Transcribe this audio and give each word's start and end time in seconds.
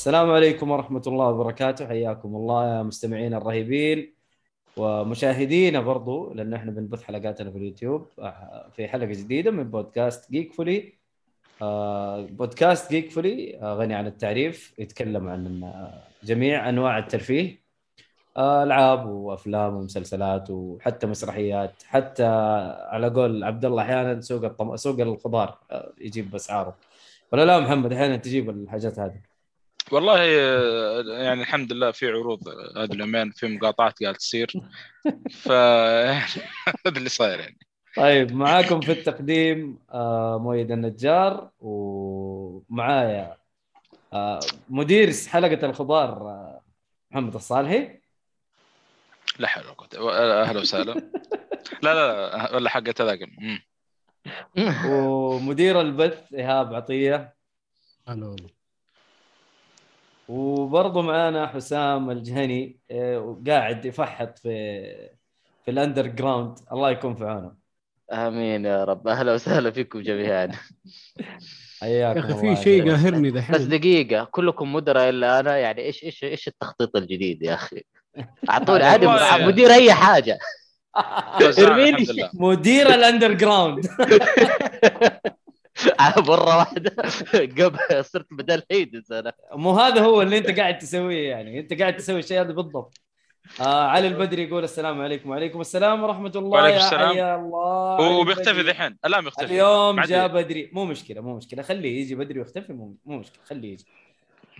السلام 0.00 0.30
عليكم 0.30 0.70
ورحمة 0.70 1.02
الله 1.06 1.26
وبركاته. 1.28 1.86
حياكم 1.86 2.36
الله 2.36 2.76
يا 2.76 2.82
مستمعين 2.82 3.34
الرهيبين 3.34 4.14
ومشاهدينا 4.76 5.80
برضو 5.80 6.32
لأن 6.34 6.54
إحنا 6.54 6.70
بنبث 6.70 7.02
حلقاتنا 7.02 7.50
في 7.50 7.58
اليوتيوب 7.58 8.06
آه، 8.18 8.70
في 8.76 8.88
حلقة 8.88 9.06
جديدة 9.06 9.50
من 9.50 9.70
بودكاست 9.70 10.30
جيك 10.30 10.52
فولي 10.52 10.92
آه، 11.62 12.26
بودكاست 12.26 12.90
جيك 12.90 13.10
فولي 13.10 13.60
آه، 13.62 13.74
غني 13.74 13.94
عن 13.94 14.06
التعريف 14.06 14.74
يتكلم 14.78 15.28
عن 15.28 15.70
جميع 16.24 16.68
أنواع 16.68 16.98
الترفيه 16.98 17.60
ألعاب 18.38 19.06
وأفلام 19.08 19.76
ومسلسلات 19.76 20.50
وحتى 20.50 21.06
مسرحيات 21.06 21.82
حتى 21.86 22.26
على 22.92 23.08
قول 23.08 23.44
عبد 23.44 23.64
الله 23.64 23.82
أحيانا 23.82 24.20
سوق 24.20 24.44
الطم... 24.44 24.76
سوق 24.76 25.00
الخضار 25.00 25.58
يجيب 26.00 26.34
أسعاره. 26.34 26.76
ولا 27.32 27.44
لا 27.44 27.60
محمد 27.60 27.92
أحيانا 27.92 28.16
تجيب 28.16 28.50
الحاجات 28.50 28.98
هذه. 28.98 29.29
والله 29.92 30.20
آه، 30.20 31.02
يعني 31.06 31.42
الحمد 31.42 31.72
لله 31.72 31.90
في 31.90 32.08
عروض 32.08 32.48
هذه 32.76 32.92
اليومين 32.92 33.30
في 33.30 33.48
مقاطعات 33.48 34.02
قاعد 34.02 34.14
تصير. 34.14 34.52
ف 35.30 35.48
هذا 36.86 36.96
اللي 36.96 37.08
صاير 37.08 37.40
يعني. 37.40 37.58
طيب 37.96 38.32
معاكم 38.32 38.80
في 38.80 38.92
التقديم 38.92 39.78
آه، 39.90 40.38
مؤيد 40.38 40.70
النجار 40.70 41.50
ومعايا 41.60 43.36
آه، 44.12 44.40
مدير 44.68 45.12
حلقة 45.28 45.66
الخضار 45.66 46.28
آه، 46.28 46.60
محمد 47.10 47.34
الصالحي. 47.34 48.00
لا 49.38 49.48
حول 49.48 49.64
ولا 49.64 49.72
قوة 49.72 50.42
أهلا 50.42 50.60
وسهلا. 50.60 50.94
لا 51.82 51.94
لا 51.94 52.36
لا 52.36 52.54
ولا 52.54 52.70
حقة 52.70 52.94
هذاك. 53.00 53.18
ومدير 54.86 55.80
البث 55.80 56.34
إيهاب 56.34 56.74
عطية. 56.74 57.34
هلا 58.08 58.26
والله. 58.26 58.59
وبرضه 60.30 61.02
معانا 61.02 61.46
حسام 61.46 62.10
الجهني 62.10 62.78
آه، 62.90 63.42
قاعد 63.46 63.84
يفحط 63.84 64.38
في 64.38 64.48
في 65.64 65.70
ال 65.70 65.76
under 65.76 66.06
ground 66.06 66.58
الله 66.72 66.90
يكون 66.90 67.14
في 67.14 67.24
عونه. 67.24 67.52
آمين 68.12 68.64
يا 68.64 68.84
رب. 68.84 69.08
أهلا 69.08 69.34
وسهلا 69.34 69.70
فيكم 69.70 70.00
جميعا. 70.00 70.50
حياكم 71.80 72.18
يا 72.18 72.24
أخي 72.24 72.32
الله 72.40 72.54
في 72.54 72.62
شيء 72.62 72.90
قاهرني 72.90 73.30
بس 73.30 73.40
دحين 73.42 73.68
دقيقة 73.68 74.24
كلكم 74.30 74.72
مدراء 74.72 75.08
إلا 75.08 75.40
أنا. 75.40 75.56
يعني 75.56 75.80
إيش 75.82 76.04
إيش 76.04 76.24
إيش 76.24 76.48
التخطيط 76.48 76.96
الجديد 76.96 77.42
يا 77.42 77.54
أخي؟ 77.54 77.82
أعطوني 78.50 78.84
عادي 78.84 79.06
مدير 79.46 79.70
أي 79.70 79.92
حاجة. 79.94 80.38
توزعنا 81.40 81.68
إرميني. 81.68 82.06
مدير 82.34 82.94
ال 82.94 83.32
underground 83.32 83.86
مرة 86.28 86.56
واحدة. 86.58 86.96
قبل 87.64 88.04
صرت 88.04 88.26
بدل 88.30 88.62
heads 88.70 89.12
أنا. 89.12 89.32
مو 89.52 89.72
هذا 89.72 90.00
هو 90.00 90.22
اللي 90.22 90.38
أنت 90.38 90.50
قاعد 90.60 90.78
تسويه 90.78 91.28
يعني. 91.28 91.60
أنت 91.60 91.80
قاعد 91.80 91.96
تسوي 91.96 92.18
الشيء 92.18 92.40
هذا 92.40 92.52
بالضبط. 92.52 93.00
آه 93.60 93.86
علي 93.86 94.08
البدري 94.08 94.42
يقول 94.42 94.64
السلام 94.64 95.00
عليكم. 95.00 95.30
وعليكم 95.30 95.60
السلام 95.60 96.02
ورحمة 96.02 96.32
الله. 96.36 96.48
وعليكم 96.48 96.78
يا 96.78 96.84
السلام. 96.84 97.12
حيا 97.12 97.36
الله. 97.36 98.18
وبيختفي. 98.18 98.60
ذحين 98.60 98.98
الآن 99.04 99.26
يختفي 99.26 99.44
اليوم 99.46 100.00
جاء. 100.00 100.28
بدري. 100.28 100.70
مو 100.72 100.84
مشكلة 100.84 101.20
مو 101.20 101.36
مشكلة. 101.36 101.62
خليه 101.62 102.00
يجي. 102.00 102.14
بدري 102.14 102.38
ويختفي 102.38 102.72
مو 102.72 102.96
مو 103.04 103.18
مشكلة. 103.18 103.44
خليه 103.44 103.72
يجي. 103.72 103.84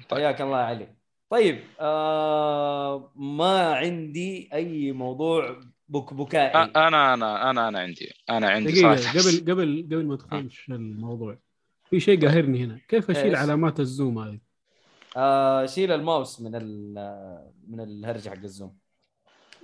طيب. 0.08 0.20
حياك 0.20 0.40
الله 0.40 0.58
يا 0.60 0.64
علي. 0.64 0.88
طيب 1.30 1.60
آه 1.80 3.12
ما 3.16 3.74
عندي 3.74 4.48
أي 4.52 4.92
موضوع 4.92 5.60
بكبكائي 5.90 6.52
أ- 6.52 6.56
أنا 6.76 7.14
أنا 7.14 7.50
أنا 7.50 7.68
أنا 7.68 7.78
عندي 7.80 8.12
أنا 8.30 8.48
عندي 8.50 8.72
دقيقة 8.72 8.96
صراحة. 8.96 9.18
قبل 9.18 9.52
قبل 9.52 9.86
قبل 9.92 10.06
ما 10.06 10.16
تخش 10.16 10.68
الموضوع 10.70 11.38
في 11.90 12.00
شيء 12.00 12.26
قاهرني 12.26 12.64
هنا. 12.64 12.80
كيف 12.88 13.10
أشيل 13.10 13.24
إيش؟ 13.24 13.34
علامات 13.38 13.80
الزوم 13.80 14.18
هذه؟ 14.18 14.38
آه 15.16 15.66
شيل 15.66 15.92
الماوس 15.92 16.40
من 16.40 16.54
ال- 16.54 17.50
من 17.68 17.80
الهرجة 17.80 18.28
حق 18.28 18.36
الزوم. 18.36 18.76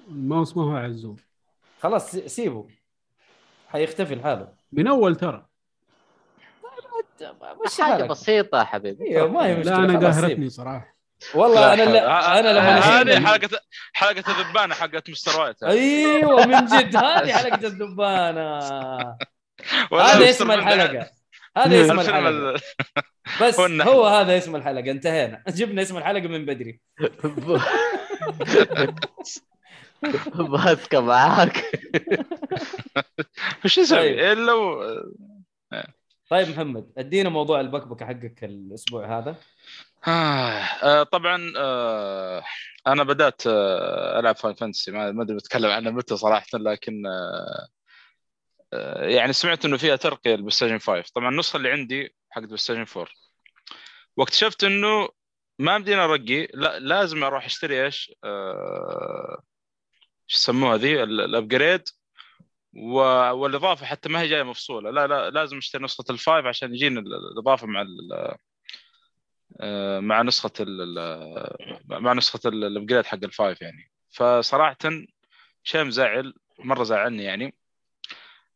الماوس 0.09 0.57
ما 0.57 0.63
هو 0.63 0.71
على 0.77 0.87
الزوم. 0.87 1.17
خلاص 1.81 2.11
سيبه. 2.17 2.69
حيختفي 3.69 4.15
لحاله 4.15 4.49
من 4.73 4.87
أول 4.87 5.17
ترى. 5.17 5.47
مش 7.67 7.81
حاجة 7.81 7.93
حالك. 7.93 8.11
بسيطة 8.11 8.65
حبيبي. 8.65 9.05
أيوه 9.05 9.29
ما 9.33 9.47
هي 9.47 9.57
مشكلة. 9.59 9.77
لا 9.79 9.85
أنا 9.85 9.99
قاهرتني 9.99 10.51
سيب. 10.51 10.83
والله 11.35 11.75
لا 11.75 11.75
أنا. 11.75 11.91
لا 11.91 12.41
أنا 12.41 12.49
لما 12.49 12.79
هذه 12.79 13.27
حلقة 13.27 13.61
حلقه 13.93 14.41
الذبانة 14.41 14.75
حقت 14.75 15.11
مستر 15.11 15.41
وايت. 15.41 15.63
أيوه 15.63 16.47
من 16.47 16.65
جد. 16.67 16.97
هذه 17.05 17.33
حلقة 17.33 17.67
الدبانه 17.67 18.59
ولا 19.91 20.17
هذا 20.17 20.31
اسم 20.31 20.51
الحلقة. 20.53 21.11
هذا 21.57 21.81
اسم 21.87 22.01
الحلقة. 22.01 22.29
ال- 22.29 22.61
بس 23.43 23.61
هو 23.61 24.07
هذا 24.07 24.39
اسم 24.39 24.57
الحلقة. 24.57 24.91
انتهينا. 24.91 25.43
جبنا 25.49 25.83
اسم 25.83 25.97
الحلقة 25.97 26.29
من 26.29 26.45
بدري. 26.47 26.81
ماسكة 30.35 31.01
معاك 31.01 31.65
وش 33.65 33.77
طيب. 33.77 33.85
أسوي؟ 33.85 34.33
الا 34.33 34.53
و... 34.53 34.83
طيب 36.31 36.49
محمد 36.49 36.93
ادينا 36.99 37.29
موضوع 37.29 37.61
البكبكة 37.61 38.07
حقك 38.07 38.45
الأسبوع 38.45 39.19
هذا. 39.19 39.37
آه 40.07 40.11
آه، 40.83 41.03
طبعا 41.03 41.53
آه 41.57 42.43
أنا 42.87 43.03
بدأت 43.03 43.43
ألعب 43.47 44.37
Final 44.37 44.55
Fantasy 44.55 44.91
ما 44.93 45.23
أدري 45.23 45.37
بتكلم 45.37 45.71
عنها 45.71 45.91
متى 45.93 46.17
صراحة 46.17 46.47
لكن 46.55 47.03
يعني 49.01 49.33
سمعت 49.33 49.65
إنه 49.65 49.77
فيها 49.77 49.97
ترقية 49.97 50.31
لل 50.31 50.38
PlayStation 50.38 50.79
5 50.79 51.05
طبعا 51.15 51.29
النسخة 51.29 51.57
اللي 51.57 51.71
عندي 51.71 52.15
حق 52.31 52.43
PlayStation 52.43 52.87
4 52.97 53.13
واكتشفت 54.17 54.65
إنه 54.65 55.09
ما 55.59 55.79
بدينا 55.79 56.05
أرقي. 56.05 56.49
لا 56.55 56.79
لازم 56.79 57.25
أروح 57.25 57.45
أشتري 57.45 57.85
إيش؟ 57.85 58.15
آه 58.25 59.43
شو 60.27 60.39
يسموها 60.39 60.77
ذي 60.77 61.03
ال- 61.03 61.21
ال 61.21 61.29
upgrade 61.29 61.83
والإضافة 63.33 63.87
حتى 63.87 64.09
ما 64.09 64.21
هي 64.21 64.29
جاية 64.29 64.43
مفصولة. 64.43 64.91
لا 64.91 65.07
لا 65.07 65.31
لازم 65.31 65.57
أشتري 65.57 65.85
نسخة 65.85 66.05
ال 66.11 66.18
five 66.18 66.47
عشان 66.47 66.75
يجيني 66.75 67.01
ال- 67.01 67.15
الإضافة 67.33 67.67
مع 67.67 67.85
مع 70.01 70.23
نسخة 70.23 70.51
ال- 70.61 71.81
مع 71.87 72.13
نسخة 72.13 72.49
ال- 72.49 72.65
ال 72.65 72.70
upgrade 72.70 73.07
حق 73.07 73.19
ال 73.25 73.32
five 73.32 73.63
يعني. 73.63 73.91
فصراحة 74.11 74.79
شيء 75.63 75.85
مزعل 75.85 76.35
مرة 76.59 76.85
زعلني 76.85 77.25
يعني. 77.25 77.55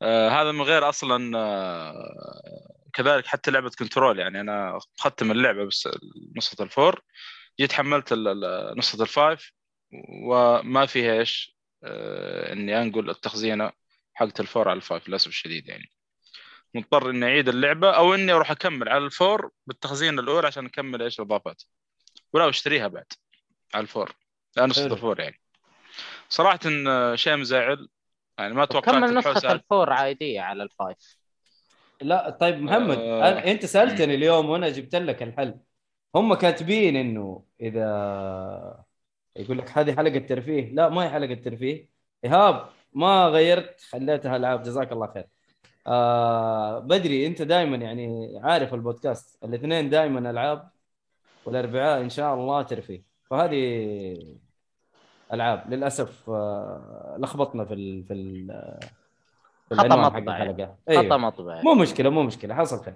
آه 0.03 0.28
هذا 0.28 0.53
من 0.53 0.62
غير 0.62 0.89
أصلا 0.89 1.39
آه 1.39 2.91
كذلك 2.93 3.27
حتى 3.27 3.51
لعبة 3.51 3.71
Control 3.78 4.19
يعني. 4.19 4.41
أنا 4.41 4.78
ختم 4.99 5.31
اللعبة 5.31 5.65
بس 5.65 5.89
نسخة 6.37 6.62
ال 6.65 6.72
four 6.72 7.03
جيت 7.61 7.72
حملت 7.72 8.12
نسخة 8.77 9.03
ال 9.03 9.12
five 9.12 9.53
وما 10.25 10.86
فيها 10.86 11.13
إيش 11.19 11.57
آه 11.84 12.53
إني 12.53 12.83
أنقل 12.83 13.10
التخزينة 13.10 13.72
حقت 14.15 14.41
ال 14.41 14.46
four 14.46 14.68
على 14.69 14.77
ال 14.77 14.83
five 14.83 15.09
للأسف 15.09 15.28
الشديد 15.28 15.69
يعني. 15.69 15.91
مضطر 16.75 17.11
إني 17.11 17.27
أعيد 17.27 17.49
اللعبة 17.49 17.91
أو 17.91 18.15
إني 18.15 18.33
أروح 18.33 18.51
أكمل 18.51 18.89
على 18.89 19.05
ال 19.04 19.14
four 19.14 19.51
بالتخزينه 19.67 20.22
الاولى 20.22 20.47
عشان 20.47 20.67
أكمل 20.67 21.03
إيش 21.03 21.21
الإضافات. 21.21 21.63
ولا 22.33 22.49
أشتريها 22.49 22.89
بعد 22.89 23.07
على 23.75 23.83
ال 23.83 23.87
four. 23.87 24.12
لا 24.57 24.67
نسخه 24.67 24.84
حلو. 24.84 24.95
ال 24.95 25.00
four 25.00 25.21
يعني. 25.21 25.41
صراحة 26.28 26.61
إن 26.67 27.17
شيء 27.17 27.37
مزعل. 27.37 27.89
يعني 28.39 28.55
ما 28.55 28.65
توقعت 28.65 28.95
كمل 28.95 29.15
نسخة 29.15 29.53
ال 29.53 29.60
four 29.60 29.92
عادية 29.93 30.41
على 30.41 30.63
ال 30.62 30.72
five. 30.72 31.16
لا 32.01 32.31
طيب 32.31 32.63
محمد 32.63 32.99
آه. 32.99 33.28
أنت 33.28 33.67
سألتني 33.67 34.15
اليوم 34.15 34.51
وأنا 34.51 34.69
جبت 34.69 34.95
لك 34.95 35.22
الحل. 35.22 35.55
هم 36.15 36.34
كاتبين 36.34 36.97
إنه 36.97 37.45
إذا 37.61 38.84
يقول 39.37 39.59
لك 39.59 39.78
هذه 39.78 39.97
حلقة 39.97 40.19
ترفيه. 40.19 40.75
لا 40.75 40.89
ما 40.89 41.05
هي 41.05 41.11
حلقة 41.11 41.34
ترفيه. 41.34 41.89
إيهاب 42.25 42.69
ما 42.93 43.27
غيرت 43.27 43.81
خليتها 43.81 44.37
ألعاب. 44.37 44.63
جزاك 44.63 44.93
الله 44.93 45.13
خير. 45.15 45.27
آه 45.86 46.78
بدري 46.78 47.27
انت 47.27 47.42
دائما 47.42 47.77
يعني 47.77 48.38
عارف 48.44 48.74
البودكاست. 48.74 49.44
الاثنين 49.44 49.91
دائما 49.91 50.30
ألعاب 50.30 50.71
والأربعاء 51.44 52.00
إن 52.00 52.09
شاء 52.10 52.34
الله 52.34 52.62
ترفيه. 52.62 53.03
فهذه 53.30 54.36
ألعاب 55.32 55.65
للأسف 55.72 56.30
آه، 56.30 57.16
لخبطنا 57.18 57.65
في 57.65 57.74
ال 57.74 58.04
في 58.04 58.12
ال 58.12 58.47
في 59.68 59.74
خطأ 59.74 59.97
مطبعي. 59.97 60.42
الحلقة. 60.42 60.77
خطأ 60.88 61.00
أيوه. 61.00 61.16
مطبعي 61.16 61.62
مو 61.62 61.74
مشكلة 61.74 62.10
مو 62.10 62.22
مشكلة. 62.22 62.54
حصل 62.54 62.84
خير. 62.84 62.94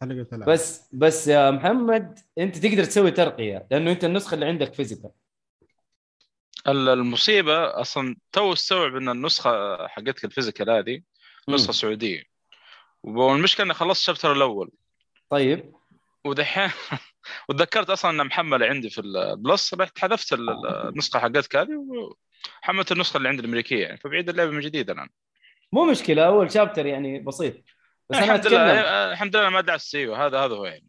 حلقة 0.00 0.26
ألعاب. 0.32 0.50
بس 0.50 0.88
بس 0.94 1.28
يا 1.28 1.50
محمد 1.50 2.18
أنت 2.38 2.58
تقدر 2.58 2.84
تسوي 2.84 3.10
ترقية 3.10 3.66
لأنه 3.70 3.90
أنت 3.92 4.04
النسخة 4.04 4.34
اللي 4.34 4.46
عندك 4.46 4.74
physical. 4.74 5.10
ال- 6.68 6.88
المصيبة 6.88 7.80
أصلا 7.80 8.16
تو 8.32 8.52
استوعب 8.52 8.96
إن 8.96 9.08
النسخة 9.08 9.86
حقتك 9.88 10.24
ال 10.24 10.29
physical 10.29 10.70
هذه 10.70 11.00
نسخه 11.48 11.72
سعودية. 11.72 12.22
والمشكلة 13.02 13.66
إني 13.66 13.74
خلصت 13.74 14.00
ال 14.00 14.04
chapter 14.04 14.32
الأول. 14.32 14.70
طيب. 15.30 15.72
ودحين 16.24 16.70
وتذكرت 17.48 17.90
أصلا 17.90 18.10
انها 18.10 18.24
محمله 18.24 18.66
عندي 18.66 18.90
في 18.90 19.00
ال 19.00 19.15
Plus 19.15 19.74
رحت 19.74 19.98
حذفت 19.98 20.32
ال- 20.32 20.50
ال- 20.50 20.88
النسخة 20.88 21.18
حقتك 21.20 21.56
هذه 21.56 21.84
وحملت 22.62 22.92
النسخة 22.92 23.16
اللي 23.16 23.28
عندي 23.28 23.42
الأمريكية 23.42 23.82
يعني. 23.82 23.96
فبعيد 23.96 24.28
اللعبة 24.28 24.50
من 24.50 24.60
جديد 24.60 24.90
الان 24.90 25.08
مو 25.72 25.84
مشكلة 25.84 26.26
أول 26.26 26.50
chapter 26.52 26.86
يعني 26.86 27.18
بسيط. 27.20 27.54
بس 28.10 28.16
أنا 28.16 28.24
الحمد 28.26 28.46
لله 28.46 29.12
الحمد 29.12 29.36
لله 29.36 29.48
ما 29.48 29.60
دعست 29.60 29.94
أيوه 29.94 30.26
هذا 30.26 30.38
هذا 30.38 30.54
هو 30.54 30.64
يعني. 30.66 30.86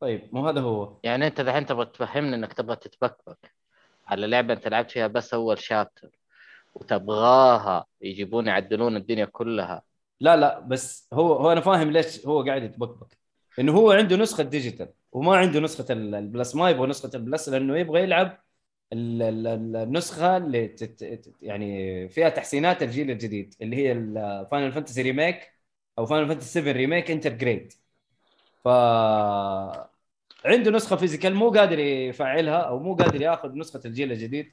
طيب 0.00 0.28
مو 0.32 0.48
هذا 0.48 0.60
هو. 0.60 1.00
يعني 1.04 1.26
أنت 1.26 1.40
دحين 1.40 1.66
تبغى 1.66 1.86
تفهمني 1.86 2.34
إنك 2.34 2.52
تبغى 2.52 2.76
تتبكبك 2.76 3.52
على 4.06 4.26
لعبة 4.26 4.54
أنت 4.54 4.68
لعبت 4.68 4.90
فيها 4.90 5.06
بس 5.06 5.34
أول 5.34 5.58
chapter 5.58 6.08
وتبغاها 6.74 7.86
يجيبون 8.00 8.46
يعدلون 8.46 8.96
الدنيا 8.96 9.24
كلها. 9.24 9.82
لا 10.20 10.36
لا 10.36 10.58
بس 10.60 11.08
هو 11.12 11.32
هو 11.32 11.52
أنا 11.52 11.60
فاهم 11.60 11.90
ليش 11.90 12.26
هو 12.26 12.42
قاعد 12.42 12.62
يتبكبك. 12.62 13.18
إنه 13.58 13.72
هو 13.72 13.92
عنده 13.92 14.16
نسخة 14.16 14.42
digital 14.42 14.88
وما 15.12 15.36
عنده 15.36 15.60
نسخة 15.60 15.92
ال- 15.92 16.14
ال 16.14 16.22
Plus 16.22 16.54
ما 16.56 16.70
يبغى 16.70 16.86
نسخة 16.86 17.10
ال 17.14 17.21
Plus 17.21 17.48
لأنه 17.48 17.78
يبغى 17.78 18.02
يلعب 18.02 18.38
ال- 18.92 19.22
ال- 19.22 19.46
ال- 19.46 19.76
النسخة 19.76 20.36
اللي 20.36 20.68
تت 20.68 21.32
يعني 21.42 22.08
فيها 22.08 22.28
تحسينات 22.28 22.82
الجيل 22.82 23.10
الجديد 23.10 23.54
اللي 23.62 23.76
هي 23.76 23.94
Final 24.50 24.72
Fantasy 24.72 25.02
Remake 25.02 25.52
أو 25.98 26.06
Final 26.06 26.28
Fantasy 26.28 26.48
7 26.60 26.72
Remake 26.72 27.10
Intergrade 27.10 27.72
ف 28.64 28.68
عنده 30.44 30.70
نسخة 30.70 30.96
physical 30.96 31.34
مو 31.34 31.50
قادر 31.50 31.78
يفعلها 31.78 32.56
أو 32.60 32.78
مو 32.78 32.94
قادر 32.94 33.22
ياخذ 33.22 33.52
نسخة 33.58 33.80
الجيل 33.84 34.12
الجديد 34.12 34.52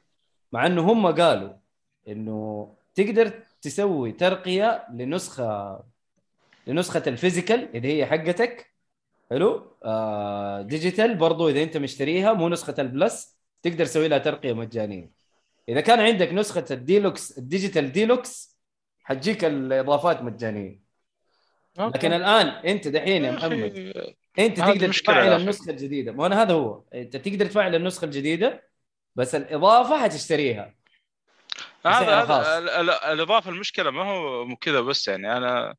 مع 0.52 0.66
إنه 0.66 0.92
هم 0.92 1.08
قالوا 1.08 1.54
إنه 2.08 2.70
تقدر 2.96 3.32
تسوي 3.62 4.12
ترقية 4.12 4.86
لنسخة 4.94 5.80
لنسخة 6.68 7.04
ال 7.08 7.15
physical 7.15 7.76
اللي 7.76 7.98
هي 7.98 8.06
حقتك. 8.06 8.74
حلو؟ 9.30 9.78
آه 9.84 10.62
digital 10.62 11.16
برضو 11.16 11.50
إذا 11.50 11.64
أنت 11.64 11.78
مشتريها 11.78 12.34
مو 12.34 12.50
نسخة 12.50 12.76
ال 12.80 12.91
Plus 12.91 13.38
تقدر 13.64 13.86
تسوي 13.86 14.08
لها 14.08 14.18
ترقية 14.18 14.54
مجانية. 14.54 15.10
إذا 15.70 15.82
كان 15.82 16.00
عندك 16.00 16.34
نسخة 16.34 16.66
ال 16.72 16.81
deluxe 16.81 17.38
ال 17.38 17.45
digital 17.45 17.92
deluxe 17.92 18.58
حتجيك 19.04 19.46
الإضافات 19.46 20.22
مجانية. 20.22 20.80
لكن 21.78 22.14
الآن 22.14 22.48
أنت 22.48 22.88
دحين 22.88 23.26
يا 23.26 23.32
محمد 23.32 23.94
أنت 24.40 24.58
تقدر 24.58 24.94
تفعل. 24.94 25.42
النسخة 25.42 25.72
الجديدة. 25.72 26.12
ما 26.12 26.26
أنا 26.26 26.42
هذا 26.42 26.54
هو. 26.54 26.82
أنت 26.94 27.18
تقدر 27.18 27.46
تفعل 27.46 27.76
النسخة 27.76 28.06
الجديدة 28.06 28.64
بس 29.16 29.36
الإضافة 29.36 30.04
حتشتريها. 30.04 30.79
هذا. 31.86 32.22
هذا 32.22 32.58
ال- 32.58 32.70
ال- 32.70 32.90
الإضافة 32.90 33.50
المشكلة 33.52 33.92
ما 33.92 34.04
هو 34.04 34.56
كذا 34.56 34.82
بس 34.82 35.08
يعني 35.08 35.38
أنا 35.38 35.76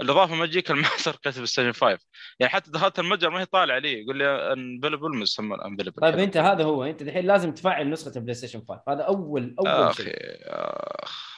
الإضافة 0.00 0.34
ما 0.34 0.46
تجيك 0.46 0.66
ترقيه 1.04 1.30
PlayStation 1.30 1.72
5 1.72 1.98
يعني 2.40 2.52
حتى 2.52 2.70
دخلت 2.70 2.98
المتجر 2.98 3.30
ما 3.30 3.40
هي 3.40 3.44
طالعة 3.44 3.78
لي 3.78 4.02
يقول 4.02 4.18
لي 4.18 4.52
unavailable 4.52 5.16
مسمى 5.16 5.56
unavailable 5.64 6.00
طيب 6.02 6.18
أنت 6.18 6.36
هذا 6.36 6.64
هو 6.64 6.84
أنت 6.84 7.02
دحين 7.02 7.26
لازم 7.26 7.52
تفعل 7.54 7.90
نسخة 7.90 8.12
ال 8.16 8.34
PlayStation 8.34 8.62
5 8.68 8.82
هذا 8.88 9.02
اول 9.02 9.54
أول 9.58 9.68
أخي 9.68 10.02
شيء 10.04 10.16
أخ. 10.46 11.32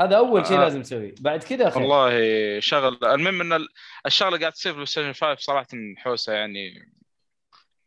هذا 0.00 0.16
أول 0.16 0.46
شيء 0.46 0.56
آه. 0.56 0.60
لازم 0.60 0.82
تسويه. 0.82 1.14
بعد 1.20 1.42
كذا 1.44 1.70
خير 1.70 1.82
والله 1.82 2.60
شغل 2.60 2.98
المهم 3.04 3.40
إن 3.40 3.52
ال- 3.52 3.68
الشغله 4.06 4.38
قاعد 4.38 4.52
تصير 4.52 4.72
في 4.72 4.78
ال 4.78 4.86
PlayStation 4.86 5.12
5 5.12 5.36
صراحة 5.40 5.66
حوسة 5.96 6.32
يعني 6.32 6.92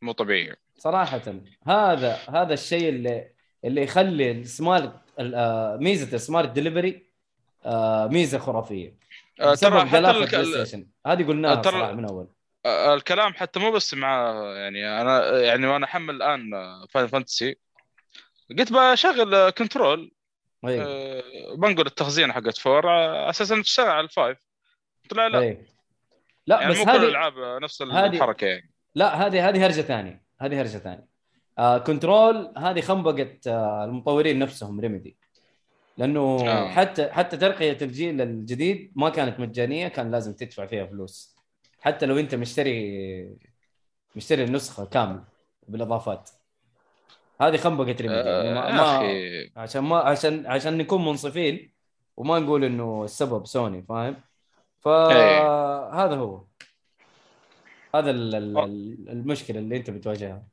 مو 0.02 0.12
طبيعيه 0.12 0.56
صراحة 0.78 1.22
هذا 1.68 2.18
هذا 2.30 2.54
الشيء 2.54 2.90
اللي 2.90 3.32
اللي 3.66 3.84
يخلي 3.84 4.32
ال 4.32 4.42
smart 4.42 4.94
ال- 4.94 5.00
ميزة 5.78 6.16
ال 6.16 6.22
Smart 6.22 6.50
Delivery 6.50 7.10
آه، 7.66 8.08
ميزة 8.08 8.38
خرافية. 8.38 8.96
آه، 9.42 9.56
ترى 9.56 9.86
حتى 9.86 9.98
هذه 11.08 11.28
قلناها 11.28 11.62
ترى- 11.62 11.94
من 11.94 12.06
أول. 12.06 12.28
آه، 12.66 12.94
الكلام 12.94 13.34
حتى 13.34 13.60
مو 13.60 13.72
بس 13.72 13.94
مع 13.94 14.34
يعني 14.56 15.02
أنا 15.02 15.40
يعني 15.40 15.68
وأنا 15.68 15.86
أحمل 15.86 16.16
الآن 16.16 16.52
Final 16.90 17.08
Fantasy 17.08 17.56
قلت 18.60 18.74
بشغل 18.74 19.50
Control 19.50 20.12
آه، 20.66 21.24
بنقل 21.56 21.86
التخزين 21.86 22.32
حقت 22.32 22.58
four 22.58 22.88
على 22.88 23.30
أساس 23.30 23.52
انها 23.52 23.64
تشتغل 23.64 23.90
على 23.90 24.00
ال 24.04 24.11
five 24.11 24.38
طلع 25.10 25.28
لا. 25.28 25.40
أيوه 25.40 25.66
لا 26.48 26.62
يعني 26.62 26.72
بس 26.74 26.78
مو 26.78 26.86
كل 26.86 26.92
هذه 26.92 27.04
الألعاب 27.04 27.34
نفس 27.64 27.82
الحركة 27.82 28.48
يعني. 28.48 28.72
لا 28.96 29.28
هذه 29.28 29.50
هذه 29.50 29.66
هرجة 29.66 29.82
ثانية. 29.82 30.24
هذه 30.42 30.62
هرجة 30.62 30.78
ثانية. 30.78 31.08
آه 31.60 31.78
Control 31.78 32.54
هذه 32.58 32.82
خنبقة 32.82 33.38
آه 33.48 33.86
المطورين 33.86 34.40
نفسهم 34.40 34.80
Remedy 34.80 35.18
لأنه 35.98 36.20
آه. 36.48 36.70
حتى 36.70 37.10
حتى 37.12 37.38
ترقية 37.38 37.78
الجيل 37.82 38.22
الجديد 38.22 38.92
ما 38.96 39.10
كانت 39.10 39.40
مجانية 39.40 39.88
كان 39.88 40.12
لازم 40.12 40.34
تدفع 40.34 40.66
فيها 40.66 40.86
فلوس. 40.86 41.36
حتى 41.82 42.06
لو 42.06 42.20
أنت 42.20 42.36
مشتري 42.36 43.30
مشتري 44.16 44.44
النسخة 44.44 44.86
كامل 44.86 45.24
بالإضافات. 45.68 46.30
هذه 47.42 47.58
خنبقة 47.58 47.96
ريميدي 48.02 48.30
يعني 48.30 48.54
ما, 48.54 48.70
آه، 48.70 48.72
ما 48.72 48.98
أخي. 48.98 49.52
عشان 49.56 49.82
ما 49.84 49.98
عشان 49.98 50.46
عشان 50.46 50.78
نكون 50.78 51.06
منصفين 51.06 51.72
وما 52.18 52.40
نقول 52.40 52.64
إنه 52.64 53.04
السبب 53.04 53.46
سوني 53.46 53.84
فاهم؟ 53.84 54.16
فهذا 54.80 56.16
هو. 56.16 56.44
هذا 57.96 58.12
ال- 58.12 58.36
ال- 58.36 58.58
ال- 58.58 59.10
المشكلة 59.10 59.60
اللي 59.60 59.78
أنت 59.78 59.90
بتواجهها. 59.90 60.44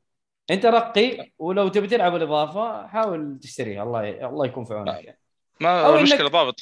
انت 0.51 0.65
رقي 0.65 1.31
ولو 1.39 1.67
تبي 1.67 1.87
تلعب 1.87 2.15
الإضافة 2.15 2.87
حاول 2.87 3.39
تشتريها. 3.41 3.83
الله 3.83 4.05
ي... 4.05 4.25
الله 4.25 4.45
يكون 4.45 4.65
في 4.65 4.73
عونك. 4.73 4.87
يعني 5.03 5.19
ما 5.61 5.97
المشكلة 5.97 6.29
إنك- 6.29 6.31
ضابط. 6.31 6.61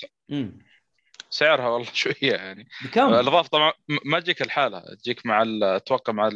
سعرها 1.29 1.67
والله 1.67 1.87
شوية 2.03 2.15
يعني. 2.21 2.67
بكم؟ 2.85 3.13
الإضافة 3.13 3.49
طبعا 3.49 3.73
ما 4.05 4.19
تجيك 4.19 4.41
الحاله 4.41 4.83
تجيك 5.03 5.25
مع 5.25 5.43
أتوقع 5.63 6.13
مع 6.13 6.27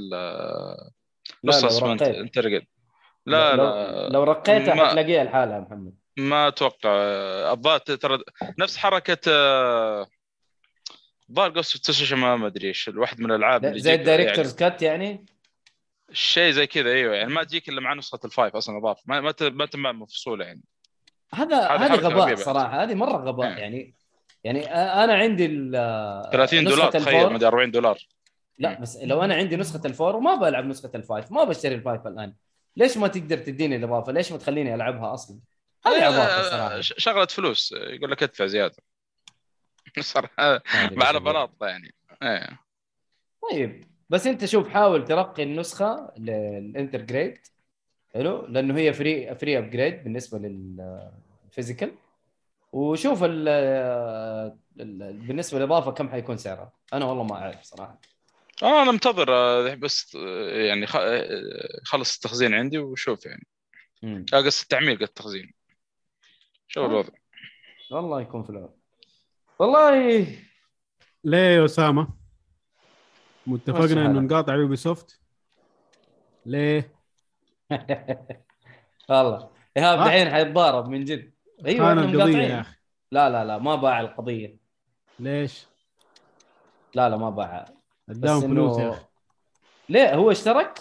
نص 1.44 1.64
لو 1.64 1.68
اسمنت 1.70 2.04
رقيت. 2.04 2.16
انترجل 2.16 2.66
لا 3.26 3.56
لو, 3.56 3.64
لا. 3.64 4.10
لو 4.10 4.24
رقيتها 4.24 4.74
ما- 4.76 4.88
حتلاقيها 4.88 5.22
الحالة 5.22 5.56
يا 5.56 5.60
محمد. 5.60 5.94
ما 6.18 6.48
أتوقع. 6.48 6.90
الظاهر 7.52 7.80
ترى 7.80 8.20
نفس 8.60 8.78
حركة 8.78 9.18
آه، 9.28 10.08
الظاهر 11.30 11.58
اوف 11.58 12.14
ما 12.14 12.48
أدري 12.48 12.68
إيش. 12.68 12.90
الواحد 12.90 13.20
من 13.22 13.32
الألعاب 13.32 13.78
زي 13.78 13.96
الدايركتورز 13.96 14.48
يعني 14.48 14.58
كات 14.72 14.82
يعني؟ 14.82 15.26
شيء 16.12 16.52
زي 16.52 16.68
كذا 16.68 16.90
أيوه. 16.92 17.16
يعني 17.16 17.34
ما 17.34 17.44
تجيك 17.44 17.70
إلا 17.70 17.82
مع 17.82 17.94
نسخة 17.94 18.20
الفايف 18.26 18.56
أصلا 18.56 18.78
اضافه 18.78 19.02
ما 19.06 19.22
ما 19.22 19.32
ت- 19.32 19.44
ما 19.44 19.66
تنباع 19.66 19.92
مفصولة 19.92 20.46
يعني. 20.46 20.62
هذا 21.34 21.58
هذه 21.68 21.90
حركة 21.90 22.08
غباء. 22.08 22.36
صراحة. 22.36 22.84
هذه 22.84 22.94
مرة 22.94 23.18
غباء. 23.18 23.48
إيه. 23.54 23.58
يعني 23.58 23.96
يعني 24.44 24.74
أنا 24.76 25.14
عندي 25.14 25.46
ال 25.46 25.72
30 26.32 26.60
نسخة 26.60 26.76
دولار 26.76 26.92
تخيل 26.92 27.34
أدري 27.34 27.48
40 27.48 27.72
دولار. 27.72 27.98
لا 28.58 28.80
بس 28.82 28.98
لو 29.04 29.24
أنا 29.24 29.36
عندي 29.36 29.56
نسخة 29.56 29.82
ال 29.88 29.93
four 29.93 30.16
وما 30.16 30.36
بلعب 30.36 30.66
نسخة 30.66 30.92
ال 30.96 31.03
five 31.03 31.32
ما 31.32 31.44
بشتري 31.44 31.76
ال 31.76 31.82
five 31.82 32.08
الآن. 32.08 32.34
ليش 32.76 32.98
ما 32.98 33.08
تقدر 33.08 33.38
تديني 33.38 33.76
الإضافة؟ 33.76 34.12
ليش 34.12 34.32
ما 34.32 34.38
تخليني 34.38 34.76
ألعبها 34.76 35.14
أصلا؟ 35.14 35.40
هذه 35.86 36.04
عباطه 36.06 36.50
صراحة. 36.50 36.82
شغلة 36.82 37.26
فلوس. 37.26 37.72
يقول 37.72 38.12
لك 38.12 38.24
ادفع 38.24 38.46
زيادة. 38.46 38.76
صراحة 40.00 40.34
مع 40.74 41.08
إيش 41.08 41.16
أقول. 41.16 41.20
بلاط 41.24 41.52
يعني. 41.64 41.94
إيه. 42.24 42.60
طيب. 43.52 43.86
بس 44.10 44.28
انت 44.28 44.46
شوف 44.46 44.70
حاول 44.70 45.06
ترقي 45.06 45.44
النسخة 45.44 46.12
لل 46.18 47.02
Intergrade 47.02 47.38
حلو؟ 48.14 48.46
لأنه 48.46 48.78
هي 48.78 48.94
free 48.94 49.36
free 49.36 49.58
upgrade 49.58 50.04
بالنسبة 50.04 50.38
لل 50.40 50.70
physical 50.70 51.92
وشوف 52.74 53.24
ال 53.24 53.48
ال- 54.80 55.14
بالنسبة 55.28 55.58
للإضافة 55.60 55.92
كم 55.92 56.10
حيكون 56.10 56.38
سعرها. 56.38 56.72
أنا 56.94 57.06
والله 57.06 57.24
ما 57.24 57.36
أعرف 57.36 57.64
صراحة. 57.64 58.00
آه 58.64 58.84
أنا 58.84 58.92
منتظر 58.92 59.34
آه، 59.34 59.74
بس 59.76 60.16
آه، 60.16 60.50
يعني 60.50 60.88
خلص 61.84 62.16
التخزين 62.16 62.54
عندي 62.54 62.78
وشوف 62.78 63.26
يعني. 63.26 63.46
قصة 64.34 64.64
التعمير 64.64 64.96
قصة 64.96 65.04
التخزين. 65.06 65.54
شوف. 66.68 66.86
الوضع. 66.86 67.10
والله 67.92 68.22
يكون 68.22 68.44
في 68.44 68.50
العون 68.50 68.74
والله 69.60 70.28
ليه 71.24 71.38
يا 71.38 71.66
أسامة؟ 71.66 72.19
ماشي 73.50 73.72
متفقنا 73.72 74.06
إنه. 74.06 74.20
نقاطع 74.20 74.56
يوبي 74.56 74.76
سوفت 74.76 75.20
ليه؟ 76.46 76.94
والله 79.10 79.50
ايهاب 79.78 80.00
آه. 80.00 80.06
دحين 80.06 80.30
حيتضارب 80.32 80.88
من 80.90 81.06
جد 81.06 81.34
أيوه 81.66 81.90
إحنا 81.90 82.02
القضية. 82.06 82.38
يا 82.38 82.62
أخي 82.62 82.76
لا 83.12 83.30
لا 83.30 83.46
لا 83.46 83.58
ما 83.58 83.76
باع 83.76 84.00
القضية 84.02 84.58
ليش؟ 85.20 85.66
لا 86.96 87.10
لا 87.10 87.18
ما 87.18 87.30
باعها 87.30 87.66
اداهم 88.10 88.42
إنه- 88.42 88.46
فلوس 88.46 88.78
يا 88.80 88.90
أخي 88.90 89.06
ليه 89.90 90.16
هو 90.16 90.32
اشترك؟ 90.32 90.80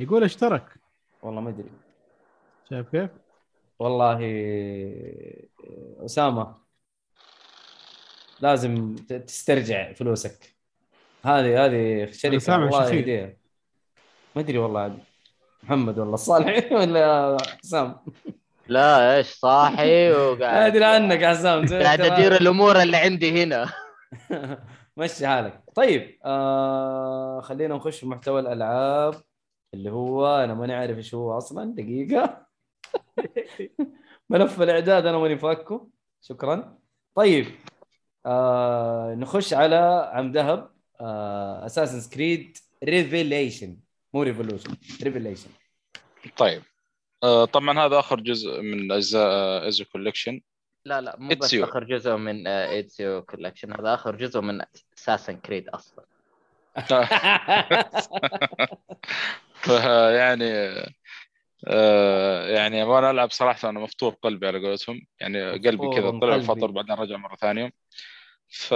يقول 0.00 0.24
اشترك 0.24 0.76
والله 1.22 1.40
ما 1.40 1.50
أدري 1.50 1.70
شايف 2.70 2.88
كيف؟ 2.88 3.10
والله 3.78 4.18
أسامة 6.04 6.56
لازم 8.40 8.94
ت- 8.94 9.12
تسترجع 9.12 9.92
فلوسك 9.92 10.53
هذه 11.24 11.64
هذه 11.64 12.12
شركه 12.12 12.38
سامع 12.38 12.64
الله 12.66 12.84
شخير. 12.86 12.94
يهديها 12.94 13.36
ما 14.36 14.42
أدري 14.42 14.58
والله 14.58 14.80
عاد 14.80 14.98
محمد 15.62 15.98
والله 15.98 16.14
الصالح 16.14 16.72
ولا 16.78 17.36
حسام 17.62 17.96
لا 18.68 19.16
إيش 19.16 19.26
صاحي 19.26 20.10
ما 20.12 20.16
وقاعد 20.18 20.62
أدري 20.72 20.84
عنك 20.84 21.20
يا 21.20 21.28
حسام 21.30 21.66
قاعد 21.66 22.00
أدير 22.00 22.36
الأمور 22.36 22.82
اللي 22.82 22.96
عندي 22.96 23.42
هنا. 23.42 23.66
مشي 24.96 25.26
حالك. 25.26 25.60
طيب 25.74 26.18
آه 26.24 27.40
خلينا 27.40 27.74
نخش 27.74 28.00
في 28.00 28.06
محتوى 28.06 28.40
الألعاب 28.40 29.14
اللي 29.74 29.90
هو 29.90 30.26
أنا 30.44 30.54
ماني 30.54 30.74
عارف 30.74 30.96
إيش 30.96 31.14
هو 31.14 31.38
أصلا 31.38 31.74
دقيقة. 31.74 32.46
ملف 34.30 34.62
الإعداد 34.62 35.06
أنا 35.06 35.18
ماني 35.18 35.38
فاكه. 35.38 35.88
شكرا. 36.20 36.78
طيب 37.14 37.46
آه 38.26 39.14
نخش 39.14 39.54
على 39.54 40.10
عم 40.14 40.32
ذهب 40.32 40.73
Assassin's 41.00 42.10
Creed 42.10 42.58
Revelation 42.84 43.76
مو 44.14 44.22
Revolution 44.22 44.76
Revelation 45.02 45.50
طيب. 46.36 46.62
آه، 47.22 47.44
طبعا 47.44 47.78
هذا 47.78 47.98
آخر 47.98 48.20
جزء 48.20 48.60
من 48.60 48.92
أجزاء 48.92 49.64
Ezio 49.64 49.84
Collection 49.84 50.40
لا 50.84 51.00
لا 51.00 51.16
مو 51.18 51.28
بس 51.28 51.36
Ezio. 51.36 51.64
آخر 51.64 51.84
جزء 51.84 52.16
من 52.16 52.46
Ezio 52.46 53.22
Collection 53.22 53.72
هذا 53.72 53.94
آخر 53.94 54.16
جزء 54.16 54.40
من 54.40 54.60
Assassin's 54.98 55.36
Creed 55.36 55.68
أصلا. 55.68 56.04
فيعني 59.54 60.50
آه 61.68 62.46
يعني 62.48 62.82
وأنا 62.82 63.10
ألعب 63.10 63.30
صراحة 63.30 63.68
أنا 63.68 63.80
مفطور 63.80 64.14
قلبي 64.22 64.46
على 64.46 64.58
قولتهم. 64.58 65.06
يعني 65.20 65.50
قلبي 65.50 65.90
كذا 65.96 66.10
طلع. 66.10 66.34
الفطر 66.34 66.70
بعدين 66.70 66.94
رجع 66.94 67.16
مرة 67.16 67.36
ثانية. 67.36 67.72
ف 68.48 68.74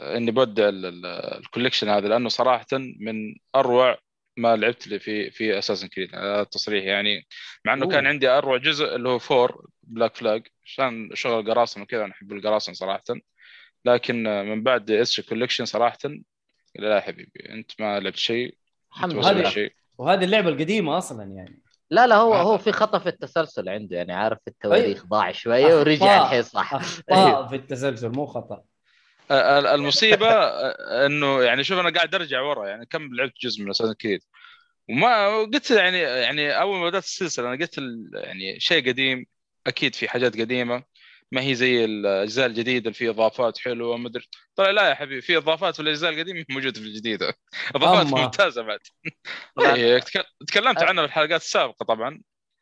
اني 0.00 0.30
بودع 0.30 0.68
ال- 0.68 0.86
ال- 0.86 1.06
ال 1.38 1.42
collection 1.42 1.88
هذا 1.88 2.08
لأنه 2.08 2.28
صراحة 2.28 2.66
من 3.00 3.34
أروع 3.54 3.98
ما 4.36 4.56
لعبت 4.56 4.88
لي 4.88 4.98
في 4.98 5.30
في 5.30 5.58
Assassin's 5.58 5.88
Creed 5.88 6.14
هذا 6.14 6.40
التصريح 6.40 6.84
يعني. 6.84 7.26
مع 7.64 7.74
إنه 7.74 7.84
أوه. 7.84 7.92
كان 7.92 8.06
عندي 8.06 8.28
أروع 8.28 8.56
جزء 8.56 8.94
اللي 8.96 9.08
هو 9.08 9.18
four 9.18 9.66
Black 9.82 10.16
Flag 10.16 10.42
عشان 10.64 11.10
شغل 11.14 11.50
قراصنه 11.50 11.82
وكذا 11.84 12.04
أنا 12.04 12.12
أحب 12.12 12.32
القراصنه 12.32 12.74
صراحة. 12.74 13.02
لكن 13.84 14.22
من 14.22 14.62
بعد 14.62 14.90
Ezio 14.90 15.20
Collection 15.20 15.64
صراحة 15.64 15.98
لا 16.74 16.94
يا 16.96 17.00
حبيبي 17.00 17.48
أنت 17.50 17.70
ما 17.80 18.00
لعبت 18.00 18.16
شيء 18.16 18.56
الحمد 18.96 19.12
لله. 19.12 19.50
شيء. 19.50 19.72
وهذه 19.98 20.24
اللعبة 20.24 20.48
القديمة 20.48 20.98
أصلا 20.98 21.22
يعني. 21.22 21.62
لا 21.90 22.06
لا 22.06 22.14
هو 22.16 22.34
آه. 22.34 22.42
هو 22.42 22.58
في 22.58 22.72
خطأ 22.72 22.98
في 22.98 23.08
التسلسل 23.08 23.68
عنده 23.68 23.96
يعني 23.96 24.12
عارف 24.12 24.38
التواريخ 24.48 25.06
ضاع 25.06 25.32
شوية 25.32 25.74
ورجع. 25.78 26.22
الحين 26.22 26.42
صح. 26.42 26.74
أخطاء 26.74 27.46
في 27.46 27.56
التسلسل 27.56 28.08
مو 28.08 28.26
خطأ. 28.26 28.64
المصيبة 29.30 30.26
آه، 30.28 31.06
إنه 31.06 31.42
يعني 31.42 31.64
شوف 31.64 31.78
أنا 31.78 31.90
قاعد 31.90 32.14
أرجع 32.14 32.40
ورا 32.40 32.68
يعني 32.68 32.86
كم 32.86 33.14
لعبت 33.14 33.34
جزء 33.42 33.62
من 33.62 33.70
Assassin's 33.70 33.92
Creed 33.92 34.20
وما 34.88 35.38
قلت 35.38 35.70
يعني 35.70 35.98
يعني 35.98 36.60
أول 36.60 36.78
ما 36.78 36.84
بدأت 36.88 37.04
السلسلة 37.04 37.48
أنا 37.54 37.60
قلت 37.60 37.78
يعني 38.14 38.60
شيء 38.60 38.88
قديم 38.88 39.26
أكيد 39.66 39.94
في 39.94 40.08
حاجات 40.08 40.40
قديمة. 40.40 40.82
ما 41.32 41.42
هي 41.42 41.54
زي 41.54 41.84
الأجزاء 41.84 42.46
الجديدة 42.46 42.78
اللي 42.86 42.92
فيها 42.94 43.10
إضافات 43.10 43.58
حلوة 43.58 43.96
مدري 43.96 44.24
طلع 44.56 44.70
لا 44.70 44.88
يا 44.88 44.94
حبيبي 44.94 45.20
في 45.20 45.36
إضافات 45.36 45.74
في 45.74 45.82
الأجزاء 45.82 46.10
القديمة 46.12 46.44
موجودة 46.50 46.80
في 46.80 46.86
الجديدة. 46.86 47.34
إضافات. 47.74 48.06
ممتازة 48.06 48.62
بعد. 48.62 48.78
إيه، 49.60 49.98
تك- 49.98 50.26
تكلمت 50.46 50.82
عنها 50.82 51.02
في 51.02 51.08
الحلقات 51.08 51.40
السابقة 51.40 51.84
طبعا. 51.84 52.20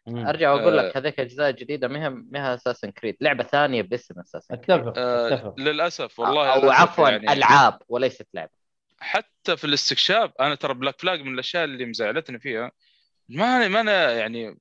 أرجع 0.09 0.53
وأقول 0.53 0.79
آه. 0.79 0.89
لك 0.89 0.97
هذيك 0.97 1.21
أجزاء 1.21 1.51
جديدة 1.51 1.89
ما 1.89 2.05
هي 2.05 2.11
ما 2.11 2.51
هي 2.51 2.55
Assassin's 2.55 2.91
Creed 2.91 3.17
لعبة 3.21 3.45
ثانية 3.45 3.83
باسم 3.83 4.21
Assassin's 4.21 4.55
Creed 4.57 4.71
أتفق 4.81 4.93
آه، 4.97 5.35
أتفق. 5.35 5.55
للأسف 5.61 6.19
والله 6.21 6.55
أو 6.55 6.71
عفوا 6.71 7.09
يعني 7.09 7.33
ألعاب 7.33 7.79
وليست 7.89 8.27
لعبة. 8.35 8.51
حتى 9.01 9.57
في 9.57 9.65
الاستكشاف 9.65 10.31
أنا 10.41 10.55
ترى 10.55 10.75
Black 10.75 11.01
Flag 11.01 11.21
من 11.21 11.35
الأشياء 11.35 11.65
اللي 11.65 11.85
مزعلتني 11.87 12.39
فيها. 12.39 12.73
ما 13.29 13.69
ما 13.69 13.81
أنا 13.81 14.13
يعني 14.13 14.59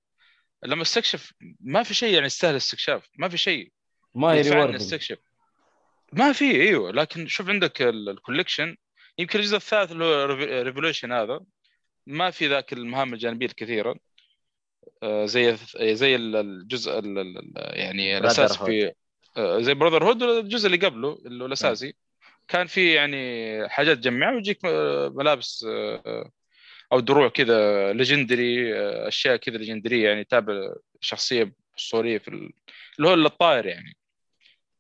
لما 0.64 0.82
استكشف 0.82 1.34
ما 1.60 1.84
في 1.84 1.94
شيء 1.94 2.14
يعني 2.14 2.26
يستاهل 2.26 2.56
استكشاف 2.56 3.10
ما 3.18 3.30
في 3.30 3.38
شيء 3.38 3.72
ما 4.16 4.36
يدفعني 4.36 4.76
أستكشف. 4.76 5.18
ما 6.14 6.32
في 6.34 6.52
أيوه. 6.62 6.92
لكن 6.92 7.28
شوف 7.28 7.50
عندك 7.50 7.82
ال- 7.82 8.10
ال 8.10 8.16
collection 8.16 8.78
يمكن 9.18 9.40
الجزء 9.40 9.58
الثالث 9.58 9.92
اللي 9.92 10.06
هو 10.06 10.26
Revolution 10.64 11.12
هذا. 11.12 11.40
ما 12.08 12.32
في 12.32 12.48
ذاك 12.48 12.74
المهام 12.74 13.14
الجانبية 13.14 13.46
الكثيرة. 13.46 13.90
آه، 13.92 13.96
زي 15.06 15.56
زي 15.80 16.16
ال- 16.16 16.36
الجزء 16.36 17.00
ال- 17.00 17.20
ال- 17.20 17.38
ال- 17.38 17.54
يعني 17.80 18.18
الاساسي 18.18 18.66
في 18.66 18.92
آه، 19.38 19.60
زي 19.60 19.74
Brotherhood 19.74 20.24
الجزء 20.24 20.66
اللي 20.66 20.78
قبله 20.88 21.22
اللي 21.26 21.44
هو 21.44 21.48
الأساسي. 21.48 21.96
كان 22.48 22.68
في 22.68 22.94
يعني 22.94 23.70
حاجات 23.70 23.98
تجمعها 23.98 24.36
ويجيك 24.36 24.60
آه، 24.66 25.10
ملابس 25.16 25.66
آه، 25.70 26.32
أو 26.94 27.00
دروع 27.00 27.28
كذا 27.30 27.94
legendary 27.94 28.80
آه، 28.80 29.08
أشياء 29.08 29.36
كذا 29.36 29.58
legendary 29.58 30.10
يعني 30.10 30.24
تبع 30.24 30.74
شخصية 31.02 31.54
أسطورية 31.80 32.18
في 32.18 32.28
ال- 32.28 32.52
اللي 32.98 33.10
هو 33.10 33.14
الطاير 33.14 33.66
يعني. 33.66 33.98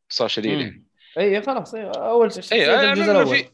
صار 0.10 0.27
شديد 0.27 0.60
يعني. 0.60 0.84
اي 1.17 1.41
خلاص 1.41 1.74
إيه، 1.74 1.91
أول 1.91 2.31
شيء 2.31 2.41
شخصية 2.41 2.91
الجزء 2.93 3.12
الأول 3.12 3.36
في 3.36 3.46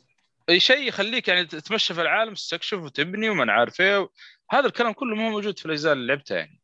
أي 0.49 0.59
شيء 0.59 0.87
يخليك 0.87 1.27
يعني 1.27 1.45
تتمشى 1.45 1.93
في 1.93 2.01
العالم 2.01 2.33
تستكشف 2.33 2.77
وتبني 2.77 3.29
وما 3.29 3.53
عارف 3.53 3.81
إيه 3.81 4.09
هذا 4.51 4.65
الكلام 4.67 4.93
كله 4.93 5.15
ما 5.15 5.25
هو 5.27 5.29
موجود 5.29 5.59
في 5.59 5.65
الأجزاء 5.65 5.93
اللي 5.93 6.07
لعبتها 6.07 6.37
يعني 6.37 6.61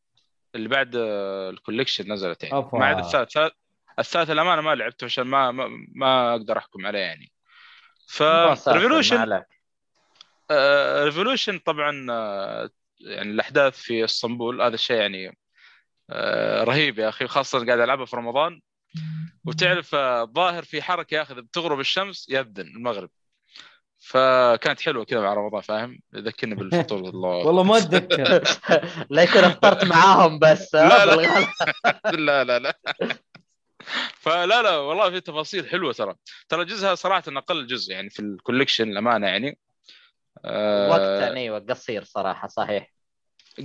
اللي 0.54 0.68
بعد 0.68 0.96
آه، 0.96 1.50
ال 1.50 1.56
collection 1.56 2.12
نزلت 2.12 2.42
يعني. 2.44 2.54
ما 2.72 2.86
عدا 2.86 3.00
الثالث 3.00 3.36
الثالث- 4.00 4.30
الأمانة 4.30 4.62
ما 4.62 4.74
لعبته 4.74 5.04
عشان 5.04 5.24
ما 5.24 5.50
ما, 5.50 5.68
ما 5.94 6.30
أقدر 6.34 6.58
أحكم 6.58 6.86
عليه 6.86 6.98
يعني. 6.98 7.32
ف 8.08 8.22
Revolution. 8.68 9.16
Revolution 11.04 11.58
طبعا 11.58 12.06
آه، 12.10 12.70
يعني 13.00 13.30
الأحداث 13.30 13.76
في 13.78 14.04
إسطنبول 14.04 14.62
هذا 14.62 14.74
الشيء 14.74 14.96
يعني 14.96 15.38
آه، 16.10 16.64
رهيب 16.64 16.98
يا 16.98 17.08
أخي 17.08 17.26
خاصة 17.26 17.66
قاعد 17.66 17.80
ألعبها 17.80 18.04
في 18.04 18.16
رمضان. 18.16 18.60
وتعرف 19.44 19.94
آه، 19.94 20.24
ظاهر 20.24 20.62
في 20.64 20.82
حركة 20.82 21.14
ياخذ 21.14 21.40
بتغرب 21.42 21.80
الشمس 21.80 22.28
يأذن 22.28 22.66
المغرب. 22.76 23.10
فكانت 24.06 24.80
حلوة 24.80 25.04
كذا 25.04 25.20
مع 25.20 25.34
رمضان 25.34 25.60
فاهم؟ 25.60 25.98
يذكرني 26.14 26.54
بالفطور 26.54 26.98
الله 27.10 27.28
والله 27.28 27.62
ما 27.62 27.76
أتذكر. 27.78 28.42
لا 29.10 29.22
يكون 29.22 29.44
افطرت 29.44 29.84
معاهم 29.84 30.38
بس 30.38 30.74
لا، 30.74 31.06
لا. 31.06 31.46
لا 32.10 32.44
لا 32.44 32.58
لا. 32.58 32.78
فلا 34.14 34.62
لا 34.62 34.76
والله 34.76 35.10
في 35.10 35.20
تفاصيل 35.20 35.68
حلوة 35.68 35.92
ترى. 35.92 36.14
ترى 36.48 36.64
جزءها 36.64 36.94
صراحة 36.94 37.22
أقل 37.28 37.66
جزء 37.66 37.92
يعني 37.92 38.10
في 38.10 38.20
ال 38.20 38.26
collection 38.26 38.88
الامانه 38.90 39.26
يعني. 39.26 39.58
آه، 40.44 40.90
وقتا 40.90 41.34
أيوه 41.34 41.58
قصير 41.58 42.04
صراحة 42.04 42.48
صحيح. 42.48 42.92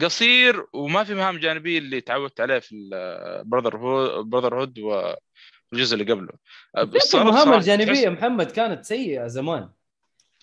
قصير 0.02 0.66
وما 0.74 1.04
في 1.04 1.14
مهام 1.14 1.38
جانبية 1.38 1.78
اللي 1.80 2.02
تعودت 2.02 2.42
عليه 2.42 2.60
في 2.60 2.90
Brotherhood 3.46 4.26
Brotherhood 4.26 4.80
والجزء 4.80 5.94
اللي 5.94 6.14
قبله. 6.14 6.34
المهام 7.14 7.54
الجانبية 7.54 8.10
محمد 8.10 8.52
كانت 8.52 8.86
سيئة 8.86 9.28
زمان. 9.28 9.70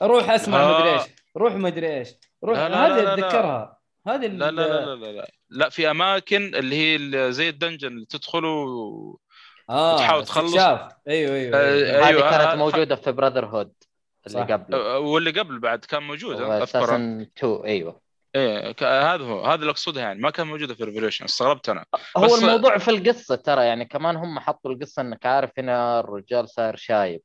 أروح 0.02 0.30
اسمع 0.30 0.60
لا. 0.60 0.78
مدري 0.78 0.92
إيش 0.94 1.02
روح 1.36 1.52
مدري 1.54 1.98
إيش 1.98 2.08
روح 2.44 2.58
هذه 2.58 2.68
لا، 2.68 3.02
لا. 3.02 3.14
اتذكرها 3.14 3.78
هذه 4.06 4.26
لا 4.26 4.50
لا 4.50 4.62
لا 4.84 4.94
لا 4.94 5.12
لا 5.12 5.30
لا 5.50 5.68
في 5.68 5.90
أماكن 5.90 6.54
اللي 6.54 6.76
هي 6.76 6.96
اللي 6.96 7.32
زي 7.32 7.48
ال 7.48 7.53
dungeon 7.53 7.88
اللي 7.88 8.06
تدخله 8.06 8.48
و... 8.48 9.16
آه 9.70 9.94
وتحاول 9.94 10.24
تخلص. 10.24 10.44
استكشاف. 10.54 10.92
أيوه 11.08 11.34
أيوه, 11.36 11.56
آه، 11.56 11.72
أيوه. 11.72 12.06
أيوة، 12.06 12.28
هذه 12.28 12.30
كانت 12.30 12.42
آه، 12.50 12.54
موجودة 12.54 12.96
في 12.96 13.12
Brotherhood 13.12 13.72
اللي 14.26 14.38
صح. 14.38 14.52
قبله 14.52 14.98
واللي 14.98 15.30
قبل 15.30 15.58
بعد 15.58 15.78
كان 15.84 16.02
موجود 16.02 16.40
أساسا 16.40 17.26
2 17.36 17.64
أيوه 17.64 18.00
إيه 18.34 18.74
هذا 18.82 19.24
هو 19.24 19.44
هذا 19.44 19.54
اللي 19.60 19.70
اقصدها 19.70 20.02
يعني 20.02 20.20
ما 20.20 20.30
كان 20.30 20.46
موجوده 20.46 20.74
في 20.74 20.84
Revolution 20.84 21.24
استغربت 21.24 21.68
أنا 21.68 21.84
هو 22.16 22.24
بس- 22.24 22.42
الموضوع 22.42 22.78
في 22.78 22.90
القصة 22.90 23.34
ترى 23.34 23.64
يعني 23.64 23.84
كمان 23.84 24.16
هم 24.16 24.38
حطوا 24.40 24.70
القصة 24.72 25.02
إنك 25.02 25.26
عارف 25.26 25.50
هنا 25.58 26.00
الرجال 26.00 26.48
صار 26.48 26.76
شايب 26.76 27.20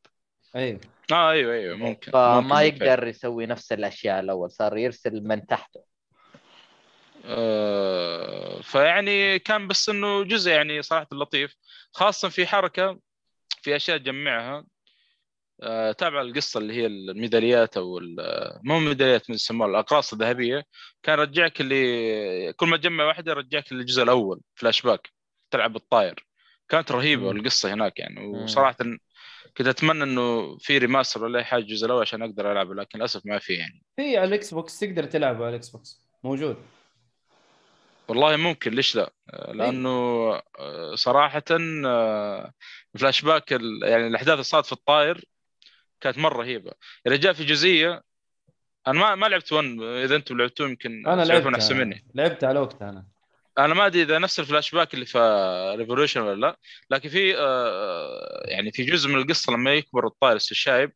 أيوه 0.55 0.79
آه 1.11 1.31
أيوه 1.31 1.53
أيوه 1.53 1.77
ممكن 1.77 2.11
فما 2.11 2.41
ممكن 2.41 2.85
يقدر 2.85 3.07
يسوي 3.07 3.45
نفس 3.45 3.71
الأشياء 3.71 4.19
الأول 4.19 4.51
صار 4.51 4.77
يرسل 4.77 5.23
من 5.23 5.45
تحته. 5.45 5.83
آه 7.25 8.61
فيعني 8.61 9.39
كان 9.39 9.67
بس 9.67 9.89
إنه 9.89 10.23
جزء 10.23 10.51
يعني 10.51 10.81
صراحة 10.81 11.07
لطيف 11.11 11.55
خاصة 11.91 12.29
في 12.29 12.47
حركة 12.47 12.99
في 13.61 13.75
أشياء 13.75 13.97
تجمعها. 13.97 14.65
آه 15.63 15.91
تبع 15.91 16.21
القصة 16.21 16.57
اللي 16.57 16.73
هي 16.73 16.85
الميداليات 16.85 17.77
أو 17.77 17.99
مو 18.63 18.79
ميداليات 18.79 19.29
من 19.29 19.35
يسموها 19.35 19.69
الأقراص 19.69 20.13
الذهبية. 20.13 20.65
كان 21.03 21.19
رجعك 21.19 21.61
اللي 21.61 22.53
كل 22.53 22.67
ما 22.67 22.77
تجمع 22.77 23.03
واحدة 23.03 23.33
رجعك 23.33 23.73
للجزء 23.73 24.03
الأول 24.03 24.41
فلاش 24.55 24.81
باك 24.81 25.09
تلعب 25.51 25.73
بالطاير 25.73 26.25
كانت 26.69 26.91
رهيبة. 26.91 27.31
القصة 27.31 27.73
هناك 27.73 27.99
يعني. 27.99 28.27
وصراحة 28.27 28.77
كنت 29.57 29.67
أتمنى 29.67 30.03
إنه 30.03 30.57
في 30.57 30.77
remaster 30.77 31.23
ولا 31.23 31.39
أي 31.39 31.43
حاجة 31.43 31.61
الجزء 31.61 31.85
الأول 31.85 32.01
عشان 32.01 32.21
أقدر 32.21 32.51
ألعبه 32.51 32.75
لكن 32.75 32.99
للأسف 32.99 33.21
ما 33.25 33.39
في 33.39 33.53
يعني. 33.53 33.83
في 33.95 34.17
على 34.17 34.27
ال 34.27 34.53
Xbox 34.53 34.79
تقدر 34.79 35.03
تلعبه 35.03 35.39
على 35.45 35.49
ال 35.49 35.69
Xbox. 35.69 36.01
موجود. 36.23 36.57
والله 38.07 38.35
ممكن 38.35 38.71
ليش 38.71 38.95
لا؟ 38.95 39.13
آه، 39.29 39.51
لأنه 39.51 39.89
آه، 40.59 40.95
صراحة 40.95 41.43
آه، 41.85 42.51
فلاش 42.99 43.21
باك 43.21 43.53
ال- 43.53 43.83
يعني 43.83 44.07
الأحداث 44.07 44.31
اللي 44.31 44.43
صارت 44.43 44.65
في 44.65 44.71
الطاير 44.71 45.25
كانت 46.01 46.17
مرة 46.17 46.37
رهيبة. 46.37 46.71
إذا 47.07 47.15
جاء 47.15 47.33
في 47.33 47.43
جزئية 47.45 48.01
أنا 48.87 48.99
ما 48.99 49.15
ما 49.15 49.25
لعبت 49.25 49.53
1 49.53 49.65
إذا 49.81 50.15
أنتم 50.15 50.37
لعبتوه 50.37 50.69
يمكن 50.69 51.07
أنا 51.07 51.21
لعبت 51.25 51.55
أحسن 51.55 51.77
مني. 51.77 52.05
لعبت 52.15 52.43
على 52.43 52.59
وقت 52.59 52.81
أنا. 52.81 53.05
أنا 53.57 53.73
ما 53.73 53.85
أدري 53.85 54.01
إذا 54.01 54.19
نفس 54.19 54.39
الفلاش 54.39 54.71
باك 54.75 54.93
اللي 54.93 55.05
في 55.05 55.19
Revolution 55.77 56.21
ولا 56.21 56.39
لا 56.41 56.57
لكن 56.89 57.09
في 57.09 57.37
آه، 57.37 58.43
يعني 58.45 58.71
في 58.71 58.83
جزء 58.83 59.09
من 59.09 59.15
القصة 59.15 59.53
لما 59.53 59.73
يكبر 59.73 60.07
الطائر 60.07 60.35
الشايب 60.35 60.91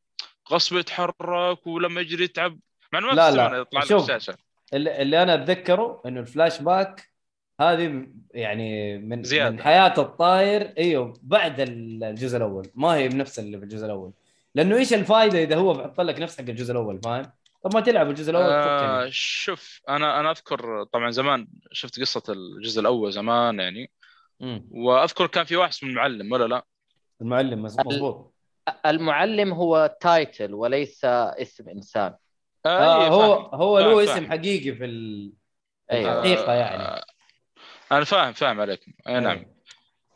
غصب 0.51 0.77
يتحرك 0.77 1.67
ولما 1.67 2.01
يجري 2.01 2.24
يتعب 2.24 2.59
مع 2.93 3.00
إنه 3.00 3.07
ما 3.07 3.13
لا، 3.13 3.31
لا. 3.31 3.57
يطلع 3.57 3.81
شوف. 3.81 4.03
الشاشه 4.03 4.38
اللي, 4.74 5.01
اللي 5.01 5.24
أنا 5.24 5.33
أتذكره 5.33 6.01
إنه 6.05 6.19
الفلاش 6.19 6.62
باك 6.62 7.09
هذه 7.62 8.07
يعني 8.33 8.97
من 8.97 9.24
زيادة. 9.24 9.50
من 9.50 9.62
حياة 9.62 9.93
الطاير 9.97 10.74
إيوه 10.77 11.13
بعد 11.21 11.55
الجزء 11.59 12.38
الأول 12.38 12.67
ما 12.75 12.88
هي 12.95 13.07
بنفس 13.07 13.39
اللي 13.39 13.57
في 13.57 13.63
الجزء 13.63 13.85
الأول 13.85 14.13
لأنه 14.55 14.75
إيش 14.77 14.93
الفائده 14.93 15.43
إذا 15.43 15.55
هو 15.55 15.74
بحط 15.74 16.01
لك 16.01 16.19
نفس 16.19 16.38
حق 16.41 16.50
الجزء 16.50 16.71
الأول 16.71 17.01
فاهم؟ 17.03 17.31
طب 17.65 17.74
ما 17.74 17.81
تلعب 17.81 18.10
الجزء 18.10 18.31
الأول 18.31 18.45
آه 18.45 19.01
تفكني 19.01 19.12
شوف 19.12 19.81
أنا 19.89 20.19
أنا 20.19 20.31
أذكر 20.31 20.84
طبعا 20.84 21.12
زمان 21.12 21.48
شفت 21.72 22.00
قصة 22.00 22.24
الجزء 22.29 22.81
الأول 22.81 23.12
زمان 23.12 23.60
يعني 23.60 23.91
مم. 24.39 24.67
وأذكر 24.72 25.27
كان 25.27 25.45
في 25.45 25.55
واحد 25.55 25.69
اسمه 25.69 25.89
المعلم 25.89 26.31
ولا 26.31 26.45
لا؟ 26.45 26.65
المعلم 27.22 27.63
مضبوط 27.63 28.34
المعلم 28.86 29.53
هو 29.53 29.98
title 30.01 30.53
وليس 30.53 31.05
اسم 31.05 31.69
إنسان 31.69 32.15
آه 32.65 33.03
إيه، 33.03 33.07
هو 33.07 33.50
فاهم. 33.50 33.62
هو 33.62 33.79
له. 33.79 34.03
اسم 34.03 34.29
حقيقي 34.29 34.75
في 34.75 34.86
ال... 34.86 35.34
أيوه 35.91 36.22
حقيقة 36.22 36.53
يعني. 36.53 36.84
آه، 36.84 37.05
أنا 37.91 38.03
فاهم 38.03 38.34
فاهم 38.34 38.62
عليكم 38.62 38.91
أي 39.07 39.19
نعم 39.19 39.45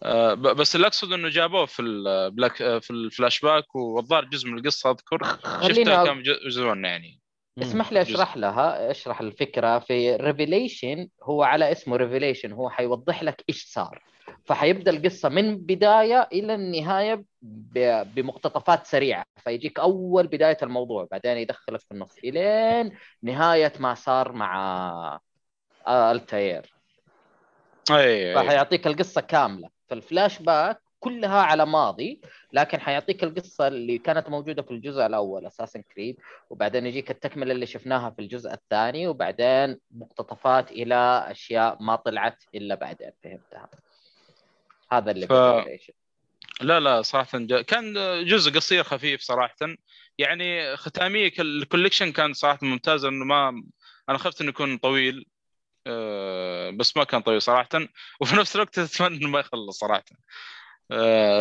آه، 0.03 0.34
بس 0.34 0.75
اللي 0.75 0.88
أقصد 0.88 1.13
إنه 1.13 1.29
جابوه 1.29 1.65
في 1.65 1.82
ال 1.81 1.95
black 1.95 2.62
آه، 2.62 2.79
في 2.79 2.91
الفلاش 2.91 3.39
باك 3.39 3.75
والظاهر 3.75 4.25
جزء 4.25 4.50
من 4.50 4.58
القصة 4.58 4.91
أذكر 4.91 5.38
شفتها 5.68 6.06
كان 6.06 6.24
جزء 6.24 6.65
يعني. 6.65 7.18
اسمح 7.62 7.94
لي. 7.94 8.01
أشرح 8.01 8.38
لها 8.38 8.91
أشرح 8.91 9.22
الفكرة. 9.22 9.79
في 9.79 10.15
Revelation 10.15 11.08
هو 11.24 11.44
على 11.44 11.72
اسمه 11.72 11.96
Revelation 11.96 12.51
هو 12.51 12.70
حيوضح 12.70 13.24
لك 13.24 13.44
إيش 13.50 13.65
صار. 13.74 14.01
فحيبدأ 14.46 14.91
القصة 14.91 15.29
من 15.29 15.58
بداية 15.58 16.29
إلى 16.34 16.56
النهاية 16.56 17.24
بمقتطفات 17.41 18.88
سريعة. 18.88 19.25
فيجيك 19.44 19.79
أول 19.79 20.27
بداية 20.27 20.58
الموضوع 20.63 21.08
بعدين 21.12 21.38
يدخلك 21.38 21.79
في 21.79 21.91
النص 21.91 22.18
إلين 22.24 22.91
نهاية 23.24 23.74
ما 23.79 23.94
صار 23.94 24.32
مع 24.32 25.20
آه، 25.88 26.12
التاير 26.12 26.75
أي 27.91 27.96
راح 28.36 28.50
أي. 28.50 28.56
يعطيك 28.56 28.88
القصة 28.88 29.22
كاملة. 29.22 29.70
فالفلاش 29.89 30.41
باك 30.41 30.82
كلها 31.00 31.41
على 31.41 31.65
ماضي 31.65 32.22
لكن 32.53 32.79
حيعطيك 32.79 33.24
القصة 33.24 33.68
اللي 33.68 33.98
كانت 33.98 34.29
موجودة 34.29 34.62
في 34.62 34.72
الجزء 34.72 35.06
الأول 35.06 35.46
Assassin's 35.46 35.81
Creed 35.81 36.17
وبعدين 36.50 36.86
يجيك 36.86 37.12
التكملة 37.12 37.51
اللي 37.51 37.65
شفناها 37.65 38.10
في 38.10 38.22
الجزء 38.22 38.53
الثاني 38.53 39.08
وبعدين 39.08 39.79
مقتطفات 39.91 40.72
إلى 40.72 41.25
أشياء 41.27 41.77
ما 41.84 41.96
طلعت 41.96 42.44
إلا 42.56 42.75
بعدين 42.75 43.12
فهمتها؟ 43.24 43.70
هذا 44.91 45.12
اللي 45.12 45.27
ف-. 45.27 45.89
لا 46.62 46.79
لا 46.79 47.01
صراحة 47.01 47.39
جا... 47.39 47.62
كان 47.62 47.94
جزء 48.25 48.51
قصير 48.51 48.84
خفيف 48.84 49.22
صراحة. 49.22 49.56
يعني 50.18 50.77
ختامية 50.77 51.32
الكوليكشن 51.39 52.12
كان 52.12 52.34
صراحة 52.34 52.60
ممتاز 52.62 53.06
انه 53.06 53.25
ما 53.25 53.63
أنا 54.10 54.18
خفت 54.18 54.41
إنه 54.41 54.50
يكون 54.50 54.77
طويل 54.77 55.25
آه، 55.88 56.70
بس 56.70 56.98
ما 56.98 57.03
كان 57.03 57.22
طويل 57.22 57.41
صراحة. 57.41 57.70
وفي 58.22 58.36
نفس 58.36 58.56
الوقت 58.56 58.79
أتمنى 58.79 59.18
إنه 59.18 59.29
ما 59.29 59.39
يخلص 59.39 59.79
صراحة. 59.79 60.04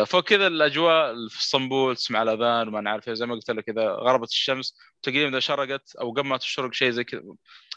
فوق 0.05 0.23
كذا 0.23 0.47
الأجواء 0.47 1.13
في 1.29 1.39
اسطنبول 1.39 1.95
تسمع 1.95 2.21
الأذان 2.23 2.67
وما 2.67 2.81
نعرف 2.81 3.07
إيه، 3.07 3.13
زي 3.13 3.25
ما 3.25 3.35
قلت 3.35 3.51
لك 3.51 3.69
اذا 3.69 3.87
غربت 3.89 4.29
الشمس 4.29 4.75
تقريبا 5.03 5.29
إذا 5.29 5.39
شرقت 5.39 5.95
أو 5.95 6.11
قبل 6.11 6.27
ما 6.27 6.37
تشرق 6.37 6.73
شيء 6.73 6.89
زي 6.89 7.03
كذا. 7.03 7.21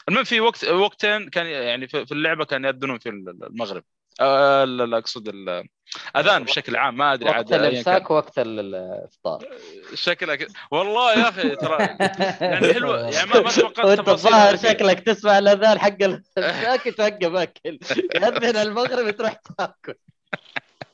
المهم 0.09 0.23
في 0.23 0.39
وقت 0.41 0.63
وقتين 0.65 1.29
كان 1.29 1.45
يعني 1.45 1.87
في 1.87 2.11
اللعبة 2.11 2.45
كان 2.45 2.65
يأذنون 2.65 2.97
في 2.99 3.09
المغرب. 3.09 3.83
آه، 4.21 4.63
لا 4.63 4.83
لا 4.83 4.97
أقصد 4.97 5.27
الاذان 5.27 6.43
بشكل 6.43 6.75
عام 6.75 6.97
ما 6.97 7.13
أدري 7.13 7.25
وقت 7.29 7.35
عاد 7.35 7.49
كان. 7.49 7.59
الإمساك 7.65 8.11
ووقت 8.11 8.39
ال- 8.39 8.59
الإفطار. 8.75 9.45
شكلك 9.93 10.47
والله 10.71 11.13
يا 11.13 11.29
أخي 11.29 11.55
ترى 11.55 11.77
يعني 12.41 12.73
حلوة 12.73 13.09
يعني 13.09 13.29
ما 13.29 13.51
توقعت 13.51 13.85
وأنت 13.85 14.09
الظاهر. 14.09 14.55
شكلك 14.57 14.99
تسمع 14.99 15.37
الأذان 15.37 15.79
حق 15.79 15.97
الامساك 16.03 16.83
توقف 16.97 17.35
اكل 17.35 17.79
يأذن 18.15 18.55
المغرب 18.57 19.09
تروح 19.09 19.33
تاكل. 19.57 19.95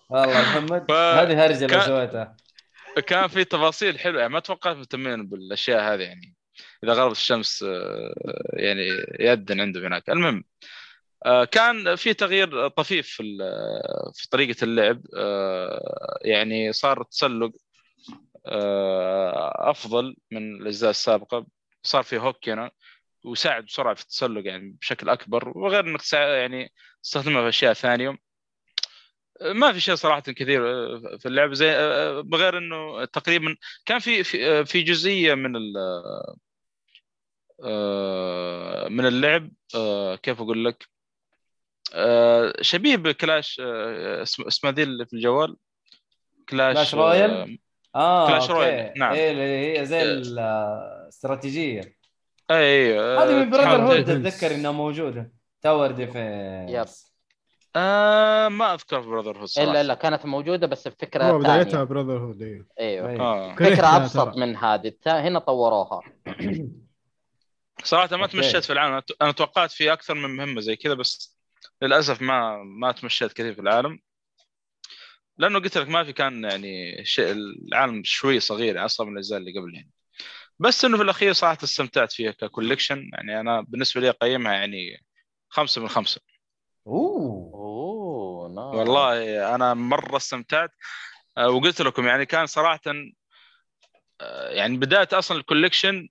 والله 0.09 0.41
محمد 0.41 0.85
ف- 0.87 0.91
هذه 0.91 1.45
هرجة 1.45 1.55
اللي 1.55 1.67
كان- 1.67 1.81
سويتها. 1.87 2.37
كان 3.07 3.27
في 3.27 3.43
تفاصيل 3.43 3.99
حلوة 3.99 4.21
يعني 4.21 4.33
ما 4.33 4.39
توقعت 4.39 4.75
مهتمين 4.75 5.27
بالأشياء 5.27 5.93
هذه 5.93 6.01
يعني 6.01 6.35
إذا 6.83 6.93
غربت 6.93 7.15
الشمس 7.15 7.63
آه، 7.63 8.13
يعني 8.53 8.87
يأذن 9.19 9.61
عندهم 9.61 9.85
هناك. 9.85 10.09
المهم 10.09 10.43
آه، 11.25 11.45
كان 11.45 11.95
في 11.95 12.13
تغيير 12.13 12.67
طفيف 12.67 13.07
في 13.07 13.23
ال- 13.23 14.13
في 14.15 14.29
طريقة 14.29 14.63
اللعب 14.63 15.01
آه، 15.17 16.19
يعني 16.21 16.73
صار 16.73 17.01
التسلق 17.01 17.51
آه، 18.47 19.69
أفضل 19.71 20.15
من 20.31 20.55
الأجزاء 20.61 20.89
السابقة. 20.89 21.45
صار 21.83 22.03
في 22.03 22.17
هوك 22.17 22.49
هنا 22.49 22.71
ويساعد 23.25 23.65
بسرعة 23.65 23.93
في 23.95 24.01
التسلق 24.01 24.45
يعني 24.47 24.77
بشكل 24.81 25.09
أكبر 25.09 25.57
وغير 25.57 25.87
إنك 25.87 26.13
يعني 26.13 26.73
تستخدمها 27.03 27.41
في 27.41 27.49
أشياء 27.49 27.73
ثانية. 27.73 28.17
ما 29.41 29.71
في 29.73 29.79
شيء 29.79 29.95
صراحة 29.95 30.19
كثير 30.21 30.69
آه، 30.69 31.17
في 31.17 31.25
اللعب 31.27 31.53
زي 31.53 31.71
آه، 31.71 32.21
بغير 32.21 32.57
إنه 32.57 33.05
تقريبا 33.05 33.55
كان 33.85 33.99
في 33.99 34.23
في 34.23 34.47
آه، 34.47 34.63
في 34.63 34.81
جزئية 34.81 35.33
من 35.33 35.55
ال 35.55 35.73
آه، 37.63 38.87
من 38.89 39.05
اللعب 39.05 39.49
آه، 39.75 40.15
كيف 40.15 40.41
أقول 40.41 40.65
لك 40.65 40.87
آه، 41.93 42.53
شبيه 42.61 42.95
ب 42.95 43.06
Clash 43.06 43.61
آه، 43.63 44.21
اسم- 44.23 44.47
اسمها 44.47 44.71
ذي 44.71 44.83
اللي 44.83 45.05
في 45.05 45.13
الجوال 45.13 45.55
Clash 46.49 46.75
Clash 46.75 46.95
Royale؟ 46.95 47.59
آه، 47.95 47.99
آه 47.99 48.27
Clash. 48.27 48.49
Royale، 48.51 48.93
نعم. 48.97 49.13
إيه 49.13 49.31
اللي 49.31 49.79
هي 49.79 49.85
زي 49.85 49.97
إيه. 50.01 50.03
الاستراتيجيه 50.03 51.81
اي 52.51 52.99
آه، 52.99 53.23
هذه 53.23 53.33
من 53.43 53.49
Brotherhood. 53.49 54.09
أتذكر 54.09 54.55
إنها 54.55 54.71
موجودة 54.71 55.31
tower 55.61 55.91
defense 55.91 56.69
yep. 56.69 56.85
آه 57.75 58.47
ما 58.47 58.73
أذكر 58.73 58.99
Brotherhood 58.99 59.49
إلا 59.57 59.83
لا 59.83 59.93
كانت 59.93 60.25
موجودة 60.25 60.67
بس 60.67 60.87
بفكره 60.87 61.23
هو 61.23 61.39
بدايتها 61.39 61.83
Brotherhood 61.83 62.41
أيوه 62.41 62.65
أيوه. 62.79 63.09
أيوة. 63.09 63.21
آه. 63.21 63.55
كرهتها 63.55 63.75
فكرة 63.75 63.95
أبسط. 63.97 64.37
من 64.37 64.55
هذه. 64.55 64.93
هنا 65.07 65.39
طوروها. 65.39 66.01
صراحة 67.83 68.17
ما. 68.17 68.27
تمشيت 68.27 68.63
في 68.65 68.73
العالم. 68.73 68.99
أنا- 69.01 69.03
أنا 69.21 69.31
توقعت 69.31 69.71
في 69.71 69.93
أكثر 69.93 70.13
من 70.13 70.29
مهمة 70.35 70.61
زي 70.61 70.75
كذا 70.75 70.93
بس 70.93 71.37
للأسف 71.81 72.21
ما 72.21 72.63
ما 72.63 72.91
تمشيت 72.91 73.33
كثير 73.33 73.53
في 73.53 73.61
العالم. 73.61 73.99
لأنه 75.37 75.59
قلت 75.59 75.77
لك 75.77 75.87
ما 75.89 76.03
في 76.03 76.13
كان 76.13 76.43
يعني 76.43 77.01
شيء 77.05 77.31
العالم 77.31 78.01
شوي 78.05 78.39
صغير 78.39 78.75
يعني 78.75 78.85
أصلا 78.85 79.05
من 79.07 79.13
الأجزاء 79.13 79.39
اللي 79.39 79.59
قبل 79.59 79.75
يعني. 79.75 79.91
بس 80.59 80.85
إنه 80.85 80.97
في 80.97 81.03
الأخير 81.03 81.33
صراحة 81.33 81.57
استمتعت 81.63 82.11
فيها 82.11 82.31
ك 82.31 82.38
collection 82.38 83.09
يعني 83.13 83.39
أنا 83.39 83.61
بالنسبة 83.61 84.01
لي 84.01 84.09
اقيمها 84.09 84.53
يعني 84.53 85.03
خمسة 85.49 85.81
من 85.81 85.87
خمسة. 85.87 86.21
أوه. 86.89 87.51
أوه 87.53 88.49
نعم 88.49 88.75
والله 88.75 89.55
أنا 89.55 89.73
مرة 89.73 90.17
استمتعت. 90.17 90.71
آه، 91.37 91.49
وقلت 91.49 91.81
لكم 91.81 92.07
يعني 92.07 92.25
كان 92.25 92.45
صراحة 92.45 92.81
آه، 94.21 94.49
يعني 94.49 94.77
بداية 94.77 95.07
أصلا 95.13 95.37
ال 95.37 95.44
collection 95.44 96.09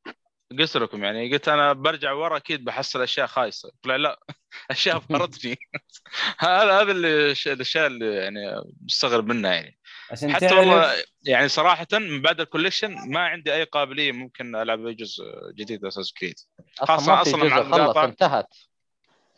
قلت 0.58 0.76
لكم 0.76 1.04
يعني 1.04 1.32
قلت 1.32 1.48
أنا 1.48 1.72
برجع 1.72 2.12
ورا 2.12 2.36
أكيد 2.36 2.64
بحصل 2.64 3.02
أشياء 3.02 3.26
خايسة. 3.26 3.70
طلع 3.82 3.96
لا 3.96 4.20
أشياء 4.70 4.98
بهرتني 4.98 5.56
هذا 6.38 6.80
هذا 6.80 6.92
اللي 6.92 7.34
الاشياء 7.46 7.86
اللي 7.86 8.14
يعني 8.14 8.40
مستغرب 8.84 9.26
منها 9.26 9.52
يعني. 9.52 9.78
عشان 10.10 10.34
حتى 10.34 10.46
تعرف 10.46 10.58
والله 10.58 10.94
يعني 11.22 11.48
صراحة 11.48 11.86
من 11.92 12.22
بعد 12.22 12.40
ال 12.40 12.47
collection 12.47 13.10
ما 13.10 13.20
عندي 13.20 13.54
أي 13.54 13.64
قابلية 13.64 14.12
ممكن 14.12 14.56
ألعب 14.56 14.86
أي 14.86 14.94
جزء 14.94 15.24
جديد 15.54 15.84
Assassin's 15.84 16.12
Creed. 16.12 16.34
أصلا 16.80 16.96
خاصة 16.96 17.12
ما 17.12 17.24
في 17.24 17.30
أصلاً 17.30 17.62
مع 17.62 17.92
خلص. 17.92 17.96
انتهت. 17.96 18.54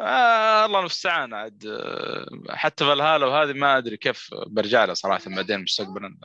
آه 0.00 0.64
الله 0.64 0.80
المستعان. 0.80 1.34
عاد 1.34 1.66
آه، 1.66 2.26
حتى 2.50 2.84
فالهالا 2.84 3.26
وهذه 3.26 3.52
ما 3.52 3.78
أدري 3.78 3.96
كيف 3.96 4.30
برجع 4.46 4.84
لها 4.84 4.94
صراحة 4.94 5.22
بعدين 5.26 5.62
مستقبلا 5.62 6.16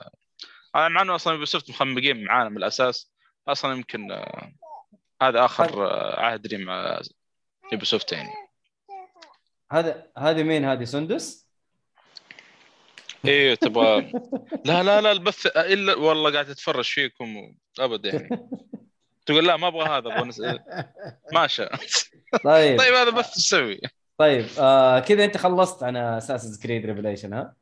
آه، 0.75 0.87
مع 0.87 1.01
إنه 1.01 1.15
أصلا 1.15 1.33
Ubisoft 1.33 1.69
مخمقين 1.69 2.23
معانا 2.23 2.49
من 2.49 2.57
الأساس 2.57 3.11
أصلا 3.47 3.73
يمكن 3.73 4.11
آه، 4.11 4.51
هذا 5.21 5.45
آخر 5.45 5.87
آه، 5.87 6.19
عهد 6.19 6.47
لي 6.47 6.65
مع 6.65 7.01
Ubisoft 7.73 8.11
يعني. 8.11 8.29
هذا 9.71 10.11
هذه 10.17 10.43
مين؟ 10.43 10.65
هذه 10.65 10.83
سندس؟ 10.83 11.49
أيوه 13.25 13.55
تبغى. 13.55 14.11
لا 14.65 14.83
لا 14.83 15.01
لا 15.01 15.11
البث 15.11 15.45
إلا 15.57 15.95
والله 15.95 16.33
قاعد 16.33 16.49
أتفرج 16.49 16.85
فيكم 16.85 17.55
أبد 17.79 18.05
يعني. 18.05 18.29
تقول 19.25 19.47
لا 19.47 19.57
ما 19.57 19.67
أبغى 19.67 19.83
هذا 19.85 19.97
أبغى 19.97 20.27
نس... 20.27 20.41
ماشى 21.35 21.65
طيب. 22.43 22.79
طيب 22.79 22.93
هذا 22.93 23.09
بث 23.09 23.33
تسوي. 23.33 23.81
طيب 24.17 24.45
آه 24.59 24.99
كذا 24.99 25.25
أنت 25.25 25.37
خلصت 25.37 25.83
عن 25.83 25.97
Assassin's 25.97 26.61
Creed 26.63 26.85
Revelation 26.85 27.33
ها؟ 27.33 27.55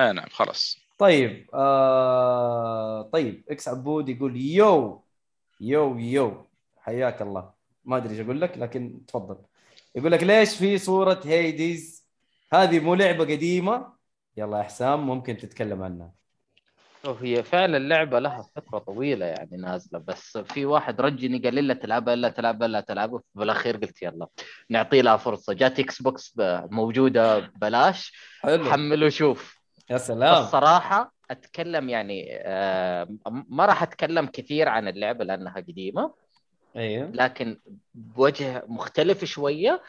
اي 0.00 0.12
نعم 0.12 0.28
خلاص. 0.28 0.78
طيب 0.98 1.50
آه 1.54 3.02
طيب 3.02 3.44
X 3.50 3.68
عبود 3.68 4.08
يقول 4.08 4.36
yo 4.36 5.04
yo 5.60 5.98
yo. 5.98 6.46
حياك 6.78 7.22
الله. 7.22 7.50
ما 7.84 7.96
أدري 7.96 8.12
إيش 8.12 8.20
أقول 8.20 8.40
لك 8.40 8.58
لكن 8.58 9.06
تفضل. 9.06 9.36
يقول 9.94 10.12
لك 10.12 10.22
ليش 10.22 10.56
في 10.56 10.78
صورة 10.78 11.20
Hades 11.24 12.06
هذه 12.52 12.80
مو 12.80 12.94
لعبة 12.94 13.24
قديمة. 13.24 13.92
يلا 14.36 14.58
يا 14.58 14.62
حسام 14.62 15.06
ممكن 15.06 15.36
تتكلم 15.36 15.82
عنها. 15.82 16.12
وهي 17.04 17.42
فعلا 17.42 17.76
اللعبة 17.76 18.18
لها 18.18 18.42
فترة 18.56 18.78
طويلة 18.78 19.26
يعني 19.26 19.56
نازلة 19.56 19.98
بس 19.98 20.38
في 20.38 20.66
واحد 20.66 21.00
رجني 21.00 21.38
قال 21.38 21.54
لي 21.54 21.60
لا 21.60 21.74
تلعبها 21.74 22.14
الا 22.14 22.28
تلعبها 22.28 22.66
الا 22.66 22.80
تلعبها. 22.80 23.20
بالأخير 23.34 23.76
قلت 23.76 24.02
يلا 24.02 24.26
نعطي 24.70 25.02
لها 25.02 25.16
فرصة. 25.16 25.52
جات 25.52 25.80
Xbox 25.80 26.34
موجودة 26.70 27.38
ببلاش 27.38 28.12
حلو. 28.40 28.64
حمل 28.64 29.04
وشوف. 29.04 29.58
يا 29.90 29.98
سلام. 29.98 30.42
الصراحة 30.42 31.14
أتكلم 31.30 31.88
يعني 31.88 32.28
آه، 32.32 33.08
ما 33.48 33.66
راح 33.66 33.82
أتكلم 33.82 34.26
كثير 34.26 34.68
عن 34.68 34.88
اللعبة 34.88 35.24
لأنها 35.24 35.54
قديمة. 35.54 36.14
أيوه. 36.76 37.10
لكن 37.10 37.58
بوجه 37.94 38.64
مختلف 38.66 39.24
شوية 39.24 39.82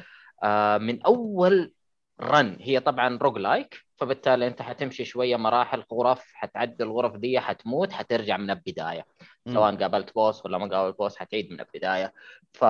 آه، 0.44 0.78
من 0.78 1.02
أول 1.02 1.74
run 2.22 2.58
هي 2.62 2.80
طبعا 2.80 3.18
roguelike 3.18 3.86
فبالتالي 3.96 4.48
أنت 4.48 4.62
حتمشي 4.62 5.06
شوية 5.06 5.36
مراحل 5.36 5.84
غرف 5.94 6.32
حتعدي 6.34 6.84
الغرف 6.84 7.16
دي 7.16 7.40
حتموت 7.40 7.92
حترجع 7.92 8.38
من 8.38 8.50
البداية. 8.50 9.06
سواء 9.54 9.76
قابلت 9.76 10.16
boss 10.16 10.46
ولا 10.46 10.58
ما 10.58 10.68
قابلت 10.68 10.98
boss 10.98 11.18
حتعيد 11.18 11.52
من 11.52 11.60
البداية. 11.60 12.14
ف 12.54 12.66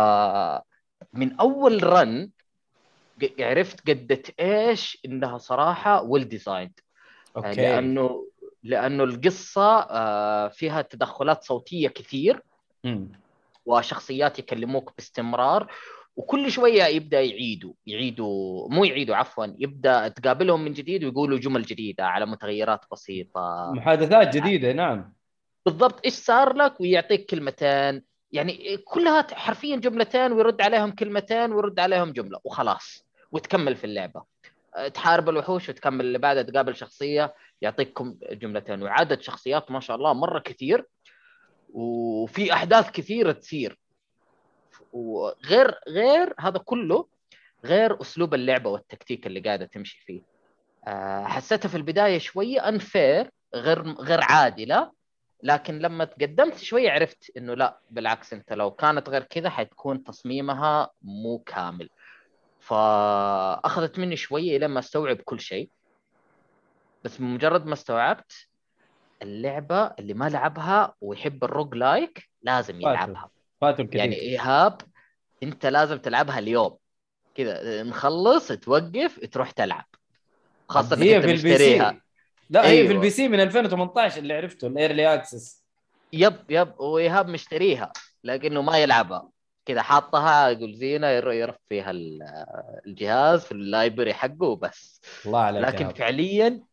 من 1.13 1.39
أول 1.39 1.83
run 1.84 2.30
عرفت 3.39 3.89
قدت 3.89 4.39
إيش 4.39 5.01
إنها 5.05 5.38
صراحة 5.38 6.01
well 6.02 6.30
designed 6.30 6.80
okay. 7.36 7.62
لأنه 7.62 8.27
لأنه 8.63 9.03
القصة 9.03 9.79
آه، 9.79 10.47
فيها 10.47 10.81
تدخلات 10.81 11.43
صوتية 11.43 11.88
كثير. 11.88 12.43
وشخصيات 13.65 14.39
يكلموك 14.39 14.93
باستمرار. 14.97 15.71
وكل 16.19 16.51
شوية 16.51 16.84
يبدأ 16.84 17.21
يعيدوا 17.21 17.73
يعيدوا 17.88 18.69
مو 18.69 18.84
يعيدوا 18.84 19.15
عفوا 19.15 19.45
يبدأ 19.60 20.08
تقابلهم 20.08 20.65
من 20.65 20.73
جديد 20.73 21.03
ويقولوا 21.03 21.39
جمل 21.39 21.62
جديدة 21.62 22.05
على 22.05 22.25
متغيرات 22.25 22.86
بسيطة. 22.91 23.71
محادثات 23.73 24.36
جديدة 24.36 24.71
نعم. 24.71 25.13
بالضبط 25.65 26.05
إيش 26.05 26.13
صار 26.13 26.53
لك؟ 26.53 26.82
ويعطيك 26.82 27.25
كلمتين. 27.25 28.03
يعني 28.32 28.77
كلها 28.77 29.27
حرفيا 29.34 29.75
جملتين 29.75 30.32
ويرد 30.32 30.62
عليهم 30.62 30.91
كلمتين 30.91 31.51
ويرد 31.51 31.79
عليهم 31.79 32.12
جملة 32.12 32.39
وخلاص 32.43 33.05
وتكمل 33.32 33.75
في 33.75 33.84
اللعبة. 33.84 34.23
تحارب 34.93 35.29
الوحوش 35.29 35.69
وتكمل 35.69 36.05
اللي 36.05 36.17
بعدها 36.17 36.43
تقابل 36.43 36.75
شخصية 36.75 37.34
يعطيكم 37.62 38.17
جملتين. 38.32 38.84
وعدد 38.84 39.21
شخصيات 39.21 39.71
ما 39.71 39.79
شاء 39.79 39.95
الله 39.95 40.13
مرة 40.13 40.39
كثير 40.39 40.86
وفي 41.73 42.53
أحداث 42.53 42.91
كثيرة 42.91 43.32
تصير. 43.32 43.79
وغير 44.94 45.80
غير 45.88 46.34
هذا 46.39 46.58
كله 46.58 47.08
غير 47.65 48.02
أسلوب 48.02 48.34
اللعبة 48.34 48.70
والتكتيك 48.70 49.28
اللي 49.28 49.39
قاعدة 49.39 49.65
تمشي 49.65 50.02
فيه. 50.06 50.22
آه، 50.88 51.24
حسيتها 51.24 51.70
في 51.70 51.78
البداية 51.78 52.18
شوية 52.18 52.70
انفير 52.70 53.32
غير 53.56 53.82
غير 53.82 54.20
عادلة 54.24 54.92
لكن 55.44 55.80
لما 55.80 56.06
تقدمت 56.06 56.58
شوية 56.58 56.92
عرفت 56.92 57.32
إنه 57.38 57.54
لا 57.54 57.80
بالعكس 57.89 58.34
أنت 58.34 58.54
لو 58.54 58.72
كانت 58.72 59.10
غير 59.10 59.24
كذا 59.24 59.50
حتكون 59.50 60.04
تصميمها 60.04 60.89
مو 61.02 61.39
كامل. 61.39 61.89
فأخذت 62.60 64.00
مني 64.00 64.15
شوية 64.15 64.58
لما 64.58 64.80
أستوعب 64.80 65.18
كل 65.18 65.39
شيء. 65.39 65.70
بس 67.04 67.18
بمجرد 67.18 67.65
ما 67.65 67.74
استوعبت 67.74 68.48
اللعبة 69.22 69.86
اللي 69.86 70.13
ما 70.13 70.30
لعبها 70.30 70.96
ويحب 71.02 71.44
ال 71.43 71.75
roguelike 71.75 72.30
لازم. 72.42 72.82
يلعبها. 72.82 73.30
فاتوا 73.62 73.84
الكثير 73.86 74.00
يعني 74.00 74.15
إيهاب 74.15 74.82
أنت 75.43 75.65
لازم 75.65 75.98
تلعبها 75.98 76.39
اليوم. 76.39 76.78
كذا 77.36 77.84
نخلص 77.84 78.48
توقف 78.48 79.19
تروح 79.32 79.52
تلعب. 79.52 79.86
خاصة 80.69 80.95
إنك 80.95 81.04
هي 81.04 81.15
أنت 81.17 81.26
في 81.26 81.32
ال 81.32 81.41
P 81.41 81.52
مشتريها. 81.54 81.91
C. 81.91 82.02
لا 82.50 82.62
هي 82.62 82.76
في 82.76 82.82
أيوة. 82.82 82.91
ال 82.91 83.10
PC 83.10 83.28
من 83.28 83.39
2018 83.39 84.17
اللي 84.17 84.34
عرفته 84.34 84.67
ال 84.67 84.75
early 84.75 85.13
access 85.13 85.63
yep 86.13 86.36
yep. 86.49 86.80
وإيهاب 86.80 87.28
مشتريها 87.30 87.91
لكنه 88.24 88.62
ما 88.62 88.78
يلعبها. 88.78 89.30
كذا 89.65 89.82
حاطها 89.82 90.50
يقول 90.50 90.74
زينة 90.74 91.08
ير- 91.08 91.32
يرف 91.32 91.56
فيها 91.69 91.91
ال- 91.91 92.45
الجهاز 92.88 93.43
في 93.45 93.52
ال 93.52 93.59
library 93.59 94.13
حقه 94.13 94.43
وبس. 94.43 95.02
الله 95.26 95.39
عليك 95.39 95.63
لكن 95.65 95.86
يا 95.86 95.93
فعليا 95.93 96.63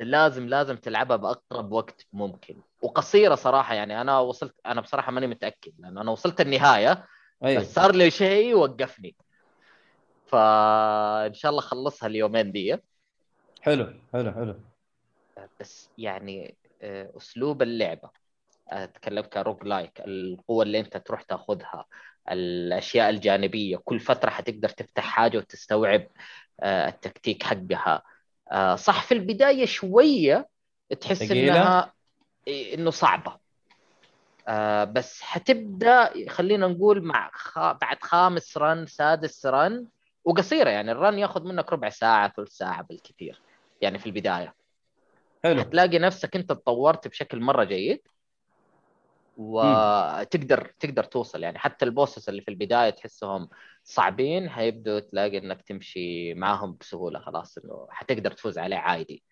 لازم 0.00 0.48
لازم 0.48 0.76
تلعبها 0.76 1.16
بأقرب 1.16 1.72
وقت 1.72 2.06
ممكن. 2.12 2.56
وقصيرة 2.82 3.34
صراحة 3.34 3.74
يعني 3.74 4.00
أنا 4.00 4.18
وصلت 4.18 4.54
أنا 4.66 4.80
بصراحة 4.80 5.12
ماني 5.12 5.26
متأكد 5.26 5.72
لأنه 5.78 6.00
أنا 6.00 6.10
وصلت 6.10 6.40
النهاية 6.40 7.06
أيوه. 7.44 7.60
بس 7.62 7.74
صار 7.74 7.94
لي 7.94 8.10
شيء 8.10 8.54
وقفني. 8.54 9.16
فإن 10.26 11.34
شاء 11.34 11.50
الله 11.50 11.60
اخلصها 11.60 12.06
اليومين 12.06 12.52
دي. 12.52 12.76
حلو 13.62 13.94
حلو 14.12 14.32
حلو. 14.32 14.60
بس 15.60 15.90
يعني 15.98 16.56
آه، 16.82 17.12
أسلوب 17.16 17.62
اللعبة. 17.62 18.10
أتكلم 18.68 19.22
ك 19.24 19.64
roguelike 19.64 20.00
القوة 20.00 20.62
اللي 20.62 20.80
أنت 20.80 20.96
تروح 20.96 21.22
تاخذها 21.22 21.84
الأشياء 22.30 23.10
الجانبية 23.10 23.76
كل 23.76 24.00
فترة 24.00 24.30
حتقدر 24.30 24.68
تفتح 24.68 25.04
حاجة 25.04 25.38
وتستوعب 25.38 26.06
آه، 26.60 26.88
التكتيك 26.88 27.42
حقها. 27.42 28.02
صح 28.74 29.02
في 29.04 29.14
البداية 29.14 29.66
شوية 29.66 30.48
تحس 31.00 31.18
ثقيلة؟ 31.18 31.52
إنها 31.52 31.92
إيه، 32.48 32.74
إنه 32.74 32.90
صعبة. 32.90 33.36
آه، 34.48 34.84
بس 34.84 35.22
حتبدأ 35.22 36.28
خلينا 36.28 36.66
نقول 36.66 37.04
مع 37.04 37.30
خ... 37.34 37.58
بعد 37.58 38.02
خامس 38.02 38.58
رن 38.58 38.86
سادس 38.86 39.46
رن 39.46 39.86
وقصيرة 40.24 40.70
يعني 40.70 40.92
الرن 40.92 41.18
ياخذ 41.18 41.44
منك 41.44 41.72
ربع 41.72 41.88
ساعة 41.88 42.32
ثلث 42.36 42.48
ساعة 42.48 42.82
بالكثير 42.82 43.40
يعني 43.80 43.98
في 43.98 44.06
البداية. 44.06 44.54
حلو. 45.44 45.60
حتلاقي 45.60 45.98
نفسك 45.98 46.36
أنت 46.36 46.48
تطورت 46.52 47.08
بشكل 47.08 47.40
مرة 47.40 47.64
جيد. 47.64 48.00
وتقدر 49.40 50.72
تقدر 50.80 51.04
توصل 51.04 51.42
يعني. 51.42 51.58
حتى 51.58 51.84
البوسس 51.84 52.28
اللي 52.28 52.42
في 52.42 52.48
البداية 52.50 52.90
تحسهم 52.90 53.48
صعبين 53.84 54.50
حيبدوا 54.50 55.00
تلاقي 55.00 55.38
إنك 55.38 55.62
تمشي 55.62 56.34
معاهم 56.34 56.76
بسهولة 56.80 57.18
خلاص 57.18 57.58
إنه 57.58 57.86
حتقدر 57.90 58.30
تفوز 58.32 58.58
عليه 58.58 58.76
عادي. 58.76 59.22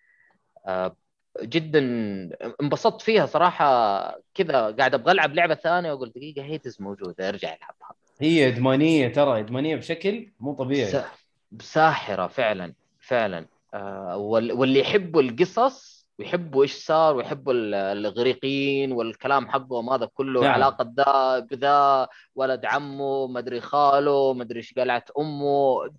آه، 0.66 0.96
جدا 1.42 1.80
انبسطت 2.62 3.02
فيها 3.02 3.26
صراحة. 3.26 4.20
كذا 4.34 4.70
قاعد 4.70 4.94
أبغى 4.94 5.12
ألعب 5.12 5.34
لعبة 5.34 5.54
ثانية 5.54 5.92
وأقول 5.92 6.10
دقيقة 6.10 6.42
هيتز 6.42 6.82
موجودة 6.82 7.28
ارجع 7.28 7.48
ألعبها. 7.48 7.94
هي 8.20 8.48
ادمانية 8.48 9.08
ترى 9.08 9.40
ادمانية 9.40 9.76
بشكل 9.76 10.32
مو 10.40 10.54
طبيعي. 10.54 10.90
سا- 10.90 11.10
ساحره 11.60 12.26
فعلا 12.26 12.74
فعلا. 13.00 13.46
آه، 13.74 14.16
وال- 14.16 14.52
واللي 14.52 14.80
يحبوا 14.80 15.22
القصص 15.22 15.97
ويحبوا 16.18 16.62
إيش 16.62 16.72
صار 16.74 17.16
ويحبوا 17.16 17.52
ال- 17.52 17.74
الإغريقيين 17.74 18.92
والكلام 18.92 19.48
حقهم 19.50 19.90
هذا 19.90 20.06
كله. 20.14 20.40
نعم. 20.42 20.52
علاقة 20.52 20.92
ذا 20.96 21.38
بذا 21.38 22.08
ولد 22.34 22.64
عمه 22.66 23.26
مدري 23.26 23.60
خاله 23.60 24.34
مدري 24.34 24.58
إيش 24.58 24.74
قلعت 24.74 25.10
أمه. 25.10 25.90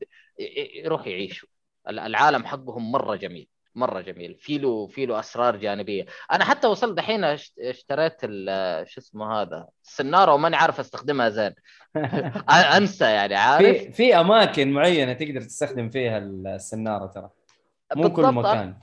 يروح 0.84 1.08
يعيشوا. 1.08 1.49
ال- 1.89 1.99
العالم 1.99 2.45
حقهم 2.45 2.91
مرة 2.91 3.15
جميل 3.15 3.47
مرة 3.75 4.01
جميل. 4.01 4.36
في 4.39 4.58
له 4.58 4.88
في 4.88 5.05
له 5.05 5.19
أسرار 5.19 5.55
جانبية. 5.55 6.05
أنا 6.32 6.43
حتى 6.43 6.67
وصلت 6.67 6.97
دحين 6.97 7.23
اشت- 7.23 7.60
اشتريت 7.60 8.21
شو 8.89 9.01
اسمه 9.01 9.41
هذا؟ 9.41 9.67
السنارة 9.84 10.34
وماني 10.34 10.55
عارف 10.55 10.79
أستخدمها 10.79 11.29
زين. 11.29 11.55
أنسى 12.77 13.05
يعني 13.05 13.36
عارف؟ 13.36 13.65
في 13.77 13.91
في 13.91 14.15
أماكن 14.19 14.71
معينة 14.71 15.13
تقدر 15.13 15.41
تستخدم 15.41 15.89
فيها 15.89 16.17
السنارة 16.17 17.05
ترى. 17.05 17.29
مو 17.95 18.13
كل 18.13 18.23
مكان. 18.23 18.79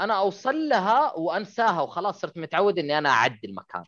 أنا 0.00 0.14
أوصل 0.18 0.68
لها 0.68 1.12
وأنساها 1.16 1.80
وخلاص 1.80 2.20
صرت 2.20 2.38
متعود 2.38 2.78
إني 2.78 2.98
أنا 2.98 3.08
أعدي 3.08 3.46
المكان. 3.46 3.84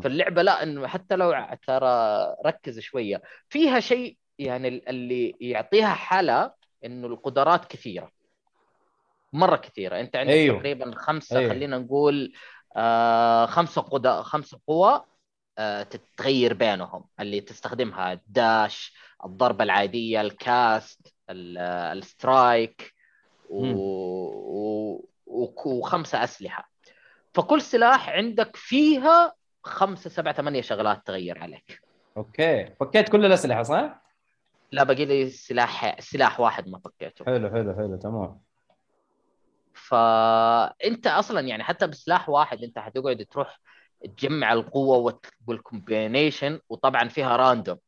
في 0.00 0.08
اللعبه 0.08 0.42
لا 0.42 0.62
إنه 0.62 0.86
حتى 0.86 1.16
لو 1.16 1.46
ترى 1.66 1.88
ركز 2.46 2.78
شوية 2.78 3.22
فيها 3.48 3.80
شيء 3.80 4.16
يعني 4.38 4.68
ال- 4.68 4.88
اللي 4.88 5.34
يعطيها 5.40 5.94
حلا 5.94 6.54
إنه 6.84 7.06
القدرات 7.06 7.64
كثيرة 7.64 8.10
مرة 9.32 9.56
كثيرة 9.56 10.00
أنت 10.00 10.16
عندك 10.16 10.32
أيوه. 10.32 10.56
تقريبا 10.58 10.94
خمسة 10.96 11.38
أيوه. 11.38 11.50
خلينا 11.50 11.78
نقول 11.78 12.32
آه 12.76 13.46
خمسة 13.46 13.82
قدر 13.82 14.22
خمسة 14.22 14.60
قوى 14.66 15.04
آه 15.58 15.82
تتغير 15.82 16.54
بينهم 16.54 17.04
اللي 17.20 17.40
تستخدمها 17.40 18.12
الداش 18.12 18.94
الضربة 19.24 19.64
العادية 19.64 20.20
الكاست 20.20 21.14
ال- 21.30 21.58
السترايك 21.98 22.94
و... 23.50 23.66
وخمسة 25.66 26.24
أسلحة. 26.24 26.70
فكل 27.34 27.60
سلاح 27.62 28.08
عندك 28.08 28.56
فيها 28.56 29.34
خمسة 29.62 30.10
سبعة 30.10 30.34
ثمانية 30.34 30.60
شغلات 30.60 31.06
تغير 31.06 31.38
عليك. 31.38 31.82
okay. 32.16 32.64
فكيت 32.80 33.08
كل 33.08 33.26
الأسلحة 33.26 33.62
صح؟ 33.62 34.02
لا 34.72 34.82
باقي 34.82 35.04
لي 35.04 35.30
سلاح 35.30 36.00
سلاح 36.00 36.40
واحد 36.40 36.68
ما 36.68 36.78
فكيته. 36.78 37.24
حلو 37.24 37.50
حلو 37.50 37.74
حلو 37.74 37.96
تمام. 37.96 38.40
فانت 39.74 41.06
أصلا 41.06 41.40
يعني 41.40 41.64
حتى 41.64 41.86
بسلاح 41.86 42.28
واحد 42.28 42.62
أنت 42.62 42.78
حتقعد 42.78 43.26
تروح 43.30 43.60
تجمع 44.16 44.52
القوة 44.52 45.18
وال 45.46 45.63
combination 45.63 46.60
وطبعا 46.68 47.08
فيها 47.08 47.36
random 47.36 47.78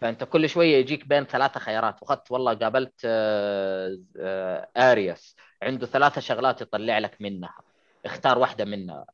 فأنت 0.00 0.24
كل 0.24 0.48
شوية 0.48 0.76
يجيك 0.76 1.08
بين 1.08 1.24
ثلاثة 1.24 1.60
خيارات. 1.60 2.02
وخدت 2.02 2.30
والله 2.30 2.54
قابلت 2.54 2.94
آه، 3.04 3.98
آه، 4.20 4.68
Ares 4.76 5.36
عنده 5.62 5.86
ثلاثة 5.86 6.20
شغلات 6.20 6.60
يطلع 6.60 6.98
لك 6.98 7.16
منها. 7.20 7.54
اختار 8.06 8.38
واحدة 8.38 8.64
منها. 8.64 9.06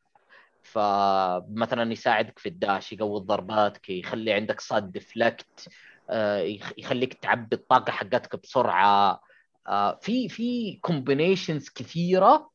فمثلا 0.62 1.92
يساعدك 1.92 2.38
في 2.38 2.48
ال 2.48 2.57
dash 2.57 2.92
يقوي 2.92 3.20
ضرباتك 3.20 3.90
يخلي 3.90 4.32
عندك 4.32 4.60
صد 4.60 4.92
deflect 4.92 5.68
آه، 6.10 6.38
يخ- 6.38 6.72
يخليك 6.78 7.14
تعبي 7.14 7.56
الطاقة 7.56 7.90
حقتك 7.90 8.42
بسرعة. 8.42 9.20
آه، 9.68 9.98
في 10.02 10.28
في 10.28 10.78
combinations 10.82 11.68
كثيرة. 11.68 12.50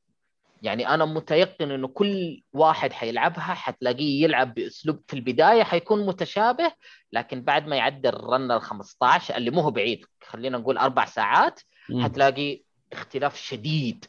يعني 0.61 0.87
أنا 0.89 1.05
متيقن 1.05 1.71
إنه 1.71 1.87
كل 1.87 2.41
واحد 2.53 2.93
حيلعبها 2.93 3.41
حتلاقيه 3.53 4.23
يلعب 4.23 4.53
بأسلوب 4.53 5.03
في 5.07 5.13
البداية 5.13 5.63
حيكون 5.63 6.05
متشابه 6.05 6.71
لكن 7.13 7.41
بعد 7.41 7.67
ما 7.67 7.75
يعدي 7.75 8.09
ال 8.09 8.20
run 8.20 8.51
ال 8.51 8.61
15 8.61 9.37
اللي 9.37 9.51
مو 9.51 9.61
هو 9.61 9.71
بعيد 9.71 10.05
خلينا 10.23 10.57
نقول 10.57 10.77
أربع 10.77 11.05
ساعات. 11.05 11.59
حتلاقي 12.03 12.61
اختلاف 12.93 13.37
شديد 13.37 14.05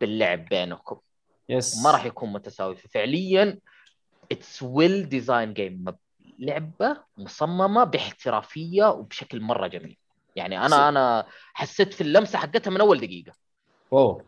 باللعب 0.00 0.44
بينكم. 0.44 0.98
yes 1.48 1.84
ما 1.84 1.90
راح 1.90 2.04
يكون 2.04 2.32
متساوي. 2.32 2.76
ففعليا 2.76 3.58
it's 4.32 4.62
well 4.62 5.08
design 5.08 5.54
game 5.54 5.84
لعبة 6.38 6.96
مصممة 7.18 7.84
باحترافية 7.84 8.90
وبشكل 8.90 9.40
مرة 9.40 9.66
جميل. 9.66 9.98
يعني 10.36 10.66
أنا 10.66 10.88
أنا 10.88 11.26
حسيت 11.54 11.94
في 11.94 12.00
اللمسة 12.00 12.38
حقتها 12.38 12.70
من 12.70 12.80
أول 12.80 13.00
دقيقة. 13.00 13.32
اوه 13.92 14.24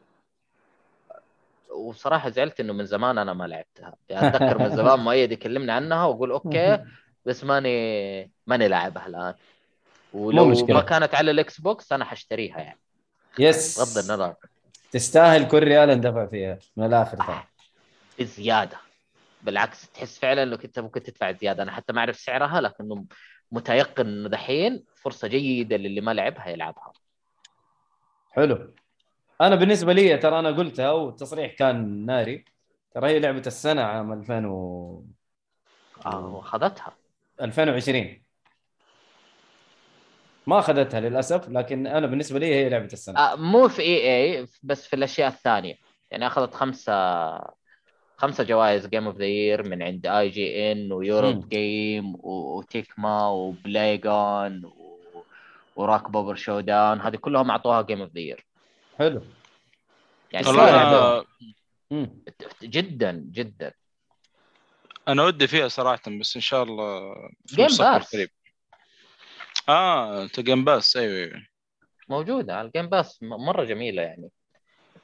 وصراحة 1.74 2.29
زعلت 2.29 2.61
إنه 2.61 2.72
من 2.72 2.87
زمان 2.87 3.18
أنا 3.18 3.33
ما 3.33 3.44
لعبتها. 3.44 3.94
يعني 4.09 4.29
أتذكر 4.29 4.59
من 4.59 4.77
زمان 4.77 4.98
مؤيد 4.98 5.33
يكلمني 5.33 5.72
عنها 5.72 6.05
وأقول 6.05 6.31
okay 6.31 6.85
بس 7.24 7.44
ماني 7.44 8.31
ماني 8.46 8.68
لاعبها 8.68 9.07
الآن. 9.07 9.35
ولو 10.12 10.44
مشكلة. 10.44 10.74
ما 10.74 10.81
كانت 10.81 11.14
على 11.14 11.31
ال 11.31 11.61
Xbox 11.61 11.92
أنا 11.92 12.05
حشتريها 12.05 12.59
يعني. 12.59 12.81
yes 13.38 13.79
بغض 13.79 14.05
النظر 14.05 14.35
تستاهل 14.91 15.49
كل 15.49 15.59
ريال 15.59 15.91
اندفع 15.91 16.27
فيها. 16.27 16.59
من 16.77 16.87
الآخر 16.87 17.17
ترى 17.17 17.45
بزياده 18.19 18.77
بالعكس 19.43 19.91
تحس 19.91 20.19
فعلا 20.19 20.43
انك 20.43 20.64
انت 20.64 20.79
ممكن 20.79 21.03
تدفع 21.03 21.33
زيادة. 21.33 21.62
أنا 21.62 21.73
حتى 21.73 21.93
ما 21.93 22.01
أعرف 22.01 22.17
سعرها 22.17 22.61
لكنه 22.61 23.05
متيقن 23.53 24.07
إنه 24.07 24.29
دحين 24.29 24.85
فرصة 25.03 25.29
جيدة 25.29 25.77
للي 25.77 26.01
ما 26.01 26.14
لعبها 26.14 26.49
يلعبها. 26.49 26.93
حلو. 28.31 28.75
أنا 29.41 29.55
بالنسبة 29.55 29.93
لي 29.93 30.17
ترى 30.17 30.38
أنا 30.38 30.49
قلتها 30.51 30.91
والتصريح 30.91 31.55
كان 31.55 32.07
ناري. 32.07 32.45
ترى 32.95 33.09
هي 33.09 33.19
لعبة 33.19 33.43
السنة 33.47 33.83
عام 33.83 34.12
2000 34.12 34.45
و... 34.47 35.05
آه 36.07 36.27
واخذتها 36.27 36.97
2020 37.41 38.23
ما 40.48 40.58
أخذتها 40.58 41.00
للأسف 41.00 41.48
لكن 41.48 41.87
أنا 41.87 42.06
بالنسبة 42.06 42.38
لي 42.38 42.54
هي 42.54 42.68
لعبة 42.68 42.84
السنة. 42.92 43.18
آه 43.18 43.37
مو 43.37 43.68
في 43.68 43.82
إي 43.82 43.96
إي 44.38 44.46
بس 44.62 44.87
في 44.87 44.96
الأشياء 44.96 45.28
الثانية. 45.28 45.74
يعني 46.11 46.26
أخذت 46.26 46.54
خمسة 46.54 46.94
خمسة 48.16 48.44
جوائز 48.44 48.87
جيم 48.87 49.06
اوف 49.06 49.16
ذا 49.16 49.24
يير 49.24 49.68
من 49.68 49.82
عند 49.82 50.06
اي 50.06 50.28
جي 50.28 50.72
ان. 50.72 50.92
ويوروب 50.92 51.48
جيم 51.48 52.16
وتيكما 52.20 53.28
وبلايجون 53.28 54.64
و... 54.64 54.98
وراك 55.76 56.11
بوبر 56.11 56.34
شو 56.34 56.61
داون 56.61 57.00
هذه 57.00 57.16
كلهم 57.16 57.50
أعطوها 57.50 57.82
جيم 57.82 58.00
اوف 58.00 58.11
ذا 58.14 58.20
يير 58.20 58.46
حلو. 58.98 59.22
يعني 60.32 61.24
مم. 61.90 62.11
جدا 62.62 63.12
جدا. 63.32 63.72
أنا 65.08 65.24
ودي 65.24 65.46
فيها 65.46 65.68
صراحة 65.68 66.02
بس 66.20 66.37
إن 66.37 66.42
شاء 66.42 66.62
الله 66.62 67.14
Game 67.46 67.66
Pass. 67.66 68.14
قريب. 68.14 68.30
آه 69.68 70.22
انت 70.22 70.40
Game 70.40 70.64
Pass 70.64 70.96
أيوه 70.96 71.14
أيوه. 71.24 71.42
موجودة 72.09 72.57
على 72.57 72.66
ال 72.66 72.70
Game 72.70 72.87
Pass 72.88 73.18
مرة 73.22 73.64
جميلة 73.64 74.02
يعني. 74.02 74.28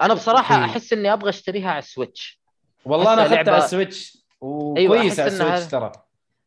أنا 0.00 0.14
بصراحة 0.14 0.58
في- 0.58 0.64
أحس 0.64 0.92
إني 0.92 1.12
أبغى 1.12 1.28
أشتريها 1.30 1.70
على 1.70 1.78
ال 1.78 1.87
Switch 1.87 2.40
والله 2.84 3.12
أنا 3.12 3.22
أخذتها 3.22 3.38
على 3.38 3.60
لعبة- 3.60 3.64
ال 3.64 3.72
Switch 3.72 4.18
أيوة، 4.42 4.94
وكويس 4.96 5.20
أحس 5.20 5.40
على 5.40 5.50
إنها- 5.50 5.52
ال 5.52 5.55
Switch 5.55 5.70
ترى. 5.72 5.92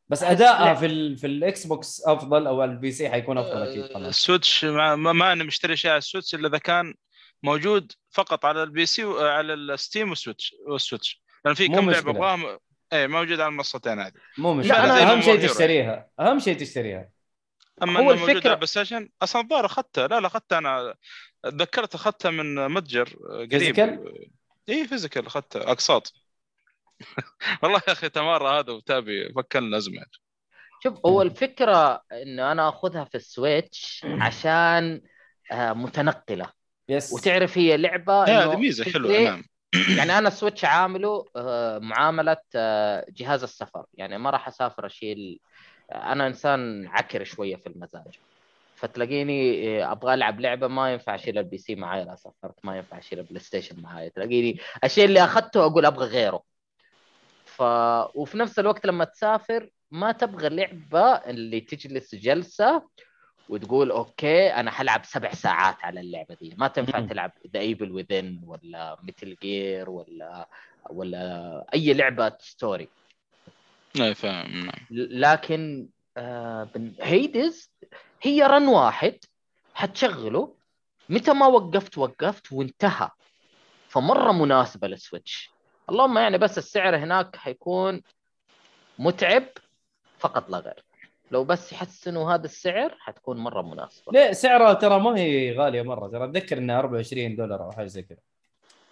بس 0.09 0.23
ادائها 0.23 0.73
في 0.73 0.85
ال... 0.85 1.17
في 1.17 1.27
ال 1.27 1.67
Xbox 1.67 2.01
أفضل 2.05 2.47
أو 2.47 2.61
على 2.61 2.71
ال 2.71 2.91
PC 2.91 3.09
حيكون 3.09 3.37
أفضل 3.37 3.61
أكيد 3.69 3.83
آه، 3.83 3.87
طبعا 3.93 4.07
ال 4.07 4.16
Switch 4.16 4.65
ما, 4.65 4.95
ما 4.95 5.13
ما 5.13 5.33
أنا 5.33 5.43
مشتري 5.43 5.75
شيء 5.75 5.91
على 5.91 5.97
ال 5.97 6.03
Switch 6.03 6.35
إلا 6.35 6.47
إذا 6.47 6.57
كان 6.57 6.93
موجود 7.43 7.91
فقط 8.11 8.45
على 8.45 8.63
ال 8.63 8.85
PC 8.85 9.05
وعلى 9.05 9.53
ال 9.53 9.63
Steam 9.63 10.09
وال 10.09 10.21
Switch 10.21 10.55
وال 10.67 10.81
Switch 10.81 11.21
لأن 11.45 11.53
في 11.53 11.67
كم 11.67 11.89
لعبة. 11.91 12.11
ابغاها 12.11 12.59
اي 12.93 13.07
موجود 13.07 13.39
على 13.39 13.49
المنصتين 13.49 13.99
هذه 13.99 14.11
مو 14.37 14.53
مشكلة. 14.53 15.11
أهم 15.11 15.21
شيء. 15.21 15.47
تشتريها 15.47 16.07
أهم 16.19 16.39
شيء 16.39 16.57
تشتريها. 16.57 17.09
أما 17.83 17.99
هو 17.99 18.11
إنه 18.11 18.19
موجود 18.19 18.29
الفكرة- 18.35 18.45
على 18.45 18.53
ال 18.53 18.67
PlayStation 18.67 19.09
أصلا 19.21 19.41
الظاهر 19.41 19.65
اخذتها 19.65 20.07
لا 20.07 20.19
لا 20.19 20.27
اخذتها 20.27 20.57
أنا 20.57 20.95
تذكرت 21.43 21.95
اخذتها 21.95 22.31
من 22.31 22.67
متجر 22.67 23.09
قريب. 23.29 23.49
physical؟ 23.49 24.13
اي 24.69 24.87
physical 24.87 25.25
اخذتها 25.25 25.71
أقساط. 25.71 26.13
والله 27.63 27.81
يا 27.87 27.93
أخي 27.93 28.09
تمارا 28.09 28.59
هذا 28.59 28.71
وتابي 28.73 29.33
فكلنا 29.33 29.77
ازمه 29.77 30.05
شوف 30.83 31.05
هو 31.05 31.21
الفكرة 31.21 32.01
إنه 32.11 32.51
أنا 32.51 32.69
أخذها 32.69 33.03
في 33.05 33.15
ال 33.15 33.28
Switch 33.28 34.05
عشان 34.21 35.01
آه، 35.51 35.73
متنقلة. 35.73 36.51
yes 36.89 37.13
وتعرف 37.13 37.57
هي 37.57 37.77
لعبة 37.77 38.23
هذه 38.23 38.55
ميزة 38.55 38.83
حلوة 38.91 39.19
نعم 39.23 39.43
يعني 39.97 40.17
أنا 40.17 40.27
ال 40.27 40.33
Switch 40.33 40.65
عامله 40.65 41.25
آه، 41.35 41.79
معاملة 41.79 42.37
آه، 42.55 43.05
جهاز 43.09 43.43
السفر. 43.43 43.85
يعني 43.93 44.17
ما 44.17 44.29
راح 44.29 44.47
أسافر 44.47 44.85
أشيل 44.85 45.39
أنا 45.91 46.27
إنسان 46.27 46.87
عكر 46.87 47.23
شوية 47.23 47.55
في 47.55 47.67
المزاج. 47.67 48.19
فتلاقيني 48.75 49.67
آه، 49.83 49.91
أبغى 49.91 50.13
ألعب 50.13 50.39
لعبة 50.39 50.67
ما 50.67 50.93
ينفع 50.93 51.15
أشيل 51.15 51.37
ال 51.37 51.57
PC 51.57 51.75
معاي 51.75 52.05
لا 52.05 52.15
سافرت 52.15 52.55
ما 52.63 52.77
ينفع 52.77 52.97
أشيل 52.97 53.19
ال 53.19 53.39
PlayStation 53.39 53.81
معاي. 53.81 54.09
تلاقيني 54.09 54.59
الشيء 54.83 55.05
اللي 55.05 55.23
أخذته 55.23 55.65
أقول 55.65 55.85
أبغى 55.85 56.05
غيره. 56.05 56.43
ف 57.45 57.61
وفي 58.15 58.37
نفس 58.37 58.59
الوقت 58.59 58.85
لما 58.85 59.03
تسافر 59.05 59.69
ما 59.91 60.11
تبغى 60.11 60.49
لعبة 60.49 61.11
اللي 61.13 61.59
تجلس 61.59 62.15
جلسة 62.15 62.83
وتقول 63.49 63.91
okay 63.91 64.47
أنا 64.47 64.71
حلعب 64.71 65.05
سبع 65.05 65.31
ساعات 65.31 65.75
على 65.81 65.99
اللعبة 65.99 66.35
دي. 66.41 66.55
ما 66.57 66.67
تنفع. 66.67 66.99
تلعب 66.99 67.31
The 67.53 67.59
Evil 67.59 67.91
Within 67.91 68.41
ولا 68.45 68.97
Metal 69.03 69.37
Gear 69.41 69.89
ولا 69.89 70.47
ولا 70.89 71.65
أي 71.73 71.93
لعبة 71.93 72.33
story 72.39 72.87
اي 73.95 74.15
فاهم 74.15 74.65
نعم. 74.65 74.85
لكن 74.91 75.89
آه 76.17 76.69
Hades 77.01 77.71
هي 78.21 78.43
run 78.43 78.67
واحد 78.67 79.17
حتشغله. 79.73 80.55
متى 81.09 81.33
ما 81.33 81.47
وقفت 81.47 81.97
وقفت 81.97 82.51
وانتهى. 82.51 83.09
فمرة 83.87 84.31
مناسبة 84.31 84.87
لل 84.87 85.02
Switch. 85.02 85.51
اللهم 85.89 86.17
يعني 86.17 86.37
بس 86.37 86.57
السعر 86.57 86.97
هناك 86.97 87.35
حيكون 87.35 88.01
متعب 88.99 89.43
فقط 90.17 90.49
لا 90.49 90.57
غير. 90.57 90.83
لو 91.31 91.43
بس 91.43 91.73
يحسنوا 91.73 92.33
هذا 92.33 92.45
السعر 92.45 92.95
حتكون 92.99 93.37
مرة 93.37 93.61
مناسبة. 93.61 94.11
ليه 94.13 94.31
سعرها 94.31 94.73
ترى 94.73 94.99
ما 94.99 95.17
هي 95.17 95.57
غالية 95.57 95.81
مرة. 95.81 96.07
ترى 96.07 96.25
أتذكر 96.25 96.57
إنها 96.57 96.79
24 96.79 97.35
دولار 97.35 97.63
أو 97.63 97.71
حاجة 97.71 97.87
زي 97.87 98.01
كذا. 98.01 98.19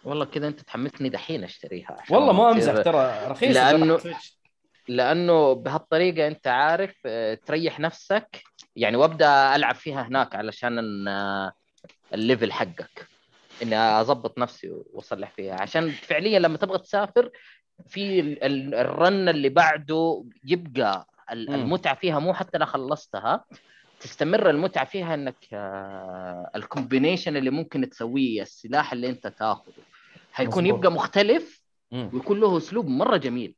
والله 0.04 0.26
كذا 0.26 0.48
أنت 0.48 0.60
تحمسني 0.60 1.10
دحين 1.10 1.44
أشتريها. 1.44 2.04
والله 2.10 2.34
ما 2.34 2.52
أمزح 2.52 2.82
ترى. 2.82 3.28
رخيصة 3.28 3.72
ال 3.72 3.81
Switch. 3.81 4.45
لأنه 4.90 5.54
بهالطريقة 5.54 6.28
أنت 6.28 6.48
عارف 6.48 6.96
آه، 7.06 7.34
تريح 7.46 7.80
نفسك 7.80 8.42
يعني 8.76 8.98
وأبدأ 8.98 9.56
ألعب 9.56 9.76
فيها 9.76 10.02
هناك 10.08 10.36
علشان 10.36 11.08
آه، 11.08 11.52
ال 12.14 12.20
level 12.20 12.52
حقك 12.52 13.08
إني 13.64 13.76
اضبط 13.76 14.38
نفسي 14.38 14.70
وأصلح 14.94 15.32
فيها 15.32 15.62
عشان 15.62 15.90
فعليا 15.92 16.40
لما 16.40 16.58
تبغى 16.58 16.78
تسافر 16.78 17.30
في 17.88 18.20
ال- 18.20 18.44
ال- 18.44 18.76
ال 18.76 18.89
run 18.89 19.30
اللي 19.30 19.50
بعده 19.50 20.26
يبقى. 20.46 21.08
المتعة 21.32 21.96
فيها 21.96 22.20
مو 22.20 22.34
حتى 22.34 22.58
لو 22.58 22.66
خلصتها 22.66 23.46
تستمر 24.00 24.50
المتعة 24.50 24.86
فيها 24.86 25.14
إنك 25.14 25.36
آه، 25.54 26.50
ال 26.56 26.62
combination 26.62 27.38
اللي 27.38 27.50
ممكن 27.50 27.90
تسويه 27.90 28.42
السلاح 28.42 28.92
اللي 28.94 29.10
أنت 29.10 29.28
تاخذه 29.28 29.74
حيكون. 30.32 30.66
يبقى 30.66 30.92
مختلف. 30.92 31.62
ويكون 31.92 32.40
له 32.40 32.58
أسلوب 32.58 32.88
مرة 32.88 33.18
جميل 33.18 33.56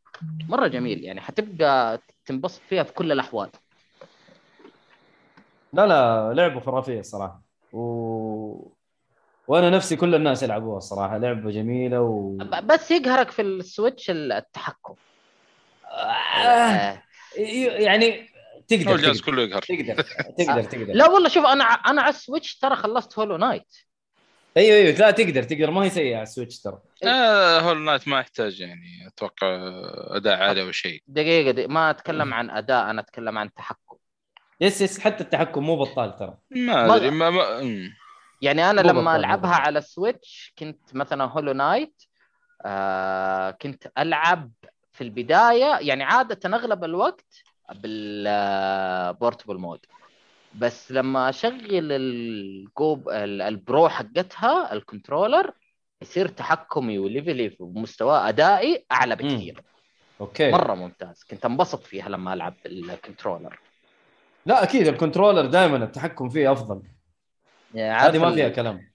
مرة 0.49 0.67
جميل 0.67 1.03
يعني 1.03 1.21
حتبقى 1.21 1.99
تنبسط 2.25 2.62
فيها 2.69 2.84
في 2.84 2.93
كل 2.93 3.12
الأحوال. 3.12 3.49
لا 5.73 5.88
لا 5.88 6.34
لعبه 6.34 6.60
خرافيه 6.60 6.99
الصراحة. 6.99 7.41
و 7.73 8.71
وأنا 9.47 9.69
نفسي 9.69 9.95
كل 9.95 10.15
الناس 10.15 10.43
يلعبوها 10.43 10.77
الصراحة. 10.77 11.17
لعبة 11.17 11.51
جميلة 11.51 12.01
و 12.01 12.38
بس 12.63 12.91
يقهرك 12.91 13.32
في 13.32 13.41
ال 13.41 13.51
Switch 13.51 14.10
التحكم. 14.10 14.95
آه، 15.86 17.03
يعني 17.38 18.30
تقدر 18.67 18.95
الجهاز 18.95 19.21
تقدر. 19.21 19.32
كله 19.32 19.41
يقهر. 19.41 19.62
تقدر 19.62 20.03
تقدر 20.38 20.63
تقدر. 20.71 20.93
لا 20.93 21.10
والله 21.10 21.30
شوف 21.30 21.45
أنا 21.45 21.63
أنا 21.63 22.01
على 22.01 22.10
ال 22.10 22.16
Switch 22.16 22.58
ترى 22.58 22.75
خلصت 22.75 23.19
Hollow 23.19 23.38
Knight 23.38 23.76
أيوه 24.58 24.78
أيوه. 24.78 24.98
لا 24.98 25.12
تقدر 25.12 25.43
تقدر. 25.43 25.72
ما 25.72 25.84
هي 25.84 25.89
سيئة 25.89 26.15
على 26.15 26.24
ال 26.23 26.29
Switch 26.29 26.60
ترى. 26.60 26.80
آه 27.06 27.60
Hollow 27.60 27.82
Knight 27.82 28.08
ما 28.08 28.20
يحتاج 28.20 28.60
يعني 28.60 29.08
أتوقع 29.08 29.48
أداء 30.08 30.41
عالي 30.41 30.62
أو 30.62 30.72
شيء. 30.72 31.04
دقيقة 31.08 31.52
دي 31.52 31.67
ما 31.67 31.89
أتكلم 31.89 32.34
عن 32.34 32.50
أداء 32.50 32.89
أنا 32.89 33.02
أتكلم 33.02 33.38
عن 33.38 33.54
تحكم. 33.54 33.98
yes 34.62 34.82
yes. 34.82 35.00
حتى 35.00 35.24
التحكم 35.24 35.63
مو 35.63 35.76
بطال 35.76 36.15
ترى. 36.15 36.38
ما 36.52 36.96
أدري 36.96 37.10
ما 37.10 37.30
ما. 37.30 37.43
يعني 38.41 38.70
أنا 38.70 38.82
لما 38.82 39.15
ألعبها 39.15 39.52
بطال. 39.52 39.62
على 39.62 39.80
ال 39.80 39.90
Switch 39.90 40.54
كنت 40.60 40.96
مثلا 40.96 41.24
Hollow 41.23 41.52
Knight 41.52 42.04
آه 42.65 43.52
كنت 43.52 43.91
ألعب 43.98 44.52
في 44.93 45.04
البداية. 45.04 45.78
يعني 45.82 46.04
عادة 46.04 46.58
أغلب 46.58 46.84
الوقت 46.84 47.43
بال 47.76 48.12
portable 48.12 49.58
mode 49.58 49.86
بس 50.60 50.91
لما 50.91 51.30
أشغل 51.30 51.91
الجوب 51.91 53.10
ال- 53.10 53.41
ال 53.41 53.54
pro 53.54 53.89
حقتها 53.89 54.74
ال 54.73 54.81
controller 54.81 55.52
يصير 56.02 56.28
تحكمي 56.28 57.00
و 57.00 57.08
level 57.08 57.47
ي 57.47 57.56
ومستوى 57.60 58.17
أدائي 58.17 58.86
أعلى 58.91 59.15
بكثير. 59.15 59.62
okay. 60.21 60.52
مرة 60.52 60.74
ممتاز. 60.74 61.24
كنت 61.24 61.46
انبسط 61.46 61.84
فيها 61.84 62.10
لما 62.10 62.34
ألعب 62.34 62.54
بال 62.63 62.78
controller. 62.78 63.60
لا 64.46 64.63
أكيد 64.63 64.88
ال 64.88 64.93
controller 64.93 65.45
دائما 65.46 65.78
التحكم 65.78 66.30
فيه 66.30 66.52
أفضل. 66.52 66.82
هذه 67.76 68.17
ما 68.17 68.32
فيها 68.36 68.50
كلام. 68.50 68.91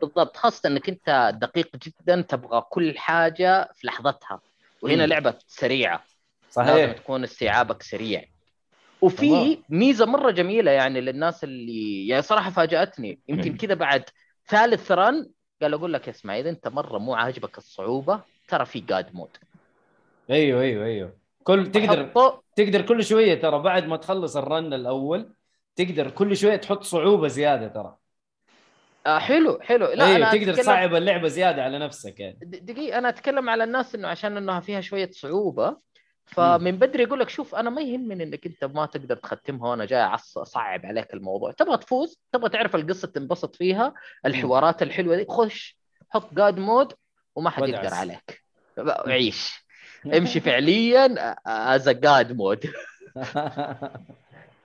بالضبط. 0.00 0.36
خاصة 0.36 0.68
إنك 0.68 0.88
أنت 0.88 1.32
دقيق 1.34 1.76
جدا 1.76 2.20
تبغى 2.20 2.60
كل 2.60 2.98
حاجة 2.98 3.70
في 3.74 3.86
لحظتها. 3.86 4.40
وهنا 4.82 5.02
مم. 5.06 5.10
لعبة 5.10 5.34
سريعة. 5.46 6.04
لازم 6.56 6.72
صحيح 6.72 6.92
تكون 6.92 7.24
استيعابك 7.24 7.82
سريع. 7.82 8.24
وفي 9.06 9.30
والله. 9.30 9.58
ميزة 9.68 10.06
مرة 10.06 10.30
جميلة 10.30 10.70
يعني 10.70 11.00
للناس 11.00 11.44
اللي 11.44 12.08
يعني 12.08 12.22
صراحة 12.22 12.50
فاجأتني. 12.50 13.20
يمكن 13.28 13.56
كذا 13.56 13.74
بعد 13.74 14.04
ثالث 14.48 14.92
run 14.92 15.30
قال 15.62 15.74
أقول 15.74 15.92
لك 15.92 16.08
اسمع 16.08 16.38
إذا 16.38 16.50
أنت 16.50 16.68
مرة 16.68 16.98
مو 16.98 17.14
عاجبك 17.14 17.58
الصعوبة 17.58 18.20
ترى 18.48 18.64
في 18.64 18.80
God 18.80 19.14
mode 19.14 19.28
أيوه 20.30 20.60
أيوه 20.62 20.84
أيوه. 20.84 21.12
كل 21.42 21.70
تقدر 21.72 22.10
تقدر 22.56 22.82
كل 22.82 23.04
شوية 23.04 23.34
ترى 23.40 23.58
بعد 23.58 23.86
ما 23.86 23.96
تخلص 23.96 24.36
ال 24.36 24.45
run 24.45 24.72
الأول 24.74 25.32
تقدر 25.76 26.10
كل 26.10 26.36
شوية 26.36 26.56
تحط 26.56 26.82
صعوبة 26.82 27.28
زيادة 27.28 27.68
ترى. 27.68 27.96
آه 29.06 29.18
حلو 29.18 29.58
حلو. 29.62 29.86
لا 29.86 30.04
أيوه 30.06 30.16
أنا 30.16 30.32
تقدر 30.32 30.54
أتكلم- 30.54 30.58
تصعب 30.58 30.94
اللعبة 30.94 31.28
زيادة 31.28 31.62
على 31.64 31.78
نفسك 31.78 32.20
يعني. 32.20 32.38
د- 32.42 32.66
دقيقة 32.66 32.98
أنا 32.98 33.08
أتكلم 33.08 33.48
على 33.50 33.64
الناس 33.64 33.94
إنه 33.94 34.08
عشان 34.08 34.36
إنها 34.36 34.60
فيها 34.60 34.80
شوية 34.80 35.10
صعوبة 35.10 35.76
فمن 36.26 36.72
بدري 36.78 37.02
يقول 37.02 37.20
لك 37.20 37.28
شوف 37.28 37.54
أنا 37.54 37.70
ما 37.70 37.82
يهمني 37.82 38.24
إنك 38.24 38.46
أنت 38.46 38.64
ما 38.64 38.86
تقدر 38.86 39.16
تختمها 39.16 39.70
وأنا 39.70 39.84
جاي 39.84 40.02
أصعب 40.36 40.86
عليك 40.86 41.14
الموضوع. 41.14 41.52
تبغى 41.52 41.76
تفوز 41.76 42.18
تبغى 42.32 42.48
تعرف 42.48 42.76
القصة 42.76 43.08
تنبسط 43.08 43.56
فيها 43.56 43.94
الحوارات 44.26 44.82
الحلوة 44.82 45.16
دي 45.16 45.26
خش 45.28 45.76
حط 46.10 46.34
God 46.34 46.58
mode 46.58 46.92
وما 47.36 47.50
حد. 47.50 47.68
يقدر 47.68 47.94
عليك. 47.94 48.42
عيش. 49.06 49.66
امشي 50.16 50.40
فعليا 50.40 51.34
as 51.46 51.88
God 51.88 52.32
mode 52.32 52.66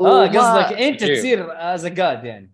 آه 0.01 0.27
قصدك 0.27 0.79
أنت. 0.81 1.03
تصير 1.03 1.47
از 1.51 1.85
God 1.87 2.25
يعني. 2.25 2.51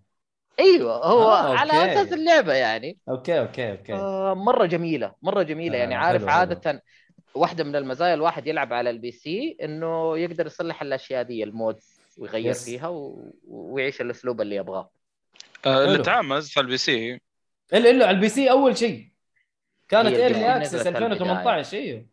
أيوه 0.60 1.06
هو 1.06 1.32
آه، 1.32 1.56
على. 1.58 1.94
أساس 1.94 2.14
اللعبة 2.14 2.54
يعني. 2.54 2.98
okay 3.10 3.40
okay 3.40 3.72
okay. 3.72 3.94
آه 3.94 4.34
مرة 4.34 4.66
جميلة 4.66 5.14
مرة 5.22 5.44
جميلة 5.44 5.78
يعني 5.78 5.96
آه، 5.96 5.98
عارف 5.98 6.22
حلو، 6.22 6.32
حلو. 6.32 6.80
واحدة 7.34 7.64
من 7.64 7.76
المزايا 7.76 8.14
الواحد 8.14 8.48
يلعب 8.48 8.74
على 8.74 8.90
ال 8.90 9.12
PC 9.12 9.58
إنه 9.64 10.18
يقدر 10.18 10.46
يصلح 10.46 10.82
الأشياء 10.82 11.24
دي 11.24 11.44
ال 11.44 11.53
mod 11.53 11.80
ويغير 12.18 12.52
yes. 12.52 12.66
فيها 12.66 12.88
و... 12.88 13.32
ويعيش 13.48 14.02
الأسلوب 14.02 14.42
اللي 14.42 14.56
يبغاه. 14.56 14.90
آه 15.66 15.84
اللي 15.84 15.94
حلو. 15.96 16.04
تعامل 16.04 16.32
على 16.32 16.46
البي 16.58 16.78
سي 16.78 17.22
الا 17.74 17.90
الا 17.90 18.08
على 18.08 18.16
ال 18.16 18.30
PC 18.30 18.52
أول 18.52 18.78
شيء. 18.78 19.10
كانت 19.90 20.14
early 20.14 20.58
access 20.58 20.76
نزلت 20.76 20.88
2018 20.88 21.78
إيوه. 21.78 22.06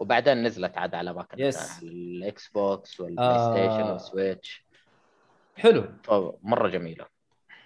وبعدين 0.00 0.42
نزلت 0.42 0.78
عاد 0.78 0.94
على 0.94 1.12
باقي 1.12 1.42
yes. 1.42 1.70
على 1.70 1.88
ال 1.88 2.48
Xbox 2.48 3.00
وال 3.00 3.09
Play 3.09 3.28
آه. 3.28 3.52
Station 3.52 3.90
وال 3.90 4.08
Switch 4.08 4.64
حلو 5.56 5.84
فمره 6.02 6.68
جميلة. 6.68 7.06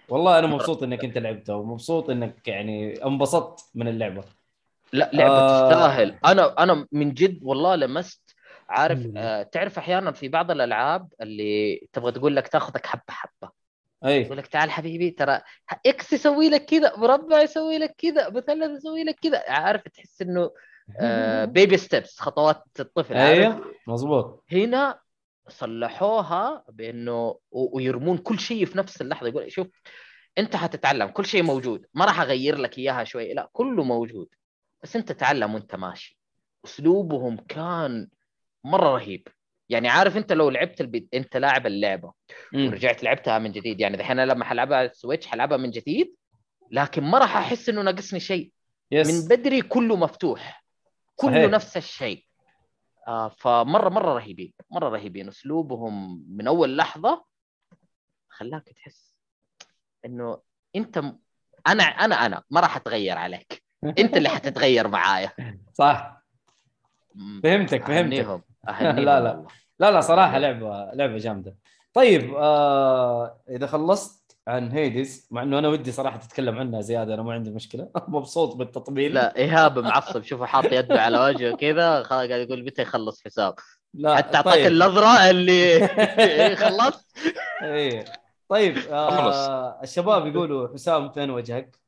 والله 0.09 0.39
أنا 0.39 0.47
مبسوط 0.47 0.83
إنك 0.83 1.03
أنت 1.03 1.17
لعبتها 1.17 1.55
ومبسوط 1.55 2.09
إنك 2.09 2.47
يعني 2.47 3.05
انبسطت 3.05 3.69
من 3.75 3.87
اللعبة. 3.87 4.23
لا 4.93 5.09
لعبة 5.13 5.33
آه. 5.33 5.69
تستاهل 5.69 6.19
أنا 6.25 6.63
أنا 6.63 6.87
من 6.91 7.13
جد 7.13 7.39
والله 7.43 7.75
لمست. 7.75 8.35
عارف. 8.69 9.07
آه 9.17 9.43
تعرف 9.43 9.77
أحيانا 9.77 10.11
في 10.11 10.27
بعض 10.27 10.51
الألعاب 10.51 11.13
اللي 11.21 11.87
تبغى 11.93 12.11
تقول 12.11 12.35
لك 12.35 12.47
تاخذك 12.47 12.85
حبة 12.85 13.03
حبة. 13.09 13.51
أي. 14.05 14.21
يقول 14.21 14.37
لك 14.37 14.47
تعال 14.47 14.71
حبيبي 14.71 15.11
ترى 15.11 15.41
X 15.85 16.13
يسوي 16.13 16.49
لك 16.49 16.65
كذا 16.65 16.97
مربع 16.97 17.41
يسوي 17.41 17.77
لك 17.77 17.95
كذا 17.97 18.29
مثلث 18.29 18.77
يسوي 18.77 19.03
لك 19.03 19.15
كذا. 19.21 19.43
عارف 19.47 19.81
تحس 19.81 20.21
إنه 20.21 20.51
آه 20.99 21.45
baby 21.45 21.77
steps 21.77 22.19
خطوات 22.19 22.63
الطفل. 22.79 23.13
أيوه 23.13 23.65
مظبوط. 23.87 24.43
هنا 24.51 24.99
صلحوها 25.47 26.63
بإنه 26.69 27.39
ويرمون 27.51 28.17
كل 28.17 28.39
شيء 28.39 28.65
في 28.65 28.77
نفس 28.77 29.01
اللحظة. 29.01 29.27
يقول 29.27 29.51
شوف 29.51 29.67
أنت 30.37 30.55
حتتعلم 30.55 31.07
كل 31.07 31.25
شيء 31.25 31.43
موجود. 31.43 31.85
ما 31.93 32.05
راح 32.05 32.21
أغير 32.21 32.57
لك 32.57 32.77
إياها 32.77 33.03
شوي. 33.03 33.33
لا 33.33 33.49
كله 33.53 33.83
موجود. 33.83 34.27
بس 34.85 34.95
انت 34.95 35.11
تعلم 35.11 35.53
وانت 35.53 35.75
ماشي. 35.75 36.19
أسلوبهم 36.65 37.37
كان 37.37 38.09
مرة 38.63 38.89
رهيب. 38.89 39.27
يعني 39.69 39.87
عارف 39.87 40.17
انت 40.17 40.33
لو 40.33 40.49
لعبت 40.49 40.81
البي... 40.81 41.07
انت 41.13 41.37
لاعب 41.37 41.67
اللعبة. 41.67 42.13
ورجعت 42.53 43.03
لعبتها 43.03 43.39
من 43.39 43.51
جديد. 43.51 43.79
يعني 43.79 43.97
دحين 43.97 44.19
لما 44.19 44.45
حلعبها 44.45 44.77
على 44.77 44.89
ال 44.89 44.94
Switch 44.94 45.27
حلعبها 45.27 45.57
من 45.57 45.71
جديد 45.71 46.15
لكن 46.71 47.03
ما 47.03 47.17
راح 47.17 47.37
أحس 47.37 47.69
إنه 47.69 47.81
ناقصني 47.81 48.19
شيء. 48.19 48.51
yes 48.91 49.07
من 49.07 49.27
بدري 49.27 49.61
كله 49.61 49.95
مفتوح. 49.95 50.65
كله 51.15 51.31
صحيح. 51.31 51.51
نفس 51.51 51.77
الشيء. 51.77 52.25
آه 53.07 53.29
فمره 53.29 53.89
مرة 53.89 54.13
رهيبين. 54.13 54.53
مرة 54.71 54.89
رهيبين. 54.89 55.27
أسلوبهم 55.27 56.25
من 56.29 56.47
أول 56.47 56.77
لحظة 56.77 57.25
خلاك 58.29 58.63
تحس 58.63 59.15
إنه 60.05 60.41
أنت. 60.75 60.97
أنا 61.67 61.83
أنا 61.83 62.25
أنا 62.25 62.43
ما 62.49 62.59
راح 62.59 62.75
أتغير 62.75 63.17
عليك. 63.17 63.64
انت 63.99 64.17
اللي 64.17 64.29
حتتغير 64.29 64.87
معايا. 64.87 65.31
صح. 65.73 66.21
فهمتك 67.43 67.85
فهمتك. 67.85 67.87
أهنيهم 67.87 68.41
لا، 68.99 69.19
لا. 69.19 69.45
لا 69.79 69.91
لا 69.91 70.01
صراحة 70.01 70.37
لعبة 70.37 70.91
لعبة 70.93 71.17
جامدة. 71.17 71.55
طيب 71.93 72.35
آه 72.35 73.41
إذا 73.49 73.67
خلصت 73.67 74.37
عن 74.47 74.71
هيدز 74.71 75.27
مع 75.31 75.43
إنه 75.43 75.59
أنا 75.59 75.67
ودي 75.67 75.91
صراحة 75.91 76.17
تتكلم 76.17 76.59
عنها 76.59 76.81
زيادة 76.81 77.13
أنا 77.13 77.23
ما 77.23 77.33
عندي 77.33 77.49
مشكلة. 77.51 77.89
مبسوط 78.07 78.55
بالتطبيل. 78.55 79.13
لا 79.13 79.35
إيهاب 79.37 79.79
معصب 79.79 80.23
شوفه 80.23 80.45
حاط 80.45 80.65
يده 80.65 81.01
على 81.01 81.19
وجهه 81.19 81.55
كذا 81.55 82.01
قاعد 82.01 82.29
يقول 82.29 82.65
متى 82.65 82.81
يخلص 82.81 83.23
حساب. 83.25 83.55
لا 83.93 84.15
حتى 84.15 84.37
أعطاك 84.37 84.53
طيب. 84.53 84.67
النظرة 84.67 85.29
اللي 85.29 85.79
خلصت. 86.55 87.05
إيه. 87.63 88.05
طيب 88.49 88.77
آه 88.77 89.81
الشباب 89.83 90.27
يقولوا 90.27 90.73
حسام 90.73 91.11
فين 91.11 91.29
وجهك؟ 91.29 91.84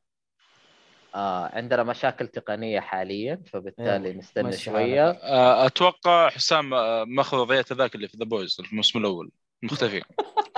آه 1.15 1.50
عندنا 1.56 1.84
مشاكل 1.84 2.28
تقنية 2.28 2.80
حاليا 2.80 3.41
فبالتالي 3.54 4.13
نستنى 4.13 4.52
شوية. 4.52 5.10
آه، 5.10 5.65
أتوقع 5.65 6.30
حسام 6.30 6.74
آه، 6.74 7.04
ماخذ 7.08 7.38
وضعية 7.38 7.65
هذاك 7.72 7.96
اللي 7.96 8.08
في 8.08 8.17
The 8.17 8.25
Boys 8.25 8.56
في 8.62 8.72
الموسم 8.72 9.00
الأول. 9.00 9.32
مختفي. 9.63 10.02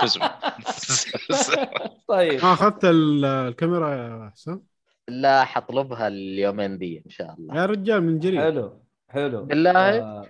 طيب. 2.08 2.44
ما 2.44 2.52
أخذت 2.52 2.84
ال- 2.84 3.24
الكاميرا 3.24 3.90
يا 3.94 4.30
حسام؟ 4.34 4.62
لا 5.08 5.44
حطلبها 5.44 6.08
اليومين 6.08 6.78
دي 6.78 7.02
إن 7.06 7.10
شاء 7.10 7.34
الله. 7.38 7.56
يا 7.56 7.66
رجال 7.66 8.02
من 8.02 8.18
جرير 8.18 8.40
حلو 8.40 8.82
حلو. 9.08 9.44
بالله؟ 9.44 9.98
آه. 10.00 10.26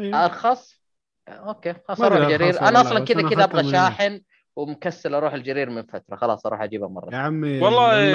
ارخص 0.00 0.82
أوكي 1.28 1.74
خلاص 1.88 2.00
ما 2.00 2.06
أدري 2.06 2.18
أروح 2.18 2.28
جرير 2.30 2.60
أنا 2.60 2.70
لا، 2.70 2.80
أصلا 2.80 3.04
كذا 3.04 3.28
كذا 3.28 3.44
أبغى. 3.44 3.70
شاحن. 3.72 4.20
ومكسل 4.56 5.14
أروح 5.14 5.34
الجرير 5.34 5.70
من 5.70 5.82
فترة. 5.82 6.16
خلاص 6.16 6.46
أروح 6.46 6.62
اجيبها 6.62 6.88
يا 6.88 6.92
مره 6.92 7.16
عمي 7.16 7.58
والله 7.60 8.14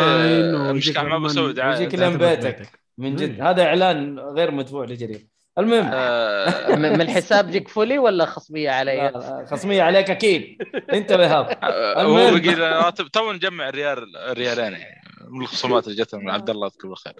آه، 0.69 0.71
مشكلة 0.71 1.17
ما 1.17 1.51
دعاية. 1.51 1.75
يجيك 1.75 1.95
لين 1.95 2.17
بيتك. 2.17 2.69
من 2.97 3.15
جد. 3.15 3.39
مم. 3.39 3.47
هذا 3.47 3.63
إعلان 3.63 4.19
غير 4.19 4.51
مدفوع 4.51 4.85
لجرير. 4.85 5.27
المهم. 5.57 5.89
آه، 5.93 6.75
من 6.75 7.01
الحساب 7.01 7.51
جيك 7.51 7.67
فولي 7.67 7.97
ولا 7.97 8.25
خصمية 8.25 8.69
علي؟ 8.69 9.11
خصمية 9.51 9.83
عليك 9.83 10.09
أكيد. 10.09 10.57
انت 10.93 11.13
بهاب 11.13 11.45
آه، 11.63 12.01
المهم. 12.01 12.33
هو 12.33 12.39
بقي 12.39 12.53
راتب 12.55 13.07
تو 13.07 13.31
نجمع 13.31 13.69
ريال 13.69 14.05
ريالين 14.37 14.73
يعني. 14.73 15.01
من 15.29 15.41
الخصومات 15.41 15.87
اللي 15.87 16.03
جتنا 16.03 16.19
من 16.19 16.29
عبد 16.29 16.49
الله 16.49 16.67
يذكره 16.67 16.89
بالخير 16.89 17.13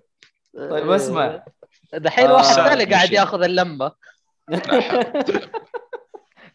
طيب 0.53 0.89
اسمع. 0.91 1.43
دحين 1.93 2.25
آه، 2.25 2.33
واحد 2.33 2.45
سهل 2.45 2.69
ثاني 2.69 2.93
قاعد. 2.93 3.11
ياخذ 3.11 3.43
اللمه 3.43 3.91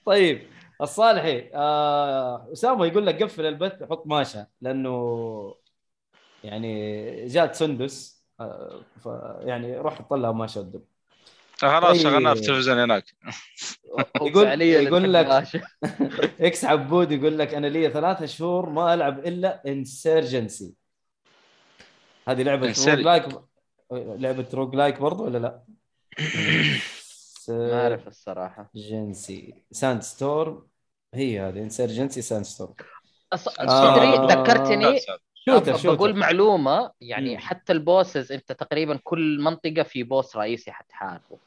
طيب. 0.07 0.43
الصالحي 0.83 1.51
آه، 1.55 2.53
أسامة 2.53 2.87
يقول 2.87 3.07
لك 3.07 3.23
قفل 3.23 3.47
البث 3.47 3.83
حط 3.83 4.07
ماشا 4.07 4.47
لأنه 4.61 5.55
يعني 6.45 7.27
جات 7.27 7.55
سندس 7.55 8.25
آه، 8.41 8.81
ف 9.05 9.07
يعني 9.41 9.79
روح 9.79 10.03
طلع 10.03 10.33
ما 10.33 10.47
شدوا 10.47 10.81
خلاص 11.59 11.97
طيب. 11.97 12.03
شغلناه 12.03 12.35
في 12.35 12.41
التلفزيون 12.41 12.79
هناك. 12.79 13.05
يقول- 14.23 14.63
يقول 14.63 15.13
لك-. 15.15 15.63
إكس 16.47 16.65
عبود 16.65 17.13
يقول 17.13 17.39
لك 17.39 17.55
أنا 17.55 17.67
لي 17.67 17.91
ثلاثة 17.91 18.27
شهور 18.27 18.69
ما 18.71 18.95
ألعب 18.95 19.19
إلا 19.27 19.63
انسرجنسي 19.67 20.75
هذه 22.29 22.43
لعبة 22.43 22.67
roguelike 22.67 23.25
لعبة 23.93 24.47
roguelike 24.55 25.01
برضو 25.01 25.25
ولا 25.25 25.39
لا؟ 25.39 25.63
ما 27.49 27.83
أعرف 27.83 28.09
الصراحة. 28.09 28.71
Insurgency 28.77 29.65
Sandstorm 29.71 30.67
هي 31.15 31.41
هذه 31.41 31.59
Insurgency 31.59 32.23
Sandstorm 32.23 32.75
أص- 33.35 33.61
آه. 33.61 34.27
ذكرتني. 34.27 35.01
shooter 35.47 35.77
shooter 35.77 35.95
بقول 35.95 36.17
معلومة 36.17 36.91
يعني 37.01 37.33
مم. 37.33 37.39
حتى 37.39 37.73
ال 37.73 37.81
bosses 37.81 38.33
أنت 38.33 38.53
تقريبا 38.53 38.99
كل 39.05 39.41
منطقة 39.41 39.83
في 39.83 40.03
boss 40.03 40.37
رئيسي 40.37 40.73
حتحاربه. 40.73 41.39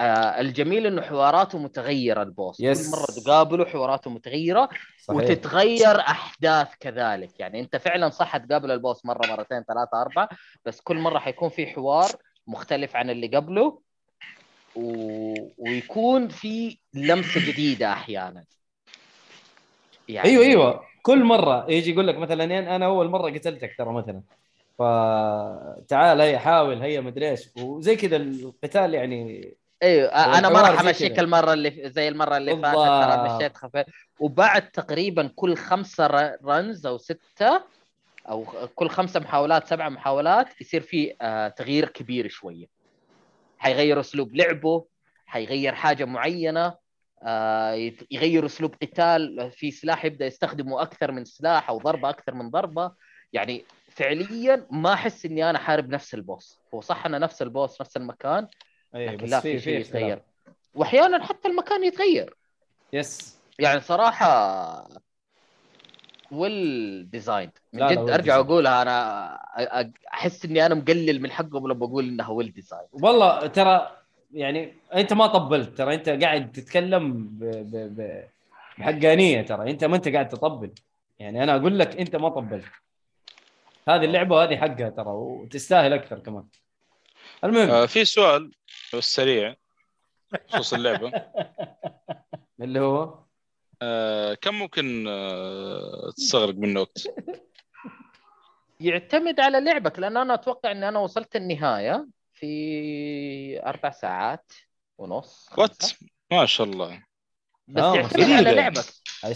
آه 0.00 0.40
الجميل 0.40 0.86
إنه 0.86 1.02
حواراته 1.02 1.58
متغيرة 1.58 2.22
ال 2.22 2.28
boss. 2.28 2.60
yes. 2.60 2.90
كل 2.90 2.96
مرة 2.98 3.06
تقابله 3.24 3.64
حواراته 3.64 4.10
متغيرة 4.10 4.68
صحيح. 5.04 5.16
وتتغير 5.20 6.00
أحداث 6.00 6.68
كذلك. 6.80 7.40
يعني 7.40 7.60
أنت 7.60 7.76
فعلا 7.76 8.08
صح 8.10 8.36
تقابل 8.36 8.70
البوس 8.70 9.06
مرة 9.06 9.26
مرتين 9.26 9.62
ثلاثة 9.62 10.02
أربعة 10.02 10.28
بس 10.64 10.80
كل 10.80 10.96
مرة 10.96 11.18
حيكون 11.18 11.48
في 11.48 11.66
حوار 11.66 12.10
مختلف 12.46 12.96
عن 12.96 13.10
اللي 13.10 13.26
قبله 13.26 13.80
و... 14.74 15.34
ويكون 15.58 16.28
في 16.28 16.78
لمسة 16.94 17.52
جديدة 17.52 17.92
أحيانا. 17.92 18.44
يعني 20.08 20.28
أيوه 20.28 20.44
أيوه. 20.44 20.84
كل 21.02 21.24
مرة 21.24 21.66
يجي 21.70 21.90
يقول 21.90 22.06
لك 22.06 22.18
مثلا 22.18 22.76
أنا 22.76 22.86
أول 22.86 23.08
مرة 23.08 23.30
قتلتك 23.30 23.74
ترى 23.78 23.92
مثلا. 23.92 24.22
فتعال 24.78 26.20
هيا 26.20 26.38
حاول 26.38 26.82
هيا 26.82 27.00
مدري 27.00 27.30
إيش. 27.30 27.48
وزي 27.56 27.96
كذا 27.96 28.16
القتال 28.16 28.94
يعني 28.94 29.54
أيوه 29.82 30.08
أنا 30.08 30.48
ما 30.48 30.60
راح 30.60 30.80
أمشيك. 30.80 31.18
المرة 31.18 31.52
اللي 31.52 31.90
زي 31.90 32.08
المرة 32.08 32.36
اللي 32.36 32.56
فاتت. 32.56 32.76
ترى 32.76 33.36
مشيت 33.36 33.56
خفيف. 33.56 33.86
وبعد 34.20 34.70
تقريبا 34.70 35.30
كل 35.36 35.56
خمسة 35.56 36.06
رنز 36.44 36.86
أو 36.86 36.98
ستة 36.98 37.62
أو 38.28 38.44
كل 38.74 38.88
خمسة 38.88 39.20
محاولات 39.20 39.66
سبعة 39.68 39.88
محاولات 39.88 40.60
يصير 40.60 40.80
في 40.80 41.14
آه 41.22 41.48
تغيير 41.48 41.88
كبير 41.88 42.28
شوية. 42.28 42.66
حيغير 43.58 44.00
أسلوب 44.00 44.36
لعبه 44.36 44.84
حيغير 45.26 45.74
حاجة 45.74 46.04
معينة. 46.04 46.85
يغير 48.10 48.46
أسلوب 48.46 48.74
قتال 48.82 49.50
في 49.50 49.70
سلاح 49.70 50.04
يبدأ 50.04 50.26
يستخدمه 50.26 50.82
أكثر 50.82 51.12
من 51.12 51.24
سلاح 51.24 51.70
أو 51.70 51.78
ضربة 51.78 52.10
أكثر 52.10 52.34
من 52.34 52.50
ضربة. 52.50 52.92
يعني 53.32 53.64
فعليا 53.90 54.66
ما 54.70 54.92
أحس 54.92 55.26
إني 55.26 55.50
أنا 55.50 55.58
حارب 55.58 55.88
نفس 55.88 56.14
البوس. 56.14 56.58
هو 56.74 56.80
صح 56.80 57.06
أنا 57.06 57.18
نفس 57.18 57.42
البوس 57.42 57.80
نفس 57.80 57.96
المكان 57.96 58.48
اي 58.94 59.06
لكن 59.06 59.26
لا 59.26 59.40
في 59.40 59.60
شيء 59.60 59.80
يتغير. 59.80 60.22
واحيانا 60.74 61.24
حتى 61.24 61.48
المكان 61.48 61.84
يتغير. 61.84 62.34
yes 62.92 63.38
يعني 63.58 63.80
صراحة 63.80 64.88
well 66.30 67.10
design 67.10 67.50
من 67.72 67.86
جد 67.86 68.10
أرجع. 68.10 68.36
اقولها 68.36 68.82
أنا 68.82 69.34
أحس 70.12 70.44
إني 70.44 70.66
أنا 70.66 70.74
مقلل 70.74 71.22
من 71.22 71.30
حقهم 71.30 71.68
لما 71.68 71.86
بقول 71.86 72.08
انها 72.08 72.30
well 72.30 72.52
design 72.52 72.86
والله 72.92 73.46
ترى 73.46 73.95
يعني 74.32 74.74
انت 74.94 75.12
ما 75.12 75.26
طبلت 75.26 75.78
ترى 75.78 75.94
انت 75.94 76.08
قاعد 76.08 76.52
تتكلم 76.52 77.24
ب... 77.26 77.44
ب... 77.44 78.00
ب... 78.00 78.24
بحقانية 78.78 79.42
ترى 79.42 79.70
انت 79.70 79.84
ما 79.84 79.96
انت 79.96 80.08
قاعد 80.08 80.28
تطبل. 80.28 80.70
يعني 81.18 81.42
أنا 81.42 81.56
أقول 81.56 81.78
لك 81.78 81.96
انت 81.96 82.16
ما 82.16 82.28
طبلت. 82.28 82.64
هذه 83.88 84.04
اللعبة 84.04 84.36
وهذه 84.36 84.56
حقها 84.56 84.90
ترى 84.90 85.08
وتستاهل 85.08 85.92
أكثر 85.92 86.18
كمان. 86.18 86.44
المهم. 87.44 87.70
آه 87.70 87.86
في 87.86 88.04
سؤال 88.04 88.52
سريع 89.00 89.54
بخصوص 90.32 90.74
اللعبة. 90.74 91.12
اللي 92.60 92.80
هو؟ 92.80 93.18
آه 93.82 94.34
كم 94.34 94.54
ممكن 94.54 95.04
آه 95.08 96.10
تستغرق 96.16 96.54
منه 96.54 96.80
وقت؟ 96.80 97.06
يعتمد 98.80 99.40
على 99.40 99.60
لعبك 99.60 99.98
لأن 99.98 100.16
أنا 100.16 100.34
أتوقع 100.34 100.70
إن 100.70 100.84
أنا 100.84 100.98
وصلت 100.98 101.36
النهاية. 101.36 102.06
في 102.36 103.62
أربع 103.66 103.90
ساعات 103.90 104.52
ونص 104.98 105.48
وات. 105.58 105.82
ما 106.32 106.46
شاء 106.46 106.66
الله 106.66 107.02
بس 107.68 107.82
آه، 107.82 107.96
يعتمد. 107.96 108.30
على 108.30 108.54
لعبك 108.54 108.84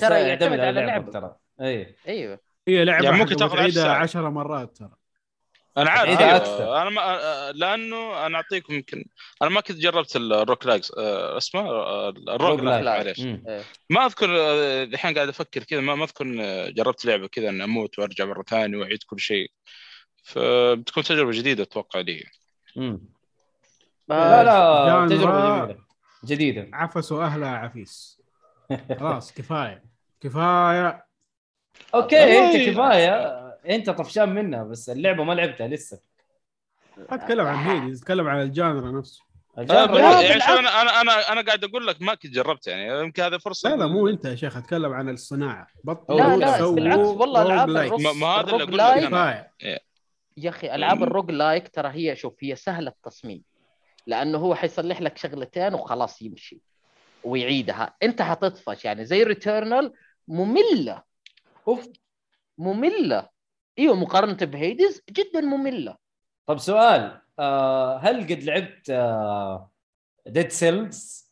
ترى 0.00 0.20
يعتمد 0.20 0.60
على 0.60 0.80
لعبك. 0.80 1.12
ترى 1.12 1.36
اي 1.60 1.94
أيوه 2.08 2.40
هي 2.68 2.84
لعبة 2.84 3.04
يعني 3.04 3.18
ممكن 3.18 3.36
تاخذ 3.36 3.52
عشر 3.52 3.58
تعيدها 3.62 3.82
ساعات. 3.82 4.02
10 4.02 4.28
مرات 4.30 4.76
ترى 4.76 4.90
أنا 5.78 5.90
عارف 5.90 6.20
أيوة. 6.20 6.36
أكثر. 6.36 6.82
أنا 6.82 6.90
ما 6.90 7.52
لأنه 7.52 8.26
أنا 8.26 8.36
أعطيكم 8.36 8.74
يمكن 8.74 9.04
أنا 9.42 9.50
ما 9.50 9.60
كنت 9.60 9.76
جربت 9.76 10.16
ال 10.16 10.66
roguelikes 10.66 10.92
آه 10.98 11.36
اسمه 11.36 11.60
آه، 11.60 12.08
ال 12.08 12.60
roguelike. 12.60 12.84
معليش 12.84 13.20
مم. 13.20 13.44
ما 13.90 14.06
أذكر 14.06 14.28
الحين 14.82 15.14
قاعد 15.14 15.28
أفكر 15.28 15.64
كذا 15.64 15.80
ما 15.80 15.94
ما 15.94 16.04
أذكر 16.04 16.24
جربت 16.70 17.04
لعبة 17.04 17.28
كذا 17.28 17.48
إني 17.48 17.64
أموت 17.64 17.98
وأرجع 17.98 18.24
مرة 18.24 18.42
ثانية 18.42 18.78
وأعيد 18.78 19.02
كل 19.02 19.20
شيء 19.20 19.50
فبتكون 20.24 21.02
تجربة 21.02 21.30
جديدة 21.32 21.62
أتوقع 21.62 22.00
لي 22.00 22.24
مم. 22.76 23.00
آه، 24.10 24.42
لا 24.42 24.44
لا. 24.44 25.06
تجربة 25.08 25.58
جميلة. 25.58 25.78
جديدة. 26.24 26.68
عفسوا 26.72 27.24
اهلها 27.24 27.56
عفيس. 27.56 28.20
خلاص 29.00 29.32
كفاية. 29.32 29.84
كفاية. 30.20 31.06
okay 31.94 32.38
أنت 32.38 32.70
كفاية. 32.70 33.40
أنت 33.68 33.90
طفشان 33.90 34.28
منها 34.34 34.64
بس 34.64 34.90
اللعبة 34.90 35.24
ما 35.24 35.32
لعبتها 35.32 35.68
لسه. 35.68 36.00
أتكلم 37.10 37.46
عن 37.46 37.56
Hades 37.56 38.00
أتكلم 38.00 38.28
عن 38.28 38.40
ال 38.42 38.50
genre 38.50 38.90
نفسه. 38.98 39.22
هذه- 39.58 39.72
يعني 39.72 39.92
بالعكس. 39.92 40.48
أنا 40.48 40.58
أنا 40.82 41.00
أنا 41.00 41.32
أنا 41.32 41.40
قاعد 41.42 41.64
أقول 41.64 41.86
لك 41.86 42.02
ما 42.02 42.14
كنت 42.14 42.32
جربت 42.32 42.66
يعني 42.66 43.00
يمكن 43.00 43.22
هذه 43.22 43.36
فرصة. 43.38 43.70
لا 43.70 43.76
لا 43.76 43.86
مو 43.86 44.08
أنت 44.08 44.24
يا 44.24 44.34
شيخ 44.34 44.56
أتكلم 44.56 44.92
عن 44.92 45.08
الصناعة. 45.08 45.66
بطلوا 45.84 46.18
لا، 46.18 46.36
لا 46.36 46.70
بالعكس 46.70 47.00
والله 47.00 47.42
العاب 47.42 47.68
ما- 47.70 48.26
هذا 48.26 48.50
اللي 48.56 48.62
أقول 48.62 48.78
لك 48.78 49.50
يا 50.44 50.50
أخي 50.50 50.74
ألعاب 50.74 51.02
ال 51.02 51.30
roguelike 51.30 51.68
ترى 51.68 51.88
هي 51.88 52.16
شوف 52.16 52.44
هي 52.44 52.56
سهلة 52.56 52.90
التصميم. 52.90 53.42
لأنه 54.06 54.38
هو 54.38 54.54
حيصلح 54.54 55.00
لك 55.00 55.18
شغلتين 55.18 55.74
وخلاص 55.74 56.22
يمشي 56.22 56.60
ويعيدها. 57.24 57.94
أنت 58.02 58.22
حتطفش 58.22 58.84
يعني 58.84 59.04
زي 59.04 59.22
Returnal 59.22 59.92
مملة. 60.28 61.02
أوف. 61.68 61.88
مملة. 62.58 63.28
إيوه 63.78 63.94
مقارنة 63.94 64.36
ب 64.40 64.50
Hades 64.50 65.02
جدا 65.10 65.40
مملة. 65.40 65.96
طب 66.46 66.58
سؤال 66.58 67.20
آه 67.38 67.96
هل 67.98 68.22
قد 68.22 68.42
لعبت 68.42 68.90
آه 68.90 69.70
Dead 70.26 70.48
Cells 70.48 71.30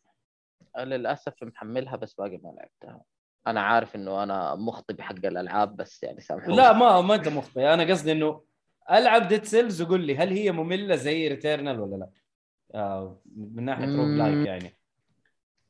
للأسف 0.78 1.42
محملها 1.42 1.96
بس 1.96 2.14
باقي 2.14 2.36
ما 2.36 2.48
لعبتها. 2.56 3.02
أنا 3.46 3.61
عارف 3.61 3.96
إنه 3.96 4.22
أنا 4.22 4.54
مخطئ 4.54 4.94
بحق 4.94 5.14
الألعاب 5.24 5.76
بس 5.76 6.02
يعني 6.02 6.20
سامحوني. 6.20 6.56
لا 6.56 6.72
ما 6.72 7.00
ما 7.00 7.14
أنت 7.14 7.28
مخطئ. 7.28 7.74
أنا 7.74 7.84
قصدي 7.84 8.12
إنه 8.12 8.42
ألعب 8.91 9.28
Dead 9.28 9.44
Cells 9.44 9.82
وقول 9.82 10.01
لي 10.01 10.16
هل 10.16 10.28
هي 10.32 10.53
مملة 10.53 10.97
زي 10.97 11.28
Returnal 11.28 11.80
ولا 11.80 11.97
لا؟ 11.97 12.09
آه 12.74 13.20
من 13.36 13.64
ناحية 13.64 13.84
rogue. 13.84 14.09
like 14.09 14.46
يعني. 14.47 14.74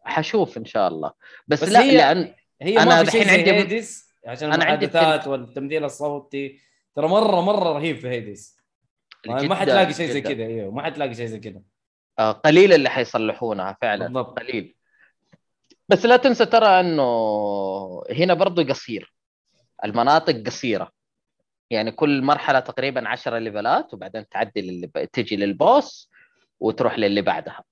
حشوف 0.05 0.59
إن 0.59 0.65
شاء 0.65 0.89
الله. 0.89 1.13
بس, 1.49 1.65
بس 1.65 1.69
لا 1.69 1.83
هي- 1.83 1.97
لأن 1.97 2.35
هي 2.63 2.75
دحين 2.75 3.25
زي 3.25 3.31
عندي- 3.31 3.53
Hades 3.53 4.15
عشان 4.27 4.53
أنا 4.53 4.65
عندي 4.65 4.87
والتمثيل 5.31 5.85
الصوتي. 5.85 6.61
ترى 6.95 7.09
مره 7.09 7.41
مرة 7.41 7.73
رهيب 7.73 7.97
في 7.97 8.09
Hades 8.09 8.59
ما 9.27 9.55
حتلاقي 9.55 9.95
شيء 9.95 10.11
زي. 10.11 10.21
كذا 10.21 10.45
إيوه 10.45 10.71
ما 10.71 10.83
حتلاقي 10.83 11.15
شيء 11.15 11.27
زي 11.27 11.39
كذا. 11.39 11.63
آه، 12.19 12.33
قليل 12.33 12.73
اللي 12.73 12.89
حيصلحونها 12.89 13.77
فعلا. 13.83 14.05
بالضبط. 14.05 14.39
قليل. 14.39 14.75
بس 15.89 16.07
لا 16.07 16.17
تنسى 16.17 16.47
ترى 16.47 16.67
أنه 16.67 17.03
هنا 18.11 18.35
برضو 18.35 18.63
قصير. 18.65 19.15
المناطق 19.85 20.43
قصيرة. 20.47 20.93
يعني 21.71 21.91
كل 21.91 22.23
مرحلة 22.23 22.61
تقريبا 22.61 23.09
10 23.09 23.39
level 23.39 23.85
ات 23.85 23.95
وبعدين 23.95 24.29
تعدي 24.29 24.61
للي 24.61 24.87
ب... 24.87 25.05
تجي 25.05 25.37
لل 25.37 25.61
boss 25.61 26.11
وتروح 26.61 26.99
للي 26.99 27.23
بعدها. 27.23 27.63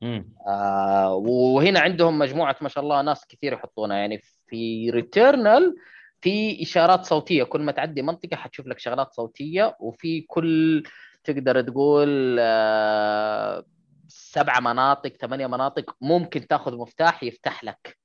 مم. 0.00 0.34
آه 0.46 1.14
وهنا 1.14 1.80
عندهم 1.80 2.18
مجموعة 2.18 2.56
ما 2.60 2.68
شاء 2.68 2.84
الله 2.84 3.02
ناس 3.02 3.26
كثير 3.26 3.52
يحطونها. 3.52 3.96
يعني 3.96 4.20
في 4.46 4.90
Returnal 4.90 5.74
في 6.20 6.62
إشارات 6.62 7.04
صوتية. 7.04 7.44
كل 7.44 7.62
ما 7.62 7.72
تعدي 7.72 8.02
منطقة 8.02 8.36
حتشوف 8.36 8.66
لك 8.66 8.78
شغلات 8.78 9.12
صوتية 9.12 9.76
وفي 9.80 10.20
كل 10.20 10.82
تقدر 11.24 11.60
تقول 11.60 12.36
آه 12.40 13.64
سبع 14.08 14.60
مناطق 14.60 15.12
ثمانية 15.12 15.46
مناطق 15.46 15.96
ممكن 16.00 16.46
تاخذ 16.46 16.76
مفتاح 16.76 17.22
يفتح 17.22 17.64
لك 17.64 17.98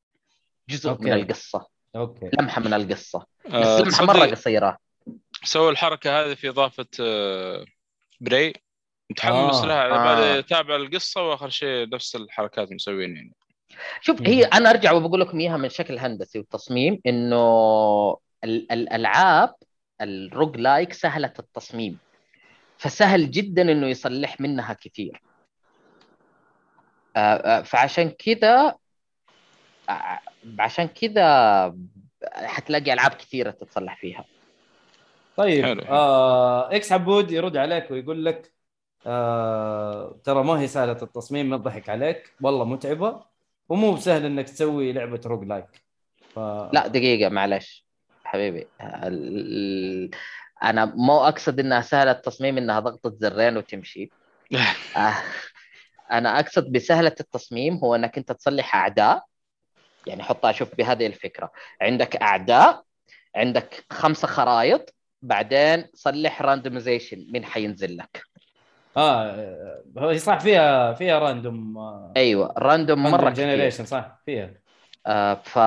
جزء 0.70 0.90
okay. 0.90 1.04
من 1.04 1.14
القصة. 1.14 1.68
okay. 1.96 2.30
لمحة 2.40 2.62
من 2.62 2.74
القصة. 2.74 3.26
بس 3.46 3.54
آه، 3.54 3.82
لمحة 3.82 4.06
مرة 4.06 4.26
قصيرة. 4.26 4.78
سووا 5.44 5.72
الحركة 5.72 6.22
هذه 6.22 6.34
في 6.34 6.50
إضافة 6.50 6.86
آه، 7.02 7.66
براي 8.22 8.54
متحمس 9.10 9.56
آه. 9.56 9.66
لها 9.66 9.76
على 9.76 9.94
آه. 9.96 10.16
بالي 10.16 10.40
اتابع 10.40 10.76
القصة 10.76 11.22
وآخر 11.22 11.50
شيء 11.50 11.90
نفس 11.90 12.16
الحركات 12.16 12.72
مسوين 12.72 13.16
يعني 13.16 13.34
شوف. 14.02 14.22
هي 14.22 14.44
أنا 14.44 14.70
أرجع 14.70 14.92
وبقول 14.92 15.20
لكم 15.22 15.40
إياها 15.40 15.58
من 15.58 15.70
شكل 15.70 16.00
هندسي 16.00 16.40
وتصميم 16.40 17.00
إنه 17.06 17.38
ال- 18.44 18.72
الألعاب 18.72 19.56
الروج 20.02 20.58
لايك 20.58 20.94
سهلة 20.94 21.34
التصميم 21.40 21.98
فسهل 22.78 23.32
جدا 23.32 23.62
إنه 23.62 23.88
يصلح 23.88 24.42
منها 24.42 24.74
كثير 24.74 25.22
آه، 27.16 27.20
آه، 27.20 27.62
فعشان 27.62 28.10
كذا 28.10 28.76
عشان 30.60 30.86
كذا 30.88 31.76
حتلاقي 32.34 32.94
ألعاب 32.94 33.12
كثيرة 33.12 33.52
تتصلح 33.52 33.98
فيها 34.02 34.26
طيب 35.40 35.66
حلو. 35.66 35.82
آه 35.82 36.76
إكس 36.76 36.92
عبود 36.92 37.32
يرد 37.32 37.58
عليك 37.58 37.92
ويقول 37.92 38.26
لك 38.26 38.54
آه 39.06 40.20
ترى 40.24 40.44
ما 40.44 40.60
هي 40.60 40.68
سهلة 40.68 40.98
التصميم 41.02 41.50
ما 41.50 41.58
تضحك 41.58 41.90
عليك. 41.90 42.34
والله 42.42 42.66
متعبة 42.66 43.26
ومو 43.70 43.94
بسهل 43.94 44.26
إنك 44.26 44.50
تسوي 44.50 44.92
لعبة 44.92 45.22
roguelike. 45.26 45.84
ف... 46.36 46.40
لا 46.74 46.88
دقيقة 46.88 47.30
معلش. 47.30 47.86
حبيبي 48.24 48.68
ال- 48.82 50.12
أنا 50.64 50.86
مو 50.86 51.18
أقصد 51.20 51.60
إنها 51.60 51.82
سهلة 51.82 52.12
التصميم 52.12 52.58
إنها 52.58 52.80
ضغطة 52.80 53.16
زرين 53.20 53.58
وتمشي. 53.58 54.12
آه، 54.98 55.16
أنا 56.12 56.40
أقصد 56.40 56.72
بسهلة 56.72 57.16
التصميم 57.20 57.78
هو 57.78 57.96
إنك 57.96 58.18
أنت 58.18 58.32
تصلح 58.32 58.76
أعداء. 58.76 59.24
يعني 60.06 60.24
حطها 60.24 60.52
شوف 60.52 60.76
بهذه 60.76 61.08
الفكرة. 61.08 61.52
عندك 61.82 62.16
أعداء 62.16 62.84
عندك 63.36 63.86
خمسة 63.90 64.28
خرائط. 64.28 64.99
بعدين 65.22 65.86
صلح 65.94 66.42
randomization 66.42 67.28
مين 67.32 67.46
حينزل 67.46 67.98
لك؟ 67.98 68.24
آه 68.98 69.84
هو 69.98 70.18
صح 70.18 70.40
فيها 70.40 70.94
فيها 70.94 71.20
random 71.20 71.78
آه 71.78 72.14
أيوه 72.18 72.54
random 72.58 73.04
مرة 73.04 73.30
generation 73.30 73.86
صح 73.86 74.22
فيها. 74.26 74.54
آه، 75.08 75.34
ف... 75.34 75.60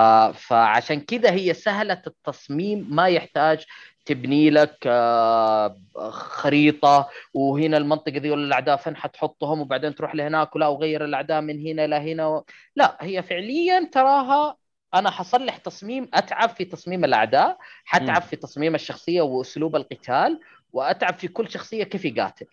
فعشان 0.47 0.99
كذا 0.99 1.31
هي 1.31 1.53
سهلة 1.53 2.01
التصميم 2.07 2.87
ما 2.89 3.07
يحتاج 3.07 3.65
تبني 4.05 4.49
لك 4.49 4.77
آه، 4.87 5.77
خريطة 6.09 7.09
وهنا 7.33 7.77
المنطقة 7.77 8.17
ذي 8.17 8.31
ولا 8.31 8.45
الأعداء 8.45 8.77
فين 8.77 8.95
حتحطهم 8.95 9.61
وبعدين 9.61 9.95
تروح 9.95 10.15
لهناك 10.15 10.55
ولا 10.55 10.67
وغير 10.67 11.05
الأعداء 11.05 11.41
من 11.41 11.67
هنا 11.67 11.87
لهنا 11.87 12.27
و... 12.27 12.43
لا 12.75 12.97
هي 13.01 13.23
فعليا 13.23 13.89
تراها 13.91 14.55
أنا 14.93 15.09
حصلح 15.09 15.57
تصميم 15.57 16.09
أتعب 16.13 16.49
في 16.49 16.65
تصميم 16.65 17.05
الأعداء 17.05 17.57
حتعب. 17.85 18.21
في 18.21 18.35
تصميم 18.35 18.75
الشخصية 18.75 19.21
وأسلوب 19.21 19.75
القتال 19.75 20.39
وأتعب 20.73 21.13
في 21.13 21.27
كل 21.27 21.49
شخصية 21.49 21.83
كيف 21.83 22.05
يقاتل. 22.05 22.45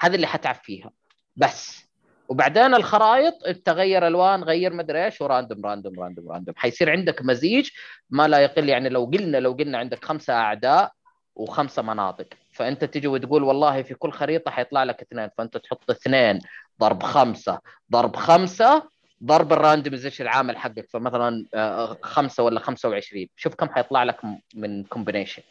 هذا 0.00 0.14
اللي 0.14 0.26
حتعب 0.26 0.54
فيها. 0.54 0.90
بس. 1.36 1.86
وبعدين 2.28 2.74
الخرائط 2.74 3.34
تغير 3.64 4.06
ألوان 4.06 4.44
غير 4.44 4.72
مدري 4.72 5.04
إيش 5.04 5.20
و 5.20 5.27
random 5.27 5.66
random 5.66 6.00
random 6.00 6.30
random 6.30 6.54
حيصير 6.56 6.90
عندك 6.90 7.22
مزيج 7.22 7.70
ما 8.10 8.28
لا 8.28 8.38
يقل 8.38 8.68
يعني 8.68 8.88
لو 8.88 9.04
قلنا 9.04 9.36
لو 9.36 9.52
قلنا 9.52 9.78
عندك 9.78 10.04
خمسة 10.04 10.34
أعداء 10.34 10.92
وخمسة 11.34 11.82
مناطق 11.82 12.26
فأنت 12.52 12.84
تجي 12.84 13.08
وتقول 13.08 13.42
والله 13.42 13.82
في 13.82 13.94
كل 13.94 14.12
خريطة 14.12 14.50
حيطلع 14.50 14.84
لك 14.84 15.02
اثنين 15.02 15.28
فأنت 15.38 15.56
تحط 15.56 15.90
اثنين 15.90 16.38
ضرب 16.80 17.02
خمسة 17.02 17.60
ضرب 17.92 18.16
خمسة 18.16 18.88
ضرب 19.24 19.52
ال 19.52 19.57
randomization 19.57 20.24
العامل 20.24 20.56
حقك 20.56 20.88
فمثلا 20.90 21.44
آه، 21.54 21.98
خمسة 22.02 22.42
ولا 22.42 22.60
25 22.60 23.28
شوف 23.36 23.54
كم 23.54 23.68
حيطلع 23.68 24.02
لك 24.04 24.24
م- 24.24 24.38
من 24.54 24.84
combination 24.84 25.42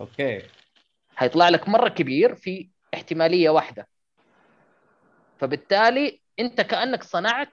okay. 0.00 0.42
حيطلع 1.16 1.48
لك 1.48 1.68
مرة 1.68 1.88
كبير 1.88 2.34
في 2.34 2.68
احتمالية 2.94 3.50
واحدة. 3.50 3.88
فبالتالي 5.40 6.20
أنت 6.40 6.60
كأنك 6.60 7.02
صنعت 7.02 7.48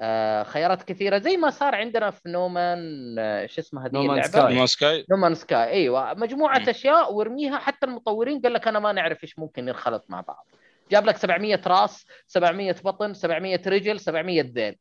آه، 0.00 0.42
خيارات 0.42 0.82
كثيرة. 0.82 1.18
زي 1.18 1.36
ما 1.36 1.50
صار 1.50 1.74
عندنا 1.74 2.10
في 2.10 2.20
No 2.28 2.42
Man's 2.42 2.78
آه، 3.18 3.40
إيش 3.42 3.58
اسمها 3.58 3.86
هذه 3.86 4.00
اللعبة؟ 4.00 4.48
Sky. 4.48 4.52
Man's 4.58 4.66
Sky 4.66 5.04
No 5.10 5.17
Man's 5.17 5.34
Sky 5.34 5.68
إيوه. 5.70 6.14
مجموعة 6.14 6.58
مم. 6.58 6.68
أشياء 6.68 7.12
وارميها 7.14 7.58
حتى 7.58 7.86
المطورين 7.86 8.40
قال 8.40 8.52
لك 8.52 8.68
أنا 8.68 8.78
ما 8.78 8.92
نعرف 8.92 9.22
إيش 9.24 9.38
ممكن 9.38 9.68
ينخلط 9.68 10.04
مع 10.08 10.20
بعض. 10.20 10.46
جاب 10.90 11.06
لك 11.06 11.16
700 11.16 11.60
راس 11.66 12.06
700 12.26 12.72
بطن 12.84 13.14
700 13.14 13.62
رجل 13.66 14.00
700 14.00 14.42
ذيل. 14.42 14.76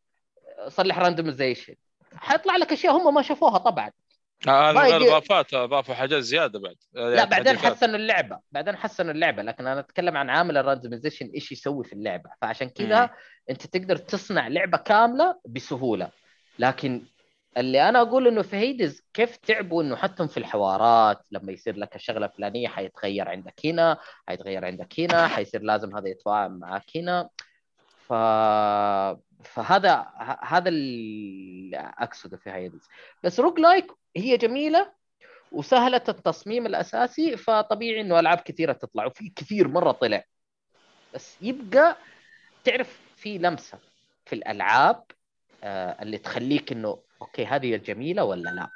صلح 0.68 1.00
randomization 1.00 1.76
حيطلع 2.16 2.56
لك 2.56 2.72
أشياء 2.72 2.94
هم 2.98 3.14
ما 3.14 3.22
شافوها 3.22 3.58
طبعا. 3.58 3.92
هذا 4.48 4.72
ما 4.72 4.82
غير 4.82 5.02
يجي- 5.02 5.10
إضافات 5.10 5.54
اضافوا 5.54 5.96
حاجات 5.96 6.22
زيادة 6.22 6.60
بعد. 6.60 6.76
يعني 6.94 7.16
لا 7.16 7.26
بعدين. 7.26 7.58
حسنوا 7.58 7.96
اللعبة. 7.96 8.40
بعدين 8.52 8.76
حسنوا 8.76 9.12
اللعبة. 9.12 9.44
لكن 9.44 9.68
أنا 9.68 9.80
أتكلم 9.80 10.18
عن 10.18 10.30
عامل 10.30 10.58
ال 10.58 10.63
randomization 10.63 11.26
إيش 11.36 11.52
يسوي 11.52 11.84
في 11.84 11.94
اللعبة. 11.94 12.30
فعشان 12.42 12.70
كذا. 12.70 13.10
أنت 13.50 13.66
تقدر 13.68 13.98
تصنع 13.98 14.48
لعبة 14.48 14.78
كاملة 14.78 15.36
بسهولة. 15.46 16.10
لكن 16.60 17.02
اللي 17.58 17.90
أنا 17.90 18.02
أقول 18.02 18.28
إنه 18.28 18.42
في 18.42 18.56
هيدز 18.56 19.02
كيف 19.14 19.36
تعبوا 19.38 19.84
إنه 19.84 19.96
حتى 19.96 20.28
في 20.28 20.38
الحوارات؟ 20.38 21.28
لما 21.32 21.52
يصير 21.52 21.78
لك 21.78 21.96
الشغلة 21.96 22.26
الفلانية 22.26 22.68
حيتغير 22.68 23.30
عندك 23.30 23.66
هنا 23.66 23.98
حيتغير 24.28 24.66
عندك 24.66 25.00
هنا 25.00 25.28
حيصير 25.28 25.62
لازم 25.62 25.98
هذا 25.98 26.10
يتفاعل 26.10 26.50
معك 26.50 26.98
هنا. 26.98 27.30
ف 28.08 28.14
فهذا 29.44 30.08
هذا 30.42 30.70
اللي 30.70 31.78
أقصده 31.78 32.38
في 32.38 32.50
هيدز. 32.50 32.88
بس 33.24 33.40
روج 33.40 33.60
لايك 33.60 33.92
هي 34.18 34.38
جميلة 34.38 34.92
وسهلة 35.52 36.02
التصميم 36.10 36.66
الأساسي 36.66 37.38
فطبيعي 37.38 38.02
إنه 38.02 38.20
ألعاب 38.20 38.38
كثيرة 38.38 38.74
تطلع 38.74 39.06
وفي 39.06 39.30
كثير 39.36 39.68
مرة 39.68 39.92
طلع. 39.92 40.24
بس 41.14 41.38
يبقى 41.42 41.98
تعرف 42.64 43.00
في 43.16 43.38
لمسة 43.38 43.78
في 44.26 44.34
الألعاب 44.36 45.04
آه 45.64 46.02
اللي 46.02 46.18
تخليك 46.18 46.72
إنه 46.72 47.00
okay 47.22 47.46
هذه 47.46 47.76
الجميلة 47.76 48.24
ولا 48.24 48.50
لا؟ 48.50 48.70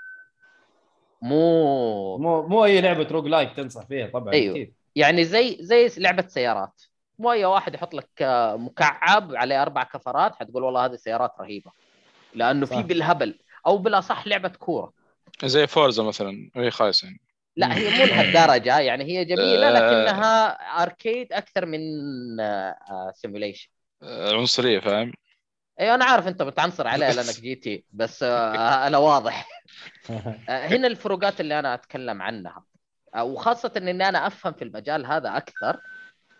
مو 1.21 2.17
مو 2.17 2.47
مو 2.47 2.65
أي 2.65 2.81
لعبة 2.81 3.07
roguelike 3.11 3.53
تنصح 3.53 3.85
فيها 3.85 4.07
طبعا 4.07 4.33
أيوه. 4.33 4.55
أكيد. 4.55 4.73
يعني 4.95 5.25
زي 5.25 5.57
زي 5.59 5.89
لعبة 5.97 6.27
سيارات. 6.27 6.81
مو 7.19 7.31
أي 7.31 7.45
واحد 7.45 7.73
يحط 7.73 7.93
لك 7.93 8.09
آه، 8.21 8.55
مكعب 8.55 9.35
عليه 9.35 9.61
أربع 9.61 9.83
كفرات 9.83 10.35
حتقول 10.35 10.63
والله 10.63 10.85
هذه 10.85 10.95
سيارات 10.95 11.31
رهيبة. 11.39 11.71
لأنه 12.35 12.65
في 12.65 12.75
صح. 12.75 12.81
بالهبل 12.81 13.39
أو 13.67 13.77
بالأصح 13.77 14.27
لعبة 14.27 14.49
كورة. 14.49 14.93
زي 15.45 15.67
Forza 15.67 16.03
مثلا 16.03 16.51
وهي 16.55 16.71
خايسة 16.71 17.05
يعني. 17.05 17.21
لا 17.55 17.77
هي 17.77 17.99
مو 17.99 18.05
لهالدرجة 18.05 18.79
يعني 18.79 19.03
هي 19.03 19.25
جميلة 19.25 19.67
آه. 19.67 19.71
لكنها 19.71 20.51
arcade 20.83 21.33
أكثر 21.33 21.65
من 21.65 21.79
simulation 23.13 23.69
آه، 24.03 24.33
عنصرية 24.33 24.79
فاهم؟ 24.79 25.13
أيوه 25.79 25.95
أنا 25.95 26.05
عارف 26.05 26.27
أنت 26.27 26.41
بتعنصر 26.41 26.87
عليها 26.87 27.13
لأنك 27.13 27.41
GT 27.41 27.83
بس 27.93 28.23
آه، 28.23 28.87
أنا 28.87 28.97
واضح. 28.97 29.47
آه، 30.49 30.67
هنا 30.67 30.87
الفروقات 30.87 31.41
اللي 31.41 31.59
أنا 31.59 31.73
أتكلم 31.73 32.21
عنها. 32.21 32.63
آه، 33.15 33.23
وخاصة 33.23 33.71
إني 33.77 34.09
أنا 34.09 34.27
أفهم 34.27 34.53
في 34.53 34.63
المجال 34.63 35.05
هذا 35.05 35.37
أكثر 35.37 35.81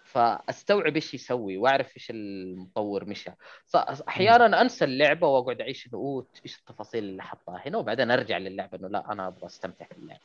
فأستوعب 0.03 0.95
إيش 0.95 1.13
يسوي 1.13 1.57
وأعرف 1.57 1.97
إيش 1.97 2.09
المطور 2.09 3.05
مشى. 3.05 3.31
أحيانا 4.07 4.61
أنسى 4.61 4.85
اللعبة 4.85 5.27
وأقعد 5.27 5.61
أعيش 5.61 5.87
إنه 5.87 5.97
أوه، 5.97 6.25
إيش 6.45 6.57
التفاصيل 6.57 7.03
اللي 7.03 7.23
حطها 7.23 7.61
هنا؟ 7.65 7.77
وبعدين 7.77 8.11
أرجع 8.11 8.37
للعبة 8.37 8.77
إنه 8.77 8.87
لا 8.87 9.11
أنا 9.11 9.27
أبغى 9.27 9.45
أستمتع 9.45 9.85
في 9.85 9.97
اللعبة. 9.97 10.21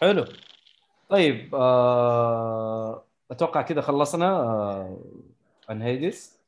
حلو. 0.00 0.24
طيب 1.08 1.54
آه... 1.54 3.04
أتوقع 3.30 3.62
كذا 3.62 3.80
خلصنا 3.80 4.26
آه... 4.26 4.98
عن 5.68 5.82
هيدس 5.82 6.41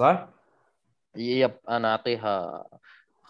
صح؟ 0.00 0.28
يب 1.16 1.54
أنا 1.68 1.90
أعطيها 1.90 2.64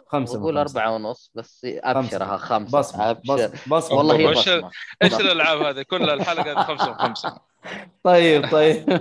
خمسة 0.07 0.39
بقول 0.39 0.59
خمسة. 0.59 0.81
أربعة 0.81 0.95
ونص 0.95 1.31
بس 1.35 1.67
أبشرها 1.67 2.37
خمسة. 2.37 2.79
بصمة 2.79 3.11
أبشر. 3.11 3.21
بصمة 3.35 3.77
بصمة. 3.77 3.99
والله 3.99 4.17
هي 4.17 4.31
بصمة. 4.31 4.71
إيش 5.03 5.15
الألعاب 5.15 5.63
هذه؟ 5.63 5.83
كل 5.83 6.11
الحلقة 6.11 6.63
خمسة 6.63 6.89
من 6.89 6.95
خمسة. 6.95 7.37
طيب 8.05 8.51
طيب. 8.51 8.87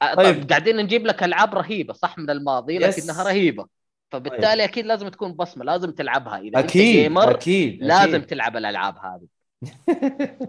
طيب. 0.00 0.16
طيب 0.16 0.48
قاعدين 0.48 0.76
نجيب 0.76 1.06
لك 1.06 1.22
ألعاب 1.22 1.54
رهيبة 1.54 1.92
صح 1.92 2.18
من 2.18 2.30
الماضي؟ 2.30 2.76
يس. 2.76 2.98
لكنها 2.98 3.22
رهيبة. 3.22 3.66
فبالتالي 4.12 4.64
أكيد 4.64 4.86
لازم 4.86 5.08
تكون 5.08 5.32
بصمة 5.32 5.64
لازم 5.64 5.90
تلعبها. 5.90 6.38
إذا 6.38 6.58
أنت 6.58 6.68
أكيد 6.70 6.96
gamer 6.96 7.30
أكيد 7.30 7.78
لازم 7.82 8.14
أكيد. 8.14 8.26
تلعب 8.26 8.56
الألعاب 8.56 8.94
هذه. 8.98 9.26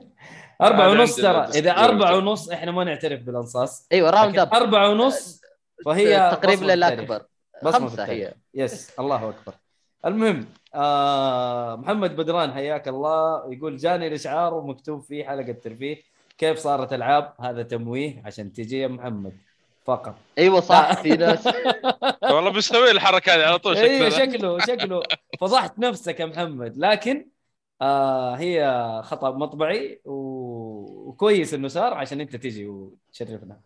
أربعة 0.62 0.90
ونص 0.90 1.16
ترى. 1.16 1.48
إذا. 1.48 1.72
أربعة 1.72 2.18
ونص 2.18 2.50
إحنا 2.50 2.72
ما 2.72 2.84
نعترف 2.84 3.22
بالأنصاص. 3.22 3.88
أيوة 3.92 4.10
round 4.10 4.40
up 4.40 4.54
أربعة 4.54 4.90
ونص 4.90 5.39
فهي 5.86 6.30
تقريبا 6.32 6.62
خمسة 7.64 7.84
التاريخ. 8.04 8.10
هي. 8.10 8.34
yes 8.54 9.00
الله 9.00 9.30
أكبر. 9.30 9.54
المهم 10.06 10.46
آه 10.76 11.76
محمد 11.76 12.16
بدران 12.16 12.54
حياك 12.54 12.88
الله. 12.88 13.54
يقول 13.54 13.78
جاني 13.78 14.08
الإشعار 14.08 14.54
ومكتوب 14.54 15.02
فيه 15.02 15.24
حلقة 15.24 15.52
ترفيه 15.52 15.98
كيف 16.38 16.58
صارت 16.60 16.94
ألعاب؟ 16.94 17.34
هذا 17.40 17.64
تمويه 17.64 18.22
عشان 18.26 18.54
تجي 18.54 18.80
يا 18.80 18.88
محمد. 18.88 19.38
فقط. 19.86 20.16
أيوة 20.38 20.60
صح. 20.60 21.02
في 21.02 21.10
ناس. 21.10 21.48
والله 22.34 22.50
بيسوي 22.52 22.92
الحركة 22.92 23.36
هذه 23.36 23.46
على 23.46 23.60
طول 23.60 23.78
أيوه 23.78 24.10
شكله. 24.10 24.26
شكله 24.26 24.60
شكله. 24.60 25.04
فضحت 25.40 25.80
نفسك 25.80 26.20
يا 26.20 26.26
محمد. 26.26 26.78
لكن 26.78 27.28
آه 27.82 28.36
هي 28.36 28.62
خطأ 29.06 29.32
مطبعي 29.32 30.02
و- 30.06 31.10
وكويس 31.10 31.54
إنه 31.54 31.68
صار 31.68 31.94
عشان 31.94 32.22
أنت 32.22 32.36
تجي 32.36 32.68
وتشرفنا. 32.68 33.60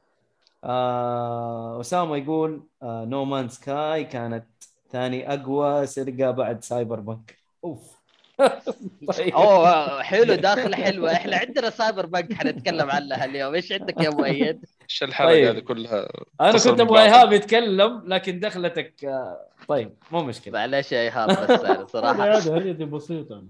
آه 0.63 1.81
اسامه 1.81 2.17
يقول 2.17 2.67
آه 2.83 3.05
No 3.05 3.25
Man's 3.25 3.49
Sky 3.49 4.03
كانت 4.03 4.45
ثاني 4.91 5.33
أقوى 5.33 5.85
سرقة 5.85 6.31
بعد 6.31 6.63
Cyberpunk 6.63 7.37
أوف. 7.63 8.03
طيب. 9.17 9.33
أوه 9.33 10.01
حلو 10.01 10.35
داخلة 10.35 10.77
حلوة. 10.77 11.11
إحنا 11.11 11.37
عندنا 11.37 11.69
Cyberpunk 11.69 12.33
حنتكلم 12.33 12.91
عنها 12.91 13.25
اليوم. 13.25 13.55
إيش 13.55 13.71
عندك 13.71 14.01
يا 14.01 14.09
مؤيد؟ 14.09 14.65
إيش 14.83 15.03
الحلقة 15.03 15.29
طيب. 15.29 15.47
هذه 15.47 15.59
كلها؟ 15.59 16.07
أنا 16.41 16.51
كنت 16.51 16.79
أبغى. 16.79 17.03
أيهاب 17.03 17.33
يتكلم 17.33 18.03
لكن 18.05 18.39
دخلتك 18.39 19.05
آه، 19.05 19.47
طيب 19.67 19.93
مو 20.11 20.23
مشكلة. 20.23 20.53
معلش 20.53 20.91
يا 20.91 21.01
إيهاب 21.01 21.29
بس 21.29 21.91
صراحة. 21.91 22.37
هذه 22.37 22.57
هذه 22.57 22.83
بسيطة. 22.83 23.43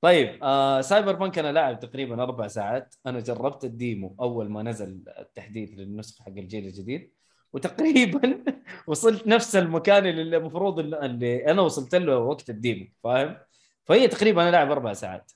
طيب 0.00 0.38
آه 0.44 0.80
Cyberpunk 0.80 1.38
أنا 1.38 1.52
لاعب 1.52 1.80
تقريبا 1.80 2.22
أربع 2.22 2.48
ساعات 2.48 2.94
أنا 3.06 3.20
جربت 3.20 3.64
ال 3.64 3.74
demo 3.74 4.16
أول 4.20 4.50
ما 4.50 4.62
نزل 4.62 5.04
التحديث 5.18 5.70
للنسخة 5.70 6.22
حق 6.24 6.28
الجيل 6.28 6.66
الجديد 6.66 7.12
وتقريبا 7.52 8.44
وصلت 8.88 9.26
نفس 9.26 9.56
المكان 9.56 10.06
اللي 10.06 10.36
المفروض 10.36 10.78
اللي- 10.78 11.50
أنا 11.50 11.62
وصلت 11.62 11.94
له 11.94 12.18
وقت 12.18 12.50
ال 12.50 12.57
demo 12.57 12.86
فاهم؟ 13.04 13.36
فهي 13.84 14.08
تقريبا 14.08 14.42
أنا 14.42 14.50
لاعب 14.50 14.70
أربع 14.70 14.92
ساعات. 14.92 15.32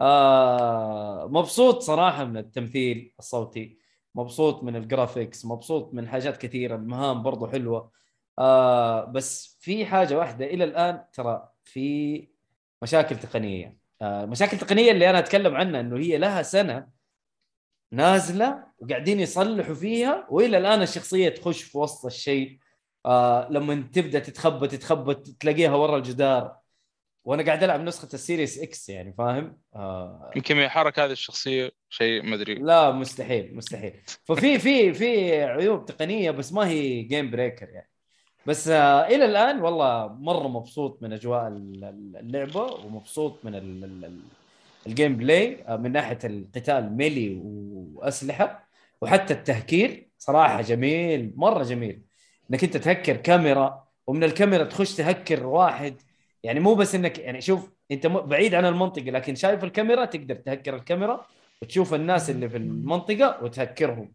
آه 0.00 1.26
مبسوط 1.30 1.78
صراحة 1.82 2.24
من 2.24 2.36
التمثيل 2.36 3.14
الصوتي، 3.18 3.78
مبسوط 4.14 4.62
من 4.64 4.76
الجرافيكس، 4.76 5.44
مبسوط 5.46 5.94
من 5.94 6.08
حاجات 6.08 6.36
كثيرة، 6.36 6.76
المهام 6.76 7.22
برضو 7.22 7.46
حلوة. 7.46 7.90
آه 8.38 9.04
بس 9.04 9.58
في 9.60 9.86
حاجة 9.86 10.18
واحدة 10.18 10.44
إلى 10.46 10.64
الآن 10.64 11.04
ترى 11.12 11.48
في 11.64 12.28
مشاكل 12.82 13.16
تقنية. 13.18 13.83
مشاكل 14.04 14.58
تقنية 14.58 14.90
اللي 14.90 15.10
أنا 15.10 15.18
أتكلم 15.18 15.54
عنها 15.54 15.80
إنه 15.80 15.96
هي 15.98 16.18
لها 16.18 16.42
سنة 16.42 16.86
نازلة 17.92 18.64
وقاعدين 18.78 19.20
يصلحوا 19.20 19.74
فيها 19.74 20.26
وإلى 20.30 20.58
الآن 20.58 20.82
الشخصية 20.82 21.28
تخش 21.28 21.62
في 21.62 21.78
وسط 21.78 22.06
الشيء. 22.06 22.58
آه 23.06 23.48
لما 23.50 23.88
تبدأ 23.92 24.18
تتخبى 24.18 24.68
تتخبى 24.68 25.14
تلاقيها 25.14 25.74
ورا 25.74 25.96
الجدار. 25.96 26.56
وأنا 27.24 27.42
قاعد 27.42 27.62
ألعب 27.62 27.80
نسخة 27.80 28.08
ال 28.14 28.20
Series 28.20 28.58
X 28.58 28.88
يعني 28.88 29.14
فاهم؟ 29.18 29.58
آه 29.74 30.30
يمكن 30.36 30.56
من 30.56 30.68
حركة 30.68 31.04
هذه 31.04 31.12
الشخصية 31.12 31.70
شيء 31.88 32.22
ما 32.22 32.34
أدري. 32.34 32.54
لا 32.54 32.90
مستحيل 32.90 33.56
مستحيل. 33.56 34.02
ففي 34.24 34.58
في 34.58 34.94
في 34.94 35.42
عيوب 35.42 35.84
تقنية 35.84 36.30
بس 36.30 36.52
ما 36.52 36.68
هي 36.68 37.02
game 37.02 37.30
breaker 37.30 37.68
يعني. 37.68 37.90
بس 38.46 38.68
آه 38.68 39.06
إلى 39.06 39.24
الآن 39.24 39.60
والله 39.60 40.08
مرة 40.08 40.48
مبسوط 40.48 40.98
من 41.02 41.12
أجواء 41.12 41.48
ال- 41.48 41.84
ال- 41.84 42.16
اللعبة 42.16 42.62
ومبسوط 42.62 43.38
من 43.44 43.54
ال- 43.54 43.84
ال- 43.84 44.04
ال- 44.04 44.20
ال 44.86 45.16
gameplay 45.16 45.64
آه 45.68 45.76
من 45.76 45.92
ناحية 45.92 46.18
القتال 46.24 46.92
melee 46.96 47.40
وأسلحة 47.94 48.68
وحتى 49.00 49.34
التهكير 49.34 50.08
صراحة 50.18 50.60
جميل 50.62 51.32
مرة 51.36 51.62
جميل. 51.62 52.02
إنك 52.50 52.64
أنت 52.64 52.76
تهكر 52.76 53.16
كاميرا 53.16 53.84
ومن 54.06 54.24
الكاميرا 54.24 54.64
تخش 54.64 54.94
تهكر 54.94 55.46
واحد. 55.46 55.96
يعني 56.42 56.60
مو 56.60 56.74
بس 56.74 56.94
إنك 56.94 57.18
يعني 57.18 57.40
شوف 57.40 57.70
أنت 57.90 58.06
بعيد 58.06 58.54
عن 58.54 58.64
المنطقة 58.66 59.04
لكن 59.10 59.34
شايف 59.34 59.64
الكاميرا 59.64 60.04
تقدر 60.04 60.34
تهكر 60.34 60.74
الكاميرا 60.76 61.26
وتشوف 61.62 61.94
الناس 61.94 62.30
اللي 62.30 62.48
في 62.48 62.56
المنطقة 62.56 63.38
وتهكرهم. 63.42 64.12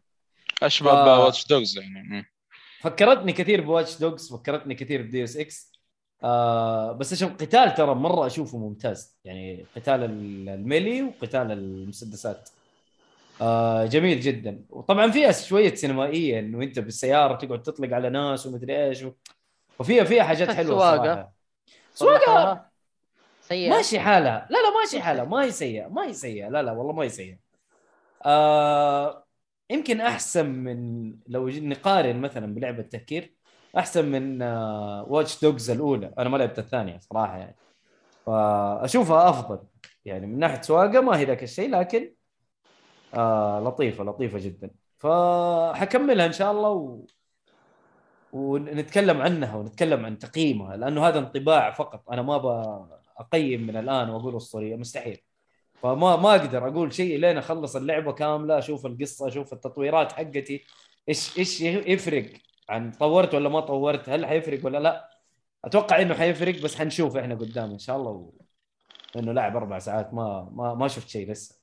أشبه 0.64 0.92
ف- 0.92 1.06
ب 1.06 1.13
Watch 1.13 1.48
Dogs 1.48 1.78
يعني. 1.78 2.26
فكرتني 2.80 3.34
كثير 3.34 3.62
ب 3.62 3.68
Watch 3.68 4.00
Dogs 4.00 4.34
فكرتني 4.34 4.76
كثير 4.76 5.02
ب 5.02 5.24
Deus 5.24 5.38
Ex 5.38 5.80
آه 6.24 6.92
بس 6.92 7.14
عشان 7.14 7.30
قتال 7.30 7.74
ترى 7.74 7.96
مرة 7.96 8.26
أشوفه 8.26 8.58
ممتاز. 8.58 9.18
يعني 9.26 9.66
قتال 9.76 10.04
ال- 10.04 10.50
ال 10.50 10.59
melee 10.59 11.04
وقتال 11.04 11.52
المسدسات. 11.52 12.50
آه 13.42 13.86
جميل 13.86 14.20
جدا. 14.20 14.66
وطبعا 14.70 15.12
فيها 15.12 15.32
شوية 15.32 15.76
سينمائية 15.76 16.40
إنه 16.40 16.64
أنت 16.64 16.80
بالسيارة 16.80 17.36
تقعد 17.36 17.62
تطلق 17.64 17.94
على 17.94 18.10
ناس 18.10 18.46
ومدري 18.46 18.86
إيش 18.88 19.04
و... 19.04 19.12
وفيها 19.80 20.04
فيها 20.04 20.24
حاجات 20.24 20.52
حلوة. 20.52 20.80
صراحة. 20.80 21.32
سواقة! 21.94 22.70
سيئة. 23.42 23.70
ماشي 23.70 24.00
حالها. 24.00 24.48
لا 24.50 24.58
لا 24.58 24.80
ماشي 24.82 25.02
حالها. 25.02 25.24
ما 25.24 25.44
هي 25.44 25.52
سيئة. 25.52 25.88
ما 25.88 26.06
هي 26.06 26.14
سيئة. 26.14 26.50
لا 26.50 26.64
لا 26.64 26.72
والله 26.72 26.94
ما 26.94 27.04
هي 27.04 27.10
سيئة. 27.10 27.38
آه 28.26 29.26
يمكن 29.70 30.02
أحسن 30.02 30.50
من 30.50 31.12
لو 31.28 31.50
نقارن 31.50 32.22
مثلا 32.22 32.56
بلعبة 32.56 32.82
تهكير 32.84 33.34
أحسن 33.78 34.06
من 34.12 34.42
آه 34.42 35.06
واتش 35.10 35.42
دوجز 35.42 35.70
الأولى. 35.70 36.14
أنا 36.18 36.30
ما 36.30 36.38
لعبت 36.38 36.60
الثانية 36.60 37.00
صراحة 37.00 37.38
يعني. 37.38 37.56
فأشوفها 38.26 39.30
أفضل. 39.30 39.60
يعني 40.06 40.28
من 40.28 40.40
ناحية 40.40 40.62
سواقة 40.62 41.02
ما 41.02 41.18
هي 41.18 41.26
ذاك 41.26 41.44
الشيء 41.44 41.70
لكن 41.70 42.14
آه 43.14 43.60
لطيفة 43.60 44.04
لطيفة 44.04 44.40
جدا. 44.40 44.72
فحكملها 44.98 46.26
إن 46.26 46.32
شاء 46.32 46.52
الله 46.52 46.70
و... 46.70 47.06
ونتكلم 48.34 49.22
عنها 49.22 49.56
ونتكلم 49.56 50.06
عن 50.06 50.18
تقييمها 50.18 50.78
لأنه 50.78 51.08
هذا 51.08 51.20
انطباع 51.20 51.72
فقط. 51.72 52.12
أنا 52.12 52.22
ما 52.22 52.38
بقيم 53.20 53.68
من 53.68 53.78
الآن 53.78 54.10
وأقول 54.10 54.38
اسطوريه 54.38 54.76
مستحيل. 54.76 55.22
فما 55.84 56.16
ما 56.16 56.36
أقدر 56.36 56.68
أقول 56.68 56.94
شيء 56.94 57.20
لين 57.20 57.38
أخلص 57.38 57.76
اللعبة 57.76 58.12
كاملة 58.14 58.58
أشوف 58.58 58.86
القصة 58.86 59.28
أشوف 59.28 59.54
التطويرات 59.54 60.12
حقتي. 60.12 60.66
إيش 61.10 61.38
إيش 61.40 61.62
يفرق؟ 61.62 62.26
عن 62.70 62.92
طورت 62.92 63.36
ولا 63.36 63.50
ما 63.50 63.60
طورت؟ 63.60 64.10
هل 64.10 64.26
حيفرق 64.26 64.66
ولا 64.66 64.78
لا؟ 64.78 65.10
أتوقع 65.66 66.02
إنه 66.02 66.14
حيفرق 66.16 66.62
بس 66.62 66.76
حنشوف 66.76 67.18
إحنا 67.18 67.36
قدام 67.36 67.72
إن 67.72 67.80
شاء 67.80 67.98
الله. 67.98 68.12
و... 68.12 68.32
انه 69.16 69.32
لاعب 69.32 69.56
أربع 69.56 69.80
ساعات 69.80 70.14
ما 70.14 70.50
ما 70.54 70.74
ما 70.74 70.88
شفت 70.88 71.10
شيء 71.10 71.32
لسه. 71.32 71.56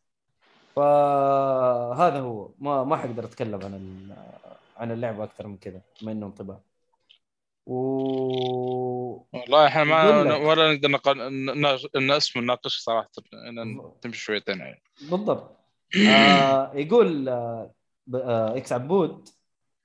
فهذا 0.76 2.20
هو. 2.20 2.50
ما 2.58 2.84
ما 2.84 2.96
حقدر 2.96 3.24
أتكلم 3.24 3.60
عن. 3.64 4.16
عن 4.76 4.92
اللعبة 4.92 5.24
أكثر 5.24 5.46
من 5.46 5.56
كذا 5.56 5.80
بما 6.02 6.12
إنه 6.12 6.26
انطباع. 6.26 6.60
و 7.66 7.76
والله 9.32 9.66
إحنا 9.66 9.84
ما. 9.84 10.36
ولا 10.36 10.72
نقدر 10.74 10.88
نق- 10.88 11.08
نناقش- 11.08 11.86
صراحة. 12.84 13.10
تمشي 14.02 14.20
شويتين 14.20 14.58
يعني 14.58 14.82
بالضبط. 15.10 15.56
آه 16.10 16.72
يقول 16.74 17.28
آه 17.28 17.72
آه 18.14 18.56
إكس 18.56 18.72
عبود 18.72 19.28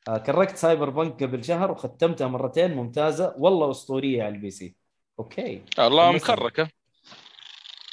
آه 0.08 0.18
كركت 0.18 0.56
Cyberpunk 0.56 1.24
قبل 1.24 1.44
شهر 1.44 1.72
وختمتها 1.72 2.28
مرتين 2.28 2.74
ممتازة. 2.76 3.36
والله 3.38 3.72
أسطورية 3.72 4.24
على 4.24 4.36
ال 4.36 4.52
PC. 4.52 4.76
أوكي. 5.20 5.62
الله. 5.80 6.12
مكركة. 6.12 6.70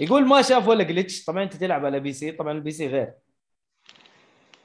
يقول 0.01 0.27
ما 0.27 0.43
شاف 0.43 0.69
ولا 0.69 0.85
glitch 0.85 1.25
طبعا 1.25 1.43
أنت 1.43 1.57
تلعب 1.57 1.85
على 1.85 2.01
PC. 2.01 2.33
طبعا 2.33 2.53
ال 2.53 2.71
PC 2.71 2.87
غير. 2.87 3.13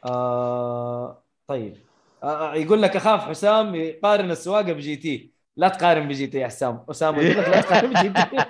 آه 0.05 1.23
طيب. 1.47 1.77
يقول 2.53 2.81
لك 2.81 2.95
أخاف 2.95 3.21
حسام 3.29 3.75
يقارن 3.75 4.31
السواقة 4.31 4.73
ب 4.73 4.95
GTA 4.95 5.33
لا 5.57 5.67
تقارن 5.67 6.07
ب 6.07 6.27
GTA 6.27 6.37
يا 6.37 6.47
حسام 6.47 6.85
اسامه 6.89 7.21
يقول 7.21 7.37
لك 7.37 7.49
لا 7.49 7.61
تقارن 7.61 7.93
ب 7.93 8.09
GTA 8.09 8.45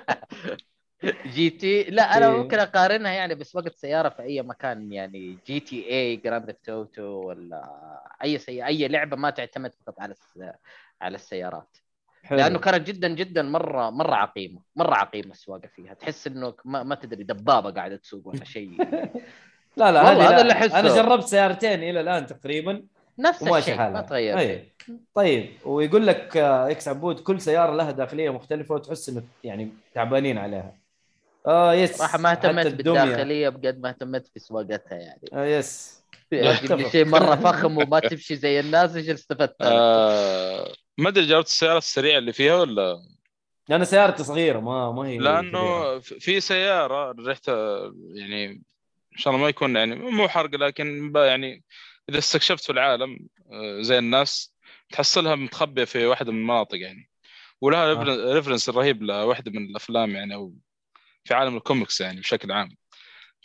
GTA 1.34 1.82
لا 1.82 2.16
أنا 2.16 2.26
إيه. 2.26 2.36
ممكن 2.36 2.58
أقارنها 2.58 3.12
يعني 3.12 3.34
بسواقه 3.34 3.70
سيارة 3.74 4.08
في 4.08 4.22
أي 4.22 4.42
مكان 4.42 4.92
يعني 4.92 5.38
GTA 5.46 5.90
Grand 5.90 6.46
Theft 6.46 6.68
Auto 6.68 7.02
ولا 7.02 7.62
أي 8.24 8.38
سي... 8.38 8.66
أي 8.66 8.88
لعبة 8.88 9.16
ما 9.16 9.30
تعتمد 9.30 9.72
فقط 9.74 10.00
على 10.00 10.12
الس... 10.12 10.38
على 11.02 11.14
السيارات 11.14 11.76
حلو. 12.22 12.38
لأنه 12.38 12.58
كانت 12.58 12.86
جدا 12.86 13.08
جدا 13.08 13.42
مرة 13.42 13.90
مرة 13.90 14.14
عقيمة 14.14 14.60
مرة 14.76 14.94
عقيمة 14.94 15.30
السواقة 15.30 15.68
فيها 15.68 15.94
تحس 15.94 16.26
إنه 16.26 16.54
ما, 16.64 16.82
ما 16.82 16.94
تدري 16.94 17.24
دبابة 17.24 17.70
قاعدة 17.70 17.96
تسوق 17.96 18.28
ولا 18.28 18.44
شيء 18.44 18.70
لا 19.76 19.92
لا 19.92 20.12
هذا 20.12 20.18
لا. 20.18 20.40
اللي. 20.40 20.52
أنا 20.52 20.94
جربت 20.94 21.24
سيارتين 21.24 21.82
إلى 21.82 22.00
الآن 22.00 22.26
تقريبا 22.26 22.86
نفس 23.18 23.42
الشيء 23.42 23.76
حالها 23.76 23.90
ما 23.90 24.00
تغير 24.00 24.38
أي. 24.38 24.46
شيء. 24.48 24.64
طيب 25.14 25.50
ويقول 25.64 26.06
لك 26.06 26.36
آه، 26.36 26.70
X 26.70 26.88
عبود 26.88 27.20
كل 27.20 27.40
سيارة 27.40 27.74
لها 27.76 27.90
داخلية 27.90 28.30
مختلفة 28.30 28.74
وتحس 28.74 29.08
انه 29.08 29.22
يعني 29.44 29.68
تعبانين 29.94 30.38
عليها 30.38 30.76
آه 31.46 31.74
yes 31.74 31.96
صراحة 31.96 32.18
ما 32.18 32.30
اهتمت. 32.30 32.66
بالداخلية 32.66 33.48
بقد 33.48 33.80
ما 33.80 33.88
اهتمت 33.88 34.26
في 34.26 34.38
سواقتها 34.40 34.98
يعني 34.98 35.20
آه 35.32 35.44
yes. 35.58 36.04
شيء 36.92 37.04
مرة 37.04 37.36
فخم 37.36 37.78
وما 37.78 38.00
تمشي 38.00 38.36
زي 38.36 38.60
الناس 38.60 38.96
إيش 38.96 39.08
استفدت؟ 39.08 39.56
آه 39.60 40.72
ما 40.98 41.08
أدري 41.08 41.26
جربت 41.26 41.46
السيارات 41.46 41.82
السريعة 41.82 42.18
اللي 42.18 42.32
فيها 42.32 42.54
ولا 42.54 42.96
أنا 43.70 43.84
سيارتي 43.84 44.24
صغيرة 44.24 44.60
ما 44.60 44.92
ما 44.92 45.02
هي. 45.08 45.18
لأنه 45.18 45.98
في 45.98 46.20
في 46.20 46.40
سيارة 46.40 47.14
رحتها 47.26 47.92
يعني 48.14 48.46
إن 49.12 49.18
شاء 49.18 49.32
الله 49.32 49.42
ما 49.44 49.48
يكون 49.50 49.76
يعني 49.76 49.94
مو 49.94 50.28
حرق 50.28 50.50
لكن 50.54 51.12
يعني 51.16 51.62
إذا 52.08 52.18
استكشفت 52.18 52.64
في 52.64 52.72
العالم 52.72 53.28
آه، 53.52 53.80
زي 53.82 53.98
الناس 53.98 54.54
تحصلها 54.92 55.34
متخبية 55.34 55.84
في 55.84 56.06
واحدة 56.06 56.32
من 56.32 56.38
المناطق 56.38 56.78
يعني 56.78 57.10
ولها 57.60 57.92
آه. 57.92 58.32
reference 58.34 58.68
رهيب 58.68 59.02
لواحدة 59.02 59.50
من 59.50 59.64
الأفلام 59.64 60.10
يعني 60.10 60.34
أو 60.34 60.54
في 61.24 61.34
عالم 61.34 61.56
الكوميكس 61.56 62.00
يعني 62.00 62.20
بشكل 62.20 62.52
عام 62.52 62.76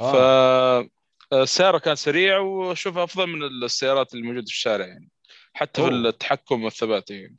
آه. 0.02 0.82
ف 0.82 0.90
السيارة 1.34 1.78
كانت 1.78 1.98
سريعة 1.98 2.42
وأشوفها 2.42 3.04
أفضل 3.04 3.28
من 3.28 3.44
السيارات 3.44 4.14
اللي 4.14 4.26
موجودة 4.26 4.46
في 4.46 4.54
الشارع 4.54 4.86
يعني 4.86 5.10
حتى 5.54 5.82
في 5.82 5.88
أوه. 5.88 6.10
التحكم 6.10 6.64
والثبات 6.64 7.12
يعني. 7.12 7.38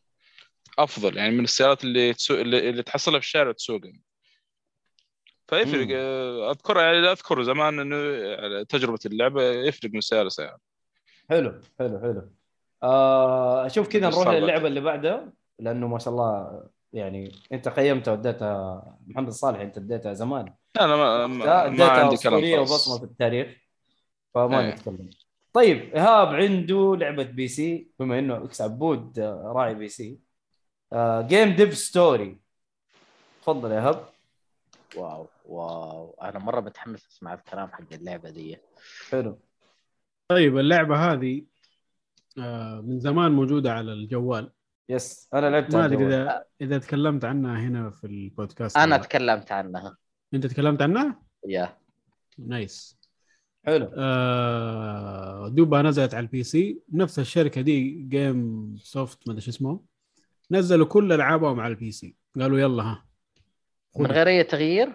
أفضل 0.79 1.17
يعني 1.17 1.31
من 1.31 1.45
السيارات 1.45 1.85
اللي 1.85 2.15
تسوق 2.15 2.41
اللي, 2.41 2.71
اللي 2.71 2.83
تحصلها 2.83 3.21
في 3.21 3.27
الشارع 3.27 3.53
تسوقها 3.53 3.93
فيفرق 5.49 5.87
مم. 5.87 5.93
آه، 5.95 6.51
اذكر 6.51 6.77
يعني 6.77 7.13
اذكر 7.13 7.43
زمان 7.43 7.81
إنه 7.81 7.97
على 8.37 8.65
تجربة 8.65 8.99
اللعبة 9.07 9.43
يفرق 9.43 9.91
من 9.95 10.01
سيارة 10.01 10.27
لسيارة 10.27 10.70
حلو 11.31 11.61
حلو 11.79 12.01
حلو. 12.01 12.31
آه 12.83 13.67
أشوف 13.67 13.89
كذا 13.89 14.09
نروح. 14.09 14.29
للعبة 14.29 14.67
اللي 14.67 14.81
بعدها 14.81 15.33
لأنه 15.59 15.89
ما 15.89 15.99
شاء 15.99 16.15
الله 16.15 16.63
يعني 16.93 17.33
أنت 17.53 17.69
قيمتها 17.69 18.13
وديتها 18.13 18.85
محمد 19.07 19.31
صالح 19.31 19.61
أنت 19.61 19.79
اديتها 19.79 20.13
زمان. 20.13 20.55
أنا 20.81 20.97
ما, 20.97 21.27
ما, 21.27 21.37
ما 21.37 21.67
اديتها 21.67 21.91
عندي 21.91 22.17
كلام. 22.17 22.61
وبصمة 22.61 22.99
في 22.99 23.05
التاريخ 23.05 23.57
فما 24.35 24.61
إيه. 24.61 24.75
نتكلم. 24.75 25.11
طيب 25.53 25.95
إيهاب 25.95 26.29
عنده 26.29 26.97
لعبة 26.97 27.23
PC 27.23 27.91
بما 27.99 28.19
إنه 28.19 28.45
X 28.45 28.61
عبود 28.61 29.21
راعي 29.45 29.75
PC. 29.75 30.19
Game 30.95 31.57
Dev 31.57 31.79
Story 31.79 32.39
تفضل 33.43 33.71
يا 33.71 33.77
إيهاب. 33.77 34.05
wow 34.97 35.27
wow. 35.47 36.17
أنا 36.23 36.39
مرة 36.39 36.61
متحمس 36.61 37.07
أسمع 37.07 37.35
الكلام 37.35 37.69
حق 37.69 37.93
اللعبة 37.93 38.31
دي. 38.31 38.59
حلو. 39.11 39.39
طيب 40.31 40.59
اللعبة 40.59 41.13
هذه 41.13 41.43
آه، 42.39 42.81
من 42.81 43.01
زمان 43.01 43.33
موجودة 43.33 43.73
على 43.73 43.93
الجوال. 43.93 44.53
yes 44.89 45.29
أنا 45.35 45.51
لعبت 45.51 45.75
ما 45.75 45.85
أدري. 45.85 46.07
اذا 46.07 46.45
إذا 46.61 46.79
تكلمت 46.79 47.25
عنها 47.25 47.61
هنا 47.61 47.91
في 47.91 48.07
البودكاست 48.07 48.77
أنا 48.77 48.85
ولا 48.85 48.97
لا. 48.97 49.03
تكلمت 49.03 49.53
عنها. 49.53 49.97
أنت 50.35 50.47
تكلمت 50.47 50.83
عنها؟ 50.83 51.23
يا 51.47 51.77
nice 52.39 52.99
حلو. 53.67 53.91
آه 53.97 55.49
دوبها 55.49 55.83
نزلت 55.83 56.15
على 56.15 56.23
ال 56.23 56.43
PC. 56.43 56.81
نفس 56.93 57.19
الشركة 57.19 57.61
دي 57.61 57.91
Game 58.09 58.75
Soft 58.79 59.19
ما 59.27 59.33
أدري 59.33 59.45
شو 59.45 59.51
اسمه 59.51 59.81
نزلوا 60.51 60.87
كل 60.87 61.13
ألعابهم 61.13 61.61
على 61.61 61.75
ال 61.75 61.91
PC. 61.91 62.17
قالوا 62.41 62.59
يلا 62.59 62.83
ها. 62.83 63.07
من 63.99 64.07
غير 64.07 64.29
أي 64.29 64.45
تغيير؟ 64.45 64.95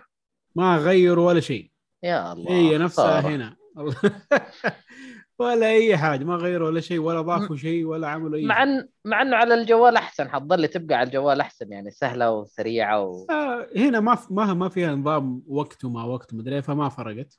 ما 0.55 0.77
غيروا 0.77 1.27
ولا 1.27 1.39
شيء. 1.39 1.71
يا 2.03 2.33
الله 2.33 2.51
هي 2.51 2.77
نفسها 2.77 3.21
خسارة. 3.21 3.35
هنا. 3.35 3.55
ولا 5.39 5.67
أي 5.67 5.97
حاجة 5.97 6.23
ما 6.23 6.35
غيروا 6.35 6.67
ولا 6.67 6.81
شيء 6.81 6.99
ولا 6.99 7.21
ضافوا 7.21 7.55
شيء 7.55 7.85
ولا 7.85 8.07
عملوا 8.07 8.35
أي 8.37 8.45
مع. 8.45 8.63
ان 8.63 8.87
مع 9.05 9.21
إنه 9.21 9.37
على 9.37 9.53
الجوال 9.53 9.97
أحسن 9.97 10.29
حتظل 10.29 10.67
تبقى 10.67 10.95
على 10.97 11.07
الجوال 11.07 11.41
أحسن 11.41 11.71
يعني 11.71 11.91
سهلة 11.91 12.31
وسريعة 12.31 13.01
و... 13.03 13.27
آه 13.29 13.67
هنا 13.77 13.99
ما 13.99 14.15
ف- 14.15 14.31
ما 14.31 14.53
ما 14.53 14.69
فيها 14.69 14.95
نظام 14.95 15.43
وقت 15.47 15.85
وما 15.85 16.03
وقت 16.03 16.33
مدري 16.33 16.61
فما 16.61 16.89
فرقت. 16.89 17.37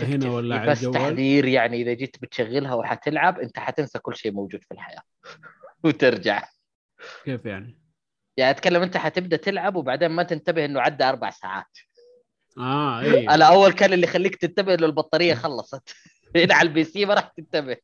هنا 0.00 0.30
ولا 0.30 0.56
على 0.58 0.70
بس 0.70 0.78
الجوال؟ 0.78 0.94
تحذير 0.94 1.44
يعني 1.48 1.82
إذا 1.82 1.92
جيت 1.92 2.16
بتشغلها 2.22 2.74
وحتلعب 2.74 3.38
أنت 3.40 3.58
حتنسى 3.58 3.98
كل 3.98 4.16
شيء 4.16 4.32
موجود 4.32 4.62
في 4.64 4.74
الحياة 4.74 5.02
وترجع. 5.84 6.48
كيف 7.24 7.44
يعني؟ 7.44 7.78
يعني 8.36 8.50
أتكلم 8.50 8.82
أنت 8.82 8.96
حتبدأ 8.96 9.36
تلعب 9.36 9.76
وبعدين 9.76 10.08
ما 10.10 10.22
تنتبه 10.22 10.64
إنه 10.64 10.80
عدى 10.80 11.04
أربع 11.04 11.30
ساعات. 11.30 11.78
آه 12.58 13.00
اي 13.00 13.28
أنا 13.34 13.44
أول 13.44 13.72
كان 13.72 13.92
اللي 13.92 14.06
يخليك 14.06 14.36
تنتبه 14.36 14.74
إنه 14.74 14.86
البطارية 14.86 15.34
خلصت. 15.34 15.96
هنا 16.36 16.54
على 16.54 16.68
ال 16.68 16.84
PC 16.84 17.04
ما 17.06 17.14
راح 17.14 17.28
تنتبه. 17.28 17.76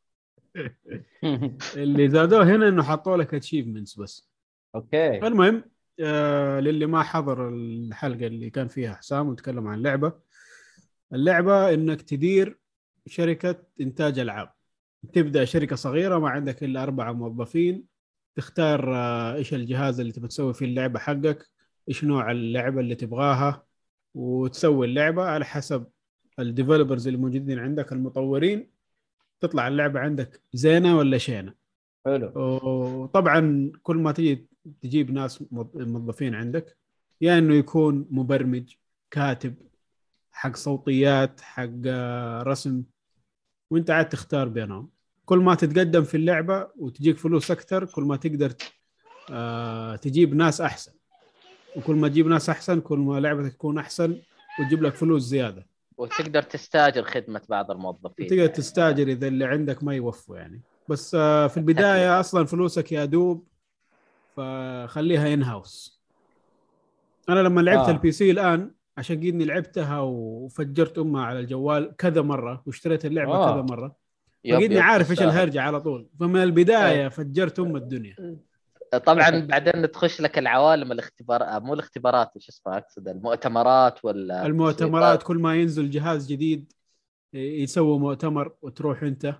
اللي 1.77 2.09
زادوه 2.11 2.45
هنا 2.45 2.69
إنه 2.69 2.83
حطوا 2.83 3.17
لك 3.17 3.35
achievements 3.35 3.99
بس. 3.99 4.31
أوكي. 4.75 5.27
المهم 5.27 5.65
آه 6.01 6.61
للي 6.61 6.87
ما 6.87 7.03
حضر 7.03 7.49
الحلقة 7.49 8.27
اللي 8.27 8.51
كان 8.51 8.69
فيها 8.69 8.95
حسام 8.95 9.29
وتكلم 9.29 9.69
عن 9.69 9.79
اللعبه 9.79 10.13
اللعبة 11.13 11.75
إنك 11.75 12.03
تدير 12.03 12.59
شركة 13.07 13.63
إنتاج 13.81 14.19
ألعاب. 14.19 14.53
تبدأ 15.13 15.45
شركة 15.45 15.77
صغيرة 15.77 16.19
ما 16.19 16.31
عندك 16.31 16.63
إلا 16.65 16.83
أربعة 16.83 17.13
موظفين. 17.13 17.85
تختار 18.37 18.95
آه 18.97 19.35
إيش 19.35 19.55
الجهاز 19.55 20.01
اللي 20.01 20.13
تبي 20.13 20.29
تسوي 20.29 20.55
فيه 20.55 20.67
اللعبة 20.67 20.99
حقك 20.99 21.47
إيش 21.89 22.05
نوع 22.05 22.31
اللعبة 22.31 22.81
اللي 22.81 22.95
تبغاها 22.95 23.67
وتسوي 24.15 24.87
اللعبة 24.87 25.25
على 25.25 25.45
حسب 25.45 25.87
الديفلوبرز 26.43 27.07
اللي 27.07 27.19
موجودين 27.19 27.59
عندك 27.59 27.93
المطورين 27.93 28.71
تطلع 29.41 29.69
اللعبة 29.69 30.01
عندك 30.01 30.41
زينة 30.53 30.99
ولا 30.99 31.19
شينة؟ 31.19 31.55
حلو. 32.05 32.33
وطبعا 32.37 33.73
كل 33.83 33.97
ما 33.97 34.13
تجي 34.13 34.47
تجيب 34.83 35.11
ناس 35.11 35.43
موظ- 35.43 35.77
موظفين 35.77 36.35
عندك 36.35 36.77
يا 37.21 37.39
إنه 37.39 37.55
يكون 37.55 38.07
مبرمج 38.11 38.73
كاتب 39.11 39.55
حق 40.33 40.57
صوتيات 40.57 41.41
حق 41.41 41.71
آه، 41.87 42.43
رسم 42.43 42.83
وإنت 43.71 43.91
عاد 43.91 44.09
تختار 44.09 44.49
بينهم. 44.49 44.91
كل 45.25 45.39
ما 45.39 45.55
تتقدم 45.55 46.03
في 46.03 46.17
اللعبة 46.17 46.69
وتجيك 46.77 47.19
فلوس 47.19 47.51
أكثر 47.51 47.85
كل 47.85 48.03
ما 48.03 48.17
تقدر 48.17 48.53
آه، 49.31 49.97
تجيب 49.97 50.35
ناس 50.35 50.61
أحسن. 50.61 50.93
وكل 51.77 51.95
ما 51.95 52.09
تجيب 52.09 52.27
ناس 52.27 52.51
أحسن 52.51 52.81
كل 52.81 52.99
ما 52.99 53.21
لعبتك 53.21 53.53
تكون 53.53 53.79
أحسن 53.79 54.19
وتجيب 54.61 54.83
لك 54.83 54.95
فلوس 54.95 55.23
زيادة. 55.23 55.67
وتقدر 56.01 56.43
تستاجر 56.43 57.03
خدمة 57.03 57.41
بعض 57.49 57.71
الموظفين 57.71 58.27
تقدر 58.27 58.47
تستاجر 58.47 59.09
إذا 59.09 59.29
اللي 59.29 59.45
عندك 59.45 59.85
ما 59.85 59.95
يوفوا 59.95 60.37
يعني 60.37 60.61
بس 60.89 61.15
آه، 61.15 61.47
في 61.47 61.57
البداية 61.57 62.21
أصلا 62.21 62.47
فلوسك 62.47 62.93
يا 62.93 63.05
دوب 63.05 63.47
فخليها 64.37 65.35
in-house 65.35 66.03
أنا 67.29 67.41
لما 67.41 67.61
لعبت 67.61 67.79
آه. 67.81 67.89
آه. 67.89 67.91
ال 67.91 68.13
PC 68.13 68.31
الآن 68.31 68.71
عشان 68.99 69.17
قدني 69.17 69.45
لعبتها 69.45 70.01
وفجرت 70.01 70.99
أمها 70.99 71.25
على 71.25 71.41
الجوال 71.41 71.97
كذا 71.97 72.23
مرة 72.23 72.63
واشتريت 72.67 73.05
اللعبة 73.05 73.33
آه. 73.33 73.49
آه. 73.49 73.55
كذا 73.55 73.63
مرة 73.63 73.97
يب، 74.45 74.79
عارف 74.79 75.11
إيش. 75.11 75.23
الهرجة 75.23 75.63
على 75.63 75.81
طول 75.81 76.09
فمن 76.21 76.43
البداية 76.43 77.09
فجرت 77.09 77.59
أم 77.61 77.77
الدنيا 77.77 78.37
طبعا 78.99 79.31
بعدين 79.41 79.91
تخش 79.91 80.21
لك 80.21 80.39
العوالم 80.39 80.93
الاختبار 80.93 81.61
مو 81.61 81.75
الاختبارات 81.75 82.31
إيش 82.37 82.49
اسمها 82.49 82.79
أقصد 82.79 83.09
المؤتمرات 83.09 84.05
ولا 84.05 84.47
المؤتمرات 84.47 85.23
كل 85.23 85.37
ما 85.37 85.55
ينزل 85.57 85.91
جهاز 85.91 86.27
جديد 86.33 86.73
يسوي 87.35 87.99
مؤتمر 87.99 88.53
وتروح 88.63 89.03
أنت 89.03 89.35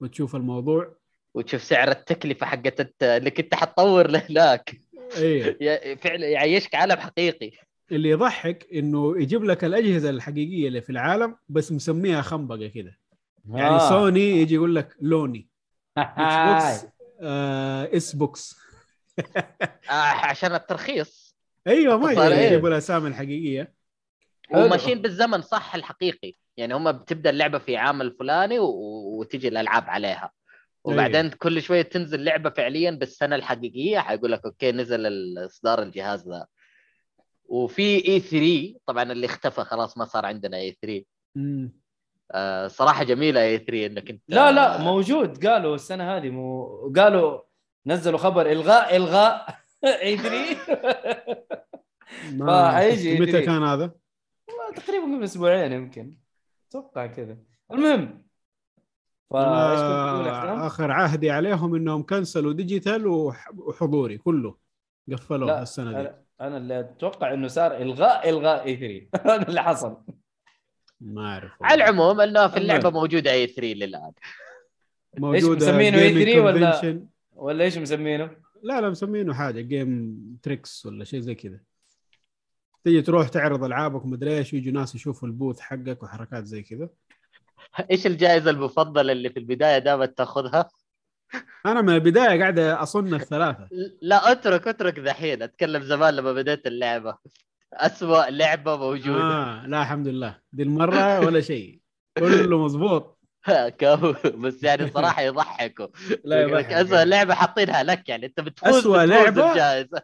وتشوف 0.00 0.36
الموضوع. 0.36 0.96
وتشوف 1.34 1.62
سعر 1.62 1.90
التكلفة 1.90 2.46
حقت 2.46 2.80
الت- 2.80 3.02
اللي 3.02 3.30
كنت 3.30 3.54
حتطور 3.54 4.10
لهناك 4.10 4.80
إيه. 5.18 5.58
فعلا 6.02 6.26
يعيشك 6.26 6.74
عالم 6.74 6.96
حقيقي. 6.96 7.50
اللي 7.92 8.08
يضحك 8.08 8.66
إنه 8.74 9.22
يجيب 9.22 9.44
لك 9.44 9.64
الأجهزة 9.64 10.10
الحقيقية 10.10 10.68
اللي 10.68 10.80
في 10.82 10.90
العالم 10.90 11.36
بس 11.48 11.72
مسميها 11.72 12.22
خنبقة 12.22 12.66
كده. 12.66 12.98
يعني 13.50 13.74
آه. 13.76 13.88
سوني 13.88 14.20
يجي 14.20 14.54
يقول 14.54 14.74
لك 14.74 14.96
لوني 15.00 15.48
Xbox 15.98 16.92
آه 17.20 17.96
S 17.96 18.16
Box 18.16 18.56
آه 18.56 18.67
عشان 20.28 20.54
الترخيص. 20.54 21.36
أيوه 21.66 21.96
ما 21.98 22.28
إيه؟ 22.28 22.46
يجيبوا 22.46 22.68
الاسامي 22.68 23.08
الحقيقيه 23.08 23.74
حلو. 24.50 24.64
وماشيين 24.64 25.02
بالزمن 25.02 25.42
صح 25.42 25.74
الحقيقي. 25.74 26.34
يعني 26.56 26.74
هم 26.74 26.92
بتبدأ 26.92 27.30
اللعبة 27.30 27.58
في 27.58 27.76
عام 27.76 28.02
الفلاني 28.02 28.58
و- 28.58 29.18
وتجي 29.20 29.48
الألعاب 29.48 29.84
عليها. 29.90 30.30
وبعدين 30.84 31.30
كل 31.30 31.62
شوية 31.62 31.82
تنزل 31.82 32.24
لعبة 32.24 32.50
فعليا 32.50 32.90
بالسنة 32.90 33.36
الحقيقية. 33.36 33.98
حيقول 33.98 34.32
لك 34.32 34.44
أوكي 34.44 34.72
نزل 34.72 35.06
اصدار 35.46 35.82
الجهاز 35.82 36.28
ذا. 36.28 36.46
وفي 37.44 38.08
E3 38.08 38.74
طبعا 38.86 39.02
اللي 39.12 39.26
اختفى 39.26 39.64
خلاص 39.64 39.98
ما 39.98 40.04
صار 40.04 40.26
عندنا 40.26 40.56
E3 40.56 41.04
مم. 41.34 41.72
آه 42.32 42.66
صراحة 42.66 43.04
جميلة 43.04 43.42
E3 43.42 43.86
إنك 43.86 44.10
انت 44.10 44.22
لا 44.28 44.52
لا 44.52 44.78
موجود. 44.78 45.46
قالوا 45.46 45.74
السنة 45.74 46.16
هذه 46.16 46.30
مو 46.30 46.66
قالوا 46.96 47.40
نزلوا 47.86 48.18
خبر 48.18 48.52
إلغاء 48.52 48.96
إلغاء. 48.96 49.58
E3 49.84 50.56
ما 52.32 52.46
فحيجي 52.72 53.20
متى. 53.20 53.42
كان 53.42 53.62
هذا؟ 53.62 53.90
تقريبا 54.76 55.04
قبل 55.04 55.24
أسبوعين 55.24 55.72
يمكن. 55.72 56.14
أتوقع 56.70 57.06
كذا. 57.06 57.36
المهم. 57.72 58.22
آه؟ 59.34 60.66
آخر 60.66 60.90
عهدي 60.90 61.30
عليهم 61.30 61.74
إنهم 61.74 62.02
كنسلوا 62.02 62.52
digital 62.52 63.06
وح- 63.06 63.50
وحضوري 63.58 64.18
كله. 64.18 64.56
قفلوه 65.12 65.62
السنة 65.62 65.90
دي. 65.92 65.98
أنا 66.00 66.22
أنا 66.40 66.56
اللي 66.56 66.80
أتوقع 66.80 67.34
إنه 67.34 67.48
صار 67.48 67.76
إلغاء 67.76 68.28
إلغاء 68.28 68.64
E3 68.66 69.34
هذا 69.34 69.48
اللي 69.48 69.62
حصل. 69.62 69.96
ما 71.00 71.32
أعرف 71.32 71.52
على 71.62 71.84
العموم 71.84 72.20
إنه 72.20 72.48
في. 72.48 72.56
اللعبة 72.56 72.90
موجودة 72.90 73.30
E3 73.32 73.74
للآن. 73.74 74.12
موجودة 75.18 75.66
مسمينه 75.66 75.96
gaming 75.98 76.28
E3 76.36 76.38
ولا-. 76.44 77.06
ولا 77.38 77.64
إيش 77.64 77.78
مسمينه؟ 77.78 78.30
لا 78.62 78.80
لا 78.80 78.90
مسمينه 78.90 79.34
حاجة 79.34 79.60
game 79.60 80.18
tricks 80.42 80.86
ولا 80.86 81.04
شيء 81.04 81.20
زي 81.20 81.34
كذا. 81.34 81.60
تيجي 82.84 83.02
تروح 83.02 83.28
تعرض 83.28 83.64
ألعابك 83.64 84.04
ومدري 84.04 84.38
إيش 84.38 84.52
ويجوا 84.52 84.72
ناس 84.72 84.94
يشوفوا 84.94 85.28
ال 85.28 85.33
booth 85.33 85.60
حقك 85.60 86.02
وحركات 86.02 86.44
زي 86.44 86.62
كذا. 86.62 86.88
إيش 87.90 88.06
الجائزة 88.06 88.50
المفضلة 88.50 89.12
اللي 89.12 89.30
في 89.30 89.38
البداية 89.38 89.78
دائما 89.78 90.06
تأخذها؟ 90.06 90.68
أنا 91.66 91.80
من 91.80 91.94
البداية 91.94 92.40
قاعد 92.40 92.58
اصن 92.58 93.14
الثلاثه 93.14 93.68
لا 94.02 94.32
أترك 94.32 94.68
أترك 94.68 94.98
ذحين 94.98 95.42
أتكلم 95.42 95.82
زمان 95.82 96.14
لما 96.14 96.32
بديت 96.32 96.66
اللعبة. 96.66 97.18
أسوأ 97.72 98.30
لعبة 98.30 98.76
موجودة. 98.76 99.20
آه 99.20 99.66
لا 99.66 99.82
الحمد 99.82 100.08
لله. 100.08 100.38
دي 100.52 100.62
المرة 100.62 101.20
ولا 101.20 101.40
شيء. 101.40 101.80
كله 102.18 102.64
مظبوط 102.64 103.02
كفو 103.02 103.17
بس 104.34 104.62
يعني 104.64 104.90
صراحة 104.94 105.22
يضحكوا. 105.22 105.86
لا 106.24 106.42
يضحك. 106.42 106.72
اسوء 106.72 107.02
لعبة 107.04 107.34
حاطينها 107.34 107.82
لك 107.82 108.08
يعني. 108.08 108.26
أنت 108.26 108.40
بتفوز 108.40 108.74
أسوأ 108.74 109.04
بتفوز 109.06 109.10
لعبة؟ 109.18 109.50
الجائزة. 109.52 110.02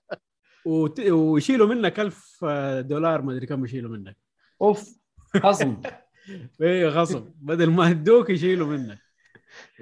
وت... 0.66 1.00
ويشيلوا 1.00 1.66
منك 1.66 2.00
ألف 2.00 2.44
دولار 2.78 3.22
ما 3.22 3.32
أدري 3.32 3.46
كم 3.46 3.64
يشيلوا 3.64 3.96
منك. 3.96 4.16
أوف 4.62 4.98
خصم. 5.42 5.76
إيه 6.62 6.86
غصب 6.86 7.28
بدل 7.36 7.70
ما 7.70 7.88
يدوك 7.88 8.30
يشيلوا 8.30 8.66
منك. 8.66 8.98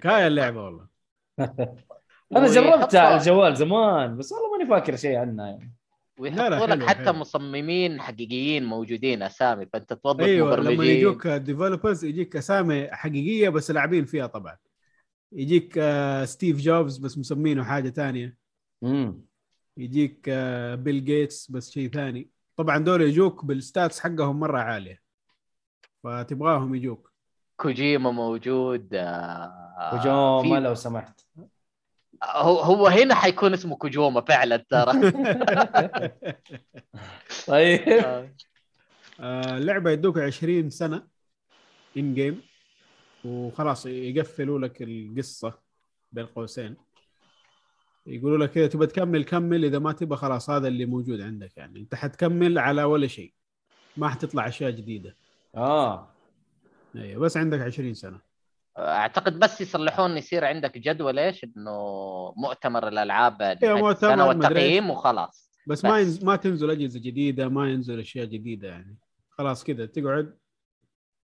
كاية 0.02 0.26
اللعبة 0.26 0.64
والله. 0.64 0.86
أنا 2.36 2.46
جربتها 2.46 3.00
على 3.00 3.16
الجوال 3.16 3.56
زمان 3.56 4.16
بس 4.16 4.32
والله 4.32 4.58
ماني 4.58 4.70
فاكر 4.70 4.96
شيء 4.96 5.16
عنها 5.16 5.46
يعني. 5.46 5.72
ويحطوا 6.22 6.66
لك 6.66 6.82
حتى 6.82 7.04
حلو. 7.04 7.12
مصممين 7.12 8.00
حقيقيين 8.00 8.64
موجودين 8.64 9.22
أسامي 9.22 9.66
فأنت 9.66 9.92
توظف 9.92 10.20
أيوه 10.20 10.56
لما 10.56 10.60
مبرمجين 10.70 10.96
يجوك 10.96 11.26
developers 11.26 12.04
يجيك 12.04 12.36
أسامي 12.36 12.88
حقيقية 12.92 13.48
بس 13.48 13.70
لاعبين 13.70 14.04
فيها 14.04 14.26
طبعا. 14.26 14.56
يجيك 15.32 15.74
آه، 15.78 16.24
ستيف 16.24 16.56
جوبز 16.60 16.98
بس 16.98 17.18
مسمينه 17.18 17.64
حاجة 17.64 17.90
ثانية. 17.90 18.36
امم 18.84 19.20
يجيك 19.76 20.24
آه، 20.28 20.74
بيل 20.74 21.04
جيتس 21.04 21.50
بس 21.50 21.70
شيء 21.70 21.90
ثاني. 21.90 22.30
طبعا 22.56 22.78
دول 22.78 23.02
يجوك 23.02 23.44
بال 23.44 23.60
stats 23.60 24.00
حقهم 24.00 24.40
مرة 24.40 24.58
عالية. 24.58 25.00
فتبغاهم 26.04 26.74
يجوك. 26.74 27.12
كوجيما 27.56 28.10
موجود 28.10 28.88
آه، 28.94 29.90
وجوما 29.94 30.56
في- 30.60 30.64
لو 30.64 30.74
سمحت. 30.74 31.20
هو 32.22 32.60
هو 32.60 32.86
هنا 32.86 33.14
حيكون 33.14 33.52
اسمه 33.52 33.76
كوجوما 33.76 34.20
فعلا 34.20 34.56
ترى. 34.56 34.92
طيب. 37.46 37.88
آه. 37.88 38.28
آه، 39.20 39.56
اللعبة 39.56 39.90
يدوك 39.90 40.18
20 40.18 40.70
سنة 40.70 41.06
ان 41.96 42.14
جيم 42.14 42.42
وخلاص 43.24 43.86
يقفلوا 43.86 44.58
لك 44.58 44.82
القصة 44.82 45.58
بين 46.12 46.26
قوسين. 46.26 46.76
يقولوا 48.06 48.46
لك 48.46 48.50
كذا 48.50 48.66
تبى 48.66 48.86
تكمل 48.86 49.24
كمل 49.24 49.64
إذا 49.64 49.78
ما 49.78 49.92
تبى 49.92 50.16
خلاص 50.16 50.50
هذا 50.50 50.68
اللي 50.68 50.86
موجود 50.86 51.20
عندك 51.20 51.56
يعني. 51.56 51.80
أنت 51.80 51.94
حتكمل 51.94 52.58
على 52.58 52.84
ولا 52.84 53.06
شيء 53.06 53.32
ما 53.96 54.08
حتطلع 54.08 54.48
أشياء 54.48 54.70
جديدة. 54.70 55.16
آه. 55.54 56.08
أيوه 56.96 57.20
بس 57.20 57.36
عندك 57.36 57.60
20 57.60 57.94
سنة. 57.94 58.31
أعتقد 58.78 59.38
بس 59.38 59.60
يصلحون 59.60 60.16
يصير 60.16 60.44
عندك 60.44 60.78
جدول 60.78 61.18
إيش؟ 61.18 61.44
إنه 61.44 61.72
مؤتمر 62.36 62.88
الألعاب 62.88 63.42
إيه، 63.42 63.90
السنة 63.90 64.26
والتقييم. 64.26 64.90
وخلاص. 64.90 65.52
بس 65.66 65.84
ما 65.84 65.90
بس. 65.90 66.00
ينزل 66.00 66.26
ما 66.26 66.36
تنزل 66.36 66.70
أجهزة 66.70 67.00
جديدة 67.00 67.48
ما 67.48 67.70
ينزل 67.70 68.00
أشياء 68.00 68.24
جديدة 68.26 68.68
يعني. 68.68 68.98
خلاص 69.30 69.64
كذا 69.64 69.86
تقعد 69.86 70.38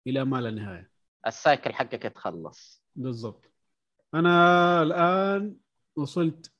إلى 0.06 0.24
ما 0.24 0.40
لا 0.40 0.50
نهاية. 0.50 0.90
السايكل 1.26 1.72
حقك 1.74 2.04
يتخلص. 2.04 2.82
بالضبط. 2.96 3.50
أنا 4.14 4.82
الآن 4.82 5.56
وصلت 5.96 6.52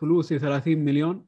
فلوسي 0.00 0.38
30 0.38 0.78
مليون. 0.78 1.26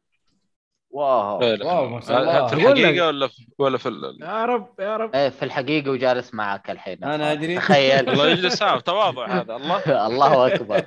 واو 0.97 1.41
لا. 1.43 1.67
واو، 1.67 1.89
ما 1.89 2.01
شاء 2.01 2.21
الله. 2.23 2.47
في. 2.47 2.55
الحقيقة 2.55 3.07
ولا 3.07 3.27
في 3.29 3.47
ولا 3.59 3.79
في 3.79 3.89
ال- 3.89 4.19
يا 4.23 4.45
رب 4.45 4.69
يا 4.81 4.97
رب 4.97 5.15
إيه 5.15 5.29
في 5.29 5.45
الحقيقة 5.45 5.91
وجالس 5.91 6.35
معك 6.35 6.71
الحين 6.71 7.05
أنا 7.05 7.33
أدري. 7.33 7.57
تخيل 7.57 8.09
الله 8.11 8.29
يجلس 8.29 8.59
تواضع 8.85 9.27
هذا 9.27 9.57
الله 9.57 10.07
الله 10.07 10.55
أكبر 10.55 10.83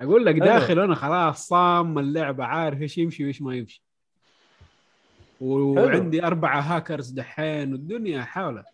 أقول 0.00 0.26
لك 0.26 0.34
حلو. 0.34 0.44
داخل 0.44 0.78
أنا 0.80 0.94
خلاص 0.94 1.46
صام 1.48 1.98
اللعبة 1.98 2.44
عارف 2.44 2.82
إيش 2.82 2.98
يمشي 2.98 3.24
وإيش 3.24 3.42
ما 3.42 3.54
يمشي 3.56 3.82
وعندي 5.40 6.24
أربعة 6.26 6.60
هاكرز 6.60 7.10
دحين 7.10 7.72
والدنيا 7.72 8.22
حاله 8.22 8.64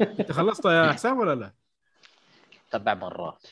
أنت 0.00 0.32
خلصت 0.32 0.64
يا 0.64 0.92
حسام 0.92 1.18
ولا 1.18 1.34
لا؟ 1.34 1.52
سبع 2.72 2.94
مرات 2.94 3.46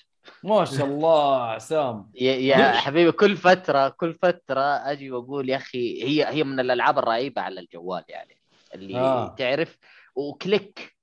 ما 0.44 0.64
شاء 0.64 0.86
الله 0.86 1.42
عسام 1.42 2.10
يا, 2.14 2.32
يا 2.32 2.72
حبيبي 2.72 3.12
كل 3.12 3.36
فترة 3.36 3.88
كل 3.88 4.14
فترة 4.14 4.60
أجي 4.60 5.10
وأقول 5.10 5.48
يا 5.50 5.56
أخي 5.56 6.04
هي 6.04 6.28
هي 6.28 6.44
من 6.44 6.60
الألعاب 6.60 6.98
الرهيبة 6.98 7.42
على 7.42 7.60
الجوال 7.60 8.04
يعني 8.08 8.40
اللي 8.74 8.98
آه. 8.98 9.34
تعرف 9.34 9.78
وكليك 10.16 10.94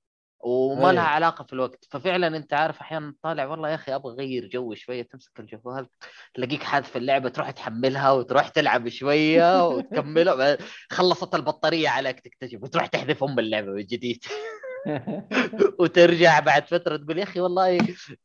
وما 0.42 0.80
أيوه. 0.80 0.92
لها 0.92 1.02
علاقة 1.02 1.44
في 1.44 1.52
الوقت. 1.52 1.84
ففعلا 1.90 2.36
أنت 2.36 2.52
عارف 2.52 2.80
أحيانا 2.80 3.14
طالع 3.22 3.46
والله 3.46 3.68
يا 3.68 3.74
أخي 3.74 3.94
أبغى 3.94 4.14
أغير 4.14 4.48
جو 4.48 4.74
شوية 4.74 5.02
تمسك 5.02 5.40
الجوال 5.40 5.86
تلاقيك 6.34 6.62
حاذف 6.62 6.96
اللعبة 6.96 7.28
تروح 7.28 7.50
تحملها 7.50 8.10
وتروح 8.12 8.48
تلعب 8.48 8.88
شوية 8.88 9.68
وتكملها. 9.68 10.58
خلصت 10.90 11.34
البطارية 11.34 11.88
عليك 11.88 12.20
تكتشف 12.20 12.62
وتروح 12.62 12.86
تحذف 12.86 13.24
أم 13.24 13.38
اللعبة 13.38 13.70
من 13.70 13.84
جديد. 13.84 14.24
وترجع 15.80 16.40
بعد 16.40 16.66
فترة 16.66 16.96
تقول 16.96 17.18
يا 17.18 17.22
أخي 17.22 17.40
والله 17.40 17.78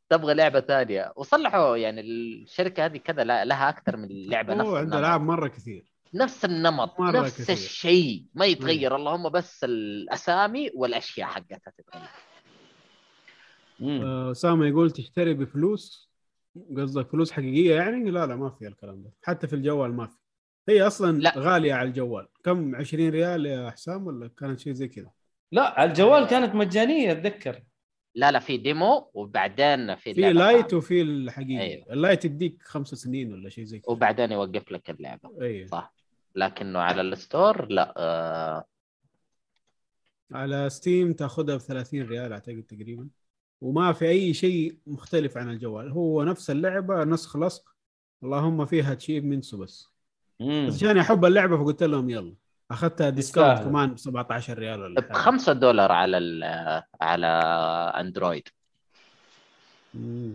تبغى 0.09 0.33
لعبة 0.33 0.59
ثانية. 0.59 1.13
وصلحوا 1.15 1.77
يعني 1.77 2.01
الشركة 2.01 2.85
هذه 2.85 2.97
كذا 2.97 3.23
لها 3.23 3.69
أكثر 3.69 3.97
من 3.97 4.07
لعبة 4.11 4.53
نفس 4.53 4.67
هو 4.67 4.75
عنده 4.75 4.99
العاب 4.99 5.21
مرة 5.21 5.47
كثير. 5.47 5.91
نفس 6.13 6.45
النمط 6.45 6.99
مرة 6.99 7.19
نفس 7.19 7.41
كثير. 7.41 7.55
الشيء. 7.55 8.25
ما 8.33 8.45
يتغير 8.45 8.95
اللهم 8.95 9.29
بس 9.29 9.63
الأسامي 9.63 10.71
والأشياء 10.75 11.27
حقتها 11.27 11.71
تتغير. 11.77 12.07
آه، 13.81 14.31
أسامة 14.31 14.67
يقول 14.67 14.91
تشتري 14.91 15.33
بفلوس؟ 15.33 16.09
قصدك 16.77 17.09
فلوس 17.09 17.31
حقيقية 17.31 17.75
يعني؟ 17.75 18.11
لا 18.11 18.25
لا 18.25 18.35
ما 18.35 18.49
في 18.49 18.67
الكلام 18.67 19.03
ده. 19.03 19.11
حتى 19.23 19.47
في 19.47 19.53
الجوال 19.53 19.93
ما 19.93 20.07
في. 20.07 20.17
هي 20.69 20.87
أصلا 20.87 21.17
لا. 21.17 21.33
غالية 21.37 21.73
على 21.73 21.89
الجوال. 21.89 22.27
كم؟ 22.43 22.75
20 22.75 23.09
ريال 23.09 23.45
يا 23.45 23.69
حسام 23.69 24.07
ولا 24.07 24.29
كانت 24.37 24.59
شيء 24.59 24.73
زي 24.73 24.87
كذا؟ 24.87 25.11
لا 25.51 25.79
على 25.79 25.89
الجوال 25.89 26.27
كانت 26.27 26.55
مجانية 26.55 27.11
أتذكر. 27.11 27.63
لا 28.15 28.31
لا 28.31 28.39
في 28.39 28.57
demo 28.57 29.11
وبعدين 29.13 29.95
في 29.95 30.13
في 30.13 30.33
lite. 30.33 30.73
وفي 30.73 31.01
الحقيقي 31.01 31.61
أيوه. 31.61 31.93
ال 31.93 32.00
lite 32.00 32.25
يديك 32.25 32.61
خمس 32.63 32.87
سنين 32.87 33.33
ولا 33.33 33.49
شيء 33.49 33.63
زي 33.63 33.79
كذا. 33.79 33.91
وبعدين 33.91 34.31
يوقف 34.31 34.71
لك 34.71 34.89
اللعبة. 34.89 35.41
أيوه. 35.41 35.67
صح. 35.67 35.93
لكنه 36.35 36.79
على 36.79 37.01
ال 37.01 37.12
store 37.12 37.65
لا 37.65 37.93
آه. 37.97 38.65
على 40.31 40.69
ستيم 40.69 41.13
تاخذها 41.13 41.55
ب 41.55 41.59
30 41.59 42.01
ريال 42.01 42.33
أعتقد 42.33 42.63
تقريبا. 42.63 43.09
وما 43.61 43.93
في 43.93 44.09
أي 44.09 44.33
شيء 44.33 44.77
مختلف 44.87 45.37
عن 45.37 45.49
الجوال. 45.49 45.91
هو 45.91 46.23
نفس 46.23 46.49
اللعبة 46.49 47.03
نسخ 47.03 47.37
لصق. 47.37 47.75
اللهم 48.23 48.65
فيها 48.65 48.93
achievements 48.93 49.55
بس 49.55 49.87
مم. 50.39 50.67
بس 50.67 50.75
عشان 50.75 50.97
أحب 50.97 51.25
اللعبة 51.25 51.57
فقلت 51.57 51.83
لهم 51.83 52.09
يلا. 52.09 52.35
أخذتها 52.71 53.09
discount. 53.09 53.59
كمان 53.63 53.93
ب 53.93 53.97
17 53.97 54.57
ريال 54.59 54.81
ولا 54.81 55.01
ب 55.01 55.03
حاجة. 55.03 55.13
5 55.13 55.53
دولار 55.53 55.91
على 55.91 56.17
ال- 56.17 56.83
على 57.01 57.27
أندرويد. 57.99 58.47
مم. 59.93 60.33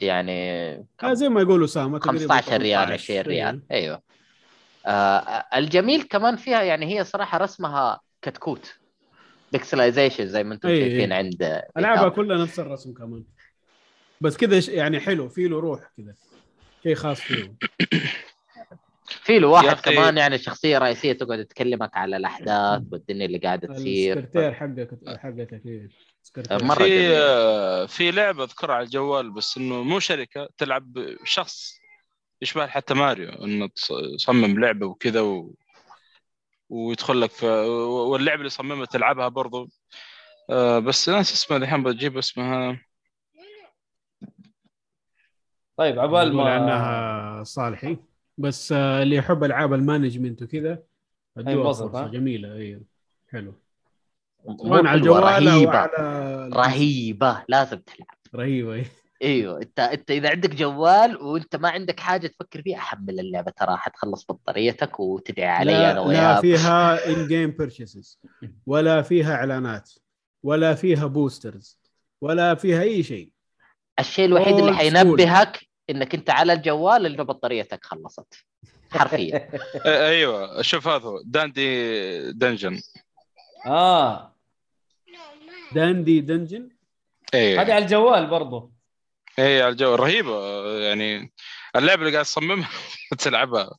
يعني 0.00 0.70
آه 1.02 1.12
زي 1.12 1.28
ما 1.28 1.40
يقولوا 1.40 1.66
تقريبا 1.66 1.98
15 1.98 2.56
ريال 2.60 2.84
18. 2.86 2.92
20 2.92 3.20
ريال. 3.20 3.60
أيوه. 3.70 4.02
آه 4.86 5.44
الجميل 5.56 6.02
كمان 6.02 6.36
فيها 6.36 6.62
يعني 6.62 6.98
هي 6.98 7.04
صراحة 7.04 7.38
رسمها 7.38 8.00
كتكوت. 8.22 8.74
pixelization 9.52 10.26
زي 10.28 10.44
ما 10.44 10.54
أنتم 10.54 10.68
أي- 10.68 10.72
شايفين 10.72 11.12
أي. 11.12 11.18
عند 11.18 11.62
ألعابها 11.78 12.08
كلها 12.08 12.38
نفس 12.42 12.60
الرسم 12.60 12.92
كمان. 12.94 13.24
بس 14.20 14.36
كذا 14.36 14.74
يعني 14.74 15.00
حلو 15.00 15.28
في 15.28 15.48
له 15.48 15.60
روح 15.60 15.80
كذا 15.96 16.14
شيء 16.82 16.94
خاص 16.94 17.20
فيه 17.20 17.52
في 19.22 19.38
له 19.38 19.48
واحد 19.48 19.80
كمان 19.80 20.16
يعني 20.16 20.34
الشخصيه 20.34 20.76
الرئيسيه 20.76 21.12
تقعد 21.12 21.44
تكلمك 21.44 21.96
على 21.96 22.16
الأحداث 22.16 22.82
والدنيا 22.92 23.26
اللي 23.26 23.38
قاعدة 23.38 23.74
تصير. 23.74 24.18
السكرتير 24.18 24.54
حقك 25.18 25.60
فيه 25.62 25.88
سكرتير. 26.22 26.64
مرة 26.64 26.74
في 26.84 27.88
في 27.88 28.10
لعبة 28.10 28.44
أذكرها 28.44 28.74
على 28.74 28.84
الجوال 28.84 29.30
بس 29.30 29.56
إنه 29.56 29.82
مو 29.82 29.98
شركة 29.98 30.48
تلعب 30.58 30.98
شخص 31.24 31.78
يشبه 32.42 32.66
حتى 32.66 32.94
ماريو 32.94 33.28
إنه 33.28 33.66
تص- 33.66 34.16
تصمم 34.16 34.60
لعبة 34.60 34.86
وكذا 34.86 35.20
و... 35.20 35.54
ويدخل 36.68 37.20
لك 37.20 37.30
في 37.30 37.46
واللعبة 37.46 38.38
اللي 38.38 38.50
صممها 38.50 38.86
تلعبها 38.86 39.28
برضو. 39.28 39.68
آه، 40.50 40.78
بس 40.78 41.08
ناس 41.08 41.32
اسمها 41.32 41.58
الحين 41.58 41.82
بجيب 41.82 42.18
اسمها. 42.18 42.80
طيب 45.76 45.98
عبال 45.98 46.32
ما 46.36 46.50
عنها 46.54 47.44
صالحي. 47.44 47.96
بس 48.38 48.72
آه، 48.72 49.02
اللي 49.02 49.16
يحب 49.16 49.44
ألعاب 49.44 49.72
ال 49.74 49.80
management 49.80 50.42
وكذا 50.42 50.82
فرصة؟ 51.44 52.06
جميلة 52.08 52.52
أيوه 52.54 52.80
حلو. 53.30 53.54
سواء 54.56 54.86
على 54.86 54.98
الجوال 54.98 55.22
أو 55.22 55.28
رهيبة. 55.28 55.70
على 55.78 56.50
رهيبة 56.54 57.44
لازم 57.48 57.78
تلعب. 57.78 58.06
رهيبة. 58.34 58.84
إيوه 59.22 59.62
أنت 59.62 59.80
أنت 59.80 60.10
إذا 60.10 60.30
عندك 60.30 60.54
جوال 60.54 61.16
وأنت 61.16 61.56
ما 61.56 61.68
عندك 61.68 62.00
حاجة 62.00 62.26
تفكر 62.26 62.62
فيها 62.62 62.78
حمل 62.78 63.20
اللعبة 63.20 63.50
ترى 63.50 63.76
حتخلص 63.76 64.26
بطاريتك 64.28 65.00
وتدعي 65.00 65.48
علي 65.48 65.72
لا, 65.72 65.90
أنا 65.90 65.94
لا 66.00 66.06
وياك. 66.06 66.40
فيها 66.40 67.06
in-game 67.08 67.50
purchases 67.50 68.20
ولا 68.66 69.02
فيها 69.02 69.34
إعلانات 69.34 69.90
ولا 70.42 70.74
فيها 70.74 71.06
boosters 71.06 71.78
ولا 72.20 72.54
فيها 72.54 72.82
أي 72.82 73.02
شيء. 73.02 73.30
الشيء 73.98 74.24
الوحيد 74.24 74.56
اللي 74.56 74.72
حينبهك 74.76 75.60
إنك 75.90 76.14
أنت 76.14 76.30
على 76.30 76.52
الجوال 76.52 77.06
انه 77.06 77.22
بطاريتك 77.22 77.84
خلصت. 77.84 78.34
حرفيا. 78.92 79.48
آه، 79.86 80.08
أيوه 80.10 80.62
شوف 80.62 80.88
هذا 80.88 81.04
هو 81.04 81.20
Dandy 81.24 82.32
Dungeon. 82.32 82.80
آه. 83.66 84.32
Dandy 85.72 86.20
Dungeon؟ 86.20 86.68
إيه. 87.34 87.60
هذه 87.62 87.72
على 87.74 87.84
الجوال 87.84 88.26
برضو 88.26 88.72
إيه 89.38 89.62
على 89.62 89.72
الجو 89.72 89.94
رهيبة 89.94 90.34
آه، 90.34 90.80
يعني 90.80 91.32
اللعبة 91.76 92.00
اللي 92.02 92.12
قاعد 92.12 92.24
تصممها 92.24 92.68
تلعبها. 93.24 93.78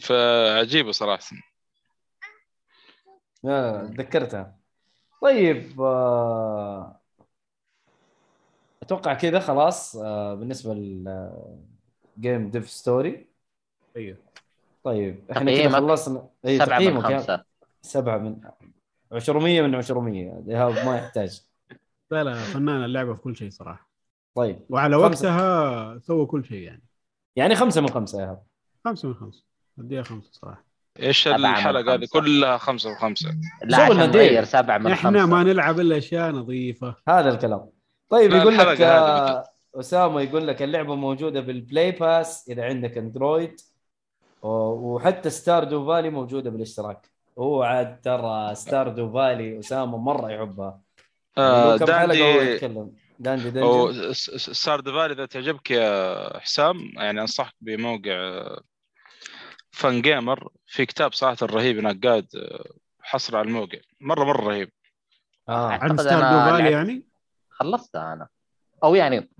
فعجيبة 0.00 0.92
صراحة. 0.92 1.22
تذكرتها. 3.96 4.56
طيب 5.22 5.80
آه، 5.80 7.01
أتوقع 8.92 9.14
كذا 9.14 9.40
خلاص 9.40 9.96
آه، 9.96 10.34
بالنسبة 10.34 10.74
لل 10.74 11.33
Game 11.33 12.50
Dev 12.50 12.70
Story 12.70 13.26
أيوه. 13.96 14.16
طيب 14.84 15.24
إحنا 15.32 15.50
كذا 15.50 15.54
تقييمك 15.54 15.74
خلصنا. 15.74 16.28
إيه 16.46 16.58
سبعة 16.58 16.78
من 16.78 16.84
تقييمك 16.84 17.04
خمسة. 17.04 17.44
سبعة 17.82 18.18
من 18.18 18.40
200 19.12 19.62
من 19.62 19.70
200 19.70 20.44
إيهاب 20.48 20.86
ما 20.86 20.96
يحتاج. 20.96 21.42
لا 22.10 22.24
لا 22.24 22.34
فنان 22.34 22.84
اللعبة 22.84 23.14
في 23.14 23.20
كل 23.20 23.36
شيء 23.36 23.50
صراحة. 23.50 23.88
طيب. 24.34 24.60
وعلى 24.68 24.96
خمسة. 24.96 25.06
وقتها 25.06 25.98
سوى 25.98 26.26
كل 26.26 26.44
شيء 26.44 26.58
يعني. 26.58 26.82
يعني 27.36 27.54
خمسة 27.54 27.80
من 27.80 27.88
خمسة 27.88 28.18
يا 28.18 28.24
إيهاب. 28.24 28.42
خمسة 28.84 29.08
من 29.08 29.14
خمسة. 29.14 29.44
أديها 29.78 30.02
خمسة 30.02 30.28
صراحة. 30.32 30.64
إيش 31.00 31.28
من 31.28 31.34
الحلقة 31.34 31.94
هذه؟ 31.94 32.00
خمسة. 32.00 32.20
كلها 32.20 32.56
خمسة 32.56 32.90
وخمسة 32.90 33.28
لا 33.64 33.86
شغل 33.86 33.96
عشان. 33.96 34.10
نغير 34.10 34.44
سبعة 34.44 34.78
من 34.78 34.92
إحنا 34.92 35.10
خمسة. 35.10 35.26
ما 35.26 35.42
نلعب 35.42 35.80
إلا 35.80 35.98
أشياء 35.98 36.30
نظيفة. 36.30 36.94
هذا 37.08 37.34
الكلام. 37.34 37.81
طيب 38.12 38.32
يقول 38.32 38.58
لك 38.58 38.80
آه، 38.80 39.44
أسامة 39.74 40.20
يقول 40.20 40.48
لك 40.48 40.62
اللعبة 40.62 40.94
موجودة 40.94 41.40
بال 41.40 41.57
Play 41.57 41.90
Pass 41.90 42.48
إذا 42.48 42.64
عندك 42.64 42.98
أندرويد. 42.98 43.60
وحتى 44.42 45.30
Stardew 45.30 45.86
Valley 45.86 46.10
موجودة 46.10 46.50
بالاشتراك. 46.50 47.10
هو 47.38 47.62
عاد 47.62 48.00
ترى 48.00 48.54
Stardew 48.54 49.12
Valley 49.12 49.58
أسامة 49.58 49.98
مرة 49.98 50.30
يحبها. 50.30 50.80
آه 51.38 51.76
كم 51.76 51.92
حلقه 51.92 52.02
هو 52.02 52.38
Dandy 52.38 52.50
يتكلم. 52.50 52.92
Dandy 53.18 53.62
أو 53.62 53.90
Dungeon 53.90 54.12
Stardew 54.36 54.90
Valley 54.90 55.12
إذا 55.14 55.26
تعجبك 55.26 55.70
يا 55.70 56.38
حسام 56.38 56.92
يعني 56.96 57.20
أنصحك 57.20 57.54
بموقع 57.60 58.46
Fan 59.70 60.02
Gamer 60.02 60.48
في 60.66 60.86
كتاب 60.86 61.12
صراحة 61.12 61.36
رهيب 61.42 61.78
هناك 61.78 62.06
قاعد 62.06 62.26
آه، 62.36 62.64
حصر 63.00 63.36
على 63.36 63.48
الموقع. 63.48 63.78
مرة 64.00 64.24
مرة 64.24 64.48
رهيب. 64.48 64.70
آه. 65.48 65.68
عن 65.68 65.98
Stardew 65.98 66.26
أنا 66.26 66.56
Valley 66.56 66.70
يعني؟ 66.70 67.11
خلصتها 67.52 68.12
أنا. 68.12 68.28
أو 68.84 68.94
يعني 68.94 69.30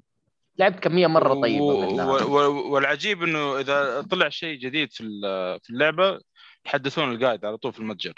لعبت 0.58 0.78
كميه 0.80 1.06
مرة 1.06 1.34
طيبة 1.40 1.64
و- 1.64 1.80
منها. 1.92 2.46
والعجيب 2.46 3.22
إنه 3.22 3.58
إذا 3.60 4.02
طلع 4.10 4.28
شيء 4.28 4.58
جديد 4.58 4.92
في 4.92 5.00
ال- 5.02 5.60
في 5.62 5.70
اللعبة 5.70 6.20
يحدثون 6.66 7.12
ال 7.14 7.19
guide 7.19 7.44
على 7.44 7.56
طول 7.56 7.72
في 7.72 7.78
المتجر. 7.80 8.14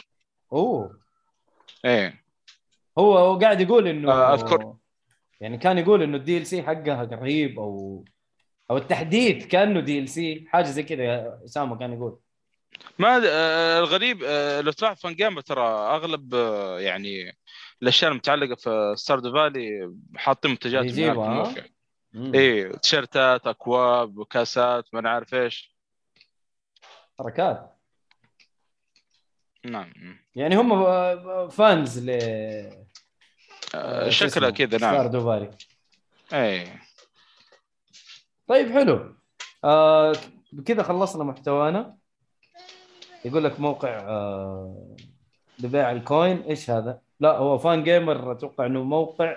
أوه. 0.52 0.98
إيه. 1.84 2.24
هو 2.98 3.18
هو 3.18 3.38
قاعد 3.38 3.60
يقول 3.60 3.88
إنه 3.88 4.12
آه، 4.12 4.34
أذكر. 4.34 4.74
يعني 5.40 5.58
كان 5.58 5.78
يقول 5.78 6.02
إنه 6.02 6.16
ال 6.16 6.46
DLC 6.46 6.62
حقها 6.62 7.04
رهيب 7.12 7.58
أو 7.58 8.04
أو 8.70 8.76
التحديث 8.76 9.46
كأنه 9.46 9.80
DLC 9.80 10.44
حاجة 10.48 10.64
زي 10.64 10.82
كذا 10.82 11.04
يا 11.04 11.40
اسامه 11.44 11.78
كان 11.78 11.92
يقول. 11.92 12.18
ما 12.98 13.22
آه، 13.26 13.78
الغريب 13.78 14.22
لو 14.64 14.72
تلاحظ 14.72 14.96
Fan 15.00 15.14
Gamer 15.14 15.40
ترى 15.40 15.62
أغلب 15.66 16.34
آه، 16.34 16.80
يعني 16.80 17.36
الأشياء 17.84 18.10
المتعلقة 18.10 18.54
في 18.54 18.94
Stardew 18.96 19.32
Valley 19.32 19.94
حاطين 20.16 20.50
منتجات 20.50 20.84
يجيبها،. 20.84 21.54
إيه 22.14 22.72
تيشيرتات 22.72 23.46
أكواب 23.46 24.18
وكاسات 24.18 24.94
ما 24.94 25.00
نعرف 25.00 25.34
إيش. 25.34 25.76
حركات. 27.18 27.78
نعم 29.64 29.92
يعني 30.34 30.56
هم 30.56 30.68
fans 31.48 31.98
ل 31.98 32.10
آه، 33.74 34.08
اسمه؟ 34.08 34.50
كذا 34.50 34.78
نعم. 34.78 34.94
Stardew 34.94 35.24
Valley 35.24 35.50
إيه. 36.32 36.82
طيب 38.46 38.72
حلو. 38.72 39.16
آه 39.64 40.12
خلصنا 40.82 41.24
محتوانا. 41.24 41.96
يقول 43.24 43.44
لك 43.44 43.60
موقع 43.60 43.88
آه 43.88 44.96
لبيع 45.58 45.90
الكوين. 45.90 46.42
إيش 46.42 46.70
هذا؟ 46.70 47.03
لا 47.20 47.36
هو 47.36 47.58
Fan 47.58 47.82
Gamer 47.84 48.32
أتوقع 48.32 48.66
إنه 48.66 48.82
موقع 48.82 49.36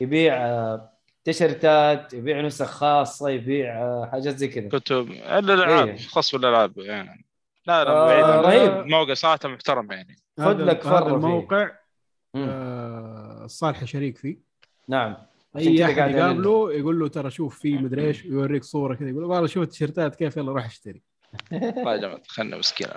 يبيع 0.00 0.36
آه 0.46 0.90
تيشرتات 1.24 2.14
يبيع 2.14 2.40
نسخ 2.40 2.66
خاصة 2.66 3.28
يبيع 3.30 3.82
آه 3.82 4.08
حاجات 4.12 4.36
زي 4.36 4.48
كذا 4.48 4.68
كتب 4.68 5.10
الألعاب 5.10 5.88
إيه. 5.88 5.98
خاص 6.06 6.34
بالألعاب 6.34 6.78
يعني 6.78 7.24
لا 7.66 7.84
لا 7.84 7.90
آه، 7.90 8.06
بعيد 8.06 8.24
عن- 8.24 8.44
رهيب. 8.44 8.86
موقع 8.86 9.14
صراحة 9.14 9.38
محترم 9.48 9.92
يعني 9.92 10.16
خذ 10.38 10.52
لك 10.64 10.82
فيه. 10.82 10.98
الموقع. 10.98 11.70
آه 12.36 13.44
الصالح 13.44 13.84
شريك 13.84 14.16
فيه 14.18 14.38
نعم 14.88 15.16
أي 15.56 15.84
أحد. 15.84 16.10
يقابله 16.14 16.72
يقول 16.72 16.98
له 17.00 17.08
ترى 17.08 17.30
شوف 17.30 17.58
في 17.58 17.78
مدري 17.78 18.06
إيش 18.06 18.24
يوريك 18.24 18.64
صورة 18.64 18.94
كذا 18.94 19.08
يقول 19.08 19.22
له 19.22 19.28
والله 19.28 19.46
شوف 19.46 19.62
التيشيرتات 19.62 20.14
كيف 20.16 20.36
يلا 20.36 20.52
روح 20.52 20.64
اشتري 20.66 21.02
والله 21.52 21.92
يا 21.92 21.96
جماعة 22.00 22.22
خلنا 22.28 22.56
مسكين 22.56 22.88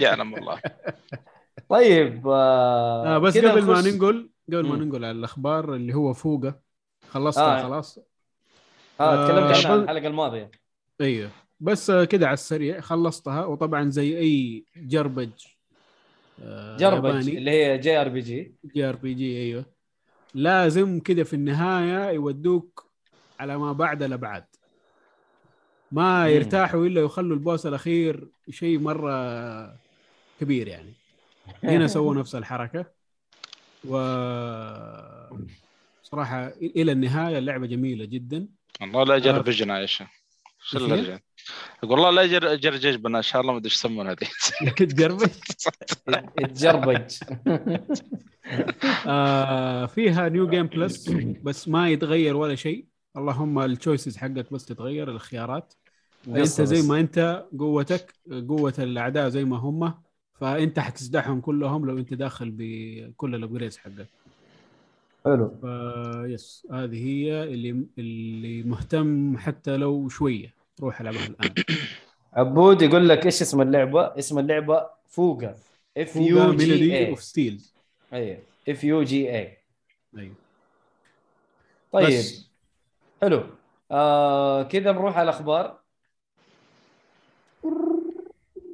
يعلم 0.00 0.32
والله 0.32 0.60
طيب 1.68 2.28
آه 2.28 3.06
آه 3.16 3.18
بس 3.18 3.38
قبل 3.38 3.62
ما 3.62 3.80
ننقل 3.80 4.30
قبل 4.48 4.66
ما. 4.68 4.76
ننقل 4.76 5.04
على 5.04 5.10
الأخبار 5.18 5.74
اللي 5.74 5.94
هو 5.94 6.12
فوقه 6.12 6.60
خلصتها 7.10 7.60
آه. 7.60 7.62
خلاص؟ 7.62 7.98
آه 9.00 9.26
تكلمت 9.26 9.42
آه، 9.42 9.58
عنها 9.66 9.76
بل- 9.76 9.82
الحلقة 9.82 10.06
الماضية. 10.06 10.50
أيوه. 11.00 11.30
بس 11.60 11.90
كده 11.90 12.26
على 12.26 12.34
السريع 12.34 12.80
خلصتها 12.80 13.44
وطبعا 13.44 13.90
زي 13.90 14.18
أي 14.18 14.64
جربج 14.76 15.30
آه، 16.42 16.76
JRPG 16.76 17.04
ياباني. 17.14 17.38
اللي 17.38 17.50
هي 17.50 17.78
جي 17.78 17.96
آر 18.00 18.08
بي 18.08 18.20
جي. 18.20 18.54
جي 18.74 18.84
آر 18.88 18.96
بي 18.96 19.14
جي 19.14 19.38
أيوه. 19.42 19.64
لازم 20.34 21.00
كده 21.00 21.24
في 21.24 21.34
النهاية 21.34 22.10
يودوك 22.10 22.86
على 23.40 23.58
ما 23.58 23.72
بعد 23.72 24.02
الابعاد 24.02 24.44
ما. 25.92 26.28
يرتاحوا 26.28 26.86
إلا 26.86 27.00
يخلوا 27.00 27.36
ال 27.36 27.42
boss 27.42 27.66
الأخير 27.66 28.28
شيء 28.50 28.78
مرة 28.78 29.14
كبير 30.40 30.68
يعني. 30.68 30.92
هنا 31.64 31.86
سووا 31.94 32.14
نفس 32.14 32.34
الحركة. 32.34 32.86
و 33.84 33.96
صراحة 36.02 36.46
إلى 36.48 36.92
النهاية 36.92 37.38
اللعبة 37.38 37.66
جميلة 37.66 38.04
جدا. 38.04 38.48
والله 38.80 39.04
لا 39.04 39.14
آه. 39.14 39.16
يجرب 39.16 39.44
فيجن 39.44 39.70
يا 39.70 39.86
شيخ. 39.86 40.06
والله 41.82 42.10
لا 42.10 42.22
يجر 42.22 42.44
يجر 42.44 42.76
جيجبنا 42.76 43.18
إن 43.18 43.22
شاء 43.22 43.40
الله 43.40 43.52
ما 43.52 43.58
أدري 43.58 43.66
إيش 43.66 43.74
يسمونها 43.74 44.12
هذه. 44.12 44.70
تجربه 44.76 45.30
تجربج. 46.36 47.14
آه 49.06 49.86
فيها 49.86 50.28
New 50.28 50.48
Game 50.48 50.66
Plus 50.66 51.10
بس 51.42 51.68
ما 51.68 51.90
يتغير 51.90 52.36
ولا 52.36 52.54
شيء. 52.54 52.86
اللهم 53.16 53.58
ال 53.58 53.65
choices 53.65 54.16
حقك 54.16 54.52
بس 54.52 54.64
تتغير 54.64 55.10
الخيارات. 55.10 55.74
انت 56.28 56.62
زي 56.62 56.88
ما 56.88 57.00
أنت 57.00 57.46
قوتك 57.58 58.14
قوة 58.48 58.74
الأعداء 58.78 59.28
زي 59.28 59.44
ما 59.44 59.56
هم. 59.56 59.94
فانت 60.40 60.78
حتسدحهم 60.78 61.40
كلهم 61.40 61.86
لو 61.86 61.98
انت 61.98 62.14
داخل 62.14 62.50
بكل 62.58 63.34
ال 63.34 63.39
upgrades 63.39 63.76
حقك. 63.76 64.06
حلو. 65.24 65.54
فيس 65.60 66.66
هذه 66.72 67.06
هي 67.06 67.42
اللي 67.42 67.84
اللي 67.98 68.62
مهتم 68.62 69.38
حتى 69.38 69.76
لو 69.76 70.08
شوية. 70.08 70.54
روح 70.80 71.00
ألعبها 71.00 71.26
الآن. 71.26 71.54
عبود 72.32 72.82
يقول 72.82 73.08
لك 73.08 73.26
إيش 73.26 73.42
اسم 73.42 73.60
اللعبة؟ 73.60 74.18
اسم 74.18 74.38
اللعبة 74.38 74.86
فوقا 75.08 75.54
اف 75.96 76.16
يو 76.16 76.54
جي 76.54 77.08
اوف 77.08 77.22
ستيلز 77.22 77.74
أي 78.12 78.38
اف 78.68 78.84
يو 78.84 79.02
جي 79.02 79.30
أي. 79.30 79.58
أيوه 80.18 80.34
طيب. 81.92 82.06
بس. 82.06 82.50
حلو. 83.22 83.44
آه 83.90 84.62
كذا 84.62 84.92
نروح 84.92 85.16
على 85.16 85.30
الأخبار. 85.30 85.83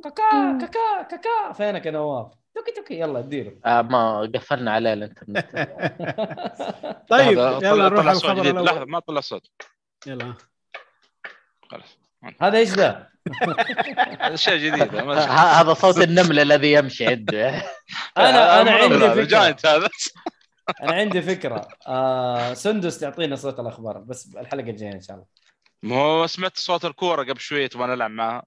كاكا 0.05 0.59
كاكا 0.67 1.03
كاكا. 1.11 1.53
فينك 1.53 1.87
يا 1.87 1.91
نواف؟ 1.91 2.33
توكي 2.55 2.73
توكي. 2.73 3.01
يلا 3.01 3.19
اديله. 3.19 3.53
آه 3.67 3.83
ما 3.83 4.21
قفلنا 4.35 4.73
عليه 4.73 4.93
الانترنت 4.93 5.47
طيب 7.11 7.33
يلا 7.39 7.89
نروح 7.89 8.07
على 8.07 8.15
صوت 8.15 8.25
الخبر 8.25 8.43
جديد. 8.43 8.57
لحظة 8.57 8.85
ما 8.85 8.99
طلع 8.99 9.21
صوت. 9.21 9.47
يلا. 10.07 10.35
خلاص. 11.71 11.99
هذا 12.43 12.59
إيش 12.59 12.69
ذا؟ 12.69 13.11
اشياء 14.21 14.57
جديده 14.57 15.05
ما 15.05 15.13
أدري. 15.13 15.25
ه- 15.25 15.61
هذا 15.61 15.75
صوت 15.75 15.99
النمل 15.99 16.39
الذي 16.39 16.73
يمشي 16.73 17.07
عنده 17.07 17.49
أنا 18.19 18.61
أنا 18.61 18.89
مرة 18.89 19.09
عندي 19.09 19.27
فكرة. 19.27 19.57
هذا. 19.77 19.89
أنا 20.83 20.93
عندي 20.95 21.23
فكرة. 21.23 21.69
آه 21.87 22.55
سندس 22.55 22.99
تعطينا 22.99 23.37
صوت 23.37 23.61
الأخبار 23.61 23.99
بس 23.99 24.37
الحلقة 24.37 24.71
الجاية 24.71 24.93
إن 24.93 25.01
شاء 25.01 25.17
الله. 25.17 25.27
ما 25.83 25.97
هو 25.97 26.27
سمعت 26.27 26.57
صوت 26.59 26.85
الكورة 26.85 27.23
قبل 27.23 27.41
شوية 27.41 27.67
تبغى 27.67 27.87
نلعب 27.87 28.11
معها؟ 28.11 28.43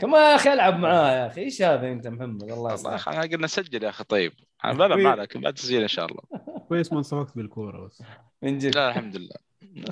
كمان 0.00 0.30
يا 0.30 0.34
أخي 0.34 0.52
ألعب 0.52 0.78
معاه 0.78 1.12
يا 1.12 1.26
أخي؟ 1.26 1.40
إيش 1.40 1.62
هذا 1.62 1.88
أنت 1.88 2.06
محمد؟ 2.06 2.42
الله 2.42 2.74
يسلمك. 2.74 2.94
أخي 2.94 3.10
إحنا 3.10 3.22
قلنا 3.22 3.46
سجل 3.46 3.82
يا 3.84 3.88
أخي 3.88 4.04
طيب. 4.04 4.32
أنا 4.64 4.72
بلعب 4.72 4.98
معك 4.98 5.36
بعد 5.36 5.54
تسجيل 5.54 5.82
إن 5.82 5.88
شاء 5.88 6.06
الله. 6.06 6.22
كويس 6.68 6.92
ما 6.92 6.98
انصفقت 6.98 7.36
بالكورة 7.36 7.86
بس. 7.86 8.02
من 8.42 8.58
جد. 8.58 8.74
لا 8.74 8.88
الحمد 8.88 9.16
لله. 9.16 9.36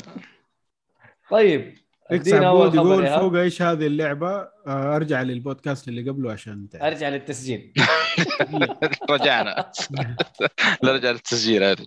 طيب 1.30 1.74
أدينا 2.10 2.48
اول 2.48 2.70
خبر 2.70 2.76
يقول 2.78 3.06
فوق 3.06 3.36
إيش 3.40 3.62
هذه 3.62 3.86
اللعبة؟ 3.86 4.48
آه، 4.66 4.96
أرجع 4.96 5.22
للبودكاست 5.22 5.88
اللي 5.88 6.10
قبله 6.10 6.32
عشان 6.32 6.68
تعرف. 6.68 6.84
أرجع 6.84 7.08
للتسجيل. 7.08 7.72
رجعنا. 9.10 9.72
لا 10.82 10.92
رجع 10.92 11.10
للتسجيل 11.10 11.62
هذه. 11.64 11.86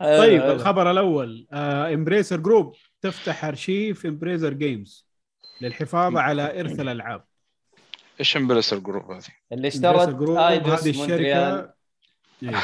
طيب 0.00 0.42
حلو. 0.42 0.52
الخبر 0.52 0.90
الأول. 0.90 1.46
Embracer 1.52 2.36
Group 2.36 2.74
تفتح 3.00 3.44
أرشيف 3.44 4.06
Embracer 4.06 4.52
Games 4.52 5.05
للحفاظ 5.60 6.16
على 6.16 6.60
إرث 6.60 6.80
الألعاب. 6.80 7.24
إيش 8.20 8.36
Embracer 8.36 8.78
Group 8.78 9.10
هذه؟ 9.10 9.24
اللي 9.52 9.68
اشترت 9.68 10.08
group 10.08 10.36
Eidos 10.36 10.80
هذه 10.80 10.90
الشركة. 10.90 11.74
أيوه. 12.42 12.62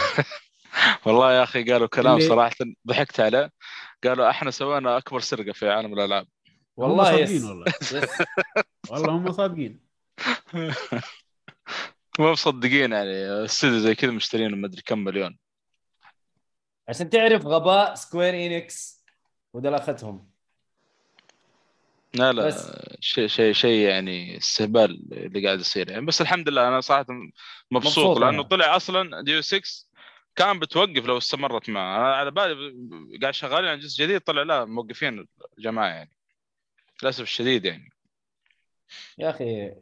والله 1.06 1.32
يا 1.32 1.42
أخي 1.42 1.64
قالوا 1.72 1.86
كلام 1.86 2.16
اللي- 2.16 2.28
صراحة 2.28 2.54
ضحكت 2.86 3.20
عليه. 3.20 3.52
قالوا 4.04 4.30
إحنا 4.30 4.50
سوينا 4.50 4.98
أكبر 4.98 5.20
سرقة 5.20 5.52
في 5.52 5.70
عالم 5.70 5.94
الألعاب. 5.94 6.26
والله 6.76 7.10
هم 7.10 7.16
صادقين 7.16 7.44
والله. 7.44 7.64
yes. 7.82 7.94
والله 8.90 9.10
هم 9.10 9.32
صادقين. 9.32 9.80
ما 12.18 12.32
مصدقين 12.32 12.92
يعني. 12.92 13.44
استوديو 13.44 13.78
زي 13.78 13.94
كذا 13.94 14.10
مشترين 14.10 14.60
ما 14.60 14.66
أدري 14.66 14.82
كم 14.82 14.98
مليون. 14.98 15.38
عشان 16.88 17.10
تعرف 17.10 17.46
غباء 17.46 17.94
Square 17.94 18.34
Enix 18.34 19.04
ودلختهم 19.52 20.31
لا 22.14 22.32
لا. 22.32 22.50
شيء 23.00 23.26
شيء 23.26 23.52
شيء 23.52 23.88
يعني 23.88 24.36
استهبال 24.36 25.12
اللي 25.12 25.46
قاعد 25.46 25.60
يصير 25.60 25.90
يعني. 25.90 26.06
بس 26.06 26.20
الحمد 26.20 26.48
لله 26.48 26.68
أنا 26.68 26.80
صراحة 26.80 27.06
مبسوط, 27.08 27.34
مبسوط 27.70 28.18
لأنه 28.18 28.40
أنا. 28.40 28.42
طلع 28.42 28.76
أصلا 28.76 29.22
Deus 29.22 29.42
Ex 29.42 29.62
كان 30.36 30.58
بتوقف 30.58 31.06
لو 31.06 31.18
استمرت 31.18 31.68
معه. 31.68 31.96
أنا 31.96 32.14
على 32.14 32.30
بالي 32.30 33.18
قاعد 33.22 33.34
شغالين 33.34 33.70
على 33.70 33.80
جزء 33.80 34.04
جديد 34.04 34.20
طلع 34.20 34.42
لا 34.42 34.64
موقفين 34.64 35.26
الجماعة 35.58 35.88
يعني. 35.88 36.10
للأسف 37.02 37.22
الشديد 37.22 37.64
يعني. 37.64 37.92
يا 39.18 39.30
أخي 39.30 39.72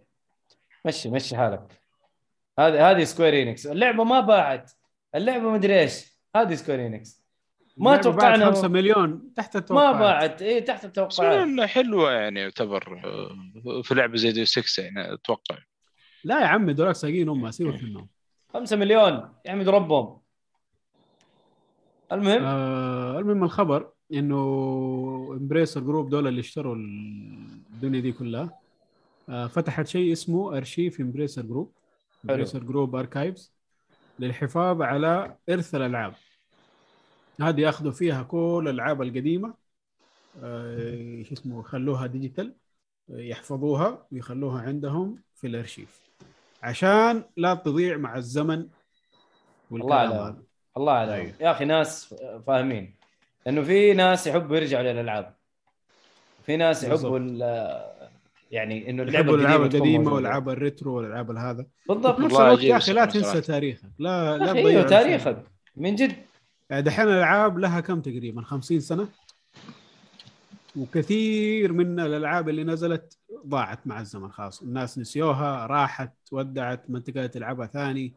مشي 0.84 1.10
مشي 1.10 1.36
حالك. 1.36 1.80
هذه 2.58 2.90
هذه 2.90 3.04
Square 3.04 3.42
Enix 3.42 3.66
اللعبة 3.66 4.04
ما 4.04 4.20
باعت. 4.20 4.72
اللعبة 5.14 5.50
مدري 5.50 5.80
إيش. 5.80 6.04
هذه 6.36 6.54
Square 6.54 6.86
Enix 6.86 7.19
ما 7.80 7.96
توقعنا 7.96 8.46
5 8.46 8.68
مليون 8.68 9.34
تحت 9.36 9.56
ما 9.56 9.60
التوقعات. 9.60 9.96
باعت 9.96 10.42
اي 10.42 10.60
تحت 10.60 10.84
التوقعات. 10.84 11.60
حلوة 11.60 12.12
يعني 12.12 12.40
يعتبر 12.40 13.00
آه، 13.04 13.82
في 13.82 13.94
لعبة 13.94 14.16
زي 14.16 14.32
Deus 14.32 14.44
Ex 14.44 14.82
يعني 14.82 15.12
أتوقع. 15.12 15.58
لا 16.24 16.40
يا 16.40 16.46
عمي 16.46 16.72
دولار 16.72 16.92
ساقين 16.92 17.28
هم 17.28 17.50
سيبك 17.50 17.82
منهم. 17.82 18.08
5 18.54 18.76
مليون 18.76 19.28
يحمد 19.46 19.68
ربهم. 19.68 20.20
المهم؟ 22.12 22.42
آه 22.44 23.18
المهم 23.18 23.44
الخبر 23.44 23.88
إنه 24.12 24.36
Embracer 25.40 25.80
Group 25.80 26.10
دول 26.10 26.26
اللي 26.26 26.40
اشتروا 26.40 26.74
الدنيا 26.76 28.00
دي 28.00 28.12
كلها 28.12 28.58
آه 29.28 29.46
فتحت 29.46 29.86
شيء 29.86 30.12
اسمه 30.12 30.56
ارشيف 30.56 31.00
Embracer 31.00 31.42
Group 31.42 31.72
Embracer 32.24 32.58
Group 32.58 32.96
Archives 32.96 33.52
للحفاظ 34.18 34.82
على 34.82 35.36
إرث 35.50 35.74
الألعاب. 35.74 36.14
هذه 37.42 37.60
ياخذوا 37.60 37.92
فيها 37.92 38.22
كل 38.22 38.64
الألعاب 38.68 39.02
القديمة 39.02 39.54
آه 40.42 41.22
شو 41.22 41.34
اسمه 41.34 41.60
يخلوها 41.60 42.06
digital 42.06 42.54
يحفظوها 43.08 44.06
ويخلوها 44.12 44.62
عندهم 44.62 45.18
في 45.34 45.46
الأرشيف. 45.46 46.00
عشان 46.62 47.22
لا 47.36 47.54
تضيع 47.54 47.96
مع 47.96 48.16
الزمن 48.16 48.54
الله 48.58 48.66
والكلام 49.70 50.12
على 50.12 50.36
الله 50.76 50.92
على 50.92 51.14
أيوه. 51.14 51.32
يا 51.40 51.50
أخي 51.50 51.64
ناس 51.64 52.14
فاهمين. 52.46 52.94
لأنه 53.46 53.62
في 53.62 53.92
ناس 53.94 54.26
يحبوا 54.26 54.56
يرجعوا 54.56 54.82
للألعاب. 54.82 55.34
في 56.46 56.56
ناس. 56.56 56.84
يحبوا 56.84 57.18
ال- 57.18 58.10
يعني 58.50 58.90
إنه 58.90 59.02
يحبوا 59.12 59.36
الألعاب 59.36 59.62
القديمة. 59.62 60.12
والألعاب 60.14 60.48
ال 60.48 60.56
retro 60.56 60.96
والألعاب 60.96 61.30
هذا. 61.30 61.66
بالضبط. 61.88 62.20
نفس 62.20 62.34
والله 62.34 62.46
الوقت 62.48 62.62
يا 62.62 62.76
أخي 62.76 62.92
لا. 62.92 63.04
تنسى 63.04 63.40
تاريخك. 63.40 63.90
لا 63.98 64.38
لا 64.38 64.52
أيوه 64.52 64.82
تضيع 64.82 64.82
تاريخك. 64.82 65.44
من 65.76 65.94
جد. 65.94 66.16
يعني 66.70 66.82
دحين 66.82 67.08
الألعاب 67.08 67.58
لها 67.58 67.80
كم 67.80 68.00
تقريبا؟ 68.00 68.42
50 68.42 68.80
سنة؟ 68.80 69.08
وكثير 70.76 71.72
من 71.72 72.00
الألعاب 72.00 72.48
اللي 72.48 72.64
نزلت 72.64 73.18
ضاعت 73.46 73.86
مع 73.86 74.00
الزمن 74.00 74.32
خلاص. 74.32 74.62
الناس 74.62 74.98
نسيوها 74.98 75.66
راحت 75.66 76.12
ودعت 76.32 76.90
ما 76.90 76.98
انت 76.98 77.16
قاعد 77.16 77.30
تلعبها 77.30 77.66
ثاني. 77.66 78.14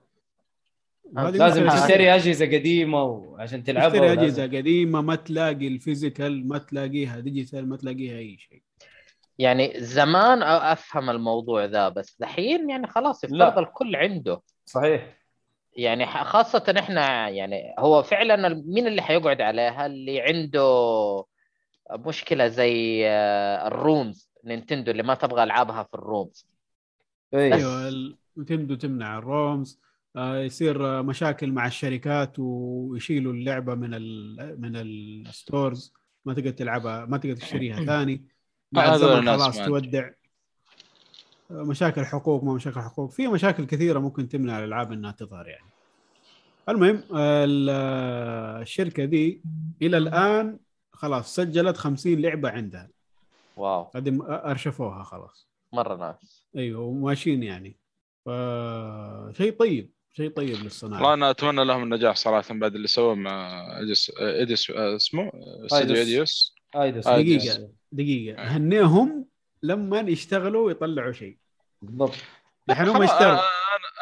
وهذه 1.03 1.37
لازم 1.37 1.69
تشتري 1.69 2.15
أجهزة 2.15 2.45
قديمة 2.45 3.03
وعشان 3.03 3.63
تلعبها 3.63 3.89
تشتري 3.89 4.13
أجهزة 4.13 4.43
قديمة 4.43 5.01
ما 5.01 5.15
تلاقي 5.15 5.67
ال 5.67 5.76
physical 5.76 6.47
ما 6.47 6.57
تلاقيها 6.57 7.19
digital 7.19 7.69
ما 7.69 7.77
تلاقيها 7.77 8.17
أي 8.17 8.37
شيء. 8.37 8.61
يعني 9.39 9.73
زمان 9.77 10.43
أفهم 10.43 11.09
الموضوع 11.09 11.65
ذا 11.65 11.89
بس 11.89 12.15
دحين 12.19 12.69
يعني 12.69 12.87
خلاص 12.87 13.25
لا. 13.25 13.47
يفترض 13.47 13.67
الكل 13.67 13.95
عنده. 13.95 14.41
صحيح. 14.65 15.22
يعني 15.75 16.05
خاصة 16.05 16.75
إحنا 16.79 17.29
يعني 17.29 17.75
هو 17.79 18.03
فعلا 18.03 18.63
مين 18.65 18.87
اللي 18.87 19.01
حيقعد 19.01 19.41
عليها؟ 19.41 19.85
اللي 19.85 20.21
عنده 20.21 21.25
مشكلة 21.91 22.47
زي 22.47 23.07
آه، 23.07 23.67
ال 23.67 23.80
ROMs 23.80 24.29
Nintendo 24.45 24.91
اللي 24.91 25.03
ما 25.03 25.13
تبغى 25.13 25.43
ألعابها 25.43 25.83
في 25.83 25.93
ال 25.93 26.04
ROMs 26.04 26.47
أيوه 27.33 27.55
أيوه 27.57 27.87
ال- 27.87 28.17
Nintendo 28.37 28.75
تمنع 28.75 29.17
ال 29.17 29.30
ROMs 29.30 29.79
آه، 30.15 30.37
يصير 30.37 30.99
آه، 30.99 31.01
مشاكل 31.01 31.51
مع 31.51 31.67
الشركات 31.67 32.39
ويشيلوا 32.39 33.33
اللعبة 33.33 33.75
من 33.75 33.93
ال 33.93 34.61
من 34.61 34.75
ال 34.75 34.90
stores. 34.90 35.93
ما 36.25 36.33
تقدر 36.33 36.49
تلعبها 36.49 37.05
ما 37.05 37.17
تقدر 37.17 37.35
تشتريها 37.35 37.85
ثاني. 37.85 38.25
هذول 38.77 38.93
الزمن 38.93 39.19
الناس 39.19 39.41
خلاص 39.41 39.57
ما 39.57 39.65
تودع. 39.65 40.09
مشاكل 41.51 42.05
حقوق 42.05 42.43
ما 42.43 42.53
مشاكل 42.53 42.81
حقوق. 42.81 43.11
في 43.11 43.27
مشاكل 43.27 43.65
كثيرة 43.65 43.99
ممكن 43.99 44.27
تمنع 44.29 44.59
الألعاب 44.59 44.91
إنها 44.91 45.11
تظهر 45.11 45.47
يعني. 45.47 45.65
المهم 46.69 47.03
ال- 47.15 47.69
الشركة 48.61 49.05
دي 49.05 49.41
إلى 49.81 49.97
الآن 49.97 50.59
خلاص 50.93 51.35
سجلت 51.35 51.77
50 51.77 52.21
لعبة 52.21 52.49
عندها. 52.49 52.89
wow. 53.57 53.91
هذه 53.95 54.17
أرشفوها 54.29 55.03
خلاص. 55.03 55.47
مرة 55.73 55.95
nice. 55.95 56.47
أيوه 56.57 56.81
وماشيين 56.81 57.43
يعني. 57.43 57.77
ف 58.25 58.29
شيء 59.37 59.51
طيب 59.59 59.91
شيء 60.13 60.29
طيب 60.29 60.49
والله 60.49 60.63
للصناعه 60.63 61.13
أنا 61.13 61.29
أتمنى 61.29 61.65
لهم 61.65 61.83
النجاح 61.83 62.15
صراحة 62.15 62.53
بعد 62.53 62.75
اللي 62.75 62.87
سووه 62.87 63.15
مع 63.15 63.65
Eidos 63.81 64.11
Eidos 64.17 64.69
اسمه؟ 64.71 65.31
استوديو. 65.65 66.01
Eidos 66.01 66.55
Eidos. 66.75 67.07
آه، 67.07 67.21
دقيقه 67.21 67.69
دقيقة. 67.91 68.41
هنيهم 68.43 69.25
لما 69.63 69.99
يشتغلوا 69.99 70.65
ويطلعوا 70.65 71.11
شيء. 71.11 71.37
بالضبط. 71.81 72.15
الحين 72.69 72.87
هم 72.87 73.03
يشتغلوا 73.03 73.31
أنا 73.33 73.45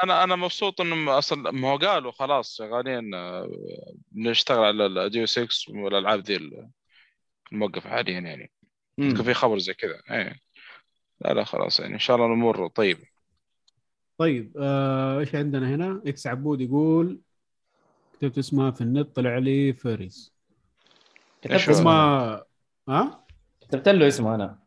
أنا 0.03 0.23
أنا 0.23 0.35
مبسوط 0.35 0.81
إنهم 0.81 1.09
أصلا 1.09 1.51
ما 1.51 1.71
هو 1.71 1.77
قالوا 1.77 2.11
خلاص 2.11 2.57
شغالين 2.57 3.13
آه، 3.13 3.49
بنشتغل 4.11 4.63
على 4.63 4.85
ال 4.85 4.93
Deus 4.93 5.25
Ex 5.25 5.47
والألعاب 5.69 6.19
ذي 6.19 6.67
الموقفه 7.51 7.89
حاليا 7.89 8.19
يعني. 8.19 8.51
كان 8.97 9.23
في 9.23 9.33
خبر 9.33 9.57
زي 9.57 9.73
كذا. 9.73 10.01
إيه. 10.11 10.35
لا 11.21 11.33
لا 11.33 11.43
خلاص 11.43 11.79
يعني 11.79 11.93
إن 11.93 11.99
شاء 11.99 12.15
الله 12.15 12.27
الأمور 12.27 12.67
طيبه 12.67 13.05
طيب 14.17 14.57
آه، 14.59 15.19
إيش 15.19 15.35
عندنا 15.35 15.75
هنا؟ 15.75 16.01
إكس 16.05 16.27
عبود 16.27 16.61
يقول 16.61 17.19
كتبت 18.13 18.37
اسمها 18.37 18.71
في 18.71 18.81
النت 18.81 19.15
طلع 19.15 19.37
لي 19.37 19.73
furries. 19.73 20.33
كتبت 21.41 21.69
اسمها؟ 21.69 22.45
ها؟ 22.89 23.25
كتبت 23.61 23.89
له 23.89 24.07
اسمه 24.07 24.35
أنا. 24.35 24.60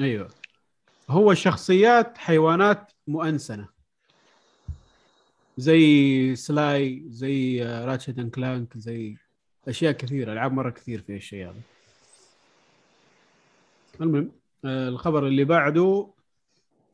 أيوه. 0.00 0.28
هو 1.10 1.34
شخصيات 1.34 2.18
حيوانات 2.18 2.92
مؤنسنة. 3.06 3.68
زي 5.56 6.36
Sly 6.36 7.02
زي 7.06 7.62
Ratchet 7.62 8.18
and 8.18 8.30
Clank 8.34 8.78
زي 8.78 9.16
أشياء 9.68 9.92
كثيرة 9.92 10.32
ألعاب 10.32 10.52
مرة 10.52 10.70
كثير 10.70 11.02
في 11.02 11.16
الشيء 11.16 11.44
هذا. 11.44 11.60
المهم 14.00 14.32
آه، 14.64 14.88
الخبر 14.88 15.26
اللي 15.26 15.44
بعده 15.44 16.10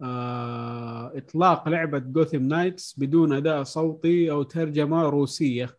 آه، 0.02 1.12
إطلاق 1.16 1.68
لعبة 1.68 1.98
Gotham 1.98 2.42
Knights 2.42 2.94
بدون 2.98 3.32
أداء 3.32 3.62
صوتي 3.62 4.30
أو 4.30 4.42
ترجمة 4.42 5.02
روسية. 5.08 5.78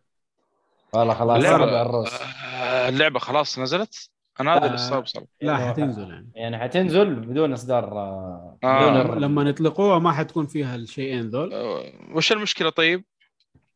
والله 0.92 1.14
خلاص 1.14 1.42
اللعبة- 1.44 2.12
آه، 2.54 2.88
اللعبة 2.88 3.18
خلاص 3.18 3.58
نزلت؟ 3.58 4.10
أنا 4.40 4.52
هذا 4.54 4.62
آه. 4.62 4.66
اللي 4.66 4.74
استغرب 4.74 5.06
صراحة 5.06 5.26
لا 5.42 5.52
يعني 5.52 5.68
حتنزل 5.68 6.10
يعني 6.10 6.28
يعني 6.34 6.58
حتنزل 6.58 7.14
بدون 7.14 7.52
إصدار 7.52 7.84
آه، 7.92 8.58
آه. 8.64 8.78
بدون 8.80 8.92
لما- 8.92 9.02
الر- 9.02 9.18
لما 9.18 9.44
نطلقوها 9.44 9.98
ما 9.98 10.12
حتكون 10.12 10.46
فيها 10.46 10.76
الشيئين 10.76 11.28
ذول 11.28 11.52
آه، 11.52 11.92
وش 12.14 12.32
المشكلة 12.32 12.70
طيب؟ 12.70 13.04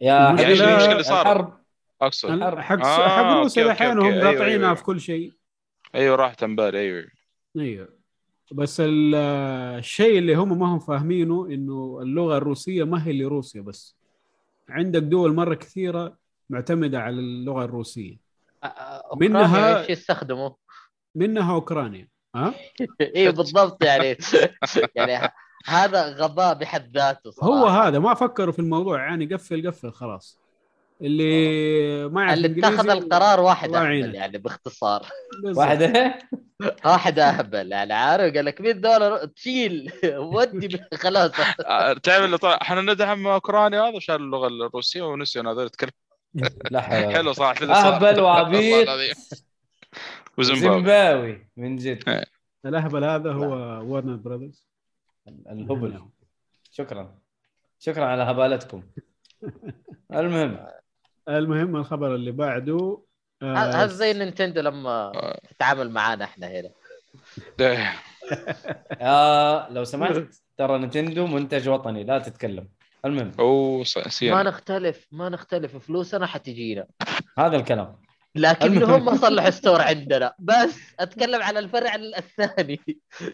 يا 0.00 0.28
المشكلة- 0.36 0.40
يعني 0.40 0.52
المشكلة 0.52 0.92
اللي 0.92 1.02
صارت. 1.02 1.20
الحرب 1.26 1.60
أقصد. 2.02 2.28
حق 2.58 2.84
آه، 2.86 3.08
حق 3.08 3.36
روسيا 3.38 3.64
الحين. 3.72 3.98
هم 3.98 4.04
أيوة، 4.04 4.24
قاطعينها 4.30 4.64
أيوة. 4.66 4.74
في 4.74 4.82
كل 4.82 5.00
شيء 5.00 5.32
أيوه 5.94 6.16
راحت 6.16 6.42
امبارح 6.42 6.78
أيوه 6.78 7.04
أيوه 7.56 7.88
بس 8.52 8.80
ال- 8.80 9.14
الشيء 9.78 10.18
اللي 10.18 10.34
هم 10.34 10.58
ما 10.58 10.66
هم 10.66 10.78
فاهمينه 10.78 11.46
إنه 11.46 11.98
اللغة 12.02 12.36
الروسية 12.36 12.84
ما 12.84 13.06
هي 13.06 13.12
لروسيا 13.22 13.60
بس 13.62 13.96
عندك 14.68 15.02
دول 15.02 15.34
مرة 15.34 15.54
كثيرة 15.54 16.16
معتمدة 16.50 17.00
على 17.00 17.14
اللغة 17.20 17.64
الروسية 17.64 18.12
آه، 18.12 18.16
آه، 18.16 18.29
منها- 19.16 19.78
إيش 19.80 19.90
يستخدموا؟ 19.90 20.50
منها 21.14 21.54
أوكرانيا 21.54 22.08
ها؟ 22.36 22.54
إيه 23.00 23.30
بالضبط 23.30 23.84
يعني. 23.84 24.16
يعني 24.96 25.32
هذا 25.66 26.06
غباء 26.14 26.54
بحد 26.54 26.96
ذاته 26.96 27.30
صراحة. 27.30 27.50
هو 27.50 27.66
هذا 27.66 27.98
ما 27.98 28.14
فكروا 28.14 28.52
في 28.52 28.58
الموضوع 28.58 28.98
يعني 29.02 29.26
قفل 29.34 29.66
قفل 29.68 29.92
خلاص. 29.92 30.40
اللي 31.02 32.08
ما 32.08 32.22
يعرف 32.22 32.34
اللي 32.34 32.68
اتخذ 32.68 32.90
القرار 32.90 33.40
واحد 33.40 33.74
أهبل. 33.74 34.14
يعني 34.14 34.38
باختصار. 34.38 35.06
بالضبط. 35.42 35.58
واحدة 35.58 36.18
واحد 36.84 37.18
أهبل 37.18 37.72
يعني 37.72 37.92
عارف؟ 37.92 38.34
قال 38.34 38.44
لك 38.44 38.60
100 38.60 38.72
دولار 38.72 39.24
تشيل. 39.26 39.92
ودي 40.34 40.80
خلاص. 40.94 41.30
آه، 41.66 41.92
تعرف 41.92 42.24
اللي 42.24 42.38
طلع 42.38 42.58
إحنا 42.62 42.80
ندعم 42.80 43.26
أوكرانيا 43.26 43.80
هذا 43.82 43.98
شال 43.98 44.14
اللغة 44.16 44.46
الروسية 44.46 45.02
ونسي 45.02 45.40
هذول 45.40 45.66
يتكلم 45.66 45.90
لا 46.70 46.80
حول 46.80 47.04
ولا 47.04 47.16
حلو 47.16 47.32
صراحة. 47.32 47.64
أهبل 47.64 48.20
وعبيط. 48.20 48.88
زيمباوي 50.40 51.48
من 51.56 51.76
جد. 51.76 52.26
الأهبل 52.66 53.04
هذا 53.04 53.32
هو 53.32 53.54
ورنر 53.94 54.16
براذرز 54.16 54.66
الهبل. 55.28 56.04
شكرا. 56.70 57.18
شكرا 57.78 58.04
على 58.04 58.22
هبالتكم. 58.22 58.82
المهم. 60.14 60.66
المهم 61.28 61.76
الخبر 61.76 62.14
اللي 62.14 62.32
بعده 62.32 63.02
آه، 63.42 63.54
هذا 63.56 63.86
زي 63.86 64.12
نينتندو 64.12 64.60
لما 64.60 65.12
تتعامل 65.48 65.90
معانا 65.90 66.24
إحنا 66.24 66.46
هنا. 66.46 66.70
إيه. 67.60 67.94
آه 69.00 69.68
لو 69.72 69.84
سمحت 69.84 70.22
ترى 70.56 70.78
نتندو 70.78 71.26
منتج 71.26 71.68
وطني 71.68 72.04
لا 72.04 72.18
تتكلم. 72.18 72.68
المهم. 73.04 73.32
اوه 73.38 73.84
ص- 73.84 74.22
ما 74.22 74.42
نختلف 74.42 75.06
ما 75.12 75.28
نختلف. 75.28 75.76
فلوسنا 75.76 76.26
حتجينا. 76.26 76.86
هذا 77.38 77.56
الكلام. 77.56 77.96
لكنهم 78.34 79.04
ما 79.04 79.16
صلحوا 79.16 79.50
ستور 79.50 79.80
عندنا. 79.80 80.34
بس 80.38 80.78
أتكلم 81.00 81.42
على 81.42 81.58
الفرع 81.58 81.94
الثاني. 81.94 82.80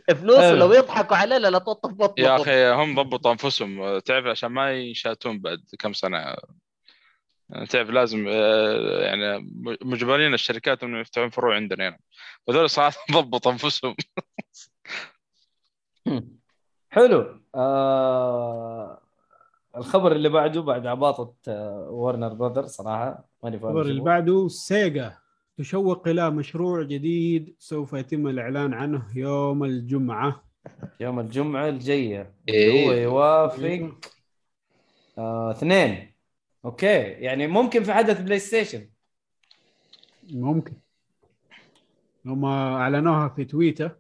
فلوس. 0.09 0.38
لو 0.38 0.72
يضحكوا 0.72 1.16
علينا 1.16 1.47
لا 1.51 1.59
تطف 1.59 1.90
بطنهم 1.90 2.26
يا 2.28 2.36
أخي 2.36 2.68
هم 2.72 3.02
ضبطوا 3.02 3.32
أنفسهم. 3.32 3.98
تعرف 3.98 4.26
عشان 4.26 4.48
ما 4.48 4.72
يشاتون 4.72 5.38
بعد 5.40 5.62
كم 5.78 5.93
سنة. 5.93 6.34
تعرف 7.70 7.90
لازم 7.90 8.26
آه، 8.28 9.01
يعني 9.05 9.51
مجبرين 9.82 10.34
الشركات 10.34 10.82
انه 10.82 11.01
يفتحون 11.01 11.30
فروع 11.30 11.55
عندنا 11.55 11.88
هنا. 11.88 11.98
وذول 12.47 12.70
صراحة 12.70 12.97
ضبطوا 13.12 13.52
أنفسهم. 13.52 13.94
حلو. 16.90 17.40
آه 17.55 19.02
الخبر 19.77 20.12
اللي 20.12 20.28
بعده 20.28 20.61
بعد 20.61 20.86
عباطة 20.86 21.35
آه 21.48 21.89
ورنر 21.90 22.35
براذر 22.35 22.66
صراحة 22.66 23.24
ماني 23.44 23.59
فاهم 23.59 23.70
الخبر 23.70 23.90
اللي 23.90 24.01
هو. 24.01 24.05
بعده 24.05 24.48
سيجا 24.48 25.19
تشوق 25.57 26.09
إلى 26.09 26.31
مشروع 26.31 26.82
جديد 26.82 27.55
سوف 27.59 27.93
يتم 27.93 28.27
الإعلان 28.27 28.74
عنه 28.74 29.07
يوم 29.15 29.65
الجمعة. 29.65 30.44
يوم 31.01 31.20
الجمعة 31.20 31.69
الجاية 31.69 32.32
إيه. 32.48 32.86
هو 32.86 32.93
يوافق 32.93 33.94
آه 35.19 35.51
اثنين. 35.51 36.12
okay 36.64 36.86
يعني 37.03 37.47
ممكن 37.47 37.82
في 37.85 37.93
حدث 37.93 38.20
بلاي 38.20 38.39
ستيشن. 38.39 38.89
ممكن. 40.31 40.74
هم 42.27 42.44
أعلنوها 42.44 43.28
في 43.28 43.44
تويتر 43.44 43.97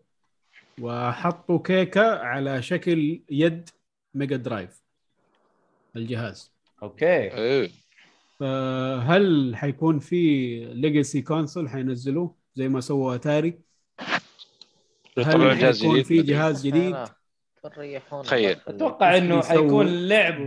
وحطوا 0.80 1.58
كيكة 1.58 2.18
على 2.18 2.62
شكل 2.62 3.22
يد 3.30 3.68
ميجا 4.14 4.36
درايف 4.36 4.85
الجهاز. 5.96 6.52
أوكي. 6.82 7.06
إيه. 7.06 7.70
فهل 8.40 9.56
حيكون 9.56 9.98
في 9.98 10.56
legacy 10.74 11.22
console 11.22 11.68
حينزلوه 11.68 12.34
زي 12.54 12.68
ما 12.68 12.80
سووا 12.80 13.14
اتاري 13.14 13.58
هل 15.18 15.58
جهاز 15.58 15.82
حيكون 15.82 16.02
في 16.02 16.22
جهاز 16.22 16.66
جديد؟ 16.66 16.96
تخيل. 18.22 18.56
أتوقع 18.68 19.16
إنه 19.16 19.42
حيكون 19.42 19.86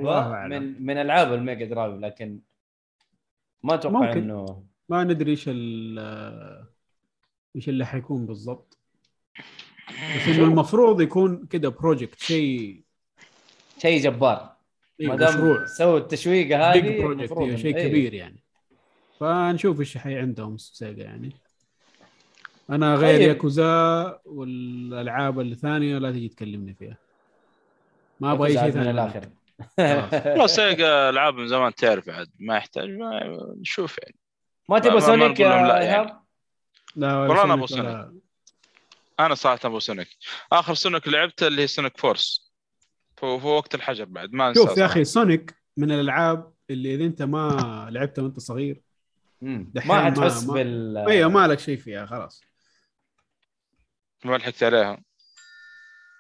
أعلم. 0.08 0.64
من 0.64 0.86
من 0.86 0.98
ألعاب 0.98 1.34
الميجا 1.34 1.66
درايف 1.66 1.96
لكن 1.96 2.40
ما 3.64 3.74
أتوقع 3.74 4.08
ممكن. 4.08 4.20
انه 4.20 4.64
ما 4.90 5.04
ندري 5.04 5.32
إيش 5.32 5.46
ال- 5.48 6.66
إيش 7.56 7.70
اللي 7.70 7.86
حيكون 7.86 8.26
بالضبط. 8.26 8.78
بس 9.90 10.28
إنه 10.28 10.44
المفروض 10.44 11.02
يكون 11.02 11.46
كده 11.46 11.70
project 11.70 12.20
شيء 12.20 12.82
شيء 13.78 14.02
جبار. 14.02 14.56
ما 15.00 15.16
دام 15.16 15.30
مشروع. 15.30 15.66
سووا 15.66 15.98
التشويقة 15.98 16.72
big 16.74 16.86
هذه 16.86 17.02
project 17.02 17.38
إيه، 17.38 17.56
شيء 17.56 17.78
إيه. 17.78 17.88
كبير 17.88 18.14
يعني. 18.14 18.44
فنشوف 19.20 19.80
إيش 19.80 19.98
حي 19.98 20.16
عندهم 20.20 20.58
سيجا 20.58 21.04
يعني. 21.04 21.30
أنا 22.70 22.96
غير 22.96 23.18
طيب. 23.20 23.28
ياكوزا 23.30 24.20
والألعاب 24.26 25.40
الثانية 25.40 25.98
لا 25.98 26.12
تجي 26.12 26.28
تكلمني 26.28 26.74
فيها. 26.74 26.98
ما 28.20 28.32
أبغى 28.32 28.48
أي 28.48 28.54
شيء 28.54 28.64
من 28.64 28.72
ثاني 28.72 28.92
الآخر. 28.92 29.30
والله 30.30 30.48
سيجا 30.58 31.10
ألعاب 31.10 31.36
من 31.36 31.48
زمان 31.48 31.76
تعرف 31.76 32.10
عاد 32.10 32.30
ما 32.40 32.58
يحتاج 32.58 32.90
ما 32.90 33.38
نشوف 33.62 33.98
يعني. 34.04 34.16
ما 34.70 34.80
تبغى 34.80 35.02
سونيك 35.02 35.40
يا 35.40 35.50
لا 35.50 35.56
يعني. 35.56 35.80
ايهاب 35.80 36.22
لا 36.96 37.16
والله 37.18 37.44
أنا 37.44 37.66
سونيك 37.66 37.86
أبو 37.86 37.90
ولا- 37.90 38.20
أنا 39.20 39.36
صراحة 39.36 39.60
ابو 39.66 39.80
سونيك. 39.80 40.08
آخر 40.52 40.74
سونيك 40.74 41.08
لعبته 41.08 41.48
اللي 41.48 41.62
هي 41.62 41.68
سونيك 41.68 41.98
فورسز. 41.98 42.49
في 43.20 43.48
وقت 43.48 43.76
الحجر 43.76 44.06
بعد 44.06 44.34
ما 44.34 44.54
شوف 44.54 44.78
يا 44.78 44.86
أخي 44.86 45.04
سونيك 45.04 45.56
من 45.78 45.92
الألعاب 45.92 46.54
اللي 46.70 46.96
إذا 46.96 47.04
أنت 47.06 47.22
ما 47.22 47.88
لعبتها 47.92 48.22
وأنت 48.22 48.40
صغير 48.40 48.82
ما 49.42 50.06
حتحس 50.06 50.44
ما- 50.44 50.54
بال 50.54 50.98
أيوه 50.98 51.30
ما 51.30 51.48
لك 51.48 51.60
شيء 51.60 51.78
فيها 51.78 52.06
خلاص. 52.06 52.42
ما 54.26 54.38
لحقت 54.38 54.64
عليها. 54.64 55.02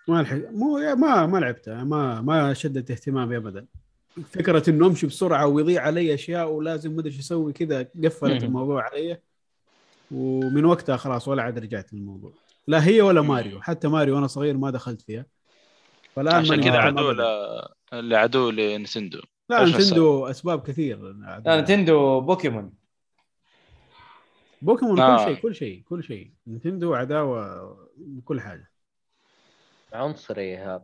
ما 0.07 0.19
الحق 0.21 0.37
مو 0.51 0.95
ما 0.95 1.25
ما 1.25 1.37
لعبتها 1.37 1.83
ما 1.83 2.21
ما 2.21 2.53
شدت 2.53 2.91
اهتمامي 2.91 3.37
ابدا. 3.37 3.65
فكرة 4.31 4.69
إنه 4.69 4.87
أمشي 4.87 5.07
بسرعة 5.07 5.47
ويضيع 5.47 5.81
علي 5.81 6.13
أشياء 6.13 6.51
ولازم 6.51 6.91
ما 6.91 6.99
أدري 6.99 7.09
إيش 7.13 7.19
أسوي 7.19 7.53
كذا 7.53 7.87
قفلت. 8.03 8.43
الموضوع 8.43 8.83
علي. 8.83 9.19
ومن 10.11 10.65
وقتها 10.65 10.97
خلاص 10.97 11.27
ولا 11.27 11.43
عاد 11.43 11.59
رجعت 11.59 11.93
للموضوع. 11.93 12.31
لا 12.67 12.85
هي 12.85 13.01
ولا 13.01 13.21
ماريو 13.21 13.61
حتى 13.61 13.87
ماريو 13.87 14.15
وأنا 14.15 14.27
صغير 14.27 14.57
ما 14.57 14.71
دخلت 14.71 15.01
فيها. 15.01 15.25
فالآن 16.19 16.35
عشان 16.35 16.63
كذا 16.63 16.77
عدو 16.77 17.11
أبداً. 17.11 17.23
ل- 17.23 17.67
اللي 17.93 18.15
عدو 18.15 18.49
لننتندو. 18.49 19.21
لا 19.49 19.65
ننتندو 19.65 20.27
أسباب 20.27 20.67
كثير 20.67 20.97
لا 21.45 21.61
ننتندو 21.61 22.21
بوكيمون. 22.21 22.73
بوكيمون 24.61 24.99
آه. 24.99 25.17
كل 25.17 25.23
شيء 25.25 25.35
كل 25.41 25.55
شيء 25.55 25.83
كل 25.89 26.03
شيء. 26.03 26.31
نتندو 26.47 26.93
عداوة 26.93 27.77
بكل 27.97 28.41
حاجة. 28.41 28.71
عنصري 29.93 30.57
هذا. 30.57 30.83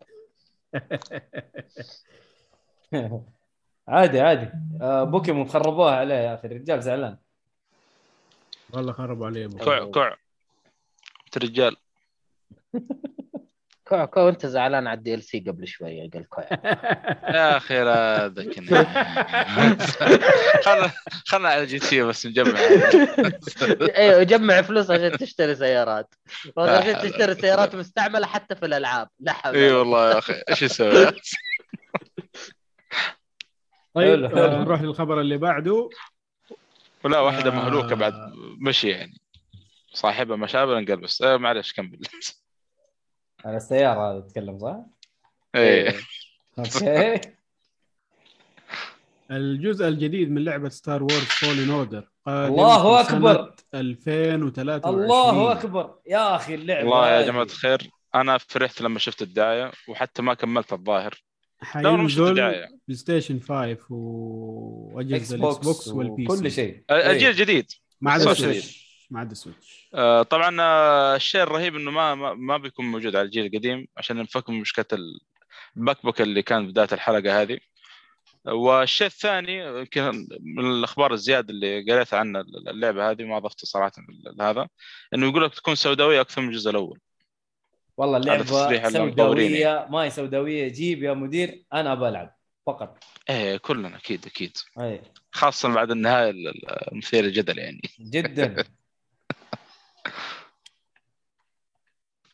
عادي 3.88 4.20
عادي. 4.20 4.50
آه 4.82 5.04
بوكيمون 5.04 5.48
خربوها 5.48 5.96
عليه 5.96 6.16
يا 6.16 6.36
أخي 6.36 6.48
الرجال 6.48 6.82
زعلان. 6.84 7.18
والله 8.74 8.94
خربوا 8.94 9.26
علي 9.28 9.46
أبو. 9.46 9.58
كوع 9.58 9.92
كوع. 9.92 10.18
انت 11.26 11.38
رجال 11.38 11.76
كوع 13.88 14.06
كوع 14.06 14.30
انت 14.30 14.46
زعلان 14.46 14.88
على 14.88 14.98
الدي 14.98 15.14
ال 15.14 15.24
سي 15.24 15.40
قبل 15.40 15.68
شوية 15.68 16.10
قال 16.10 16.30
كوع 16.30 16.44
يا 16.44 17.58
أخي 17.58 17.84
لا 17.84 18.28
ذكرني. 18.28 18.86
خلنا 20.64 20.92
خلنا 21.26 21.50
على 21.50 21.66
جي 21.66 21.80
تي 21.80 22.04
بس 22.04 22.26
نجمع. 22.26 22.60
أيوه 23.98 24.24
جمع 24.24 24.62
فلوس 24.62 24.92
عشان 24.92 25.18
تشتري 25.18 25.56
سيارات. 25.56 26.16
عشان 26.58 27.02
تشتري 27.02 27.36
سيارات 27.36 27.76
مستعملة 27.76 28.28
حتى 28.28 28.56
في 28.56 28.66
الألعاب 28.66 29.10
لا 29.20 29.34
حول 29.34 29.56
اي 29.56 29.72
والله 29.72 30.12
يا 30.12 30.18
أخي 30.18 30.42
إيش 30.50 30.62
يسوي؟ 30.62 31.12
طيب. 33.94 34.24
آه، 34.24 34.60
نروح 34.64 34.82
للخبر 34.82 35.22
اللي 35.22 35.38
بعده. 35.38 35.90
ولا 37.04 37.20
واحدة 37.20 37.52
آه. 37.52 37.56
مهلوكه 37.56 37.96
بعد 37.96 38.14
مشي 38.62 38.90
يعني. 38.90 39.18
صاحبها 39.94 40.38
مشابه 40.38 40.78
انقلبس 40.78 41.22
آه 41.22 41.38
معلش 41.38 41.74
كمل. 41.74 42.00
على 43.46 43.58
السيارة 43.58 44.12
هذا 44.12 44.20
تتكلم 44.20 44.60
صح؟ 44.60 44.78
إيه. 45.56 45.96
okay. 46.60 47.22
الجزء 49.32 49.88
الجديد 49.88 50.32
من 50.32 50.44
لعبة 50.44 50.70
ستار 50.70 51.04
وورز 51.04 51.24
فولن 51.24 51.70
أوردر 51.72 52.10
الله 52.28 53.02
أكبر. 53.02 53.54
2023 53.74 55.04
الله 55.04 55.52
أكبر. 55.52 55.96
يا 56.08 56.36
أخي 56.36 56.56
اللعبة. 56.56 56.90
والله 56.90 57.10
يا. 57.10 57.22
جماعة 57.26 57.44
الخير 57.44 57.90
أنا 58.16 58.38
فرحت 58.38 58.82
لما 58.82 59.00
شفت 59.00 59.22
الدعاية 59.22 59.72
وحتى 59.88 60.22
ما 60.22 60.34
كملت 60.34 60.74
الظاهر. 60.74 61.24
حينزل 61.60 62.34
بلاي 62.34 62.70
ستيشن 62.92 63.40
5 63.40 63.78
وأجهزة 63.90 65.16
إكس 65.16 65.34
الإكس 65.34 65.58
بوكس 65.58 65.88
وال 65.88 66.28
PC 66.36 66.50
شيء. 66.50 66.84
الجيل 66.92 67.24
إيه. 67.24 67.30
الجديد 67.30 67.72
ما 68.02 68.12
عدا 68.12 68.24
صح 68.24 68.32
السويتش 68.32 68.85
ما 69.10 69.20
عدا 69.20 69.32
السويتش. 69.32 69.90
آه، 69.94 70.24
طبعا 70.24 70.62
آه، 70.62 71.16
الشيء 71.16 71.44
الرهيب 71.44 71.76
إنه 71.76 71.92
ما 71.92 72.16
ما, 72.16 72.34
ما 72.34 72.58
بيكون 72.58 72.86
موجود 72.86 73.16
على 73.16 73.26
الجيل 73.26 73.46
القديم 73.46 73.88
عشان 73.98 74.18
نفك 74.18 74.50
من 74.50 74.60
مشكلة 74.60 74.86
الباك 75.78 76.04
بوك 76.04 76.22
اللي 76.22 76.42
كان 76.42 76.68
بداية 76.68 76.88
الحلقة 76.92 77.42
هذه. 77.42 77.60
والشيء 78.46 79.08
الثاني 79.08 79.80
يمكن 79.80 80.28
من 80.42 80.66
الأخبار 80.66 81.14
الزيادة 81.14 81.50
اللي 81.50 81.92
قريتها 81.92 82.20
عن 82.20 82.36
اللعبة 82.68 83.12
هذه 83.12 83.24
ما 83.24 83.40
ضفت 83.40 83.66
صراحة 83.66 83.92
لهذا 84.40 84.68
إنه 85.14 85.30
يقول 85.30 85.44
لك 85.44 85.54
تكون 85.56 85.76
سوداوية 85.76 86.22
أكثر 86.22 86.42
من 86.42 86.48
الجزء 86.48 86.70
الأول. 86.70 87.00
والله 87.98 88.18
هذا 88.18 88.24
اللعبة 88.24 88.90
سوداويه 88.90 89.88
ما 89.90 90.00
هي 90.00 90.10
سوداوية 90.10 90.68
جيب 90.68 91.04
يا 91.04 91.14
مدير 91.14 91.66
أنا 91.74 91.96
بلعب 91.96 92.36
فقط. 92.66 93.04
إيه 93.30 93.58
كلنا 93.58 93.98
أكيد 93.98 94.26
أكيد. 94.26 94.58
اي 94.80 95.02
خاصة 95.32 95.74
بعد 95.74 95.92
النهاية 95.92 96.34
المثير 96.92 97.24
للجدل 97.24 97.58
يعني. 97.58 97.82
جدا. 98.00 98.64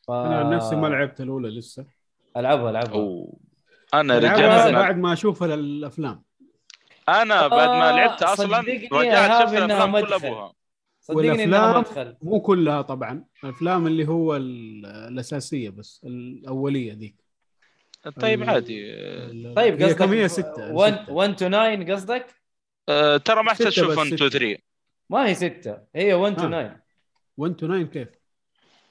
ف... 0.07 0.11
أنا 0.11 0.39
عن 0.39 0.49
نفسي 0.49 0.75
ما 0.75 0.87
لعبت 0.87 1.21
الأولى 1.21 1.49
لسه 1.59 1.85
ألعبها 2.37 2.69
ألعبها 2.69 2.93
أو 2.93 3.39
أنا 3.93 4.13
لعبها 4.19 4.37
رجعت 4.67 4.73
بعد 4.73 4.97
ما 4.97 5.13
أشوف 5.13 5.43
الأفلام 5.43 6.23
أنا 7.09 7.47
بعد 7.47 7.69
ما 7.69 7.89
آه، 7.89 7.95
لعبت 7.95 8.23
أصلا 8.23 8.47
صدقني 8.61 8.89
رجعت 8.93 9.43
شفت 9.47 9.57
الأفلام 9.57 9.91
كل 9.91 9.97
مدخل. 10.01 10.13
أبوها 10.27 10.53
صدقني 11.01 11.43
إنها 11.43 11.73
والأفلام- 11.73 11.77
مدخل 11.77 12.17
مو 12.21 12.41
كلها 12.41 12.81
طبعا 12.81 13.25
الأفلام 13.43 13.87
اللي 13.87 14.07
هو 14.07 14.35
ال- 14.35 14.85
الأساسية 14.85 15.69
بس 15.69 16.01
الأولية 16.05 16.93
ذيك 16.93 17.15
طيب 18.21 18.43
عادي 18.49 18.93
طيب 19.55 19.81
هي 19.81 19.85
قصدك 19.87 19.99
كم 19.99 20.13
هي 20.13 20.27
ستة 20.27 20.73
1 20.73 20.93
ستة. 21.03 21.13
1 21.13 21.35
تو 21.35 21.47
9 21.47 21.93
قصدك؟ 21.93 22.25
آه، 22.89 23.17
ترى 23.17 23.43
ما 23.43 23.51
أحتاج 23.51 23.67
تشوف 23.67 23.91
بس 23.91 23.97
1 23.97 24.07
2 24.13 24.17
ستة. 24.29 24.39
3 24.39 24.57
ما 25.09 25.27
هي 25.27 25.35
6 25.35 25.77
هي 25.95 26.13
1 26.13 26.35
تو 26.35 26.43
آه. 26.43 26.47
9 26.47 26.80
1 27.37 27.55
تو 27.55 27.67
9 27.67 27.83
كيف؟ 27.83 28.07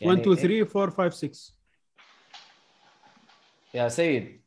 يعني 0.00 0.12
1 0.12 0.20
2 0.20 0.36
3 0.36 0.80
4 0.82 0.96
5 1.10 1.28
6 1.28 1.54
يا 3.74 3.88
سيد 3.88 4.40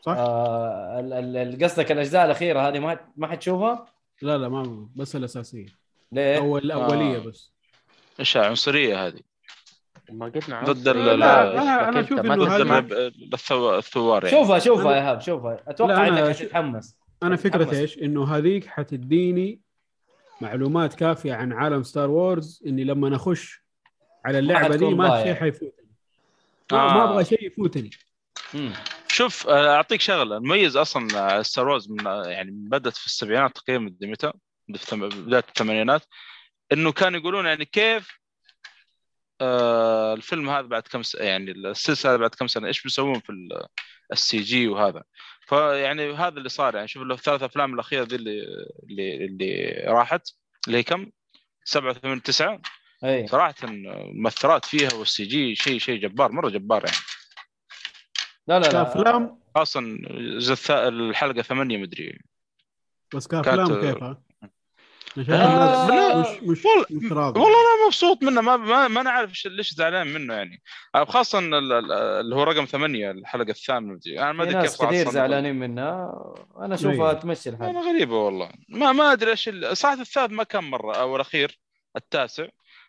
صح؟ 0.00 0.12
آه 0.18 1.00
ال- 1.00 1.12
ال- 1.12 1.36
ال- 1.36 1.64
قصدك 1.64 1.92
الأجزاء 1.92 2.24
الأخيرة 2.24 2.68
هذه 2.68 2.78
ما 2.78 2.98
ما 3.16 3.26
حتشوفها؟ 3.26 3.86
لا 4.22 4.38
لا 4.38 4.48
ما 4.48 4.88
بس 4.96 5.16
الأساسية 5.16 5.66
ليه؟ 6.12 6.38
أو 6.38 6.58
الاوليه 6.58 7.16
آه. 7.16 7.20
بس 7.20 7.52
إيش 8.20 8.36
عنصرية 8.36 9.06
هذه 9.06 9.20
ما 10.10 10.26
قلنا 10.28 10.62
ضد 10.64 10.88
لا، 10.88 11.16
لا، 11.16 11.42
هذه- 11.52 12.60
الرب- 12.60 12.92
ضد 12.92 13.34
الثو- 13.34 13.52
الثوار 13.52 14.24
يعني 14.24 14.36
شوفها 14.36 14.58
شوفها 14.58 14.92
يا 14.92 14.96
إيهاب 15.00 15.20
شوفها 15.20 15.60
أتوقع 15.68 16.08
إنك 16.08 16.36
حتتحمس 16.36 16.96
أنا. 17.22 17.36
فكرة 17.36 17.78
إيش؟ 17.78 17.98
إنه 17.98 18.24
هذيك 18.36 18.66
حتديني 18.66 19.60
معلومات 20.40 20.94
كافية 20.94 21.34
عن 21.34 21.52
عالم 21.52 21.82
ستار 21.82 22.10
وورز 22.10 22.62
إني 22.66 22.84
لما 22.84 23.16
اخش 23.16 23.64
على 24.24 24.38
اللعبة 24.38 24.76
دي 24.76 24.84
ما 24.84 25.08
ضايع. 25.08 25.24
شيء 25.24 25.34
حيفوتني 25.34 25.88
ما, 26.72 26.78
آه. 26.78 26.94
ما 26.94 27.10
أبغى 27.10 27.24
شيء 27.24 27.46
يفوتني 27.46 27.90
مم. 28.54 28.72
شوف 29.08 29.48
آه، 29.48 29.74
أعطيك 29.76 30.00
شغلة 30.00 30.36
المميز 30.36 30.76
أصلا 30.76 31.42
ستار 31.42 31.68
وورز 31.68 31.90
من 31.90 32.06
آه، 32.06 32.26
يعني 32.26 32.50
بدأت 32.50 32.96
في 32.96 33.06
السبعينات 33.06 33.56
تقريبا 33.56 33.84
مدري 33.84 34.10
متى 34.10 34.32
في 34.76 34.96
بداية 34.96 35.44
الثمانينات 35.48 36.02
إنه 36.72 36.92
كانوا 36.92 37.20
يقولون 37.20 37.46
يعني 37.46 37.64
كيف 37.64 38.18
آه 39.40 40.14
الفيلم 40.14 40.50
هذا 40.50 40.66
بعد 40.66 40.82
كم 40.82 41.02
س... 41.02 41.14
يعني 41.14 41.50
السلسلة 41.50 42.16
بعد 42.16 42.30
كم 42.30 42.46
سنة 42.46 42.68
إيش 42.68 42.82
بيسوون 42.82 43.20
في 43.20 43.32
ال 44.12 44.38
CG 44.40 44.68
وهذا 44.68 45.02
فيعني 45.46 46.12
هذا 46.14 46.38
اللي 46.38 46.48
صار 46.48 46.74
يعني 46.74 46.88
شوف 46.88 47.02
الثلاث 47.02 47.42
أفلام 47.42 47.74
الأخيرة 47.74 48.04
ذي 48.04 48.16
اللي 48.16 48.42
اللي, 48.82 49.24
اللي 49.24 49.82
راحت 49.86 50.28
اللي 50.66 50.78
هي 50.78 50.82
كم؟ 50.82 51.10
سبعة 51.64 51.92
ثمان 51.92 52.22
تسعة. 52.22 52.60
أي. 53.04 53.26
صراحة 53.26 53.54
المؤثرات 53.64 54.64
فيها 54.64 54.94
وال 54.94 55.24
CG 55.24 55.54
شيء 55.54 55.78
شيء 55.78 56.00
جبار 56.00 56.32
مرة 56.32 56.48
جبار 56.48 56.84
يعني. 56.84 56.96
لا 58.46 58.58
لا 58.58 58.66
لا. 58.72 58.82
الجزء 59.78 60.54
الث- 60.54 60.70
الحلقة 60.70 61.42
ثمانية 61.42 61.76
مدري. 61.78 62.18
بس 63.14 63.26
كأفلام 63.26 63.66
كانت- 63.68 63.84
كيف 63.84 64.16
آه، 65.18 66.20
مش 66.20 66.26
مش 66.42 66.64
والله- 66.64 66.86
مش 66.90 67.12
راضي. 67.12 67.40
والله 67.40 67.56
أنا 67.58 67.86
مبسوط 67.86 68.22
منه. 68.22 68.40
ما 68.40 68.56
ما, 68.56 68.88
ما 68.88 69.00
أنا 69.00 69.10
عارف 69.10 69.32
إيش- 69.32 69.46
ليش 69.46 69.74
زعلان 69.74 70.06
منه 70.06 70.34
يعني. 70.34 70.62
خاصة 71.08 71.38
ال- 71.38 71.54
ال- 71.54 71.92
اللي 71.92 72.34
هو 72.34 72.42
رقم 72.42 72.64
ثمانية 72.64 73.10
الحلقة 73.10 73.50
الثامنة 73.50 73.92
مدري 73.94 74.20
أنا 74.20 74.32
ما 74.32 74.42
أدري 74.44 74.62
كيف 74.62 74.82
كثير. 74.82 75.10
زعلانين 75.10 75.54
منها. 75.54 76.12
أنا 76.58 76.74
أشوفها. 76.74 77.12
تمشي 77.12 77.50
الحال 77.50 77.68
أنا 77.68 77.80
غريبة 77.80 78.16
والله. 78.16 78.50
ما 78.68 78.92
ما 78.92 79.12
أدري 79.12 79.30
إيش 79.30 79.50
صراحة 79.72 80.00
الثالث 80.00 80.32
ما 80.32 80.42
كان 80.44 80.64
مرة 80.64 80.94
أو 80.96 81.16
الأخير 81.16 81.58
التاسع. 81.96 82.46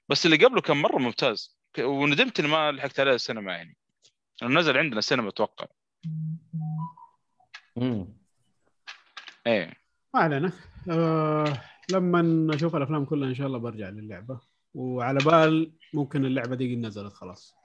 بس 0.10 0.26
اللي 0.26 0.45
قبله 0.45 0.61
كان 0.61 0.77
مرة 0.77 0.97
ممتاز. 0.97 1.57
وندمت 1.80 2.39
إني 2.39 2.47
ما 2.49 2.72
لحقت 2.72 2.99
عليه 2.99 3.14
السينما 3.14 3.52
يعني. 3.53 3.77
نزل 4.43 4.77
عندنا 4.77 5.02
سينما 5.02 5.30
أتوقع. 5.30 5.65
مم. 7.76 8.07
إيه. 9.47 9.73
ما 10.14 10.19
علينا. 10.19 10.52
آه 10.91 11.61
لما 11.91 12.56
أشوف 12.56 12.76
الأفلام 12.76 13.06
كلها 13.06 13.30
إن 13.30 13.36
شاء 13.36 13.48
الله 13.48 13.57
برجع 13.60 13.90
للعبة. 13.90 14.40
وعلى 14.76 15.20
بال 15.20 15.72
ممكن 15.94 16.26
اللعبة 16.26 16.56
دي 16.56 16.76
نزلت 16.76 17.14
خلاص. 17.14 17.56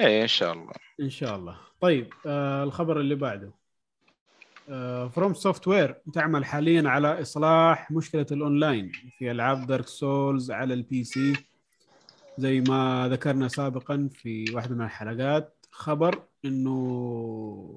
إيه 0.00 0.22
إن 0.22 0.26
شاء 0.28 0.52
الله. 0.52 0.72
إن 1.00 1.10
شاء 1.10 1.36
الله. 1.36 1.56
طيب 1.80 2.12
آه 2.26 2.64
الخبر 2.64 3.00
اللي 3.00 3.14
بعده. 3.14 3.50
فروم 5.08 5.34
سوفت 5.34 5.68
وير 5.68 5.96
تعمل 6.12 6.44
حاليا 6.44 6.88
على 6.88 7.20
إصلاح 7.22 7.90
مشكلة 7.90 8.26
الأونلاين 8.32 8.92
في 9.18 9.30
ألعاب 9.30 9.66
دارك 9.66 9.86
سولز 9.86 10.50
على 10.50 10.74
ال 10.74 11.04
PC 11.04 11.32
زي 12.38 12.60
ما 12.60 13.08
ذكرنا 13.12 13.48
سابقا 13.48 14.08
في 14.12 14.54
واحدة 14.54 14.74
من 14.74 14.84
الحلقات 14.84 15.66
خبر 15.70 16.22
إنه 16.44 17.76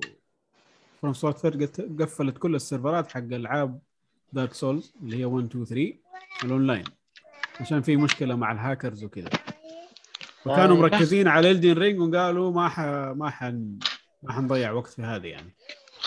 فروم 1.02 1.14
سوفت 1.14 1.46
وير 1.46 1.66
قفلت 2.00 2.38
كل 2.38 2.56
السيرفرات 2.56 3.12
حق 3.12 3.20
ألعاب 3.20 3.80
Dark 4.34 4.54
Souls 4.54 4.94
اللي 5.04 5.18
هي 5.18 5.26
1 5.26 5.46
2 5.46 5.66
3 5.66 5.94
الاونلاين 6.44 6.84
عشان 7.60 7.82
في 7.82 7.98
مشكلة 7.98 8.36
مع 8.36 8.52
الهاكرز 8.52 9.04
وكذا 9.04 9.30
وكانوا 10.46 10.76
طيب. 10.76 10.84
مركزين 10.84 11.28
على 11.28 11.52
Elden 11.52 11.78
Ring 11.78 12.00
وقالوا 12.00 12.52
ما 12.52 12.70
ح... 12.70 12.80
ما 13.16 13.30
حن 13.30 13.80
ما 14.24 14.32
حنضيع 14.34 14.72
وقت 14.72 14.90
في 14.90 15.02
هذه 15.02 15.28
يعني 15.28 15.56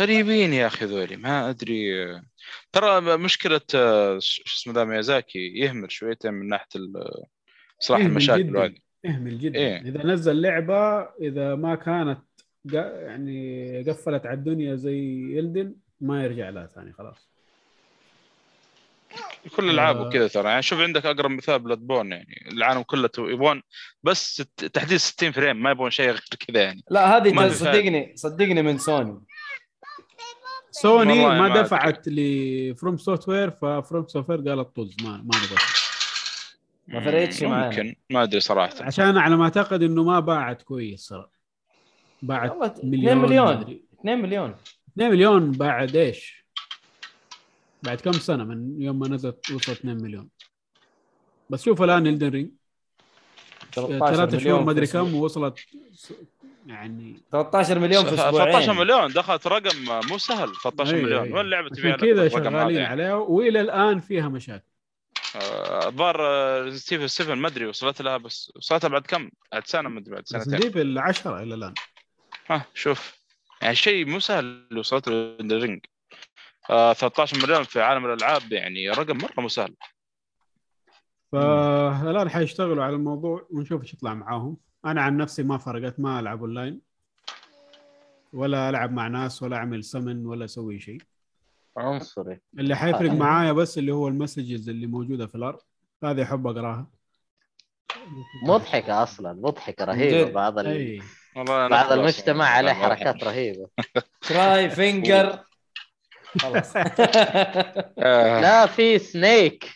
غريبين 0.01 0.52
يا 0.52 0.66
أخي 0.66 0.84
ذولي 0.84 1.16
ما 1.16 1.51
أدري 1.51 1.90
ترى 2.72 3.16
مشكلة 3.16 3.60
آه، 3.74 4.18
شو 4.20 4.42
اسمه 4.46 4.74
ذا 4.74 4.84
ميازاكي 4.84 5.38
يهمل 5.38 5.92
شويتين 5.92 6.34
من 6.34 6.48
ناحية 6.48 6.66
يهمل 7.90 8.06
المشاكل 8.06 8.42
جداً. 8.42 8.59
وهذه 8.59 8.78
اهمل 9.06 9.38
جدا 9.38 9.59
إيه. 9.59 9.80
إذا 9.80 10.06
نزل 10.06 10.40
لعبة 10.40 11.02
إذا 11.02 11.55
ما 11.55 11.74
كانت 11.74 12.20
يعني 12.72 13.82
قفلت 13.82 14.26
على 14.26 14.38
الدنيا 14.38 14.74
زي 14.74 14.98
Elden 15.36 15.74
ما 16.01 16.24
يرجع 16.24 16.48
لها 16.48 16.66
ثاني 16.66 16.92
خلاص 16.92 17.34
كل 19.56 19.64
الالعاب 19.64 19.96
آه. 19.96 20.06
وكذا 20.06 20.28
ترى 20.28 20.48
يعني 20.48 20.62
شوف 20.62 20.80
عندك 20.80 21.06
أقرب 21.06 21.30
مثال 21.30 21.58
Bloodborne 21.59 22.12
يعني 22.12 22.48
العالم 22.52 22.82
كله 22.82 23.10
يبغون 23.18 23.62
بس 24.02 24.42
تحديث 24.72 25.00
60 25.00 25.32
frame 25.32 25.62
ما 25.62 25.70
يبغون 25.70 25.90
شيء 25.90 26.06
غير 26.06 26.20
كذا 26.46 26.62
يعني 26.62 26.84
لا 26.90 27.16
هذه 27.16 27.48
صدقني 27.48 28.12
صدقني 28.16 28.62
من 28.62 28.78
سوني 28.78 29.20
سوني 30.70 31.24
ما. 31.26 31.62
دفعت 31.62 32.08
ل 32.09 32.15
FromSoftware 32.15 32.96
ف 32.96 33.28
FromSoftware 33.28 34.38
قالت 34.38 34.76
طز 34.76 34.96
ما 35.02 35.10
ما 35.10 35.22
نبغى 35.24 35.56
ما. 37.48 37.66
ممكن 37.66 37.94
ما 38.10 38.22
أدري 38.22 38.40
صراحة 38.40 38.74
عشان 38.80 39.18
على 39.18 39.36
ما 39.36 39.44
أعتقد 39.44 39.82
إنه 39.82 40.04
ما 40.04 40.20
باعت 40.20 40.62
كويس 40.62 41.00
صراحة 41.00 41.34
باعت 42.22 42.50
والله 42.50 42.66
2 42.66 42.90
مليون 42.90 43.16
مليون 43.18 43.56
مدري. 43.56 43.84
2 44.00 44.18
مليون 44.18 44.54
2 44.94 45.10
مليون 45.10 45.50
بعد 45.50 45.96
إيش؟ 45.96 46.43
بعد 47.85 48.01
كم 48.01 48.12
سنة 48.12 48.44
من 48.44 48.82
يوم 48.82 48.98
ما 48.98 49.09
نزلت 49.09 49.51
وصلت 49.51 49.70
2 49.78 50.02
مليون؟ 50.02 50.28
بس 51.51 51.62
شوف 51.65 51.82
الآن 51.82 52.06
Elden 52.06 52.28
Ring 52.30 52.51
13 53.73 54.15
ثلاثة 54.16 54.39
شهور 54.39 54.40
مليون 54.40 54.65
ما 54.65 54.70
أدري. 54.73 54.86
كم 54.86 55.15
ووصلت 55.15 55.59
س- 55.94 56.12
يعني 56.66 57.16
13 57.32 57.78
مليون 57.78 58.05
في 58.05 58.15
أسبوعين. 58.15 58.52
13 58.52 58.73
مليون. 58.73 59.12
دخلت 59.12 59.47
رقم 59.47 59.77
مو 60.11 60.19
سهل 60.19 60.52
13 60.62 60.94
أيوة، 60.94 61.06
مليون. 61.06 61.23
أيوة. 61.23 61.36
وين 61.39 61.47
لعبة 61.51 61.70
عشان 61.78 61.97
كذا 61.97 62.28
شغالين 62.28 62.55
يعني؟ 62.77 62.85
عليها 62.85 63.15
وإلى 63.15 63.61
الآن 63.61 64.01
فيها 64.01 64.28
مشاكل. 64.28 64.65
آه، 65.36 65.89
الظاهر 65.89 66.70
ستيفن 66.70 67.06
7 67.06 67.35
ما 67.35 67.48
أدري 67.48 67.66
وصلت 67.66 68.02
لها 68.02 68.16
بس 68.16 68.52
وصلتها 68.56 68.89
بعد 68.89 69.02
كم؟ 69.02 69.31
بعد 69.52 69.66
سنة 69.66 69.89
ما 69.89 70.01
أدري 70.01 70.15
بعد 70.15 70.27
سنتين. 70.28 70.55
نجيب 70.55 70.78
العشرة 70.78 71.43
إلى 71.43 71.55
الآن. 71.55 71.74
ها 72.51 72.66
شوف. 72.74 73.19
يعني 73.62 73.74
شيء 73.74 74.06
مو 74.06 74.19
سهل 74.20 74.44
اللي 74.44 74.81
وصلت 74.81 75.09
له 75.09 75.36
Ring 75.59 75.80
آه 76.70 76.92
13 76.92 77.42
مليون 77.42 77.62
في 77.62 77.80
عالم 77.82 78.06
الألعاب 78.06 78.52
يعني 78.52 78.90
رقم 78.90 79.18
مرة 79.18 79.34
مو 79.38 79.48
سهل 79.48 79.74
فالآن 81.32 82.28
حيشتغلوا 82.28 82.84
على 82.84 82.94
الموضوع 82.96 83.46
ونشوف 83.50 83.82
إيش 83.82 83.94
يطلع 83.94 84.14
معاهم. 84.14 84.56
أنا 84.84 85.02
عن 85.02 85.16
نفسي 85.16 85.42
ما 85.42 85.58
فرقت 85.58 86.00
ما 86.00 86.20
ألعب 86.20 86.40
أونلاين. 86.40 86.80
ولا 88.32 88.68
ألعب 88.68 88.92
مع 88.92 89.08
ناس 89.08 89.42
ولا 89.42 89.56
أعمل 89.56 89.84
سمن 89.84 90.26
ولا 90.26 90.44
أسوي 90.44 90.80
شيء. 90.80 91.00
عنصري. 91.76 92.40
اللي 92.58 92.76
حيفرق 92.76 93.10
آه. 93.10 93.14
معايا 93.14 93.52
بس 93.52 93.78
اللي 93.78 93.92
هو 93.92 94.08
ال 94.09 94.15
messages 94.15 94.68
اللي 94.68 94.86
موجودة 94.86 95.26
في 95.26 95.34
الأرض. 95.34 95.60
هذه 96.04 96.22
احب 96.22 96.46
أقراها. 96.46 96.90
مضحكة 98.46 99.02
أصلا 99.02 99.32
مضحكة 99.32 99.84
رهيبة. 99.84 100.30
بعض 100.30 100.58
ال... 100.58 101.02
أنا 101.36 101.68
بعض 101.68 101.86
خلاص 101.86 101.92
المجتمع 101.92 102.44
يعني. 102.44 102.70
عليه. 102.70 102.72
حركات 102.72 103.24
رهيبة. 103.24 103.68
تراي 104.20 104.70
فينجر 104.70 105.38
خلاص. 106.43 106.77
آه، 107.98 108.40
لا 108.40 108.66
في 108.66 108.98
سنيك 108.98 109.70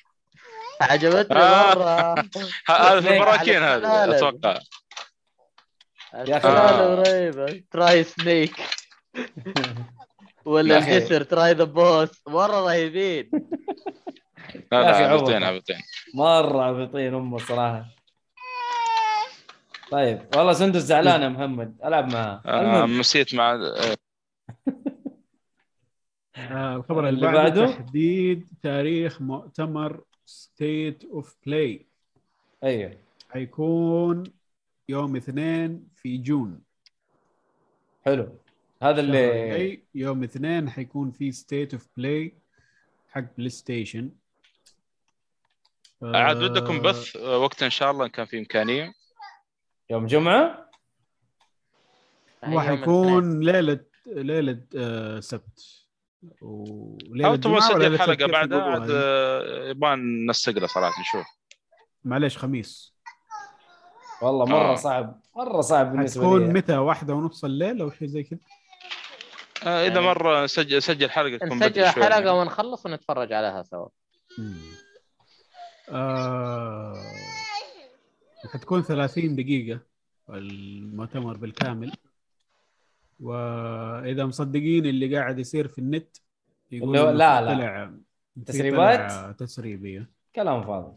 عجبتني 0.81 1.39
آه. 1.39 1.75
مرة. 1.75 2.15
هذا 2.69 3.01
في 3.01 3.17
البراكين 3.17 3.63
السلالم. 3.63 4.13
أتوقع. 4.15 4.59
يا 6.15 6.37
أخي. 6.37 6.49
السلالم 6.49 7.01
رهيبه 7.01 7.63
تراي 7.71 8.05
سنيك 8.05 8.57
ولا. 10.45 10.79
الجسر 10.79 11.23
تراي 11.23 11.53
ذا 11.53 11.65
بوس 11.65 12.09
مرة 12.29 12.61
رهيبين. 12.67 13.31
لا 14.73 14.83
لا. 14.83 14.97
عبطين 15.13 15.43
عبطين 15.45 15.77
مرة 16.15 16.63
عبيطين 16.63 17.15
امه 17.15 17.39
صراحة. 17.39 17.85
طيب 19.91 20.27
والله 20.37 20.53
سندس 20.53 20.81
زعلان 20.81 21.23
يا 21.23 21.29
محمد. 21.29 21.77
ألعب 21.85 22.13
معاه. 22.13 22.43
آه، 22.47 22.87
مسيت 22.87 23.35
مع 23.35 23.59
آه، 26.39 26.53
آه 26.53 26.77
الخبر 26.77 27.09
اللي, 27.09 27.27
اللي 27.29 27.39
بعده؟ 27.39 27.67
تحديد 27.67 28.49
تاريخ 28.63 29.23
مؤتمر 29.23 30.05
ستيت 30.27 31.05
اوف 31.05 31.37
بلاي 31.47 31.87
أيوه. 32.65 32.97
حيكون 33.31 34.25
يوم 34.89 35.17
اثنين 35.17 35.89
في 35.95 36.19
جون. 36.19 36.61
حلو. 38.05 38.29
هذا 38.83 39.01
اللي 39.01 39.83
يوم 39.95 40.23
اثنين 40.23 40.71
حيكون 40.71 41.11
في 41.11 41.33
ستيت 41.33 41.75
اوف 41.75 41.89
بلاي 41.97 42.35
حق 43.09 43.25
PlayStation 43.37 44.11
عاد 46.03 46.37
آه، 46.37 46.49
بدكم 46.49 46.83
بث 46.83 47.17
آه، 47.17 47.39
وقت 47.39 47.63
إن 47.63 47.71
شاء 47.71 47.91
الله 47.91 48.05
إن 48.05 48.11
كان 48.11 48.27
في 48.27 48.39
إمكانية. 48.39 48.93
يوم 49.91 50.07
جمعة؟ 50.07 50.71
هو 52.45 52.51
يوم 52.53 52.61
حيكون 52.61 53.41
ليلة 53.41 53.81
ليلة 54.07 54.61
آه، 54.77 55.21
سبت. 55.21 55.88
أو 56.43 57.37
تبغى 57.37 57.59
نسجل 57.59 57.79
ليلة 57.79 57.99
حلقة 57.99 58.27
بعدها؟ 58.27 58.63
عاد 58.63 58.91
هي؟ 58.91 58.97
آه، 58.97 59.69
يبغى 59.71 59.97
ننسق 59.97 60.53
له 60.53 60.67
صراحة 60.67 61.01
نشوف. 61.01 61.27
معليش 62.05 62.39
خميس. 62.39 62.95
والله 64.23 64.45
مرة 64.45 64.73
آه. 64.73 64.75
صعب 64.75 65.21
مرة 65.37 65.61
صعب 65.61 65.93
بالنسبة 65.93 66.23
حتكون 66.23 66.47
لي 66.47 66.53
متى؟ 66.53 66.77
واحدة 66.77 67.15
ونص 67.15 67.45
الليل 67.45 67.81
أو 67.81 67.91
شيء 67.91 68.09
زي 68.09 68.23
كذا؟ 68.23 68.39
آه، 69.67 69.87
إذا 69.87 69.95
يعني 69.95 70.07
مرة 70.07 70.47
سجل 70.47 70.83
سجل 70.83 71.11
حلقة 71.11 71.37
تكون 71.37 71.59
نسجل 71.59 71.87
حلقة 71.87 72.09
يعني. 72.09 72.31
ونخلص 72.31 72.87
ونتفرج 72.87 73.33
عليها 73.33 73.63
سوا. 73.63 73.89
آه... 75.91 76.95
حتكون 78.53 78.83
30 78.83 79.37
دقيقة 79.37 79.81
المؤتمر 80.31 81.37
بالكامل. 81.37 81.93
وإذا 83.21 84.27
مصدقين 84.27 84.87
اللي 84.87 85.17
قاعد 85.17 85.39
يصير 85.39 85.69
في 85.69 85.79
النت 85.79 86.17
إنه 86.73 87.11
لا، 87.11 87.41
لا. 87.41 87.55
طلع 87.55 87.93
تسريبات؟ 88.47 89.11
طلع 89.11 89.33
تسريبية 89.33 90.11
كلام 90.35 90.67
فاضي. 90.67 90.97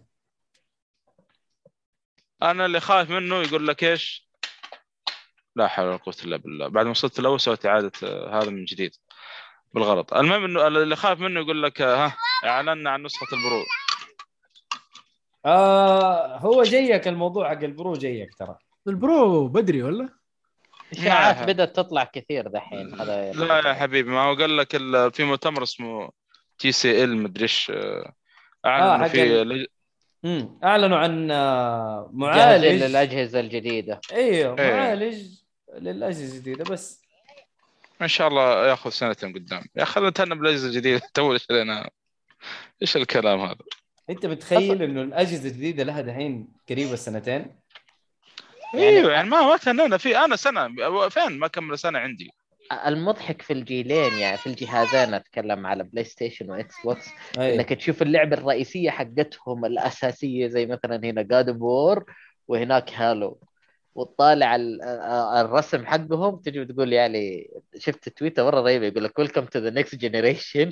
أنا 2.42 2.66
اللي 2.66 2.80
خايف 2.80 3.10
منه 3.10 3.36
يقول 3.36 3.68
لك 3.68 3.84
إيش؟ 3.84 4.30
لا 5.56 5.68
حول 5.68 5.86
ولا 5.86 5.98
قوة 5.98 6.16
إلا 6.24 6.38
بالله. 6.38 6.68
بعد 6.68 6.86
ما 6.86 6.92
وصلت 6.92 7.20
الأول 7.20 7.40
سويت 7.40 7.66
إعادة 7.66 7.92
هذا 8.40 8.50
من 8.50 8.66
جديد. 8.66 8.96
بالغلط. 9.74 10.14
المهم 10.14 10.44
إنه 10.44 10.68
اللي 10.68 10.96
خايف 10.96 11.20
منه 11.20 11.40
يقول 11.40 11.64
لك 11.64 11.82
ها 11.82 12.18
إعلنا 12.46 12.90
عن 12.90 13.04
نسخة 13.04 13.28
ال 13.34 13.40
Pro. 13.40 13.64
آه 15.46 16.38
هو 16.38 16.64
جيك 16.64 17.08
الموضوع 17.08 17.50
حق 17.50 17.64
ال 17.64 17.71
Pro 17.71 17.94
جيك 17.94 18.36
ترى. 18.36 18.58
ال 18.88 19.03
Pro 19.03 19.48
بدري 19.48 19.84
ولا؟ 19.84 20.21
اشاعات 20.92 21.38
ما- 21.40 21.46
بدأت 21.46 21.76
تطلع 21.76 22.04
كثير 22.04 22.48
دحين 22.48 23.02
هذا 23.02 23.32
لا 23.32 23.70
يا 23.70 23.74
حبيبي 23.74 24.10
ما 24.12 24.22
هو 24.22 24.34
قال 24.36 24.58
لك 24.58 24.76
ال- 24.76 25.12
في 25.12 25.24
مؤتمر 25.24 25.64
اسمه 25.64 26.10
TCL 26.60 27.18
مدري 27.18 27.44
إيش 27.44 27.72
آه، 27.76 28.14
اعلن 28.66 29.04
آه، 29.04 29.08
في 29.08 29.44
لج- 29.44 29.68
أعلنوا 30.64 30.98
عن 30.98 31.32
آه، 31.32 32.10
معالج. 32.14 32.66
للأجهزة 32.84 33.40
الجديدة. 33.40 34.00
إيوه 34.14 34.60
إيه. 34.60 34.74
معالج 34.74 35.28
للأجهزة 35.80 36.38
الجديدة 36.38 36.64
بس. 36.64 37.02
إن 38.02 38.08
شاء 38.08 38.28
الله 38.28 38.68
يأخذ 38.68 38.90
سنتين 38.90 39.34
قدام. 39.34 39.64
يا 39.76 39.84
أخي 39.84 40.00
نتهنى 40.00 40.36
بالاجهزه 40.36 40.68
الجديدة 40.68 41.02
تو 41.14 41.38
لنا 41.50 41.90
إيش 42.82 42.98
الكلام 42.98 43.40
هذا؟ 43.40 43.56
أنت 44.10 44.26
متخيل 44.26 44.84
إنه 44.84 45.02
الأجهزة 45.02 45.50
الجديدة 45.50 45.84
لها 45.84 46.02
دحين 46.02 46.48
قريبة 46.70 46.96
أيوه 48.74 49.12
يعني 49.12 49.30
ما 49.30 49.42
ما 49.42 49.58
تهنينا 49.58 49.98
في 49.98 50.18
أنا 50.18 50.36
سنة 50.36 50.70
فين 51.10 51.40
ما 51.40 51.48
كمل 51.48 51.80
سنة 51.80 52.00
عندي. 52.00 52.32
المضحك 52.88 53.42
في 53.42 53.54
الجيلين 53.54 54.14
يعني 54.14 54.38
في 54.38 54.48
الجهازين 54.48 55.14
أتكلم 55.14 55.68
على 55.68 55.84
PlayStation 55.84 56.52
و 56.52 56.80
Xbox 56.84 57.10
أي. 57.40 57.56
إنك 57.56 57.70
تشوف 57.74 58.02
اللعبة 58.02 58.38
الرئيسية 58.38 58.90
حقتهم 58.90 59.66
الأساسية 59.66 60.48
زي 60.48 60.66
مثلا 60.66 60.96
هنا 61.04 61.22
God 61.22 61.62
of 61.62 61.78
War 61.78 62.04
وهناك 62.48 62.94
Halo 62.94 63.40
وتطالع 63.96 64.56
ال- 64.56 64.82
الرسم 65.38 65.86
حقهم 65.86 66.36
تجي 66.36 66.60
وتقول 66.60 66.94
يعني 66.94 67.52
شفت 67.78 68.10
تويتر 68.10 68.44
مرة 68.46 68.62
رهيبه 68.62 68.86
يقول 68.86 69.04
لك 69.04 69.20
welcome 69.20 69.46
to 69.46 69.60
the 69.60 69.70
next 69.70 69.96
generation 69.96 70.70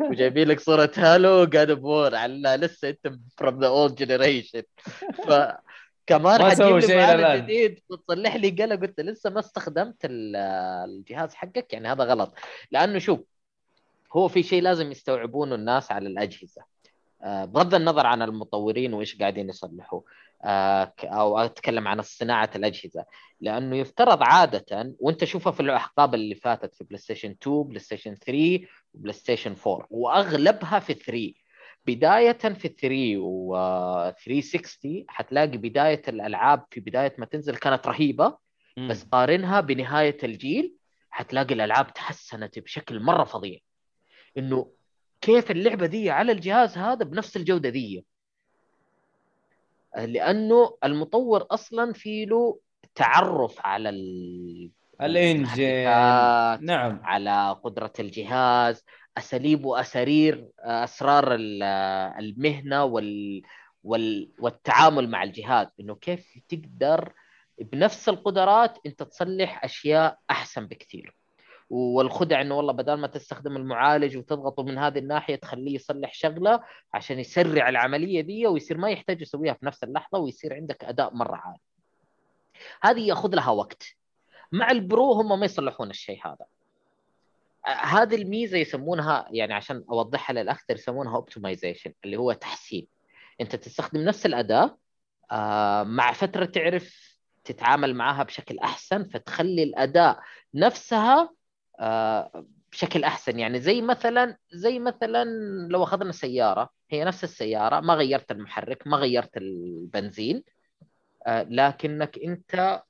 وجايبين 0.00 0.48
لك 0.48 0.60
صورة 0.60 0.90
Halo 0.96 1.42
و 1.42 1.49
God 1.49 1.70
of 1.70 1.88
War 1.88 2.14
على 2.14 2.56
لسه 2.60 2.88
أنت 2.88 3.14
from 3.38 3.60
the 3.60 3.66
old 3.66 3.94
generation 3.94 4.62
فكمان 6.08 6.40
ما 6.40 6.50
حتجيب 6.50 6.76
لي 6.76 6.96
معالج. 6.96 7.42
جديد 7.44 7.80
وتصلح 7.90 8.36
لي. 8.36 8.50
قلق 8.50 8.80
قلت 8.80 9.00
لسه 9.00 9.30
ما 9.30 9.40
استخدمت 9.40 10.04
ال- 10.04 10.36
الجهاز 10.90 11.34
حقك؟ 11.34 11.72
يعني 11.72 11.88
هذا 11.88 12.04
غلط. 12.04 12.34
لأنه 12.70 12.98
شوف 12.98 13.20
هو 14.16 14.28
في 14.28 14.42
شيء 14.42 14.62
لازم 14.62 14.90
يستوعبونه 14.90 15.54
الناس 15.54 15.92
على 15.92 16.08
الأجهزة. 16.08 16.62
آه، 17.22 17.44
بغض 17.44 17.74
النظر 17.74 18.06
عن 18.06 18.22
المطورين 18.22 18.94
وإيش 18.94 19.18
قاعدين 19.18 19.48
يصلحوا 19.48 20.00
آه، 20.44 20.92
أو 21.04 21.38
أتكلم 21.38 21.88
عن 21.88 22.02
صناعة 22.02 22.50
الأجهزة. 22.56 23.04
لأنه 23.40 23.76
يفترض 23.76 24.22
عادة 24.22 24.94
وأنت 25.00 25.24
شوفها 25.24 25.52
في 25.52 25.60
الأحقاب 25.60 26.14
اللي 26.14 26.34
فاتت 26.34 26.74
في 26.74 26.84
PlayStation 26.84 27.30
2 27.42 27.62
PlayStation 27.62 28.14
3 28.14 28.60
و 28.94 29.12
PlayStation 29.12 29.54
4 29.66 29.86
وأغلبها 29.90 30.78
في 30.78 30.94
3 30.94 31.32
بداية 31.88 32.32
في 32.32 32.68
3 32.68 33.16
و 33.18 33.56
360 34.24 35.04
حتلاقي 35.08 35.56
بداية 35.56 36.02
الألعاب 36.08 36.66
في 36.70 36.80
بداية 36.80 37.14
ما 37.18 37.26
تنزل 37.26 37.56
كانت 37.56 37.86
رهيبة 37.86 38.36
مم. 38.76 38.88
بس 38.88 39.04
قارنها 39.04 39.60
بنهاية 39.60 40.16
الجيل 40.24 40.74
حتلاقي 41.10 41.54
الألعاب 41.54 41.92
تحسنت 41.92 42.58
بشكل 42.58 43.00
مرة 43.00 43.24
فظيع. 43.24 43.58
إنه 44.38 44.70
كيف 45.20 45.50
اللعبة 45.50 45.86
دي 45.86 46.10
على 46.10 46.32
الجهاز 46.32 46.78
هذا 46.78 47.04
بنفس 47.04 47.36
الجودة 47.36 47.68
دي. 47.68 48.04
لأنه 49.96 50.76
المطور 50.84 51.46
أصلا 51.50 51.92
في 51.92 52.24
له 52.24 52.60
تعرف 52.94 53.66
على 53.66 53.88
ال... 53.88 54.70
الإنجن. 55.00 55.84
نعم. 56.60 57.00
على 57.02 57.56
قدرة 57.64 57.92
الجهاز 58.00 58.84
أساليب 59.18 59.64
وأسارير 59.64 60.48
أسرار 60.60 61.34
ال- 61.34 61.62
المهنة 62.18 62.84
وال... 62.84 63.42
وال... 63.84 64.30
والتعامل 64.38 65.10
مع 65.10 65.22
الجهاز 65.22 65.66
إنه 65.80 65.94
كيف 65.94 66.38
تقدر 66.48 67.12
بنفس 67.58 68.08
القدرات 68.08 68.78
أنت 68.86 69.02
تصلح 69.02 69.64
أشياء 69.64 70.18
أحسن 70.30 70.66
بكثير 70.66 71.14
والخدع 71.70 72.40
إنه 72.40 72.56
والله 72.56 72.72
بدل 72.72 72.94
ما 72.94 73.06
تستخدم 73.06 73.56
المعالج 73.56 74.16
وتضغطه 74.16 74.62
من 74.62 74.78
هذه 74.78 74.98
الناحية 74.98 75.36
تخليه 75.36 75.74
يصلح 75.74 76.14
شغلة 76.14 76.60
عشان 76.94 77.18
يسرع 77.18 77.68
العملية 77.68 78.20
دي 78.20 78.46
ويصير 78.46 78.78
ما 78.78 78.90
يحتاج 78.90 79.20
يسويها 79.22 79.52
في 79.54 79.66
نفس 79.66 79.84
اللحظة 79.84 80.18
ويصير 80.18 80.54
عندك 80.54 80.84
أداء 80.84 81.14
مرة 81.14 81.36
عالي. 81.36 81.58
هذه 82.82 83.08
يأخذ 83.08 83.34
لها 83.34 83.50
وقت. 83.50 83.82
مع 84.52 84.70
ال 84.70 84.81
Pro 84.81 85.12
هم 85.12 85.40
ما 85.40 85.44
يصلحون 85.44 85.90
الشيء 85.90 86.20
هذا. 86.26 86.46
هذه 87.66 88.14
الميزة 88.14 88.58
يسمونها 88.58 89.26
يعني 89.30 89.54
عشان 89.54 89.84
أوضحها 89.90 90.34
للاكثر 90.34 90.74
يسمونها 90.74 91.16
optimization 91.16 91.92
اللي 92.04 92.16
هو 92.16 92.32
تحسين. 92.32 92.86
أنت 93.40 93.56
تستخدم 93.56 94.00
نفس 94.00 94.26
الأداة 94.26 94.78
آه، 95.32 95.82
مع 95.82 96.12
فترة 96.12 96.44
تعرف 96.44 97.18
تتعامل 97.44 97.94
معها 97.94 98.22
بشكل 98.22 98.58
أحسن 98.58 99.04
فتخلي 99.04 99.62
الاداء 99.62 100.20
نفسها 100.54 101.30
آه، 101.80 102.46
بشكل 102.72 103.04
أحسن 103.04 103.38
يعني 103.38 103.60
زي 103.60 103.82
مثلا 103.82 104.36
زي 104.52 104.78
مثلا 104.78 105.24
لو 105.70 105.82
أخذنا 105.82 106.12
سيارة 106.12 106.70
هي 106.90 107.04
نفس 107.04 107.24
السيارة 107.24 107.80
ما 107.80 107.94
غيرت 107.94 108.30
المحرك 108.30 108.86
ما 108.86 108.96
غيرت 108.96 109.36
البنزين 109.36 110.44
آه، 111.26 111.42
لكنك 111.42 112.18
أنت 112.18 112.82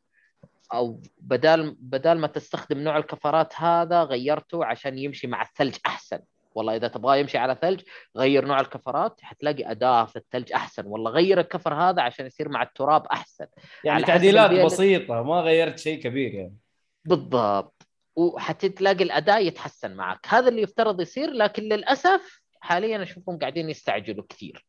أو 0.73 1.01
بدال 1.19 1.77
بدال 1.81 2.19
ما 2.19 2.27
تستخدم 2.27 2.79
نوع 2.79 2.97
الكفرات 2.97 3.53
هذا 3.57 4.03
غيرته 4.03 4.65
عشان 4.65 4.99
يمشي 4.99 5.27
مع 5.27 5.43
الثلج 5.43 5.77
أحسن. 5.87 6.19
والله 6.55 6.77
إذا 6.77 6.89
تبغاه 6.89 7.17
يمشي 7.17 7.39
على 7.39 7.57
ثلج 7.63 7.83
غير 8.17 8.45
نوع 8.45 8.61
الكفرات 8.61 9.21
حتلاقي 9.23 9.71
اداء 9.71 10.07
في 10.07 10.17
الثلج 10.17 10.53
أحسن. 10.53 10.87
والله 10.87 11.11
غير 11.11 11.41
الكفر 11.41 11.75
هذا 11.75 12.03
عشان 12.03 12.27
يصير 12.27 12.49
مع 12.49 12.63
التراب 12.63 13.07
أحسن. 13.07 13.47
يعني 13.85 14.03
تعديلات 14.03 14.51
بسيطة 14.51 15.23
ما 15.23 15.41
غيرت 15.41 15.79
شيء 15.79 16.03
كبير 16.03 16.35
يعني. 16.35 16.57
بالضبط. 17.05 17.87
وحتلاقي 18.17 19.05
الاداء 19.05 19.47
يتحسن 19.47 19.97
معك. 19.97 20.27
هذا 20.29 20.49
اللي 20.49 20.63
يفترض 20.63 21.01
يصير 21.01 21.31
لكن 21.31 21.63
للأسف 21.63 22.43
حاليا 22.61 23.03
أشوفهم 23.03 23.39
قاعدين 23.39 23.71
يستعجلوا 23.71 24.25
كثير. 24.29 24.67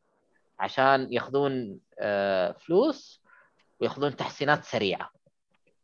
عشان 0.60 1.14
ياخذون 1.14 1.80
آه، 2.00 2.52
فلوس 2.52 3.24
وياخذون 3.80 4.16
تحسينات 4.16 4.64
سريعة. 4.64 5.19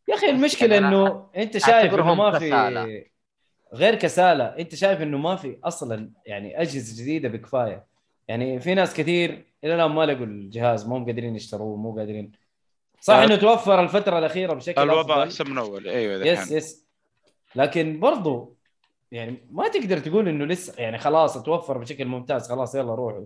يا 0.08 0.16
أخي 0.16 0.30
المشكلة 0.30 0.76
يعني 0.76 0.88
إنه 0.88 1.28
أنت 1.36 1.58
شايف 1.58 1.94
إنه 1.94 2.16
ما 2.16 2.40
في 2.40 2.48
كسالة. 2.50 3.04
غير 3.74 3.96
كسالة. 3.96 4.44
أنت 4.44 4.76
شايف 4.76 5.02
إنه 5.02 5.18
ما 5.18 5.36
في 5.36 5.58
أصلا 5.64 6.12
يعني 6.26 6.62
أجهزة 6.62 7.04
جديدة 7.04 7.30
بكفاية. 7.30 7.86
يعني 8.28 8.60
في 8.60 8.74
ناس 8.74 8.94
كثير 8.94 9.46
إلى 9.64 9.76
الآن 9.76 9.92
ما 9.92 10.06
لقوا 10.06 10.26
الجهاز 10.26 10.88
مو 10.88 11.06
قادرين 11.06 11.36
يشتروه 11.36 11.76
مو 11.76 11.98
قادرين. 11.98 12.32
صح 13.02 13.14
أه. 13.14 13.24
إنه 13.24 13.36
توفر 13.36 13.84
الفترة 13.84 14.20
الأخيرة 14.20 14.54
بشكل 14.54 14.82
الوضع. 14.82 15.24
أحسن 15.24 15.52
من 15.52 15.58
أول. 15.58 15.88
أيوه 15.88 16.28
يس 16.28 16.52
يس. 16.52 16.86
لكن 17.56 18.00
برضو 18.00 18.56
يعني 19.12 19.48
ما 19.52 19.68
تقدر 19.68 20.00
تقول 20.00 20.28
إنه 20.28 20.46
لسه 20.46 20.74
يعني 20.78 20.98
خلاص 20.98 21.44
توفر 21.44 21.78
بشكل 21.78 22.06
ممتاز 22.06 22.50
خلاص 22.50 22.76
يلا 22.76 22.96
روحوا. 22.96 23.26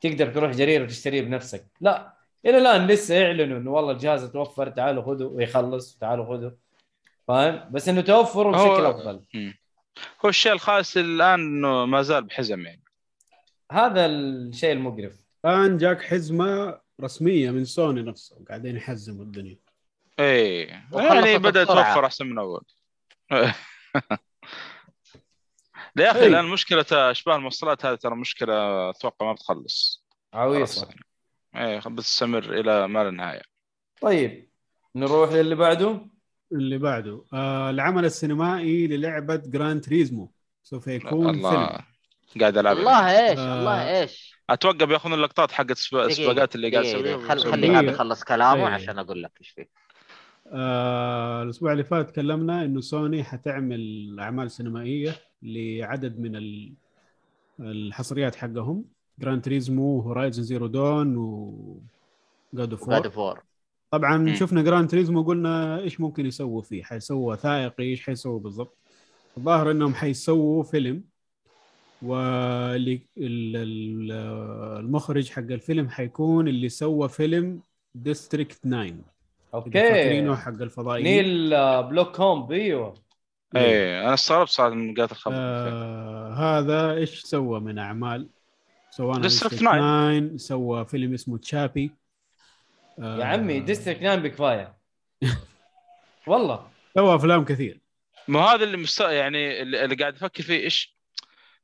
تقدر 0.00 0.26
تروح 0.26 0.50
جرير 0.50 0.82
وتشتريه 0.82 1.22
بنفسك. 1.22 1.66
لا. 1.80 2.15
إلى 2.46 2.58
الان 2.58 2.86
لسه 2.86 3.14
يعلنوا 3.14 3.58
إنه 3.58 3.70
والله 3.70 3.92
الجهاز 3.92 4.24
توفر 4.24 4.70
تعالوا 4.70 5.02
خذوا 5.02 5.30
ويخلص 5.30 5.98
تعالوا 5.98 6.24
خذوا. 6.24 6.50
فاهم؟ 7.28 7.72
بس 7.72 7.88
إنه 7.88 8.00
توفره 8.00 8.50
بشكل 8.50 8.84
هو- 8.84 8.90
افضل. 8.90 9.24
هو 10.24 10.28
الشيء 10.28 10.52
الخاص 10.52 10.96
الآن 10.96 11.40
إنه 11.40 11.86
ما 11.86 12.02
زال 12.02 12.24
بحزم 12.24 12.66
يعني. 12.66 12.82
هذا 13.72 14.06
الشيء 14.06 14.72
المقرف. 14.72 15.16
الآن 15.44 15.76
جاك 15.78 16.02
حزمة 16.02 16.80
رسمية 17.02 17.50
من 17.50 17.64
سوني 17.64 18.02
نفسه 18.02 18.44
قاعدين 18.48 18.76
يحزموا 18.76 19.24
الدنيا. 19.24 19.58
إيه. 20.18 20.68
يعني 20.92 21.38
بدا. 21.38 21.62
يتوفر 21.62 22.06
أحسن 22.06 22.26
من 22.26 22.38
أول. 22.38 22.62
لا 25.94 26.04
يا 26.04 26.10
أخي. 26.10 26.26
الآن 26.26 26.44
مشكلة 26.44 26.86
إشباه 26.92 27.36
الموصلات 27.36 27.86
هذه 27.86 27.94
ترى 27.94 28.14
مشكلة 28.14 28.90
أتوقع 28.90 29.26
ما 29.26 29.32
بتخلص. 29.32 30.06
عويصة. 30.34 30.88
إيه 31.56 31.78
بتستمر 31.78 32.60
إلى 32.60 32.88
ما 32.88 33.04
لا 33.04 33.10
نهاية. 33.10 33.42
طيب 34.00 34.48
نروح 34.94 35.32
للي 35.32 35.54
بعده. 35.54 36.00
اللي 36.52 36.78
بعده 36.78 37.24
آه 37.32 37.70
العمل 37.70 38.04
السينمائي 38.04 38.86
للعبة 38.86 39.36
Gran 39.36 39.80
Turismo. 39.80 40.32
سوف 40.62 40.86
يكون 40.86 41.32
فيلم. 41.32 41.46
الله 41.46 41.78
قاعد 42.40 42.58
ألعب. 42.58 42.76
الله 42.76 43.28
إيش؟ 43.28 43.38
آه. 43.38 43.58
الله 43.58 44.00
إيش؟ 44.00 44.36
أتوقع 44.50 44.84
بياخذون 44.84 45.14
اللقطات 45.14 45.52
حقت 45.52 45.70
السباقات 45.70 46.54
اللي 46.54 46.70
قاعد 46.70 46.84
يسويها. 46.84 47.18
خل 47.18 47.38
خلي. 47.52 47.76
خليه 47.76 47.88
يخلص 47.88 48.24
كلامه 48.24 48.68
إيه. 48.68 48.74
عشان 48.74 48.98
أقول 48.98 49.22
لك 49.22 49.32
إيش 49.40 49.50
فيه. 49.50 49.68
آه 50.52 51.42
الأسبوع 51.42 51.72
اللي 51.72 51.84
فات 51.84 52.10
تكلمنا 52.10 52.64
إنه 52.64 52.80
سوني 52.80 53.24
حتعمل 53.24 54.16
أعمال 54.20 54.50
سينمائية 54.50 55.14
لعدد 55.42 56.18
من 56.20 56.36
ال- 56.36 56.74
الحصريات 57.60 58.34
حقهم. 58.34 58.84
Gran 59.18 59.42
Turismo 59.42 60.00
Horizon 60.00 60.42
Zero 60.42 60.66
Dawn 60.66 61.16
و 61.16 61.52
God 62.54 62.72
of 62.72 62.90
War 63.14 63.42
طبعا 63.90 64.16
مم. 64.16 64.34
شفنا 64.34 64.62
Gran 64.62 64.90
Turismo 64.90 65.22
قلنا 65.22 65.78
إيش 65.78 66.00
ممكن 66.00 66.26
يسووا 66.26 66.62
فيه؟ 66.62 66.82
حيسووا 66.82 67.32
وثائقي 67.32 67.84
إيش 67.84 68.02
حيسووا 68.06 68.40
بالضبط؟ 68.40 68.76
الظاهر 69.36 69.70
إنهم 69.70 69.94
حيسووا 69.94 70.62
فيلم 70.62 71.04
والمخرج 72.02 73.70
حق 75.30 75.38
الفيلم 75.38 75.88
حيكون 75.88 76.48
اللي 76.48 76.68
سوى 76.68 77.08
فيلم 77.08 77.60
District 77.94 78.62
9 78.62 78.82
إذا 78.82 79.00
فاكرينه 79.54 80.30
أوكي 80.30 80.42
حق 80.42 80.62
الفضائيين. 80.62 81.04
نيل 81.06 81.54
آه، 81.54 81.80
بلوك 81.80 82.20
هوم 82.20 82.52
أيوه. 82.52 82.94
إيه 83.56 84.00
أنا 84.00 84.14
استغربت 84.14 84.48
صراحة 84.48 84.74
من 84.74 84.94
قالت 84.94 85.12
الخبر 85.12 85.34
آه 85.36 86.34
هذا 86.34 86.92
إيش 86.92 87.22
سوى 87.22 87.60
من 87.60 87.78
أعمال؟ 87.78 88.28
سوى 88.96 89.20
District 89.20 89.54
9. 89.54 90.18
9 90.20 90.36
سوى 90.36 90.84
فيلم 90.84 91.14
اسمه 91.14 91.38
Chappie 91.38 91.90
آه 92.98 93.18
يا 93.18 93.24
عمي 93.24 93.60
District 93.60 94.00
9 94.00 94.16
بكفايه 94.16 94.76
والله. 96.26 96.68
سوى 96.94 97.14
أفلام 97.14 97.44
كثير. 97.44 97.80
ما 98.28 98.40
هذا 98.40 98.64
اللي 98.64 98.76
مست... 98.76 99.00
يعني 99.00 99.62
اللي 99.62 99.84
اللي 99.84 99.94
قاعد 99.94 100.14
أفكر 100.14 100.42
فيه 100.42 100.60
إيش؟ 100.60 100.96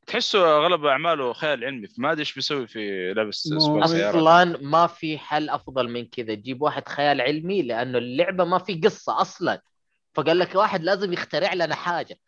تحسه 0.07 0.59
أغلب 0.59 0.85
أعماله 0.85 1.33
خيال 1.33 1.65
علمي 1.65 1.87
فما 1.87 2.13
أدري 2.13 2.21
إيش 2.21 2.35
بيسوي 2.35 2.67
في 2.67 3.15
سيارات 3.31 4.15
أصلا 4.17 4.59
ما 4.63 4.87
في 4.87 5.19
حل 5.19 5.51
أفضل 5.51 5.89
من 5.91 6.07
كذا. 6.07 6.35
تجيب 6.35 6.63
واحد 6.63 6.89
خيال 6.89 7.21
علمي 7.21 7.63
لأنه 7.63 7.99
اللعبة 7.99 8.45
ما 8.45 8.59
في 8.59 8.75
قصة 8.75 9.21
أصلا. 9.21 9.63
فقال 10.15 10.39
لك 10.39 10.55
واحد 10.55 10.83
لازم 10.83 11.13
يخترع 11.13 11.55
لنا 11.55 11.75
حاجة. 11.75 12.19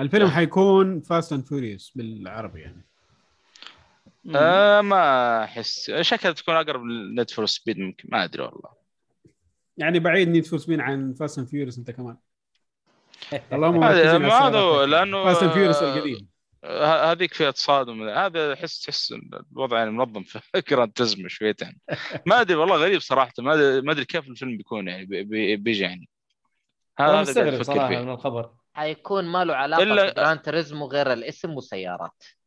الفيلم 0.00 0.28
حيكون 0.28 1.00
Fast 1.00 1.32
and 1.32 1.44
Furious 1.44 1.92
بالعربي 1.94 2.60
يعني. 2.60 2.86
آه 4.34 4.80
ما 4.80 5.44
أحس. 5.44 5.90
شكلها 6.00 6.32
تكون 6.32 6.54
أقرب 6.54 6.82
ل 6.84 6.93
Need 6.93 7.30
for 7.30 7.46
Speed 7.46 7.78
ممكن. 7.78 8.08
ما 8.12 8.24
أدري 8.24 8.42
والله. 8.42 8.70
يعني 9.76 9.98
بعيد 9.98 10.28
Need 10.28 10.46
for 10.46 10.58
Speed 10.58 10.80
عن 10.80 11.14
Fast 11.14 11.38
and 11.38 11.48
Furious 11.48 11.78
أنت 11.78 11.90
كمان. 11.90 12.16
اللهم 13.52 13.84
هذا. 13.84 14.86
لأنه 14.86 15.24
Fast 15.24 15.42
and 15.42 15.52
Furious 15.52 15.82
القديم. 15.82 16.28
ه- 16.64 17.10
هذيك 17.12 17.34
فيها 17.34 17.50
تصادم. 17.50 18.08
هذا 18.08 18.52
أحس 18.52 18.82
تحس 18.82 19.14
الوضع 19.52 19.78
يعني 19.78 19.90
منظم 19.90 20.22
في 20.22 20.40
Gran 20.70 20.92
Turismo 20.92 21.28
شويتين. 21.28 21.78
ما 22.26 22.40
أدري 22.40 22.56
والله 22.56 22.76
غريب 22.76 23.00
صراحة. 23.00 23.32
ما 23.38 23.54
أدري 23.92 24.04
كيف 24.04 24.28
الفيلم 24.28 24.56
بيكون 24.56 24.88
يعني 24.88 25.06
بي- 25.06 25.24
بي- 25.24 25.56
بيجي 25.56 25.82
يعني. 25.82 26.08
هذا 26.98 27.20
مستغرب 27.20 27.62
صراحة 27.62 27.88
من 27.88 28.10
الخبر. 28.10 28.50
حيكون 28.76 29.24
ما 29.24 29.44
له 29.44 29.54
علاقة 29.54 29.84
إلا- 29.84 29.88
إلا... 29.88 30.10
ب 30.10 30.16
Gran 30.16 30.42
Turismo 30.42 30.86
غير 30.86 31.12
الاسم 31.12 31.54
إيه. 31.72 31.96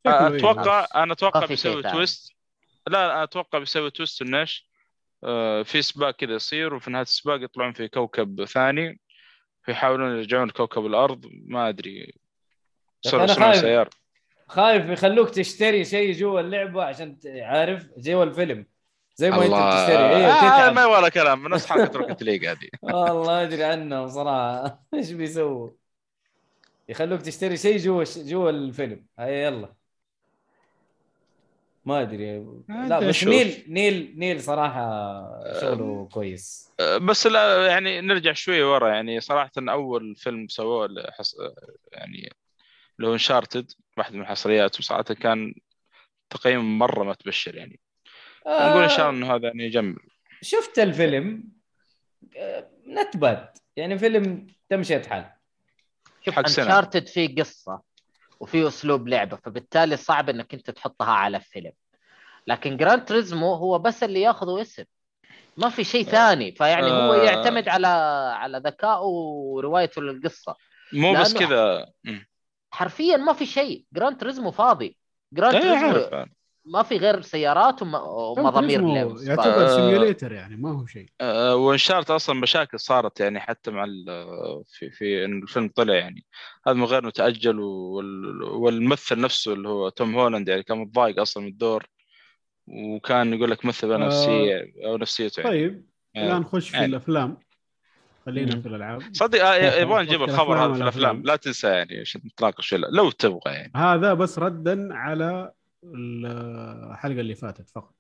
أتوقع. 0.08 0.88
أنا 0.96 1.14
أتوقع 1.14 1.46
في 1.46 1.58
شيء 1.58 1.76
بيسوي. 1.76 1.92
twist. 1.92 2.34
لا 2.88 3.08
لا 3.08 3.24
أتوقع 3.24 3.60
بيسوي 3.60 3.92
twist 3.92 4.22
انه 4.22 4.40
إيش؟ 4.40 4.70
آه، 5.24 5.64
في 5.64 5.82
سباق 5.82 6.12
كذا 6.12 6.34
يصير 6.34 6.74
وفي 6.74 6.92
نهاية 6.92 7.02
السباق 7.04 7.44
يطلعون 7.44 7.74
في 7.74 7.88
كوكب 7.88 8.46
ثاني 8.46 9.00
فيحاولون 9.66 10.18
يرجعون 10.18 10.48
لكوكب 10.48 10.86
الأرض. 10.86 11.26
ما 11.46 11.70
أدري. 11.70 12.14
يصنعون 13.06 13.28
خايف. 13.28 13.56
سيارة. 13.62 13.90
خايف 14.48 14.90
يخلوك 14.90 15.30
تشتري 15.30 15.86
شيء 15.86 16.14
جوا 16.14 16.40
اللعبة 16.40 16.84
عشان 16.84 17.20
عارف؟ 17.26 17.88
جوا 17.98 18.24
الفيلم. 18.24 18.66
زي 19.16 19.30
ما 19.30 19.36
أنت 19.36 19.46
بتشتري. 19.46 20.16
أيوه 20.16 20.68
آه 20.68 20.72
ما 20.72 20.84
يبغى 20.84 21.10
كلام. 21.12 21.48
نفس 21.48 21.66
حركه 21.66 22.00
Rocket 22.00 22.24
League 22.24 22.46
هذه. 22.46 22.70
والله 22.82 23.44
أدري 23.44 23.64
عنهم 23.64 24.08
صراحة. 24.08 24.80
إيش 24.94 25.12
بيسووا؟ 25.12 25.79
يخلوك 26.90 27.22
تشتري 27.22 27.58
شيء 27.58 27.78
جوا 27.78 28.04
جوا 28.18 28.50
الفيلم. 28.50 29.06
هيا 29.20 29.46
يلا. 29.46 29.74
ما 31.86 32.02
أدري. 32.02 32.46
لا 32.70 33.00
بس. 33.00 33.24
Neill 33.24 33.66
Neill 33.68 34.14
Neill 34.18 34.42
صراحة 34.42 34.82
شغله 35.62 36.10
كويس. 36.12 36.72
آه، 36.80 36.98
بس 36.98 37.28
لا 37.28 37.68
يعني 37.68 38.02
نرجع 38.02 38.34
شوي 38.34 38.62
ورا. 38.62 38.90
يعني 38.90 39.20
صراحة 39.20 39.52
أول 39.58 40.16
فيلم 40.16 40.48
سووه 40.48 40.86
اللي 40.86 41.12
حص... 41.12 41.36
يعني 41.92 42.34
لو 43.00 43.14
Uncharted 43.14 43.72
واحد 43.98 44.14
من 44.14 44.22
الحصريات 44.22 44.80
وصراحة 44.80 45.04
كان 45.04 45.54
تقييم 46.30 46.80
مرة 46.80 47.04
ما 47.04 47.14
تبشر 47.14 47.56
يعني 47.56 47.80
نقول 48.48 48.84
إن 48.84 48.90
شاء 48.90 49.10
الله 49.10 49.26
إنه 49.26 49.36
هذا 49.36 49.48
يعني 49.48 49.64
يجمل. 49.64 50.00
شفت 50.42 50.80
الفيلم 50.80 51.44
not 52.88 53.18
bad 53.18 53.48
يعني 53.76 53.98
فيلم 53.98 54.48
تمشي 54.70 54.96
الحال 54.96 55.26
شوف 55.26 55.39
حق. 56.32 56.46
Uncharted 56.46 57.08
فيه 57.08 57.36
قصة 57.36 57.82
وفيه 58.40 58.68
أسلوب 58.68 59.08
لعبة 59.08 59.38
فبالتالي 59.38 59.98
صعب 59.98 60.30
إنك 60.30 60.54
أنت 60.54 60.72
تحطها 60.72 61.12
على 61.12 61.40
فيلم 61.40 61.72
لكن 62.48 62.78
Gran 62.78 63.06
Turismo 63.06 63.54
هو 63.54 63.80
بس 63.80 64.04
اللي 64.04 64.22
ياخذه 64.22 64.62
اسم 64.62 64.84
ما 65.58 65.70
في 65.70 65.84
شيء 65.84 66.06
ثاني 66.06 66.52
فيعني 66.52 66.92
هو 66.92 67.14
آه. 67.14 67.24
يعتمد 67.24 67.70
على 67.70 67.88
على 68.36 68.62
ذكائه 68.66 69.02
وروايته 69.02 70.02
للقصة 70.02 70.56
مو 70.94 71.14
بس 71.14 71.34
كذا. 71.34 71.86
حرفيا 72.72 73.18
ما 73.18 73.34
في 73.34 73.46
شيء 73.46 73.86
Gran 73.94 74.18
Turismo 74.18 74.52
فاضي 74.52 74.98
Gran 75.34 75.62
Turismo. 75.62 76.28
ما 76.66 76.84
في 76.84 76.98
غير 76.98 77.22
سيارات 77.22 77.82
وم- 77.82 77.94
ومضامير 77.96 78.82
لعب 78.82 79.18
يعتبر 79.18 79.66
آه. 79.66 79.76
simulator 79.76 80.32
يعني 80.32 80.56
ما 80.56 80.72
هو 80.82 80.86
شيء 80.86 81.06
آه، 81.22 81.56
و 81.56 81.61
Uncharted 81.61 82.12
أصلا 82.12 82.36
مشاكل 82.40 82.80
صارت 82.80 83.20
يعني 83.20 83.40
حتى 83.40 83.72
مع 83.72 83.84
ال- 83.84 84.64
في 84.68 84.90
في 84.90 85.26
إن 85.26 85.44
الفيلم 85.44 85.72
طلع 85.76 85.94
يعني 85.96 86.26
هذا 86.68 86.76
من 86.76 86.84
غير 86.84 87.00
انه 87.04 87.10
تأجل 87.10 87.60
وال- 87.60 88.44
والممثل 88.44 89.22
نفسه 89.22 89.54
اللي 89.54 89.70
هو 89.70 89.90
توم 89.90 90.16
هولاند 90.16 90.48
يعني 90.50 90.64
كان 90.64 90.78
متضايق 90.78 91.20
أصلا 91.20 91.44
من 91.44 91.50
الدور 91.50 91.86
وكان 92.68 93.34
يقول 93.34 93.52
لك 93.52 93.66
مثل 93.66 93.92
آه. 93.92 93.98
نفسيه 93.98 94.74
أو 94.86 94.98
نفسيته 94.98 95.42
يعني 95.42 95.52
طيب 95.52 95.86
آه. 96.16 96.26
الآن 96.28 96.42
نخش 96.42 96.70
في 96.70 96.76
يعني. 96.76 96.86
الأفلام 96.88 97.38
خلينا. 98.26 98.62
في 98.62 98.68
الألعاب 98.68 99.02
صدق 99.14 99.46
آه، 99.46 99.76
يبغى 99.82 100.04
نجيب 100.04 100.24
الخبر 100.24 100.66
هذا 100.66 100.74
في. 100.74 100.82
الأفلام 100.84 101.22
لا 101.24 101.36
تنسى 101.36 101.68
يعني 101.68 102.00
عشان 102.00 102.22
نتناقش 102.26 102.74
لو 102.74 103.12
تبغى 103.12 103.42
يعني 103.54 103.72
هذا 103.76 104.14
بس 104.14 104.40
ردا 104.40 104.94
على 104.94 105.52
الحلقة 105.84 107.20
اللي 107.20 107.36
فاتت 107.36 107.70
فقط 107.70 107.94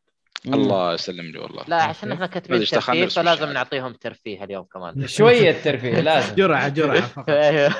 الله 0.47 0.93
يسلم 0.93 1.25
لي 1.25 1.39
والله 1.39 1.63
لا 1.67 1.83
عشان 1.83 2.11
إحنا 2.11 2.27
كاتبين 2.27 2.65
ترفيه 2.65 3.05
فلازم. 3.05 3.51
نعطيهم 3.51 3.93
ترفيه 3.93 4.43
اليوم 4.43 4.65
كمان 4.65 5.07
شوية 5.07 5.51
ترفيه 5.61 5.99
لازم 6.09 6.35
جرعة 6.35 6.69
جرعة 6.69 7.01
فقط 7.15 7.29
أيوه. 7.29 7.73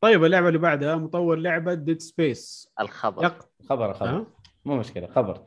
طيب 0.00 0.24
اللعبة 0.24 0.48
اللي 0.48 0.58
بعدها 0.58 0.96
مطور 0.96 1.36
لعبة 1.36 1.74
Dead 1.74 2.00
Space 2.00 2.68
الخبر 2.80 3.24
يق... 3.24 3.38
خبر 3.68 3.94
خبر 3.94 4.08
ها؟ 4.10 4.26
مو 4.64 4.76
مشكلة 4.76 5.06
خبر 5.06 5.40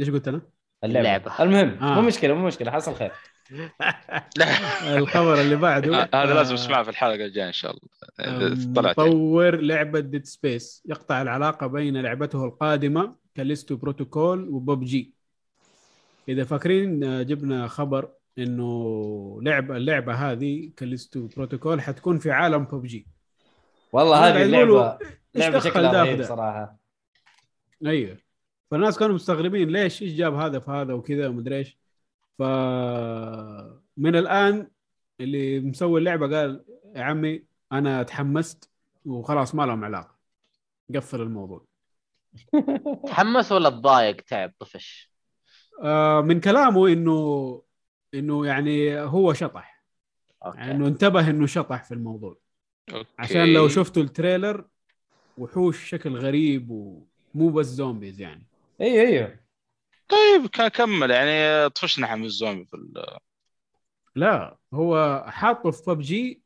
إيش 0.00 0.10
قلت 0.10 0.28
أنا؟ 0.28 0.42
اللعبة. 0.84 1.00
اللعبة. 1.16 1.42
المهم 1.42 1.84
آه. 1.84 1.94
مو 1.94 2.00
مشكلة 2.06 2.34
مو 2.34 2.46
مشكلة 2.46 2.70
حصل 2.70 2.94
خير 2.94 3.12
الخبر 4.96 5.40
اللي 5.40 5.56
بعده. 5.56 6.02
آه، 6.02 6.08
هذا 6.14 6.34
لازم 6.34 6.50
آه، 6.50 6.54
نسمعه 6.54 6.82
في 6.82 6.90
الحلقة 6.90 7.24
الجاية 7.24 7.46
إن 7.46 7.52
شاء 7.52 7.70
الله. 7.70 7.88
آه، 8.20 8.74
طلعت 8.74 8.98
يعني. 8.98 9.10
مطور 9.10 9.56
لعبة 9.56 10.00
Dead 10.00 10.24
Space 10.24 10.82
يقطع 10.86 11.22
العلاقة 11.22 11.66
بين 11.66 11.96
لعبته 11.96 12.44
القادمة 12.44 13.16
Callisto 13.34 13.76
Protocol 13.76 14.48
و 14.48 14.84
PUBG 14.84 15.14
إذا 16.28 16.44
فاكرين 16.44 17.00
جبنا 17.26 17.68
خبر 17.68 18.08
إنه 18.38 19.38
لعبه 19.42 19.76
اللعبة 19.76 20.14
هذه 20.14 20.70
Callisto 20.76 21.26
Protocol 21.26 21.80
حتكون 21.80 22.18
في 22.18 22.30
عالم 22.30 22.64
بوب 22.64 22.86
جي 22.86 23.06
والله 23.92 24.28
هذه 24.28 24.42
اللعبه 24.42 24.98
لعبة 25.34 25.58
دخل 25.58 25.70
شكلها 25.70 26.04
رهيب؟ 26.04 26.22
صراحة. 26.22 26.76
أيوه. 27.86 28.16
فالناس 28.70 28.98
كانوا 28.98 29.14
مستغربين 29.14 29.68
ليش؟ 29.68 30.02
إيش 30.02 30.12
جاب 30.12 30.34
هذا 30.34 30.58
في 30.58 30.70
هذا 30.70 30.92
وكذا؟ 30.92 31.28
ومدري 31.28 31.56
إيش. 31.56 31.79
ف 32.40 32.42
من 33.96 34.16
الآن 34.16 34.70
اللي 35.20 35.60
مسوي 35.60 36.00
اللعبة 36.00 36.38
قال 36.38 36.64
يا 36.96 37.02
عمي 37.02 37.44
أنا 37.72 38.02
تحمست 38.02 38.70
وخلاص 39.04 39.54
ما 39.54 39.62
لهم 39.62 39.84
علاقة. 39.84 40.18
قفل 40.94 41.20
الموضوع. 41.20 41.64
تحمس 43.06 43.52
ولا 43.52 43.70
تضايق؟ 43.70 44.16
تعب 44.16 44.52
طفش. 44.58 45.10
آه 45.82 46.20
من 46.20 46.40
كلامه 46.40 46.88
إنه 46.88 47.62
إنه 48.14 48.46
يعني 48.46 49.00
هو 49.00 49.32
شطح. 49.32 49.84
يعني 50.54 50.70
إنه 50.70 50.86
انتبه 50.86 51.30
إنه 51.30 51.46
شطح 51.46 51.84
في 51.84 51.94
الموضوع. 51.94 52.38
أوكي. 52.94 53.08
عشان 53.18 53.52
لو 53.52 53.68
شفتوا 53.68 54.02
ال 54.02 54.10
trailer 54.10 54.68
وحوش 55.38 55.88
شكل 55.88 56.16
غريب 56.16 56.70
ومو 56.70 57.50
بس 57.50 57.66
zombies 57.66 58.20
يعني. 58.20 58.46
أيوه 58.80 59.06
أيوه 59.06 59.39
طيب 60.10 60.46
كان 60.46 60.68
كمل. 60.68 61.10
يعني 61.10 61.68
طفشنا 61.70 62.06
إحنا 62.06 62.16
من 62.16 62.24
الزومبي 62.24 62.64
في 62.64 62.74
ال- 62.74 63.18
لا 64.14 64.56
هو 64.74 65.24
حاطه 65.28 65.70
في 65.70 65.82
ببجي 65.90 66.42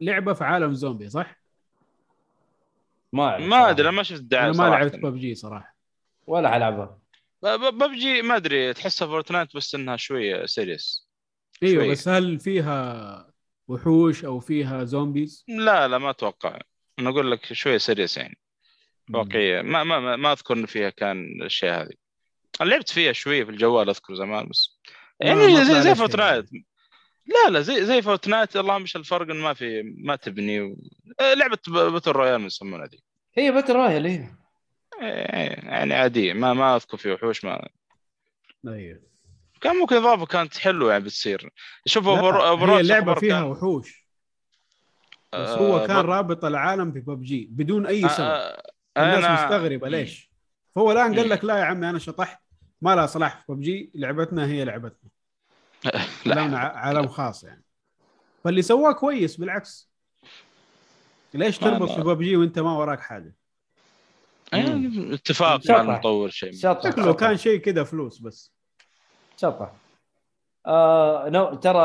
لعبة 0.00 0.32
في 0.32 0.44
عالم 0.44 0.74
زومبي 0.74 1.08
صح؟ 1.08 1.36
ما 3.12 3.24
أعرف 3.24 3.44
ما 3.44 3.70
أدري 3.70 3.90
ما 3.90 4.02
شفت 4.02 4.20
الدعايه 4.20 4.50
أنا 4.50 4.56
ما. 4.58 4.68
لعبت 4.68 4.96
ببجي 4.96 5.34
صراحة. 5.34 5.76
ولا 6.26 6.50
حلعبها 6.50 6.98
ب- 7.42 7.46
ب- 7.46 7.78
ببجي 7.78 8.22
ما 8.22 8.36
أدري 8.36 8.72
تحسها 8.74 9.08
Fortnite 9.08 9.56
بس 9.56 9.74
إنها 9.74 9.96
شوية 9.96 10.46
serious 10.46 11.08
إيوه 11.62 11.82
شوية. 11.84 11.90
بس 11.92 12.08
هل 12.08 12.40
فيها 12.40 13.32
وحوش 13.68 14.24
أو 14.24 14.40
فيها 14.40 14.84
zombies؟ 14.84 15.44
لا 15.48 15.88
لا 15.88 15.98
ما 15.98 16.10
أتوقع. 16.10 16.58
أنا 16.98 17.10
أقول 17.10 17.30
لك 17.30 17.52
شوية 17.52 17.78
serious 17.78 18.16
يعني. 18.16 18.38
واقعية. 19.14 19.62
ما 19.62 19.84
ما 19.84 20.16
ما, 20.16 20.32
أذكر 20.32 20.54
إن 20.54 20.66
فيها 20.66 20.90
كان 20.90 21.24
الأشياء 21.24 21.82
هذه. 21.82 21.94
لعبت 22.60 22.88
فيها 22.90 23.12
شوية 23.12 23.44
في 23.44 23.50
الجوال 23.50 23.88
أذكر 23.88 24.14
زمان 24.14 24.46
بس. 24.48 24.78
يعني 25.20 25.64
زي 25.64 25.82
زي. 25.82 25.94
Fortnite. 25.94 26.46
لا 27.26 27.50
لا 27.50 27.60
زي 27.60 27.84
زي 27.84 28.02
Fortnite 28.02 28.56
اللهم 28.56 28.82
مش 28.82 28.96
الفرق 28.96 29.30
إنه 29.30 29.42
ما 29.42 29.54
في 29.54 29.82
ما 30.04 30.16
تبني 30.16 30.60
و... 30.60 30.76
آه، 31.20 31.34
لعبة 31.34 31.58
battle 31.68 32.10
royale 32.10 32.38
من 32.38 32.46
يسمونها 32.46 32.86
ذي 32.86 33.02
هي 33.38 33.52
battle 33.52 33.72
royale 33.74 34.06
هي 34.06 34.30
يعني 35.62 35.94
عادية 35.94 36.32
ما 36.32 36.52
ما 36.52 36.76
أذكر 36.76 36.96
في 36.96 37.12
وحوش 37.12 37.44
ما 37.44 37.68
أيوه 38.68 39.00
كان 39.60 39.76
ممكن 39.76 39.96
اضافه 39.96 40.26
كانت 40.26 40.56
حلوة 40.58 40.92
يعني 40.92 41.04
بتصير. 41.04 41.50
شوف 41.86 42.08
هي 42.08 42.80
اللعبه 42.80 43.06
سوبر 43.06 43.20
فيها 43.20 43.40
كان- 43.40 43.50
وحوش. 43.50 44.04
بس 45.32 45.48
آه، 45.48 45.56
هو 45.58 45.86
كان 45.86 46.02
ب- 46.02 46.06
رابط 46.10 46.44
العالم 46.44 46.92
في 46.92 47.00
ببجي 47.00 47.48
بدون 47.50 47.86
أي 47.86 48.04
آه، 48.04 48.08
سبب. 48.08 48.26
آه، 48.26 48.62
الناس 48.98 49.24
أنا- 49.24 49.44
مستغربة 49.44 49.88
ليش. 49.88 50.30
فهو 50.74 50.92
الآن 50.92 51.14
قال 51.16 51.26
مم. 51.26 51.32
لك 51.32 51.44
لا 51.44 51.58
يا 51.58 51.64
عمي 51.64 51.90
أنا 51.90 51.98
شطحت. 51.98 52.43
ما 52.84 52.94
لها 52.94 53.06
صلاح 53.06 53.44
في 53.46 53.52
ببجي 53.52 53.90
لعبتنا 53.94 54.46
هي 54.46 54.64
لعبتنا. 54.64 55.10
ع- 56.56 56.76
عالم 56.76 57.08
خاص 57.08 57.44
يعني. 57.44 57.64
فاللي 58.44 58.62
سواه 58.62 58.92
كويس 58.92 59.36
بالعكس. 59.36 59.90
ليش 61.34 61.58
تربط 61.58 61.90
في 61.90 62.00
ببجي 62.00 62.36
وانت 62.36 62.58
ما 62.58 62.72
وراك 62.78 63.00
حاجة؟ 63.00 63.34
يعني 64.52 65.14
اتفاق 65.14 65.70
مع. 65.70 65.80
المطور 65.80 66.30
شيء. 66.30 66.52
شكله 66.52 67.14
كان 67.14 67.36
شيء 67.36 67.58
كذا 67.60 67.84
فلوس 67.84 68.18
بس. 68.18 68.52
شطح 69.36 69.72
آه 70.66 71.28
نو 71.28 71.54
ترى 71.54 71.78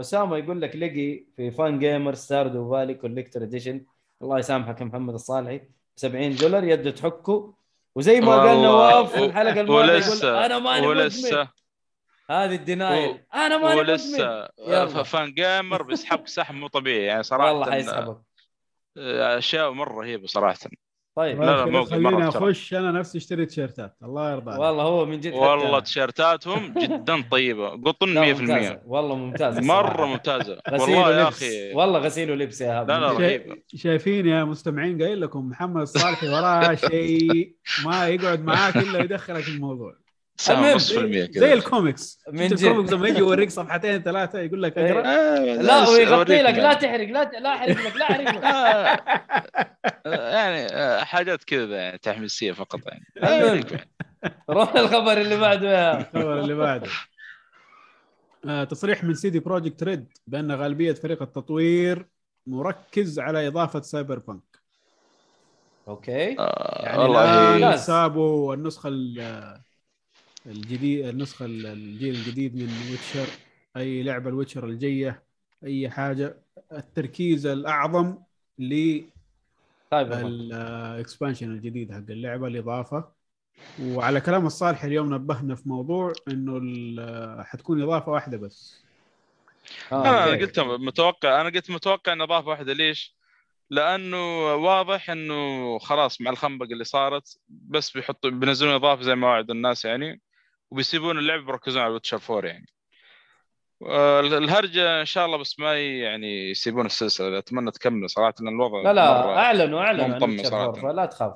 أسامة 0.00 0.36
يقول 0.36 0.60
لك 0.60 0.76
لقي 0.76 1.24
في 1.36 1.50
Fangamer 1.50 2.14
Stardew 2.14 2.70
Valley 2.70 2.94
Collector 2.94 3.42
Edition 3.42 3.84
الله 4.22 4.38
يسامحك 4.38 4.80
يا 4.80 4.84
محمد 4.86 5.14
الصالحي. 5.14 5.58
ب 5.58 5.64
70 5.96 6.36
دولار 6.36 6.64
يده 6.64 6.90
تحكه. 6.90 7.54
وزي 8.00 8.20
ما 8.20 8.40
قال. 8.42 8.62
نواف 8.62 9.12
في 9.14 9.20
و- 9.20 9.24
الحلقة 9.24 9.60
الماضية 9.60 9.94
ولسه 9.94 10.46
أنا 10.46 10.58
ماني 10.58 10.86
ولسه. 10.86 11.48
هذه 12.30 12.54
ال 12.54 12.62
denial. 12.62 13.20
أنا 13.34 13.56
ماني 13.56 13.80
ولسه. 13.80 14.48
Fangamer 15.02 15.82
بيسحبك 15.82 16.28
سحب 16.28 16.54
مو 16.54 16.66
طبيعي 16.66 17.04
يعني 17.04 17.22
صراحة 17.22 17.52
والله 17.52 17.70
حيسحبك 17.70 18.18
آه، 18.96 19.38
أشياء 19.38 19.70
مرة 19.72 20.00
رهيبة 20.00 20.26
صراحة. 20.26 20.56
طيب 21.16 21.42
لا، 21.42 21.66
لا، 21.66 21.84
خليني. 21.84 22.28
أخش 22.28 22.74
أنا 22.74 22.92
نفسي 22.92 23.18
أشتري 23.18 23.46
تيشيرتات 23.46 23.96
الله 24.02 24.30
يرضى 24.32 24.50
عليك 24.50 24.60
والله 24.62 24.82
هو 24.82 25.06
من 25.06 25.20
جد 25.20 25.32
والله. 25.32 25.80
تيشيرتاتهم 25.80 26.74
جدا 26.78 27.22
طيبة 27.32 27.68
قطن 27.68 28.14
لا، 28.14 28.20
100% 28.34 28.40
ممتازة. 28.40 28.80
والله 28.86 29.14
ممتازة 29.16 29.60
مرة. 29.60 30.06
ممتازة 30.06 30.58
غسيل 30.70 30.94
والله 30.96 31.18
يا. 31.20 31.28
أخي 31.28 31.72
والله 31.74 31.98
غسيل 31.98 32.30
ولبس 32.30 32.60
يا 32.60 32.80
هاب 32.80 32.88
لا، 32.90 33.00
لا،. 33.00 33.12
رهيبة. 33.12 33.56
شايفين 33.76 34.26
يا 34.26 34.44
مستمعين 34.44 35.02
قايل 35.02 35.20
لكم 35.20 35.48
محمد 35.48 35.80
الصالحي 35.82 36.28
وراه 36.28 36.74
شيء 36.74 37.56
ما 37.84 38.08
يقعد 38.08 38.44
معاك 38.44 38.76
الا 38.76 38.98
يدخلك 39.02 39.48
الموضوع 39.48 39.99
سام 40.40 40.58
المهم، 40.58 40.74
نص 40.76 40.92
في 40.92 40.98
المية 40.98 41.24
كذا. 41.26 41.40
زي 41.40 41.52
الكوميكس. 41.52 42.22
من. 42.28 42.40
الكوميكس 42.52 42.92
لما 42.92 43.08
يجي 43.08 43.18
يوريك 43.18 43.50
صفحتين 43.50 44.02
ثلاثة 44.02 44.38
يقول 44.38 44.62
لك 44.62 44.78
أقرأ؟ 44.78 45.06
آه، 45.06 45.38
لا 45.62 45.88
ويغطي 45.88 46.42
لك 46.42 46.54
لا. 46.54 46.72
تحرق 46.74 47.08
لا 47.08 47.24
لا 47.40 47.54
أحرق 47.54 47.68
لك 47.86 47.96
لا 47.96 48.04
أحرق 48.10 48.20
لك. 48.30 48.44
آه، 50.06 50.30
يعني 50.36 50.66
آه، 50.72 51.04
حاجات 51.04 51.44
كذا 51.44 51.76
يعني 51.76 51.98
تحميسية 51.98 52.52
فقط 52.52 52.80
يعني. 52.86 53.64
روح 54.50 54.74
الخبر 54.74 55.12
اللي 55.20 55.36
بعده 55.36 55.70
يا. 55.70 55.98
الخبر 56.00 56.40
اللي 56.40 56.54
بعده. 56.54 56.88
تصريح 58.64 59.04
من 59.04 59.14
CD 59.14 59.38
Projekt 59.38 59.82
Red 59.82 60.06
بأن 60.26 60.52
غالبية 60.52 60.92
فريق 60.92 61.22
التطوير 61.22 62.06
مركز 62.46 63.18
على 63.18 63.46
إضافة 63.46 63.80
Cyberpunk 63.80 64.60
okay. 65.88 66.38
آه، 66.38 66.82
يعني 66.86 66.98
والله. 66.98 67.76
سابوا 67.76 68.54
النسخه 68.54 68.88
ال- 68.88 69.60
الجديد 70.46 71.06
النسخة 71.06 71.44
ال- 71.44 71.66
الجيل 71.66 72.14
الجديد 72.14 72.56
من 72.56 72.90
Witcher. 72.90 73.26
أي 73.76 74.02
لعبة 74.02 74.28
ال 74.30 74.34
Witcher 74.34 74.64
الجاية 74.64 75.22
أي 75.64 75.90
حاجة. 75.90 76.36
التركيز 76.72 77.46
الأعظم 77.46 78.16
طيب 79.90 80.12
لل 80.12 80.37
expansion 80.37 81.50
الجديد 81.50 81.92
حق 81.92 81.96
اللعبة 82.10 82.46
الإضافة. 82.46 83.08
وعلى 83.82 84.20
كلام 84.20 84.46
الصالح 84.46 84.84
اليوم 84.84 85.14
نبهنا 85.14 85.54
في 85.54 85.68
موضوع 85.68 86.12
إنه 86.28 86.56
ال- 86.62 87.44
حتكون 87.46 87.82
إضافة 87.82 88.12
واحدة 88.12 88.36
بس. 88.36 88.84
آه، 89.92 90.00
أنا 90.00 90.24
okay. 90.24 90.44
قلت 90.44 90.60
متوقع 90.60 91.40
أنا 91.40 91.48
قلت 91.50 91.70
متوقع 91.70 92.12
ان 92.12 92.20
إضافة 92.20 92.48
واحدة. 92.48 92.72
ليش؟ 92.72 93.16
لأنه 93.70 94.54
واضح 94.54 95.10
إنه 95.10 95.78
خلاص 95.78 96.20
مع 96.20 96.30
الخنبق 96.30 96.66
اللي 96.72 96.84
صارت 96.84 97.38
بس 97.48 97.90
بيحطوا 97.90 98.30
بينزلون 98.30 98.74
إضافة 98.74 99.02
زي 99.02 99.14
ما 99.14 99.26
وعدوا 99.26 99.54
الناس 99.54 99.84
يعني. 99.84 100.20
وبيسيبون 100.70 101.18
اللعب 101.18 101.40
بيركزون 101.46 101.82
على 101.82 101.92
Witcher 101.92 102.20
4 102.30 102.48
يعني. 102.48 102.66
آه، 103.86 104.20
الهرجة 104.20 105.00
إن 105.00 105.04
شاء 105.06 105.26
الله 105.26 105.36
بس 105.38 105.60
ما 105.60 105.74
يعني 105.78 106.50
يسيبون 106.50 106.86
السلسلة. 106.86 107.38
أتمنى 107.38 107.70
تكمل 107.70 108.10
صراحة 108.10 108.34
لأن 108.40 108.48
الوضع 108.54 108.82
لا 108.82 108.92
لا 108.92 109.38
أعلنوا 109.38 109.80
أعلنوا 109.80 110.16
مطمن 110.16 110.38
Witcher 110.38 110.46
صراحة. 110.46 110.64
4 110.64 110.82
فلا 110.92 111.06
تخاف. 111.06 111.34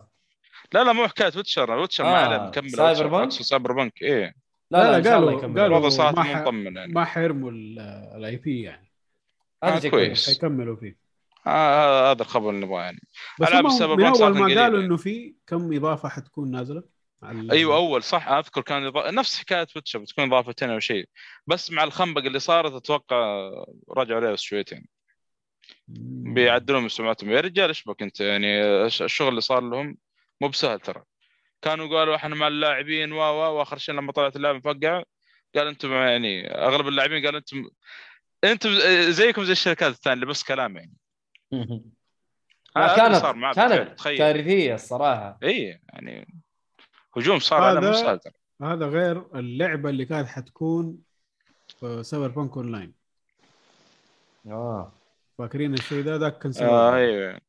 لا 0.73 0.85
لا 0.85 0.93
مو 0.93 1.09
حكاية 1.09 1.33
Witcher 1.37 1.71
Witcher 1.71 2.05
آه، 2.05 2.11
ما 2.11 2.17
عليه 2.19 2.47
مكمل 2.49 2.71
سايبر؟ 2.71 3.07
بالعكس 3.07 3.35
Cyberpunk 3.43 4.03
إيه. 4.03 4.35
لا 4.71 4.79
لا, 4.79 5.01
لا، 5.01 5.11
قالوا- 5.15 5.33
يكملوا 5.33 5.63
قالوا 5.63 5.77
الوضع 5.79 5.89
صراحة 5.89 6.13
ما 6.15 6.23
مو 6.35 6.41
مطمن 6.41 6.77
يعني. 6.77 6.93
ما 6.93 7.05
حيرموا 7.05 7.51
ال 8.17 8.37
IP 8.37 8.63
يعني. 8.63 8.93
هذا 9.65 9.87
آه، 9.87 9.91
كويس. 9.91 10.27
حيكملوا 10.31 10.77
فيه. 10.77 10.97
آه، 11.47 12.11
هذا 12.13 12.23
الخبر 12.23 12.51
اللي 12.51 12.67
نبغاه 12.67 12.83
يعني. 12.83 13.01
بس 13.41 13.53
من 13.53 14.05
أول 14.05 14.33
ما 14.39 14.45
قالوا 14.45 14.51
يعني. 14.51 14.77
إنه 14.77 14.97
في 14.97 15.35
كم 15.47 15.77
إضافة 15.77 16.09
حتكون 16.09 16.51
نازلة؟ 16.51 16.83
على- 17.25 17.53
أيوه 17.53 17.77
أول 17.77 18.03
صح 18.03 18.29
أذكر 18.29 18.61
كان 18.63 18.85
إضافة... 18.87 19.11
نفس 19.11 19.39
حكاية 19.39 19.67
ويتشر 19.77 19.99
بتكون 19.99 20.25
إضافتين 20.25 20.71
أو 20.71 20.79
شيء 20.81 21.09
بس 21.47 21.71
مع 21.71 21.85
الخنبق 21.85 22.21
اللي 22.23 22.39
صارت 22.39 22.73
أتوقع 22.73 23.51
رجعوا 23.91 24.21
عليه 24.27 24.35
شويتين. 24.35 24.87
بيعدلون 26.35 26.83
من 26.83 26.89
سمعتهم 26.89 27.31
يا 27.31 27.41
رجال 27.41 27.69
إيش 27.69 27.85
بك 27.85 28.03
أنت؟ 28.03 28.21
يعني 28.21 28.63
الش- 28.63 29.03
الشغل 29.03 29.29
اللي 29.29 29.41
صار 29.41 29.61
لهم 29.61 29.97
مو 30.41 30.49
بسهل 30.49 30.81
ترى. 30.81 31.03
كانوا 31.63 31.99
قالوا 31.99 32.17
إحنا 32.17 32.35
مع 32.35 32.49
اللاعبين 32.49 33.13
و 33.13 33.17
و 33.17 33.59
واخر 33.59 33.79
شيء 33.79 33.95
لما 33.95 34.13
طلعت 34.13 34.37
اللعبة 34.37 34.59
مفقعة 34.59 35.05
قال 35.55 35.67
أنتم 35.67 35.93
يعني 35.93 36.49
أغلب 36.55 36.89
اللاعبين 36.89 37.25
قالوا 37.25 37.39
أنتم 37.39 37.69
أنتم 38.45 38.71
زيكم 39.11 39.45
زي 39.45 39.53
الشركات 39.53 39.93
الثانية 39.93 40.15
اللي 40.15 40.27
بس 40.27 40.43
كلام 40.43 40.77
يعني. 40.77 40.93
اللي 43.07 43.21
صار 43.21 43.33
كانت 43.33 43.57
كانت 43.57 43.99
تخيل. 43.99 44.19
كارثيه 44.19 44.75
الصراحة. 44.75 45.39
اي 45.43 45.81
يعني 45.93 46.44
هجوم 47.17 47.39
صار 47.39 47.63
على 47.63 47.87
هذا- 47.87 48.17
ترى 48.17 48.33
هذا 48.63 48.87
غير 48.87 49.39
اللعبة 49.39 49.91
اللي 49.91 50.05
كانت 50.05 50.29
حتكون 50.29 50.99
في 51.81 52.03
Cyberpunk 52.03 52.57
Online 52.57 52.95
آه. 54.47 54.93
فاكرين 55.39 55.75
الشيء 55.75 56.03
ده؟ 56.05 56.17
ذاك 56.17 56.39
كان 56.39 56.53
آه 56.61 56.95
أيوه. 56.95 57.41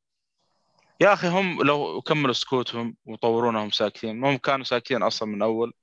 يا 1.02 1.14
أخي 1.14 1.28
هم 1.28 1.64
لو 1.64 2.02
كملوا 2.02 2.34
سكوتهم 2.34 2.96
وطورونهم 3.06 3.70
ساكتين 3.70 4.24
هم 4.26 4.38
كانوا 4.38 4.66
ساكتين 4.66 5.04
أصلا 5.04 5.30
من 5.30 5.42
أول 5.42 5.74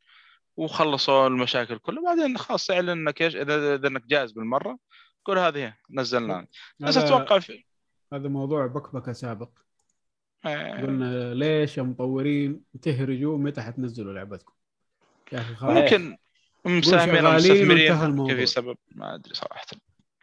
وخلصوا 0.56 1.26
المشاكل 1.26 1.78
كلها. 1.78 2.02
بعدين 2.04 2.38
خلاص 2.38 2.70
اعلن 2.70 2.88
انك 2.88 3.22
إيش 3.22 3.36
إذا 3.36 3.74
إذا 3.74 3.88
إنك 3.88 4.06
جاهز 4.06 4.32
بالمرة 4.32 4.78
قول 5.24 5.38
هذه 5.38 5.74
نزلناها. 5.90 6.46
بس 6.80 6.96
أتوقع 6.96 7.38
في... 7.38 7.64
هذا 8.12 8.28
موضوع 8.28 8.66
بكبكة 8.66 9.12
سابق. 9.12 9.50
قلنا 10.44 11.35
ليش 11.35 11.78
يا 11.78 11.82
مطورين 11.82 12.60
تهرجوا 12.82 13.39
متى 13.39 13.62
حتنزلوا 13.62 14.12
لعبتكم؟ 14.12 14.52
يا 15.32 15.40
أخي. 15.40 15.66
ممكن 15.66 16.16
مساهمين 16.64 17.24
مستثمرين 17.35 17.93
الموضوع. 17.93 18.35
كيف 18.35 18.48
سبب 18.48 18.77
ما 18.94 19.14
أدري 19.14 19.35
صراحة. 19.35 19.66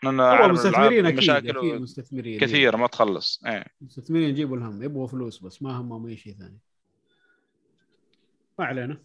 لأن 0.04 0.52
مستثمرين 0.52 1.06
أكيد 1.06 1.18
مشاكل 1.18 1.58
أكيد 1.58 1.82
مستثمرين 1.82 2.40
كثيره 2.40 2.78
ما 2.78 2.88
تخلص. 2.88 3.42
إيه. 3.46 3.66
مستثمرين 3.82 4.30
يجيبوا 4.30 4.58
الهم 4.58 4.84
يبغوا 4.84 5.08
فلوس 5.08 5.44
بس 5.44 5.62
ما 5.62 5.78
همهم 5.78 6.08
أي 6.08 6.18
شيء 6.18 6.34
ثاني. 6.34 6.60
ما 8.60 8.66
علينا. 8.66 8.98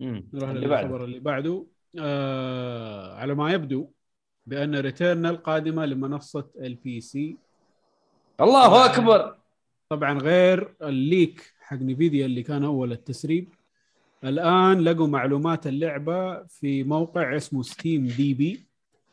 نروح 0.00 0.50
للخبر 0.50 0.68
بعده. 0.68 1.04
اللي 1.04 1.20
بعده. 1.20 1.66
آه 1.98 3.16
على 3.16 3.34
ما 3.34 3.52
يبدو 3.52 3.90
بأن 4.46 4.76
Returnal 4.76 5.42
قادمة 5.42 5.86
لمنصة 5.86 6.50
ال 6.60 7.00
PC 7.00 7.36
الله 8.40 8.84
أكبر. 8.84 9.36
طبعا 9.88 10.18
غير 10.18 10.74
ال 10.82 10.96
leak 10.96 11.54
حق 11.60 11.76
Nvidia 11.76 12.26
اللي 12.26 12.42
كان 12.42 12.64
أول 12.64 12.92
التسريب. 12.92 13.48
الآن 14.24 14.80
لقوا 14.80 15.06
معلومات 15.06 15.66
اللعبة 15.66 16.42
في 16.44 16.84
موقع 16.84 17.36
اسمه 17.36 17.62
SteamDB 17.62 18.66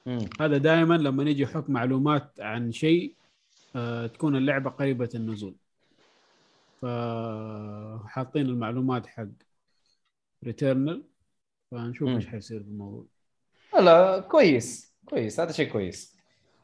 مم. 0.06 0.26
هذا 0.41 0.58
دائما 0.58 0.94
لما 0.94 1.24
نيجي 1.24 1.44
يحط 1.44 1.70
معلومات 1.70 2.40
عن 2.40 2.72
شيء 2.72 3.16
آه 3.76 4.08
تكون 4.08 4.36
اللعبة 4.36 4.70
قريبة 4.70 5.10
النزول. 5.16 5.56
فحاطين 6.82 8.45
المعلومات 8.45 9.08
حق 9.08 9.28
Returnal 10.44 11.04
فنشوف. 11.72 12.10
إيش 12.10 12.28
حيصير 12.28 12.60
بالموضوع. 12.60 13.06
لا 13.80 14.20
كويس. 14.20 14.94
كويس. 15.06 15.40
هذا 15.40 15.52
شيء 15.52 15.72
كويس. 15.72 16.18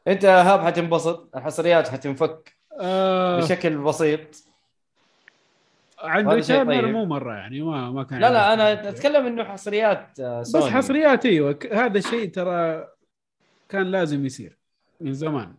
أنت 0.08 0.24
هاب 0.24 0.60
حتنبسط 0.60 1.36
الحصريات 1.36 1.88
حتنفك 1.88 2.59
آه 2.80 3.40
بشكل 3.40 3.78
بسيط. 3.78 4.20
عن 5.98 6.26
هذا 6.28 6.40
شيء 6.40 6.56
Returnal 6.58 6.84
طيب. 6.84 6.94
مو 6.94 7.04
مرة 7.04 7.34
يعني 7.34 7.62
ما 7.62 7.90
ما 7.90 8.04
كان 8.04 8.20
لا 8.20 8.30
لا 8.30 8.52
أنا 8.52 8.76
فكرة. 8.76 8.88
أتكلم 8.88 9.26
إنه 9.26 9.44
حصريات 9.44 10.20
آه، 10.20 10.40
بس 10.40 10.46
سوني. 10.46 10.70
حصريات 10.70 11.26
إيوه 11.26 11.58
هذا 11.72 11.98
الشيء 11.98 12.30
ترى 12.30 12.86
كان 13.68 13.86
لازم 13.86 14.26
يصير 14.26 14.58
من 15.00 15.12
زمان. 15.12 15.54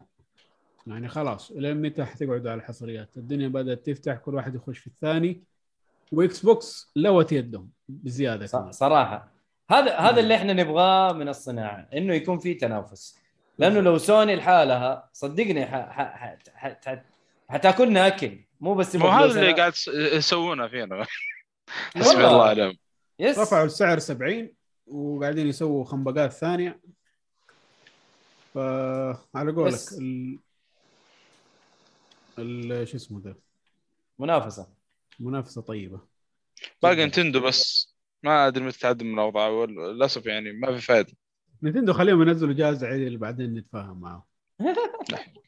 يعني 0.87 1.07
خلاص 1.07 1.51
لين 1.51 1.81
متى 1.81 2.05
حتقعدوا 2.05 2.51
على 2.51 2.59
الحصريات؟ 2.59 3.17
الدنيا 3.17 3.47
بدأت 3.47 3.85
تفتح 3.85 4.15
كل 4.15 4.35
واحد 4.35 4.55
يخش 4.55 4.79
في 4.79 4.87
الثاني. 4.87 5.43
و 6.11 6.45
Xbox 6.45 6.91
لوت 6.95 7.31
يدهم 7.31 7.69
بزيادة. 7.89 8.47
كمان 8.47 8.71
صراحة. 8.71 9.31
هذا 9.71 9.95
هذا 9.97 10.19
اللي 10.19 10.35
إحنا 10.35 10.53
نبغاه 10.53 11.13
من 11.13 11.29
الصناعة 11.29 11.87
إنه 11.93 12.13
يكون 12.13 12.39
في 12.39 12.53
تنافس. 12.53 13.20
لأنه 13.57 13.79
لو 13.79 13.97
سوني 13.97 14.35
لحالها 14.35 15.09
صدقني 15.13 15.65
ح... 15.65 15.75
ح... 15.75 16.01
ح... 16.01 16.37
ح... 16.55 16.79
ح... 16.87 17.03
حتأكلنا 17.49 18.07
أكل 18.07 18.39
مو 18.59 18.75
بس 18.75 18.95
مو 18.95 19.07
هذا 19.07 19.41
اللي 19.41 19.53
قاعد 19.53 19.71
يس- 19.71 19.87
يسوونه 19.87 20.67
فينا. 20.67 21.05
حسبي. 21.97 22.27
الله 22.27 22.43
عليهم 22.43 22.77
yes. 23.19 23.39
رفعوا 23.39 23.65
السعر 23.65 23.99
70 23.99 24.53
وقاعدين 24.87 25.47
يسووا 25.47 25.85
خنبقات 25.85 26.31
ثانية. 26.31 26.81
فعلى 28.53 29.51
قولك 29.51 29.73
بس. 29.73 29.99
ال... 29.99 30.39
ال... 32.39 32.87
شو 32.87 32.97
اسمه 32.97 33.21
ده 33.21 33.37
منافسة. 34.19 34.67
منافسة 35.19 35.61
طيبة. 35.61 35.99
باقي 36.83 37.05
نتندو 37.05 37.39
بس. 37.39 37.91
ما 38.23 38.47
أدري 38.47 38.63
متى 38.63 38.79
تعدل 38.79 39.05
من 39.05 39.13
الأوضاع 39.13 39.49
للاسف 39.49 40.25
يعني 40.25 40.51
ما 40.51 40.75
في 40.75 40.81
فائده 40.81 41.13
نتندو 41.63 41.93
خليهم 41.93 42.21
ينزلوا 42.21 42.53
جهاز 42.53 42.83
عدل 42.83 43.17
بعدين 43.17 43.53
نتفاهم 43.53 44.01
معه 44.01 44.25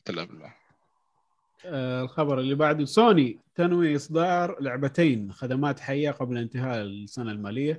تلعب 0.05 0.27
بالله 0.27 0.53
آه 1.65 2.01
الخبر 2.01 2.39
اللي 2.39 2.55
بعده 2.55 2.85
سوني 2.85 3.39
تنوي 3.55 3.95
إصدار 3.95 4.61
لعبتين 4.61 5.31
خدمات 5.31 5.79
حيه 5.79 6.11
قبل 6.11 6.37
انتهاء 6.37 6.81
السنة 6.81 7.31
المالية. 7.31 7.77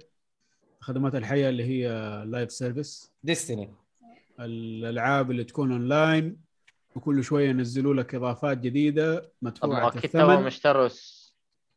الخدمات 0.81 1.15
الحيه 1.15 1.49
اللي 1.49 1.65
هي 1.65 1.89
live 2.27 2.53
service 2.53 3.13
Destiny 3.25 3.71
الألعاب 4.41 5.31
اللي 5.31 5.45
تكون 5.45 5.73
اونلاين 5.73 6.37
وكل 6.97 7.25
شوية 7.25 7.49
ينزلوا 7.49 7.95
لك 7.95 8.15
إضافات 8.15 8.59
جديدة 8.59 9.33
مدفوعة 9.43 9.89
أكيد 9.89 10.11
توهم 10.11 10.31
الثمن 10.31 10.47
اشتروا 10.47 10.89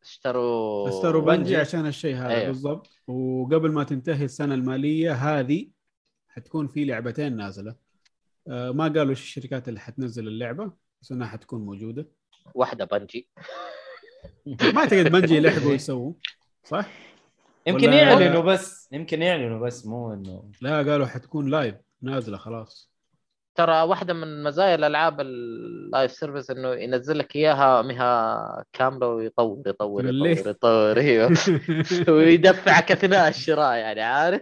اشتروا 0.02 0.90
اشتروا 0.90 1.22
بنجي 1.22 1.38
بنجي. 1.38 1.56
عشان 1.56 1.86
الشيء 1.86 2.16
هذا 2.16 2.30
أيوه. 2.30 2.48
بالضبط. 2.48 2.90
وقبل 3.08 3.72
ما 3.72 3.84
تنتهي 3.84 4.26
السنة 4.26 4.54
المالية 4.54 5.14
هذه 5.14 5.68
حتكون 6.38 6.68
في 6.68 6.86
لعبتين 6.86 7.36
نازلة. 7.36 7.76
آه 8.48 8.72
ما 8.72 8.84
قالوا 8.84 9.10
إيش 9.10 9.22
الشركات 9.22 9.68
اللي 9.70 9.80
حتنزل 9.80 10.28
اللعبة 10.28 10.72
بس 11.02 11.12
إنها 11.12 11.28
حتكون 11.28 11.66
موجودة. 11.66 12.08
واحدة 12.56 12.86
بنجي. 12.86 13.30
ما 14.74 14.80
أعتقد 14.80 15.12
بنجي 15.12 15.40
لحقوا 15.40 15.74
يسووا 15.74 16.14
صح؟ 16.64 16.90
يمكن 17.68 17.94
يعلنوا 17.94 18.42
بس 18.42 18.90
يمكن 18.92 19.22
يعلنوا 19.22 19.68
بس 19.68 19.86
مو 19.86 20.14
إنه. 20.14 20.52
لا 20.62 20.78
قالوا 20.78 21.06
حتكون 21.06 21.50
live 21.50 21.76
نازلة 22.02 22.38
خلاص. 22.38 22.92
ترى 23.56 23.82
واحدة 23.82 24.14
من 24.14 24.44
مزايا 24.44 24.76
الألعاب 24.76 25.22
ال 25.22 25.40
live 25.40 26.12
service 26.12 26.52
إنه 26.52 26.74
ينزل 26.74 27.18
لك 27.18 27.36
إياها 27.36 27.82
مها 27.82 28.66
كاملة 28.74 29.08
ويطور 29.08 29.64
يطور. 29.68 30.06
يطور 30.06 30.50
يطور 30.50 30.98
أيوه. 30.98 31.38
ويدفعك 32.16 32.92
اثناء 32.92 33.30
الشراء 33.30 33.78
يعني 33.78 34.02
عارف؟ 34.02 34.42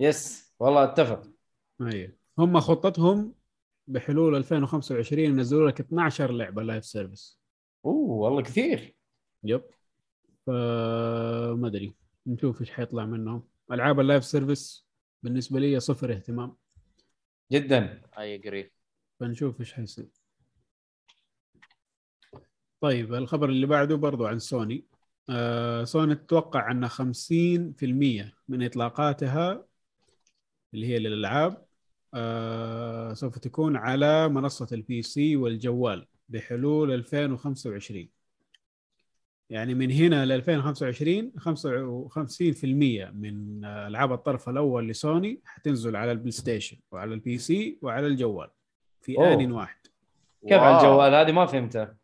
yes 0.00 0.43
والله 0.64 0.84
أتفق. 0.84 1.22
أيوه 1.80 2.12
هم 2.38 2.60
خطتهم 2.60 3.34
بحلول 3.86 4.36
2025 4.36 5.24
ينزلوا 5.24 5.70
لك 5.70 5.80
12 5.80 6.32
لعبة 6.32 6.62
live 6.62 6.84
service 6.84 7.40
أوه 7.84 8.10
والله 8.10 8.42
كثير. 8.42 8.96
yep. 9.44 9.62
فما 10.46 11.66
أدري. 11.66 11.94
نشوف 12.26 12.60
إيش 12.60 12.70
حيطلع 12.70 13.06
منهم. 13.06 13.48
ألعاب 13.72 14.00
ال 14.00 14.05
live 14.05 14.24
service 14.24 14.86
بالنسبة 15.22 15.60
لي 15.60 15.80
صفر 15.80 16.12
اهتمام. 16.12 16.56
جدا. 17.52 18.02
I 18.18 18.34
agree 18.34 18.70
فنشوف 19.20 19.60
إيش 19.60 19.72
حيصير. 19.72 20.08
طيب 22.80 23.14
الخبر 23.14 23.48
اللي 23.48 23.66
بعده 23.66 23.96
برضو 23.96 24.26
عن 24.26 24.38
سوني 24.38 24.84
آه 25.30 25.84
سوني 25.84 26.14
تتوقع 26.14 26.70
أن 26.70 26.88
50% 26.88 28.34
من 28.48 28.62
إطلاقاتها 28.62 29.66
اللي 30.74 30.86
هي 30.86 30.98
للألعاب 30.98 31.64
آه 32.14 33.12
سوف 33.14 33.38
تكون 33.38 33.76
على 33.76 34.28
منصة 34.28 34.66
ال 34.72 35.02
PC 35.02 35.36
والجوال 35.36 36.06
بحلول 36.28 36.92
2025 36.92 38.08
يعني 39.50 39.74
من 39.74 39.90
هنا 39.90 40.24
ل 40.26 40.32
2025 40.32 41.32
55% 41.38 43.12
من 43.14 43.64
ألعاب 43.64 44.12
الطرف 44.12 44.48
الأول 44.48 44.88
لسوني 44.88 45.40
حتنزل 45.44 45.96
على 45.96 46.12
ال 46.12 46.30
PlayStation 46.30 46.76
وعلى 46.92 47.14
ال 47.14 47.38
PC 47.38 47.78
وعلى 47.82 48.06
الجوال 48.06 48.48
في 49.02 49.18
أوه. 49.18 49.34
آن 49.34 49.52
واحد 49.52 49.76
كيف 50.48 50.58
على. 50.60 50.76
الجوال 50.76 51.14
هذه 51.14 51.32
ما 51.32 51.46
فهمتها 51.46 51.96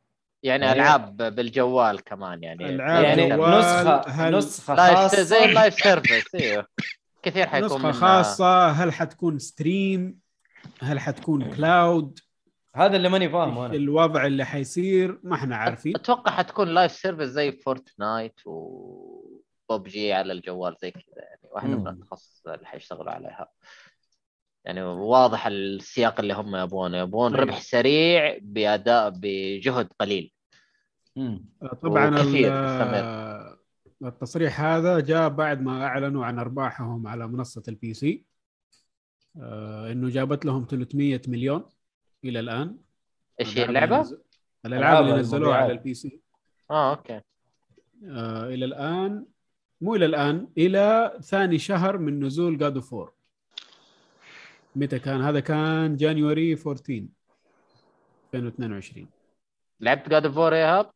يعني 0.42 0.64
أيوه. 0.64 0.74
ألعاب 0.74 1.16
بالجوال 1.16 2.00
كمان 2.04 2.42
يعني 2.42 2.68
ألعاب 2.68 3.04
يعني 3.04 3.28
جوال، 3.36 3.58
نسخه 3.58 4.08
هل- 4.08 4.36
نسخة 4.36 4.76
خاصة 4.76 5.22
زي 5.22 5.44
ال 5.44 5.50
live 5.50 5.74
service 5.74 6.34
إيوه 6.34 6.66
كثير 7.22 7.46
حيكون 7.46 7.66
نسخة 7.66 7.92
خاصة 7.92 8.68
هل 8.68 8.92
حتكون 8.92 9.38
stream 9.38 10.18
هل 10.82 11.00
حتكون 11.00 11.54
cloud 11.54 12.18
هذا 12.76 12.96
اللي 12.96 13.08
ماني 13.08 13.28
فاهمه 13.30 13.66
أنا. 13.66 13.74
الوضع 13.74 14.26
اللي 14.26 14.44
حيصير؟ 14.44 15.20
ما 15.22 15.34
إحنا 15.34 15.56
عارفين. 15.56 15.96
أتوقع 15.96 16.32
حتكون 16.32 16.68
live 16.68 16.92
service 16.92 17.28
زي 17.28 17.52
Fortnite 17.52 18.40
وببجي 18.46 20.12
على 20.12 20.32
الجوال 20.32 20.76
زي 20.82 20.90
كذا 20.90 21.02
يعني. 21.16 21.40
واحدة. 21.42 21.76
من 21.76 21.88
التخصص 21.88 22.46
اللي 22.46 22.66
حيشتغلوا 22.66 23.12
عليها. 23.12 23.48
يعني 24.64 24.82
واضح 24.82 25.46
السياق 25.46 26.20
اللي 26.20 26.34
هم 26.34 26.56
يبغونه. 26.56 26.98
يبغون 26.98 27.34
أيوة. 27.34 27.44
ربح 27.46 27.60
سريع 27.60 28.38
بأداء 28.42 29.12
بجهد 29.16 29.88
قليل. 30.00 30.32
مم. 31.16 31.44
طبعا 31.82 32.22
التصريح 34.04 34.60
هذا 34.60 35.00
جاء 35.00 35.28
بعد 35.28 35.62
ما 35.62 35.84
أعلنوا 35.86 36.24
عن 36.24 36.38
أرباحهم 36.38 37.06
على 37.06 37.28
منصة 37.28 37.62
ال 37.68 37.94
PC 37.94 38.24
آه 39.36 39.92
إنه 39.92 40.08
جابت 40.08 40.44
لهم 40.44 40.66
300 40.70 41.20
مليون 41.28 41.64
إلى 42.24 42.40
الآن. 42.40 42.76
إيش 43.40 43.58
هي 43.58 43.64
اللعبة؟ 43.64 44.18
الألعاب 44.66 45.04
اللي 45.04 45.16
نزلوها. 45.16 45.56
على 45.56 45.72
ال 45.72 45.94
PC 45.94 46.20
آه 46.70 46.90
okay. 46.90 47.20
آه 48.04 48.44
إلى 48.48 48.64
الان 48.64 49.26
مو 49.80 49.94
إلى 49.94 50.06
الآن 50.06 50.48
إلى 50.58 51.18
ثاني 51.22 51.58
شهر 51.58 51.98
من 51.98 52.24
نزول 52.24 52.58
God 52.58 52.74
of 52.74 52.94
War 52.94 53.12
متى 54.76 54.98
كان؟ 54.98 55.20
هذا 55.20 55.40
كان 55.40 55.96
January 55.96 56.56
14 56.66 57.06
2022 58.34 59.08
لعبت 59.80 60.08
God 60.08 60.26
of 60.26 60.36
War 60.36 60.54
يا 60.54 60.78
هاب؟ 60.78 60.90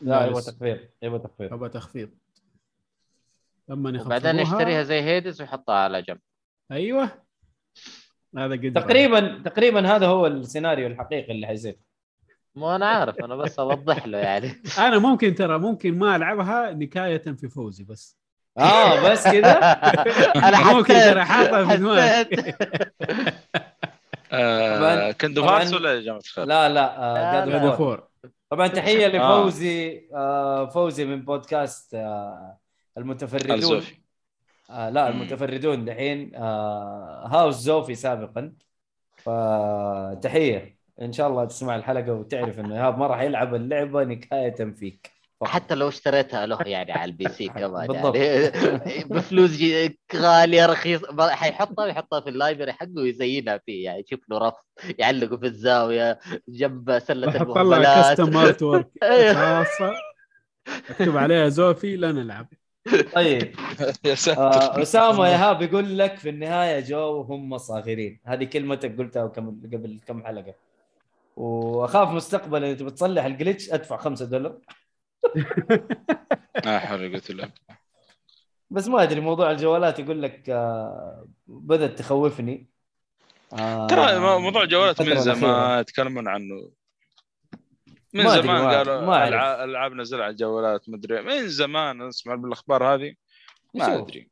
لا 0.00 0.26
يبغى. 0.26 0.42
تخفيض 0.42 0.78
يبغى 1.02 1.18
تخفيض. 1.18 1.52
أبغى 1.52 1.68
تخفيض. 1.68 2.10
لما 3.68 4.00
وبعدين 4.00 4.38
يخفضوها- 4.38 4.56
يشتريها 4.60 4.82
زي 4.82 5.00
Hades 5.00 5.40
ويحطها 5.40 5.74
على 5.74 6.02
جنب. 6.02 6.18
أيوه. 6.72 7.10
هذا 8.38 8.54
قد 8.54 8.72
تقريبا 8.74 9.42
تقريبا 9.44 9.96
هذا 9.96 10.06
هو 10.06 10.26
السيناريو 10.26 10.86
الحقيقي 10.86 11.32
اللي 11.32 11.46
حيصير. 11.46 11.76
ما 12.54 12.76
أنا 12.76 12.86
عارف 12.86 13.16
أنا 13.24 13.36
بس 13.36 13.58
أوضح 13.58 14.06
له 14.06 14.18
يعني. 14.18 14.62
أنا 14.78 14.98
ممكن 14.98 15.34
ترى 15.34 15.58
ممكن 15.58 15.98
ما 15.98 16.16
ألعبها 16.16 16.72
نكاية 16.72 17.18
في 17.22 17.48
فوزي 17.48 17.84
بس. 17.84 18.16
آه 18.58 19.10
بس 19.10 19.24
كذا؟ 19.28 19.58
أنا 20.48 20.72
ممكن 20.74 20.94
ترى 20.94 21.24
حاطها 21.24 21.64
في 21.68 21.76
دماغي. 21.76 22.54
آه 24.32 25.10
طبعاً- 25.12 25.16
كيدو 25.16 25.42
طبعاً- 25.42 25.50
hard 25.50 25.72
ولا 25.74 25.94
يا 25.94 26.00
جماعة 26.00 26.18
الخير؟ 26.18 26.44
لا 26.44 26.68
لا. 26.68 26.74
لا، 26.74 27.56
آه 27.72 28.09
طبعا 28.50 28.66
تحية 28.78 29.06
آه. 29.06 29.08
لفوزي 29.08 30.08
آه 30.14 30.66
فوزي 30.68 31.04
من 31.04 31.22
بودكاست 31.24 31.94
آه 31.94 32.58
المتفردون 32.98 33.82
آه 34.70 34.90
لا. 34.90 35.08
المتفردون 35.08 35.84
دحين 35.84 36.34
آه 36.34 37.26
هاوس 37.26 37.54
زوفي 37.54 37.94
سابقا 37.94 38.52
فتحية 39.16 40.80
إن 41.02 41.12
شاء 41.12 41.28
الله 41.28 41.44
تسمع 41.44 41.76
الحلقة 41.76 42.12
وتعرف 42.12 42.60
إنه 42.60 42.74
ايهاب 42.74 42.98
ما 42.98 43.06
راح 43.06 43.20
يلعب 43.20 43.54
اللعبة 43.54 44.04
نكاية 44.04 44.72
فيك. 44.74 45.19
حتى 45.46 45.74
لو 45.74 45.88
اشتريتها 45.88 46.46
له 46.46 46.58
يعني 46.66 46.92
على 46.92 47.04
ال 47.04 47.28
PC 47.28 47.48
كمان 47.58 47.86
بالضبط. 47.86 48.16
يعني 48.16 49.04
بفلوس 49.10 49.50
جي- 49.50 49.98
غالية 50.16 50.66
رخيص 50.66 51.00
حيحطها 51.20 51.84
ويحطها 51.84 52.20
في 52.20 52.30
ال 52.30 52.35
library 52.35 52.72
حقه 52.72 52.92
ويزينها 52.96 53.60
فيه 53.66 53.84
يعني. 53.84 54.00
يشوف 54.06 54.20
له 54.28 54.38
رف 54.38 54.54
يعلقه 54.98 55.36
في 55.36 55.46
الزاوية 55.46 56.18
جنب 56.48 56.98
سلة 56.98 57.36
المهملات 57.42 57.82
custom 58.06 58.36
art 58.36 58.62
ورك. 58.62 58.88
خاصه 59.32 59.92
اكتب 60.90 61.16
عليها 61.16 61.48
زوفي 61.48 61.96
لا 61.96 62.12
نلعب. 62.12 62.46
طيب. 63.14 63.54
يا 64.04 64.16
آه 64.38 64.82
أسامة 64.82 65.26
ايهاب 65.26 65.62
يقول 65.62 65.98
لك 65.98 66.16
في 66.18 66.28
النهاية 66.28 66.80
جو 66.80 67.20
هم 67.20 67.58
صاغرين. 67.58 68.20
هذه 68.24 68.44
كلمتك 68.44 68.98
قلتها 68.98 69.26
قبل 69.26 70.00
كم 70.06 70.24
حلقة. 70.24 70.54
وأخاف 71.36 72.08
مستقبلا 72.08 72.66
إذا 72.66 72.74
تبي 72.74 72.90
تصلح 72.90 73.24
الجلتش 73.24 73.70
أدفع 73.72 73.96
5 73.96 74.24
دولار. 74.24 74.56
لا 76.64 76.78
حول 76.78 77.00
ولا 77.00 77.08
قوة 77.08 77.22
إلا 77.30 77.42
بالله. 77.42 77.52
بس 78.70 78.88
ما 78.88 79.02
أدري 79.02 79.20
موضوع 79.20 79.50
الجوالات 79.50 79.98
يقول 79.98 80.22
لك 80.22 80.50
آه 80.50 81.28
بدأت 81.46 81.98
تخوفني. 81.98 82.68
آه 83.52 83.86
ترى 83.86 84.18
موضوع 84.18 84.62
الجوالات 84.62 85.00
من. 85.02 85.20
زمان 85.20 85.80
يتكلمون 85.80 86.28
عنه. 86.28 86.70
من 88.14 88.24
ما 88.24 88.30
زمان 88.30 88.62
ما- 88.62 88.76
قالوا 88.76 89.00
ما 89.00 89.64
العاب 89.64 89.92
نزل 89.92 90.20
على 90.20 90.30
الجوالات 90.30 90.88
مدري 90.88 91.22
من 91.22 91.48
زمان 91.48 92.06
نسمع 92.08 92.34
بالأخبار 92.34 92.94
هذه. 92.94 93.14
ما 93.74 93.86
نشوف. 93.88 94.08
أدري. 94.08 94.30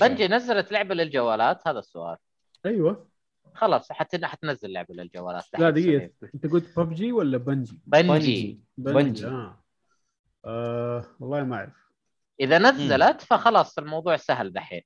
بنجي 0.00 0.28
نزلت 0.28 0.72
لعبة 0.72 0.94
للجوالات؟ 0.94 1.68
هذا 1.68 1.78
السؤال. 1.78 2.16
أيوه. 2.66 3.08
خلاص 3.54 3.92
حت... 3.92 4.24
حتنزل 4.24 4.72
لعبة 4.72 4.94
للجوالات. 4.94 5.44
لا 5.58 5.70
دقيقة. 5.70 6.10
أنت 6.34 6.46
قلت 6.46 6.78
ببجي 6.78 7.12
ولا 7.12 7.38
بنجي؟ 7.38 7.78
بنجي 7.86 8.60
بنجي 8.78 8.92
بنجي. 8.94 9.26
آه. 9.26 9.63
آه 10.46 11.04
والله 11.20 11.44
ما 11.44 11.56
أعرف. 11.56 11.84
إذا 12.40 12.58
نزلت 12.58 13.20
فخلاص 13.20 13.78
الموضوع 13.78 14.16
سهل 14.16 14.52
دحين. 14.52 14.82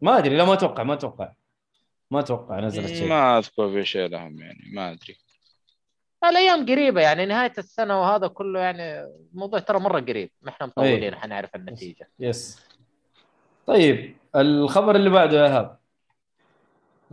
ما 0.00 0.18
أدري 0.18 0.36
لا 0.36 0.44
ما 0.44 0.52
أتوقع 0.52 0.82
ما 0.82 0.94
أتوقع. 0.94 1.32
ما 2.10 2.20
أتوقع 2.20 2.60
نزلت 2.60 2.86
شيء. 2.86 3.08
ما 3.08 3.38
أذكر 3.38 3.72
في 3.72 3.84
شيء 3.84 4.08
لهم 4.08 4.40
يعني 4.40 4.70
ما 4.72 4.92
أدري. 4.92 5.16
الأيام 6.24 6.66
قريبة 6.66 7.00
يعني 7.00 7.26
نهاية 7.26 7.52
السنة 7.58 8.00
وهذا 8.00 8.26
كله 8.26 8.60
يعني 8.60 9.00
الموضوع 9.32 9.58
ترى 9.58 9.78
مرة 9.78 10.00
قريب. 10.00 10.30
ما 10.42 10.50
إحنا 10.50 10.66
مطولين 10.66 11.14
حنعرف 11.14 11.56
النتيجة. 11.56 12.10
yes 12.18 12.60
طيب 13.66 14.16
الخبر 14.36 14.96
اللي 14.96 15.10
بعده 15.10 15.38
يا 15.38 15.46
ايهاب 15.46 15.78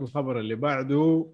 الخبر 0.00 0.38
اللي 0.38 0.54
بعده 0.54 1.26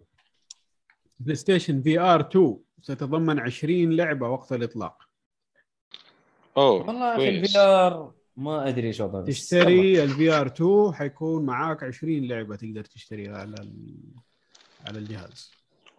PlayStation 1.20 1.82
VR 1.82 2.20
2 2.20 2.58
ستتضمن 2.82 3.40
20 3.40 3.96
لعبة 3.96 4.28
وقت 4.28 4.52
الإطلاق. 4.52 5.08
أوه 6.56 6.86
والله 6.86 7.16
في. 7.16 7.28
ال 7.28 7.58
VR 7.58 8.12
ما 8.36 8.68
أدري 8.68 8.86
إيش 8.86 9.00
وضعه. 9.00 9.24
تشتري 9.24 10.02
ال 10.02 10.30
VR 10.30 10.46
2 10.46 10.94
حيكون 10.94 11.46
معاك 11.46 11.82
20 11.82 12.28
لعبة 12.28 12.56
تقدر 12.56 12.84
تشتريها 12.84 13.36
على 13.38 13.54
ال... 13.60 13.94
على 14.86 14.98
الجهاز 14.98 15.50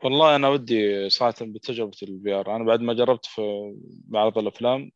والله 0.03 0.35
أنا 0.35 0.49
ودي 0.49 1.09
صراحة 1.09 1.35
بتجربة 1.41 1.97
ال 2.03 2.33
VR 2.33 2.55
أنا 2.55 2.63
بعد 2.63 2.81
ما 2.81 2.93
جربت 2.93 3.25
في 3.25 3.73
بعض 4.07 4.37
الأفلام 4.37 4.91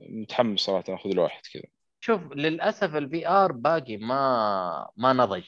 متحمس 0.00 0.60
صراحة 0.60 0.94
أخذ 0.94 1.10
له 1.10 1.22
واحد 1.22 1.42
كذا 1.52 1.62
شوف 2.00 2.20
للأسف 2.32 2.96
ال 2.96 3.28
VR 3.28 3.52
باقي 3.52 3.96
ما 3.96 4.88
ما 4.96 5.12
نضج 5.12 5.44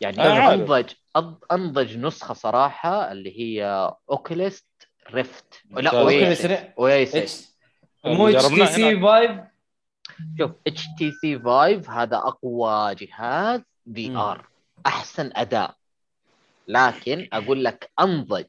يعني 0.00 0.16
أنا 0.16 0.32
عارف. 0.32 0.60
أنضج 0.60 0.90
أض- 1.18 1.46
أنضج 1.52 1.96
نسخة 1.96 2.34
صراحة 2.34 3.12
اللي 3.12 3.40
هي 3.40 3.90
Oculus 4.10 4.66
Rift 5.10 5.62
لا 5.70 6.04
ممتاز. 6.04 7.49
مو 8.04 8.28
HTC. 8.28 8.46
Vive 8.48 9.30
شوف 10.38 10.50
HTC 10.66 10.84
Vive 10.98 11.90
هذا 11.90 12.16
أقوى 12.16 12.94
جهاز 12.94 13.60
في 13.94 14.10
VR 14.10 14.46
أحسن 14.86 15.30
اداء 15.34 15.74
لكن 16.68 17.28
أقول 17.32 17.64
لك 17.64 17.90
أنضج 18.00 18.46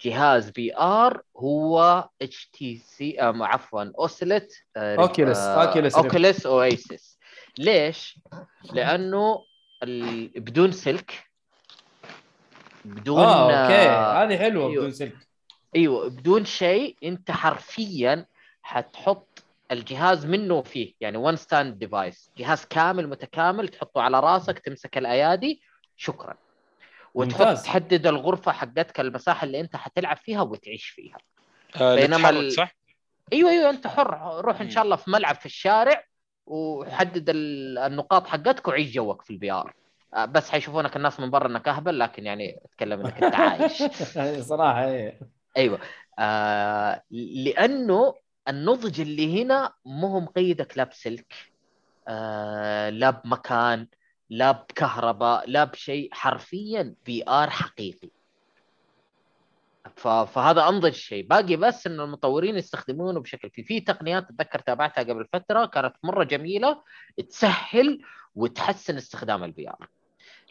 جهاز 0.00 0.50
VR 0.50 1.22
هو 1.36 2.08
HTC 2.22 3.16
عفوا 3.20 3.84
اوسلت 3.98 4.52
Oculus- 4.78 5.36
Oculus 5.66 5.92
Rift. 5.92 5.96
Oculus 5.96 6.46
Oasis 6.46 7.18
ليش؟ 7.58 8.18
لأنه. 8.72 9.44
بدون 10.36 10.72
سلك 10.72 11.24
بدون 12.84 13.18
آه 13.20 13.50
okay 13.64 13.74
آه، 13.88 14.22
هذه 14.24 14.38
حلوة 14.38 14.64
أيوه. 14.70 14.76
بدون 14.80 14.92
سلك 14.92 15.16
أيوه 15.76 16.08
بدون 16.10 16.44
شيء 16.44 16.96
أنت 17.04 17.30
حرفيا 17.30 18.26
حتحط 18.62 19.44
الجهاز 19.72 20.26
منه 20.26 20.62
فيه 20.62 20.94
يعني 21.00 21.16
one 21.16 21.36
stand 21.36 21.78
device 21.78 22.32
جهاز 22.38 22.64
كامل 22.64 23.08
متكامل 23.08 23.68
تحطه 23.68 24.02
على 24.02 24.20
راسك 24.20 24.58
تمسك 24.58 24.98
الأيادي 24.98 25.62
شكرا 25.96 26.34
وتحط 27.14 27.46
ممتاز. 27.46 27.64
تحدد 27.64 28.06
الغرفة 28.06 28.52
حقتك 28.52 29.00
المساحة 29.00 29.44
اللي 29.46 29.60
أنت 29.60 29.76
حتلعب 29.76 30.16
فيها 30.16 30.42
وتعيش 30.42 30.86
فيها 30.88 31.18
آه 31.76 31.96
بينما 31.96 32.30
ال- 32.30 32.50
صح؟ 32.52 32.76
أيوه 33.32 33.50
أيوه 33.50 33.70
أنت 33.70 33.86
حر 33.86 34.40
روح 34.44 34.60
إن. 34.60 34.70
شاء 34.70 34.84
الله 34.84 34.96
في 34.96 35.10
ملعب 35.10 35.34
في 35.34 35.46
الشارع 35.46 36.04
وحدد 36.46 37.30
ال- 37.30 37.78
النقاط 37.78 38.26
حقتك 38.26 38.68
وعيش 38.68 38.92
جوك 38.92 39.22
في 39.22 39.32
ال 39.34 39.50
VR 39.52 39.74
بس 40.28 40.50
حيشوفونك 40.50 40.96
الناس 40.96 41.20
من 41.20 41.30
برا 41.30 41.46
إنك 41.48 41.68
أهبل 41.68 41.98
لكن 41.98 42.26
يعني 42.26 42.60
أتكلم 42.64 43.00
إنك 43.00 43.18
أنت 43.18 43.34
عايش 43.34 43.92
صراحة 44.48 44.84
إيه 44.88 45.39
أيوه. 45.56 45.80
آه 46.18 47.02
لأنه 47.10 48.14
النضج 48.48 49.00
اللي 49.00 49.42
هنا 49.42 49.72
مو 49.84 50.06
هو 50.06 50.20
مقيدك 50.20 50.78
لا 50.78 50.84
بسلك 50.84 51.34
آه 52.08 52.90
لا 52.90 53.10
بمكان 53.10 53.86
لا 54.30 54.52
بكهرباء 54.52 55.50
لا 55.50 55.64
بشيء. 55.64 56.08
حرفيا 56.12 56.94
VR 57.04 57.50
حقيقي. 57.50 58.10
فهذا 59.96 60.68
أنضج 60.68 60.92
شيء. 60.92 61.26
باقي 61.26 61.56
بس 61.56 61.86
انه 61.86 62.04
المطورين 62.04 62.56
يستخدمونه 62.56 63.20
بشكل 63.20 63.50
في 63.50 63.62
في 63.62 63.80
تقنيات 63.80 64.24
اتذكر 64.30 64.58
تابعتها 64.58 65.02
قبل 65.02 65.26
فترة. 65.32 65.66
كانت 65.66 65.94
مرة 66.02 66.24
جميلة. 66.24 66.82
تسهل 67.28 68.00
وتحسن 68.34 68.96
استخدام 68.96 69.44
ال 69.44 69.68
VR 69.68 69.88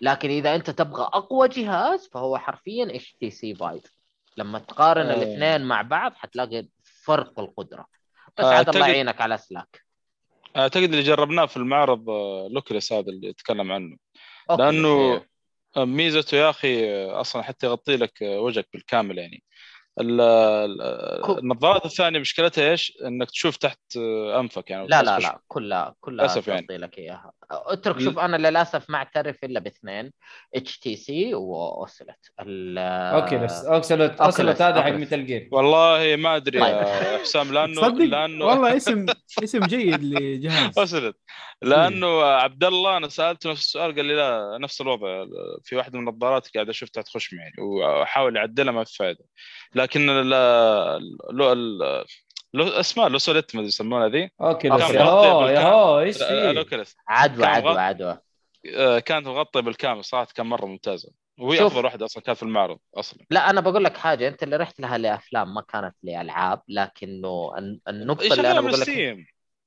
لكن 0.01 0.29
إذا 0.29 0.55
أنت 0.55 0.69
تبغى 0.69 1.03
أقوى 1.03 1.47
جهاز 1.47 2.07
فهو 2.07 2.37
حرفيا 2.37 2.95
HTC 2.95 3.13
Vive 3.19 3.98
لما 4.39 4.59
تقارن 4.59 5.05
آه. 5.05 5.13
الاثنين 5.13 5.67
مع 5.67 5.81
بعض 5.81 6.13
حتلاقي 6.15 6.67
فرق 7.05 7.39
القدرة. 7.39 7.85
بس 8.37 8.45
آه، 8.45 8.53
عاد 8.53 8.69
الله 8.69 8.87
يعينك 8.87 9.21
على 9.21 9.37
سلاك 9.37 9.85
أعتقد 10.57 10.83
اللي 10.83 11.01
جربناه 11.01 11.45
في 11.45 11.57
المعرض 11.57 12.09
آه، 12.09 12.47
ل 12.51 12.57
Oculus 12.57 12.93
هذا 12.93 13.09
اللي 13.09 13.27
يتكلم 13.27 13.71
عنه. 13.71 13.97
okay، 14.51 14.63
لأنه 14.63 15.25
ميزته 15.77 16.35
يا 16.35 16.49
أخي 16.49 16.89
آه، 16.89 17.21
أصلا 17.21 17.41
حتى 17.41 17.65
يغطي 17.67 17.95
لك 17.97 18.21
وجهك 18.21 18.67
بالكامل 18.73 19.17
يعني. 19.17 19.43
النظارات 19.99 21.85
الثانية 21.85 22.19
مشكلتها 22.19 22.71
إيش؟ 22.71 22.97
إنك 23.05 23.31
تشوف 23.31 23.57
تحت 23.57 23.79
أنفك 24.39 24.69
يعني 24.69 24.87
لا 24.87 25.03
لا. 25.03 25.19
لا 25.19 25.39
كلها 25.47 25.95
كلها 25.99 26.25
للأسف 26.25 26.47
يعني. 26.47 26.61
تعطي 26.61 26.77
لك 26.77 26.97
إياها 26.97 27.31
اترك 27.51 27.99
شوف 27.99 28.19
أنا 28.19 28.37
للأسف 28.37 28.89
ما 28.89 28.97
أعترف 28.97 29.43
إلا 29.43 29.59
باثنين 29.59 30.11
اتش 30.55 30.79
تي 30.79 30.95
سي 30.95 31.33
واوسلت 31.33 32.31
اوكيلس 32.39 33.65
أوكيلس، 33.65 34.21
اوكسلوت 34.21 34.61
هذا 34.61 34.81
حق. 34.81 34.89
ميتال 34.89 35.25
جير 35.25 35.49
والله 35.51 36.15
ما 36.15 36.35
أدري 36.35 36.59
طيب. 36.59 36.75
يا 36.75 37.17
حسام 37.17 37.51
لأنه 37.53 37.87
لأنه 37.87 38.45
والله 38.45 38.77
اسم 38.77 39.05
اسم 39.43 39.59
جيد 39.59 40.03
لجهاز 40.03 40.79
وصلت 40.79 41.15
لأنه 41.61 42.23
عبد 42.23 42.63
الله 42.63 42.97
أنا 42.97 43.07
سألته 43.07 43.51
نفس 43.51 43.61
السؤال 43.61 43.95
قال 43.95 44.05
لي 44.05 44.15
لا 44.15 44.57
نفس 44.61 44.81
الوضع 44.81 45.25
في 45.63 45.75
واحدة 45.75 45.99
من 45.99 46.07
النظارات 46.07 46.47
قاعد 46.55 46.69
أشوف 46.69 46.89
تحت 46.89 47.07
خشمي 47.07 47.39
يعني 47.39 47.55
وأحاول 47.59 48.37
اعدلها 48.37 48.73
ما 48.73 48.83
في 48.83 48.95
فائده 48.95 49.25
لكن 49.75 49.88
ال 49.95 50.33
ال 50.33 51.41
ال 51.41 52.05
لو 52.53 52.67
اسماء 52.67 53.09
لوسوليت 53.09 53.55
ما 53.55 53.59
أدري 53.61 53.67
يسمونها 53.67 54.07
ذي 54.07 54.29
اوكيلس 54.41 54.81
كان 54.91 54.95
يا 54.95 55.01
هو 55.03 55.39
بالكامل. 55.43 55.55
يا 55.55 55.69
هو 55.73 55.99
إيش 55.99 56.17
في 56.17 56.23
عدوى 57.07 57.45
عدوى. 57.45 57.79
عدوى 57.79 58.19
آه، 58.75 58.99
كانت 58.99 59.27
مغطية 59.27 59.59
بالكامل 59.59 60.05
صراحة 60.05 60.27
كان 60.35 60.45
مرة 60.45 60.65
ممتازة 60.65 61.09
وهي 61.39 61.57
شوف. 61.57 61.65
أفضل 61.71 61.85
واحدة 61.85 62.05
أصلا 62.05 62.23
كانت 62.23 62.37
في 62.37 62.43
المعرض 62.43 62.79
أصلا 62.95 63.19
لا 63.29 63.49
أنا 63.49 63.61
بقول 63.61 63.83
لك 63.83 63.97
حاجة 63.97 64.27
أنت 64.27 64.43
اللي 64.43 64.55
رحت 64.55 64.79
لها 64.79 64.97
لأفلام 64.97 65.53
ما 65.53 65.61
كانت 65.61 65.95
لألعاب 66.03 66.61
لكنه 66.67 67.51
الن- 67.57 67.79
النقطة 67.87 68.33
اللي 68.33 68.51
أنا 68.51 68.61
بقول 68.61 68.79
لك 68.81 68.89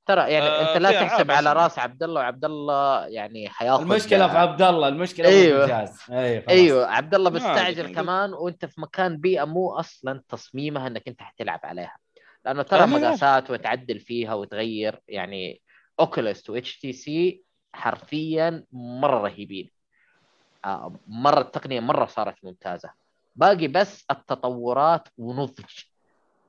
ترى 0.05 0.31
يعني 0.31 0.45
آه، 0.45 0.69
أنت 0.69 0.81
لا 0.81 0.91
تحسب 0.91 1.31
على. 1.31 1.53
رأس 1.53 1.79
عبد 1.79 2.03
الله 2.03 2.21
وعبد 2.21 2.45
الله 2.45 3.07
يعني 3.07 3.49
حياخذ 3.49 3.81
المشكلة 3.81 4.27
في 4.27 4.37
عبد 4.37 4.61
الله 4.61 4.87
المشكلة 4.87 5.27
أيوة. 5.27 5.57
في 5.57 5.63
الجهاز 5.63 5.99
أيوه. 6.11 6.43
أيوه 6.49 6.87
عبد 6.87 7.15
الله 7.15 7.69
أدري. 7.69 7.93
كمان 7.93 8.33
وأنت 8.33 8.65
في 8.65 8.81
مكان 8.81 9.17
بيئة 9.17 9.43
مو 9.43 9.71
أصلا 9.71 10.23
تصميمها 10.29 10.87
إنك 10.87 11.07
أنت 11.07 11.21
حتلعب 11.21 11.59
عليها 11.63 11.97
لأنه 12.45 12.61
ترى 12.63 12.79
أيوة. 12.83 12.99
مقاسات 12.99 13.51
وتعدل 13.51 13.99
فيها 13.99 14.33
وتغير 14.33 14.99
يعني 15.07 15.61
Oculus 15.99 16.49
و 16.49 16.79
HTC 16.79 17.43
حرفيا 17.73 18.63
مرة 18.71 19.19
رهيبين 19.21 19.69
آه، 20.65 20.95
مرة 21.07 21.41
التقنية 21.41 21.79
مرة 21.79 22.05
صارت 22.05 22.35
ممتازة 22.43 22.89
باقي 23.35 23.67
بس 23.67 24.05
التطورات 24.11 25.07
ونضج 25.17 25.83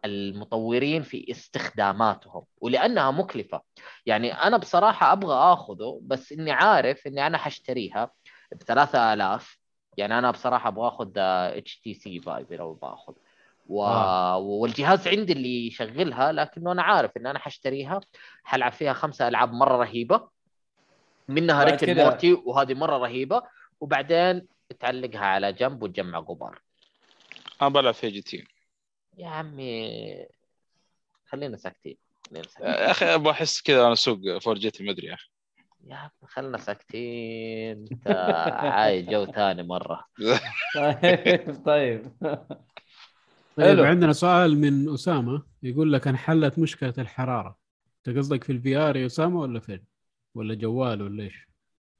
المطورين 0.04 1.02
في 1.02 1.30
استخداماتهم 1.30 2.44
ولأنها 2.60 3.10
مكلفة. 3.10 3.62
يعني 4.06 4.32
أنا 4.32 4.56
بصراحة 4.56 5.12
أبغى 5.12 5.34
آخذه 5.34 6.00
بس 6.02 6.32
إني 6.32 6.52
عارف 6.52 7.06
إني 7.06 7.26
أنا 7.26 7.38
حاشتريها 7.38 8.10
ب 8.52 8.62
3000 8.62 9.58
يعني 9.96 10.18
أنا 10.18 10.30
بصراحة 10.30 10.68
أبغى 10.68 10.88
آخذ 10.88 11.10
HTC 11.18 11.80
Vive 11.80 12.52
لو 12.52 12.74
بآخذ. 12.74 13.12
و... 13.68 13.84
آه. 13.84 14.36
والجهاز 14.36 15.08
عندي 15.08 15.32
اللي 15.32 15.66
يشغلها 15.66 16.32
لكنه 16.32 16.72
أنا 16.72 16.82
عارف 16.82 17.16
إن 17.16 17.26
أنا 17.26 17.38
حاشتريها 17.38 18.00
حلعب 18.44 18.72
فيها 18.72 18.92
خمسة 18.92 19.28
ألعاب 19.28 19.52
مرة 19.52 19.76
رهيبة. 19.76 20.28
منها 21.28 21.64
Rick 21.64 21.88
Morty 21.88 22.32
وهذه 22.32 22.74
مرة 22.74 22.96
رهيبة. 22.98 23.42
وبعدين 23.80 24.46
تعلقها 24.80 25.26
على 25.26 25.52
جنب 25.52 25.82
وتجمع 25.82 26.18
غبار. 26.18 26.60
أنا 27.62 27.68
بلعب 27.70 27.94
في 27.94 28.10
GT. 28.10 28.53
يا 29.18 29.28
عمي 29.28 30.26
خلينا 31.26 31.56
ساكتين 31.56 31.96
خلينا 32.30 32.48
ساكتين 32.48 32.66
يا 32.66 32.90
أخي 32.90 33.04
أبغى 33.06 33.30
أحس 33.30 33.62
كذا 33.62 33.80
أنا 33.84 33.92
أسوق 33.92 34.38
Ford 34.38 34.58
GT 34.58 34.84
ما 34.84 34.90
أدري 34.90 35.06
يا 35.06 35.14
أخي 35.14 35.30
يا 35.86 35.94
عمي 35.96 36.10
خلنا 36.26 36.58
ساكتين 36.58 37.84
انت 37.92 38.08
عايز 38.62 39.06
جو 39.06 39.24
ثاني 39.24 39.62
مرة 39.62 40.04
طيب 40.74 41.62
طيب 41.66 42.12
طيب. 43.56 43.80
عندنا 43.80 44.12
سؤال 44.12 44.58
من 44.58 44.94
أسامة 44.94 45.42
يقول 45.62 45.92
لك 45.92 46.08
انحلت 46.08 46.58
مشكلة 46.58 46.94
الحرارة 46.98 47.58
أنت 47.96 48.16
قصدك 48.18 48.44
في 48.44 48.52
ال 48.52 48.76
VR 48.76 48.96
يا 48.96 49.06
أسامة 49.06 49.40
ولا 49.40 49.60
فين؟ 49.60 49.84
ولا 50.34 50.54
جوال 50.54 51.02
ولا 51.02 51.24
إيش؟ 51.24 51.48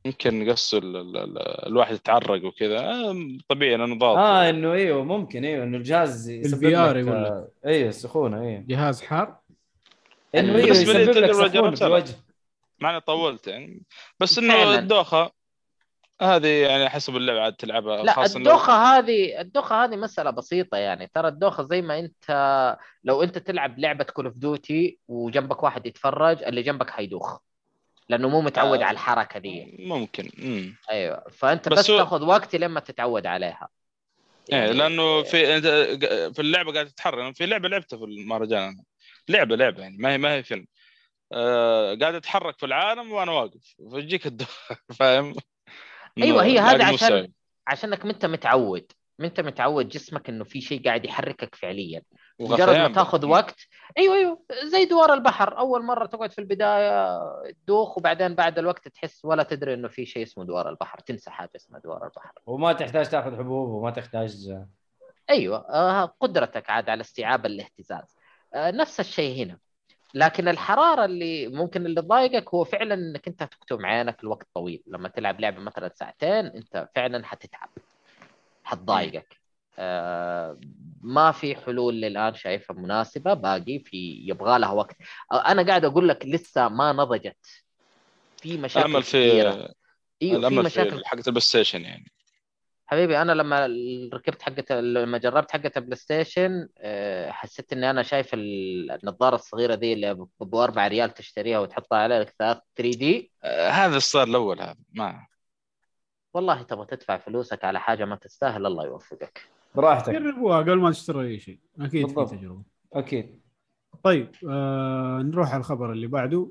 يمكن 0.04 0.50
قص 0.50 0.74
ال- 0.74 0.96
ال- 0.96 1.16
ال- 1.16 1.66
الواحد 1.66 1.94
يتعرق 1.94 2.44
وكذا. 2.44 2.78
آه، 2.78 3.16
طبيعي 3.48 3.76
لأنه 3.76 3.98
ضاغط 3.98 4.18
آه 4.18 4.50
إنه 4.50 4.72
إيوه 4.72 5.04
ممكن 5.04 5.44
إيوه 5.44 5.64
إنه 5.64 5.76
الجهاز 5.76 6.28
يسبب 6.28 6.62
يقول 6.62 7.08
آه، 7.08 7.48
إيوه 7.66 7.90
سخونه 7.90 8.40
إيوه. 8.42 8.64
جهاز 8.68 9.02
حار. 9.02 9.38
إنه 10.34 10.54
إيوه 10.54 10.62
بالنسبة 10.62 10.92
لي 10.92 11.00
يسبب 11.02 11.16
لك 11.24 11.32
سخونة 11.32 11.74
في. 11.76 11.86
الوجه 11.86 12.14
مع 12.80 12.90
اني 12.90 13.00
طولت 13.00 13.46
يعني. 13.46 13.82
بس. 14.20 14.38
إنه 14.38 14.74
الدوخة 14.78 15.30
هذه 16.22 16.46
يعني 16.48 16.88
حسب 16.88 17.16
اللعبة 17.16 17.40
عاد 17.40 17.52
تلعبها 17.52 18.02
لا 18.02 18.12
إنه- 18.14 18.36
الدوخة 18.36 18.72
هذه 18.72 19.40
الدوخة 19.40 19.84
هذه 19.84 19.96
مسألة 19.96 20.30
بسيطة 20.30 20.76
يعني. 20.76 21.10
ترى 21.14 21.28
الدوخة 21.28 21.62
زي 21.62 21.82
ما 21.82 21.98
أنت 21.98 22.76
لو 23.04 23.22
أنت 23.22 23.38
تلعب 23.38 23.78
لعبة 23.78 24.04
Call 24.04 24.26
of 24.26 24.34
Duty 24.36 24.98
وجنبك 25.08 25.62
واحد 25.62 25.86
يتفرج 25.86 26.42
اللي 26.42 26.62
جنبك 26.62 26.90
حيدوخ. 26.90 27.38
لأنه 28.08 28.28
مو 28.28 28.40
متعود 28.40 28.78
آه. 28.80 28.84
على 28.84 28.94
الحركة 28.94 29.38
دي 29.38 29.76
ممكن 29.78 30.30
امم 30.38 30.76
أيوه. 30.90 31.24
فأنت 31.30 31.68
بس 31.68 31.78
بس, 31.78 31.90
هو- 31.90 31.98
تاخذ 31.98 32.24
وقت 32.24 32.56
لما 32.56 32.80
تتعود 32.80 33.26
عليها. 33.26 33.68
إيه 34.52 34.66
لأنه 34.72 35.22
في 35.22 35.56
انت 35.56 35.66
في 36.34 36.42
اللعبة 36.42 36.72
قاعد 36.72 36.86
تتحرك. 36.86 37.36
في 37.36 37.46
لعبة 37.46 37.68
لعبتها 37.68 37.96
في 37.96 38.04
المهرجان. 38.04 38.76
لعبة 39.28 39.56
لعبة 39.56 39.82
يعني 39.82 39.96
ما 39.96 40.12
هي 40.12 40.18
ما 40.18 40.34
هي 40.34 40.42
فيلم. 40.42 40.66
آه 41.32 41.94
قاعد 41.94 42.14
أتحرك 42.14 42.58
في 42.58 42.66
العالم 42.66 43.12
وأنا 43.12 43.32
واقف. 43.32 43.74
فيجيك 43.90 44.26
الدوخه 44.26 44.76
فاهم؟ 44.98 45.34
إنه 46.18 46.40
هي 46.42 46.58
هذا 46.58 46.84
عشان-. 46.84 47.28
عشانك 47.66 48.04
أنت 48.04 48.26
متعود. 48.26 48.92
ما 49.18 49.26
أنت 49.26 49.40
متعود 49.40 49.88
جسمك 49.88 50.28
إنه 50.28 50.44
في 50.44 50.60
شيء 50.60 50.84
قاعد 50.84 51.04
يحركك 51.04 51.54
فعليا. 51.54 52.02
مجرد 52.40 52.76
ما. 52.76 52.88
تاخذ 52.88 53.26
وقت. 53.26 53.56
أيوه 53.98 54.14
أيوه. 54.14 54.42
زي 54.64 54.84
دوار 54.84 55.14
البحر. 55.14 55.58
أول 55.58 55.82
مرة 55.84 56.06
تقعد 56.06 56.32
في 56.32 56.38
البداية 56.38 57.20
تدوخ 57.52 57.98
وبعدين 57.98 58.34
بعد 58.34 58.58
الوقت 58.58 58.88
تحس 58.88 59.24
ولا 59.24 59.42
تدري 59.42 59.74
إنه 59.74 59.88
في 59.88 60.06
شيء 60.06 60.22
اسمه 60.22 60.44
دوار 60.44 60.70
البحر. 60.70 60.98
تنسى 60.98 61.30
حاجة 61.30 61.50
اسمها 61.56 61.80
دوار 61.80 62.04
البحر. 62.04 62.32
وما 62.46 62.72
تحتاج 62.72 63.08
تاخذ 63.08 63.38
حبوب 63.38 63.68
وما 63.68 63.90
تحتاج 63.90 64.62
أيوه. 65.30 65.66
آه 65.70 66.04
قدرتك 66.20 66.70
عاد 66.70 66.90
على 66.90 67.00
استيعاب 67.00 67.46
الاهتزاز. 67.46 68.16
آه 68.54 68.70
نفس 68.70 69.00
الشيء 69.00 69.44
هنا. 69.44 69.58
لكن 70.14 70.48
الحرارة 70.48 71.04
اللي 71.04 71.48
ممكن 71.48 71.86
اللي 71.86 72.02
تضايقك 72.02 72.54
هو 72.54 72.64
فعلا 72.64 72.94
إنك 72.94 73.28
أنت 73.28 73.42
تكتم 73.42 73.86
عينك 73.86 74.24
لوقت 74.24 74.46
طويل. 74.54 74.82
لما 74.86 75.08
تلعب 75.08 75.40
لعبة 75.40 75.60
مثلا 75.60 75.90
ساعتين 75.94 76.46
أنت 76.46 76.88
فعلا 76.94 77.26
حتتعب. 77.26 77.68
حتضايقك. 78.64 79.43
ما 81.02 81.32
في 81.32 81.56
حلول 81.56 81.94
للآن 81.94 82.34
شايفها 82.34 82.76
مناسبة 82.76 83.34
باقي 83.34 83.78
في 83.78 84.24
يبغى 84.28 84.58
لها 84.58 84.72
وقت. 84.72 84.96
آه 85.32 85.46
أنا 85.50 85.66
قاعد 85.66 85.84
أقول 85.84 86.08
لك 86.08 86.26
لسه 86.26 86.68
ما 86.68 86.92
نضجت. 86.92 87.46
في 88.36 88.56
مشاكل 88.58 88.86
الأمل 88.86 89.02
كثيره 89.02 89.50
في 89.52 89.72
إيوه 90.22 90.40
في 90.40 90.46
الأمل 90.46 90.64
مشاكل. 90.64 90.98
في 90.98 91.04
حقة 91.08 91.18
ال 91.26 91.40
PlayStation 91.40 91.80
يعني. 91.82 92.12
حبيبي 92.86 93.22
أنا 93.22 93.32
لما 93.32 93.66
ركبت 94.14 94.42
حقة 94.42 94.80
لما 94.80 95.18
جربت 95.18 95.50
حقة 95.52 95.72
ال 95.76 95.96
PlayStation 95.96 96.68
آه، 96.78 97.30
حسيت 97.30 97.72
إني 97.72 97.90
أنا 97.90 98.02
شايف 98.02 98.34
ال- 98.34 98.90
النظارة 98.90 99.34
الصغيرة 99.34 99.74
دي 99.74 99.92
اللي 99.92 100.10
ابو 100.40 100.62
4 100.64 100.88
ريال 100.88 101.14
تشتريها 101.14 101.58
وتحطها 101.58 101.98
على 101.98 102.18
لك 102.18 102.34
3 102.38 102.62
دي 102.76 103.30
آه 103.42 103.68
هذا 103.68 103.96
الصار 103.96 104.26
الأول 104.28 104.60
هذا 104.60 104.76
ما. 104.92 105.26
والله 106.34 106.62
تبغى 106.62 106.86
تدفع 106.86 107.16
فلوسك 107.16 107.64
على 107.64 107.80
حاجة 107.80 108.04
ما 108.04 108.16
تستاهل 108.16 108.66
الله 108.66 108.84
يوفقك. 108.84 109.53
براحتك. 109.74 110.12
جربوها 110.12 110.58
قبل 110.58 110.78
ما 110.78 110.90
تشتري 110.90 111.28
أي 111.28 111.38
شيء. 111.38 111.58
أكيد 111.80 111.90
في 112.08 112.14
بالضبط. 112.14 112.30
تجربة. 112.30 112.62
أكيد. 112.92 113.40
طيب 114.02 114.28
آه 114.48 115.22
نروح 115.22 115.50
على 115.52 115.60
الخبر 115.60 115.92
اللي 115.92 116.06
بعده. 116.06 116.48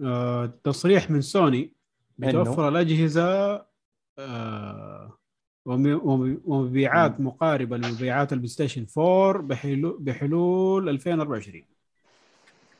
آه 0.00 0.46
تصريح 0.64 1.10
من 1.10 1.20
سوني 1.20 1.72
بتوفر 2.18 2.68
الأجهزة 2.68 3.54
آه 4.18 5.18
وم- 5.66 6.00
وم- 6.08 6.40
ومبيعات 6.44 7.20
مقاربة 7.20 7.76
لمبيعات 7.76 8.32
ال 8.32 8.48
PlayStation 8.48 8.86
4 8.98 9.42
بحلول 9.42 9.96
بحلول 10.00 10.88
2024 10.88 11.64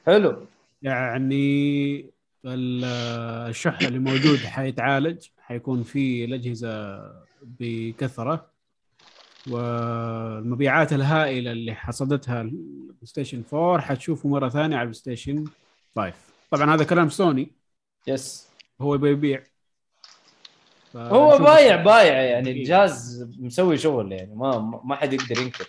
حلو. 0.06 0.36
يعني 0.82 1.98
ال- 2.44 2.84
الشح 3.48 3.78
اللي 3.80 3.98
موجود 3.98 4.36
حيتعالج 4.38 5.26
حيكون 5.38 5.82
في 5.82 6.24
الأجهزة 6.24 7.00
بكثرة. 7.42 8.51
والمبيعات 9.50 10.92
الهائلة 10.92 11.52
اللي 11.52 11.74
حصدتها 11.74 12.40
ال 12.40 12.96
PlayStation 13.04 13.42
4 13.52 13.80
حتشوفه 13.80 14.28
مرة 14.28 14.48
ثانية 14.48 14.76
على 14.76 14.82
ال 14.82 14.94
PlayStation 14.94 15.44
5 15.96 16.12
طبعا 16.50 16.74
هذا 16.74 16.84
كلام 16.84 17.08
سوني 17.08 17.50
يس 18.06 18.48
هو 18.80 18.94
يبغى 18.94 19.10
يبيع 19.10 19.42
هو 20.96 21.38
بايع. 21.38 21.76
بايع 21.76 22.22
يعني. 22.22 22.50
الجهاز 22.50 23.26
مسوي 23.40 23.78
شغل 23.78 24.12
يعني 24.12 24.34
ما 24.34 24.80
ما 24.84 24.96
حد 24.96 25.12
يقدر 25.12 25.38
ينكر. 25.42 25.66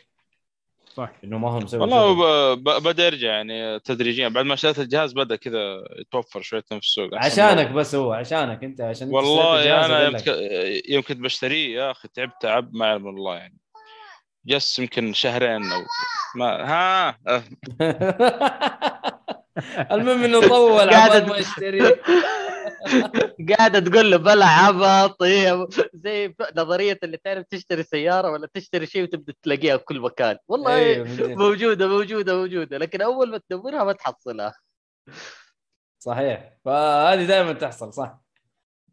صح. 0.93 1.11
إنه 1.23 1.37
ما 1.37 1.49
هو 1.49 1.59
مسوي 1.59 1.79
والله. 1.81 2.13
ب- 2.53 2.57
ب- 2.63 2.83
بدا 2.83 3.05
يرجع 3.05 3.27
يعني 3.27 3.79
تدريجيا. 3.79 4.27
بعد 4.27 4.45
ما 4.45 4.55
شريت 4.55 4.79
الجهاز 4.79 5.13
بدا 5.13 5.35
كذا 5.35 5.83
يتوفر 5.99 6.41
شوية 6.41 6.61
في 6.69 6.75
السوق 6.77 7.09
عشانك 7.15 7.71
بس 7.71 7.95
هو 7.95 8.13
عشانك 8.13 8.63
أنت 8.63 8.81
عشان 8.81 9.09
والله 9.09 9.59
الجهاز 9.59 9.91
أنا 9.91 10.21
يوم 10.89 11.01
كنت 11.03 11.17
بشتريه 11.17 11.75
يا 11.75 11.91
أخي 11.91 12.07
تعبت 12.07 12.33
تعب 12.41 12.75
ما 12.75 12.85
يعلم 12.85 13.07
الله 13.07 13.35
يعني. 13.35 13.57
جس 14.45 14.79
يمكن 14.79 15.13
شهرين 15.13 15.71
أو 15.71 15.81
ما 16.35 16.45
ها. 16.45 17.17
المهم 19.91 20.23
إنه 20.23 20.47
طول 20.47 20.89
قاعد 20.89 21.11
عبال 21.11 21.29
ما 21.29 21.37
يشتري. 21.37 21.79
قاعدة 23.49 23.79
تقول 23.79 24.11
له 24.11 24.17
بلا 24.17 24.45
عبط 24.45 25.23
إيه، 25.23 25.67
زي 25.93 26.35
نظرية 26.57 26.99
اللي 27.03 27.17
تعرف 27.17 27.45
تشتري 27.49 27.83
سيارة 27.83 28.31
ولا 28.31 28.47
تشتري 28.53 28.85
شيء 28.85 29.03
وتبدأ 29.03 29.33
تلاقيها 29.43 29.77
في 29.77 29.83
كل 29.83 29.99
مكان. 29.99 30.37
والله 30.47 30.75
أيوه،. 30.75 31.07
موجودة 31.19 31.87
موجودة 31.87 32.35
موجودة 32.35 32.77
لكن 32.77 33.01
أول 33.01 33.31
ما 33.31 33.37
تدورها 33.49 33.83
ما 33.83 33.93
تحصلها. 33.93 34.53
صحيح. 35.99 36.53
فهذه 36.65 37.25
دائما 37.25 37.53
تحصل 37.53 37.93
صح. 37.93 38.22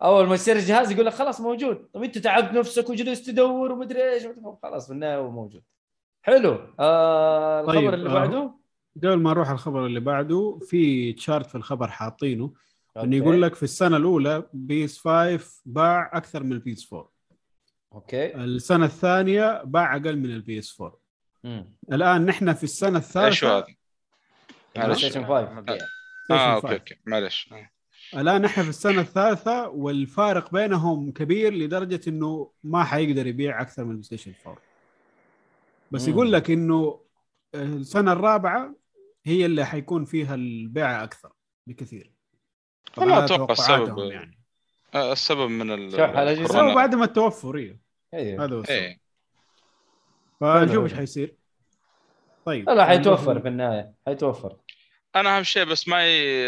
أول 0.02 0.26
ما 0.26 0.36
تشتري 0.36 0.58
الجهاز 0.58 0.90
يقول 0.90 1.06
لك 1.06 1.12
خلاص 1.12 1.40
موجود. 1.40 1.88
طب 1.94 2.02
انت 2.02 2.18
تعبت 2.18 2.52
نفسك 2.52 2.90
وجلست 2.90 3.26
تدور 3.26 3.72
ومدري 3.72 4.12
إيش. 4.12 4.22
خلاص 4.62 4.86
في 4.86 4.92
النهاية 4.92 5.16
هو 5.16 5.30
موجود. 5.30 5.62
حلو. 6.22 6.58
آه 6.80 7.60
الخبر 7.60 7.74
طيب، 7.80 7.94
اللي 7.94 8.10
آه، 8.10 8.14
بعده؟ 8.14 8.54
قبل 8.96 9.14
ما 9.14 9.30
نروح 9.30 9.50
الخبر 9.50 9.86
اللي 9.86 10.00
بعده 10.00 10.58
في 10.62 11.12
chart 11.12 11.46
في 11.46 11.54
الخبر 11.54 11.88
حاطينه 11.88 12.52
إنه. 12.96 13.16
يقول 13.16 13.42
لك 13.42 13.54
في 13.54 13.62
السنة 13.62 13.96
الأولى 13.96 14.48
PS 14.52 14.98
5 14.98 15.62
باع 15.66 16.10
أكثر 16.12 16.42
من 16.42 16.58
PS 16.58 16.92
4 16.92 17.12
أوكي. 17.92 18.34
السنة 18.34 18.84
الثانية 18.84 19.62
باع 19.64 19.96
أقل 19.96 20.16
من 20.16 20.30
ال 20.30 20.58
PS 20.58 20.80
4 20.80 20.98
امم 21.44 21.64
الآن 21.92 22.26
نحن 22.26 22.52
في 22.52 22.64
السنة 22.64 22.98
إيش 22.98 23.04
الثالثة. 23.06 23.58
هذا؟ 23.58 23.66
Play 24.74 24.86
معلش. 24.88 24.98
Station 25.04 25.26
5 25.26 25.52
مبيع. 25.52 25.78
آه 26.30 26.54
أوكي 26.54 26.66
5. 26.68 26.74
أوكي 26.74 26.96
معلش. 27.06 27.50
الآن 28.16 28.42
نحن 28.42 28.62
في 28.62 28.68
السنة 28.68 29.00
الثالثة 29.00 29.68
والفارق 29.68 30.52
بينهم 30.52 31.10
كبير 31.12 31.54
لدرجة 31.54 32.00
إنه 32.08 32.50
ما 32.64 32.84
حيقدر 32.84 33.26
يبيع 33.26 33.60
أكثر 33.60 33.84
من 33.84 34.02
Station 34.02 34.32
4 34.46 34.62
بس 35.90 36.08
مم. 36.08 36.14
يقول 36.14 36.32
لك 36.32 36.50
إنه 36.50 37.00
السنة 37.54 38.12
الرابعة 38.12 38.74
هي 39.24 39.46
اللي 39.46 39.64
حيكون 39.64 40.04
فيها 40.04 40.34
البيع 40.34 41.04
أكثر 41.04 41.32
بكثير. 41.66 42.12
أتوقع 42.98 43.26
توقعاتهم 43.26 43.50
السبب- 43.50 44.12
يعني. 44.12 44.38
آه، 44.94 45.12
السبب 45.12 45.50
من 45.50 45.70
ال 45.70 45.92
شح 45.92 46.00
على 46.10 46.32
جزء. 46.34 46.42
الكورونا. 46.42 46.68
سبب 46.68 46.74
بعد 46.74 46.94
التوفر 46.94 47.56
إيه. 47.56 47.78
أيوه 48.14 48.44
هذا 48.44 48.54
هو 48.56 48.60
السبب. 48.60 48.76
إيه. 48.76 49.00
فنشوف 50.40 50.84
إيش 50.84 50.94
حيصير. 50.94 51.36
طيب 52.44 52.70
لا 52.70 52.84
حيتوفر 52.84 53.40
في 53.40 53.48
النهاية. 53.48 53.92
حيتوفر. 54.06 54.56
أنا 55.16 55.36
أهم 55.36 55.42
شيء 55.42 55.64
بس 55.64 55.88
ما 55.88 56.06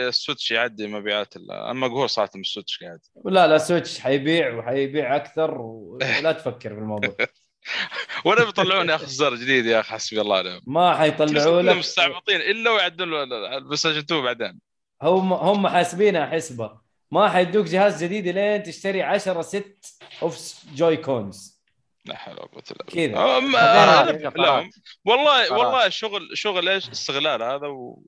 ال 0.08 0.14
Switch 0.14 0.50
يعدي 0.50 0.86
مبيعات 0.86 1.36
أنا 1.36 1.72
مقهور 1.72 2.06
صراحة 2.06 2.30
من 2.34 2.40
ال 2.40 2.46
Switch 2.46 2.78
قاعد. 2.82 3.00
لا 3.24 3.46
لا 3.46 3.58
Switch 3.58 4.00
حيبيع 4.00 4.54
وحيبيع 4.54 5.16
أكثر 5.16 5.60
ولا 5.60 6.32
تفكر 6.32 6.74
في 6.74 6.80
الموضوع 6.80 7.16
ولا 8.26 8.44
بيطلعون 8.44 8.88
يا 8.88 8.94
أخي 8.94 9.04
اصدار 9.04 9.34
جديد 9.34 9.66
يا 9.66 9.80
أخي 9.80 9.94
حسبي 9.94 10.20
الله 10.20 10.36
عليهم. 10.36 10.60
ما 10.66 10.96
حيطلعوا 10.96 11.62
لك. 11.62 11.76
مستعبطين 11.76 12.36
إلا 12.36 12.70
ويعدلوا 12.70 13.74
Switch 13.74 13.98
2 13.98 14.22
بعدين. 14.22 14.60
هم 15.02 15.32
هم 15.32 15.68
حاسبينها 15.68 16.26
حسبة. 16.26 16.80
ما 17.10 17.28
حيدوك 17.28 17.66
جهاز 17.66 18.04
جديد 18.04 18.28
لين 18.28 18.62
تشتري 18.62 19.02
10 19.02 19.42
set 19.42 20.00
of 20.22 20.64
Joy-Cons 20.74 21.62
لا 22.04 22.16
حول 22.16 22.34
ولا 22.34 22.46
قوة 22.46 22.62
إلا 22.70 22.84
كذا. 22.84 23.38
بالله. 23.38 24.04
لا 24.36 24.70
والله. 25.04 25.52
والله 25.52 25.88
شغل 25.88 26.28
شغل 26.34 26.68
إيش؟ 26.68 26.88
استغلال 26.88 27.42
هذا 27.42 27.66
و... 27.66 28.02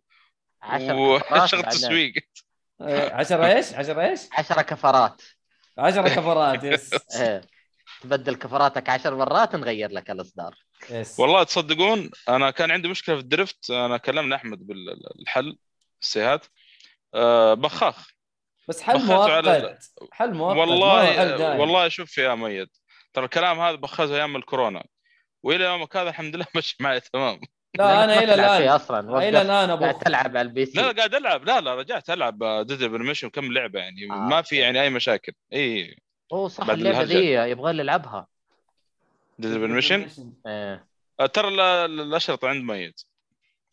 عشر 0.65 1.19
كفرات 1.19 1.43
وشغل 1.43 1.63
بعدين. 1.63 1.81
تسويق. 1.81 2.15
10 2.81 3.47
إيش؟ 3.47 3.75
10 3.75 4.01
إيش؟ 4.01 4.21
10 4.33 4.63
كفرات. 4.63 5.23
10 5.79 6.09
كفرات 6.09 6.65
yes. 6.65 6.91
إيه. 7.21 7.41
تبدل 8.01 8.35
كفراتك 8.35 8.89
10 8.89 9.15
مرات 9.15 9.55
نغير 9.55 9.91
لك 9.91 10.11
الإصدار. 10.11 10.55
يس. 10.91 11.21
والله 11.21 11.43
تصدقون 11.43 12.11
أنا 12.29 12.51
كان 12.51 12.71
عندي 12.71 12.89
مشكلة 12.89 13.15
في 13.15 13.21
الدرفت. 13.21 13.71
أنا 13.71 13.97
كلمنا 13.97 14.37
أحمد 14.37 14.67
بالحل 14.67 15.59
السيهات 16.03 16.47
أه 17.15 17.55
بخاخ. 17.55 18.11
بس 18.69 18.83
حل 18.83 18.95
بخيته 18.95 19.33
على 19.33 19.61
مؤقت 19.61 19.93
حل 20.13 20.35
مؤقت. 20.35 20.57
والله. 20.59 21.61
والله 21.61 21.89
شوف 21.89 22.19
يا 22.19 22.35
ميت. 22.35 22.77
ترى 23.13 23.25
الكلام 23.25 23.61
هذا 23.61 23.77
بخذه 23.77 24.15
أيام 24.15 24.37
الكورونا. 24.37 24.85
وإلى 25.43 25.65
يومك 25.65 25.97
هذا 25.97 26.09
الحمد 26.09 26.37
لله 26.37 26.47
ماشي 26.55 26.77
معي 26.81 27.01
تمام. 27.01 27.41
لا 27.79 28.05
أنا 28.05 28.19
إلى 28.23 28.35
الآن. 28.35 28.69
أصلا 28.69 29.19
إلى 29.29 29.43
الآن 29.43 29.51
قاعد 29.51 29.71
أبغى 29.71 29.93
تلعب 29.93 30.27
على 30.37 30.41
البي 30.41 30.65
لا 30.65 30.71
لا 30.83 30.89
سي 30.89 30.97
قاعد 30.97 31.15
ألعب. 31.15 31.45
لا 31.45 31.61
لا 31.61 31.75
رجعت 31.75 32.11
ألعب 32.11 32.39
ديد 32.67 32.85
بريميشن 32.85 33.29
كم 33.29 33.53
لعبة 33.53 33.79
يعني؟ 33.81 34.11
آه، 34.11 34.15
ما 34.15 34.43
في. 34.43 34.57
يعني 34.57 34.83
أي 34.83 34.91
مشاكل. 34.91 35.33
إي 35.53 35.97
هو 36.33 36.49
صح 36.49 36.67
بعد 36.67 36.79
اللعبة. 36.79 37.05
دي 37.05 37.33
يبغى 37.33 37.73
لي 37.73 37.83
العبها 37.83 38.27
ديد 39.39 39.59
بريميشن 39.59 40.09
إيه. 40.47 40.87
ترى 41.33 41.49
ال- 41.49 41.61
ال- 41.61 42.01
الاشرطه 42.01 42.49
عند 42.49 42.65
ميت 42.65 43.01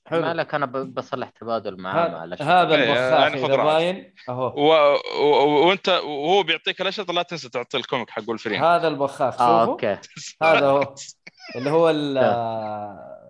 حلو. 0.08 0.22
مالك؟ 0.22 0.56
أنا 0.56 0.66
ب- 0.66 0.94
بصلح 0.94 1.30
تبادل 1.30 1.78
معاه 1.82 2.08
مع 2.10 2.24
هذا 2.42 2.76
إيه، 2.76 2.84
البخاخ 2.84 3.22
يعني 3.22 3.46
إذا 3.46 3.56
راحتك. 3.56 3.74
باين. 3.74 4.14
أهو. 4.30 4.54
و... 4.58 4.96
و... 5.22 5.68
وأنت 5.68 5.90
وهو 5.90 6.44
بيعطيك 6.44 6.82
الاشرطه 6.82 7.14
لا 7.14 7.22
تنسى 7.22 7.50
تعطي 7.50 7.78
الكوميك 7.78 8.10
حق 8.10 8.24
ولفرين 8.28 8.64
هذا 8.64 8.88
البخاخ 8.88 9.34
شوفوا 9.34 9.62
أوكي. 9.64 9.98
هذا 10.44 10.66
هو. 10.68 10.96
اللي 11.56 11.70
هو 11.70 11.90
ال 11.90 12.18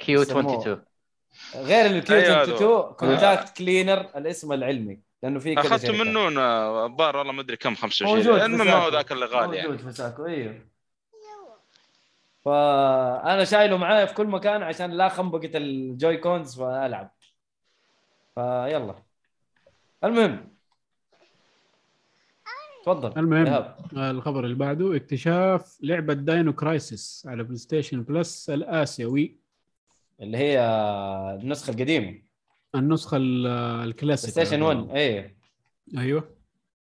كيو 0.06 0.22
يسموه. 0.22 0.42
22 0.60 0.82
غير 1.56 1.86
الكيو 1.86 2.16
أيوة 2.18 2.42
هذا 2.42 2.44
22 2.56 2.94
كونتاكت 2.94 3.58
كلينر 3.58 4.00
الاسم 4.16 4.52
العلمي 4.54 5.00
لأنه 5.24 5.40
في 5.40 5.56
كذا 5.56 5.64
أخذته 5.68 5.88
شركة. 5.88 6.04
من 6.04 6.14
نون 6.14 6.38
آه، 6.38 6.86
الظاهر 6.86 7.18
والله 7.18 7.34
ما 7.34 7.42
أدري 7.42 7.58
كم 7.58 7.76
25 7.76 8.16
موجود 8.18 8.42
المهم 8.42 8.68
ما 8.68 8.74
هو. 8.74 8.90
ذاك 8.90 9.12
اللي 9.12 9.26
غالي 9.26 9.58
يعني 9.58 9.70
موجود 9.70 9.86
في 9.86 9.92
ساكو 9.92 10.26
أيوه 10.26 10.60
فأنا 12.46 13.44
شايله 13.46 13.78
معايا 13.78 14.06
في 14.06 14.14
كل 14.14 14.28
مكان 14.28 14.64
عشان 14.64 14.92
لا 14.92 15.10
خنبقة 15.10 15.52
ال 15.56 16.18
Joy-Cons 16.18 16.56
فألعب 16.60 17.12
فيلا 18.36 18.96
المهم 20.04 20.52
تفضل 22.84 23.20
المهم. 23.20 23.46
إيهاب. 23.46 23.76
الخبر 23.98 24.44
اللي 24.46 24.56
بعده 24.56 24.96
اكتشاف 24.96 25.78
لعبة 25.82 26.14
Dino 26.14 26.54
Crisis 26.54 27.24
على 27.30 27.44
PlayStation 27.44 28.04
Plus 28.04 28.50
الآسيوي 28.50 29.41
اللي 30.22 30.38
هي 30.38 30.60
النسخة 31.42 31.72
القديمة. 31.72 32.22
النسخة 32.76 33.18
ال 33.84 33.90
classic 33.90 34.30
Station 34.30 34.62
1 34.62 34.90
إيه. 34.96 35.38
أيوه. 35.98 36.36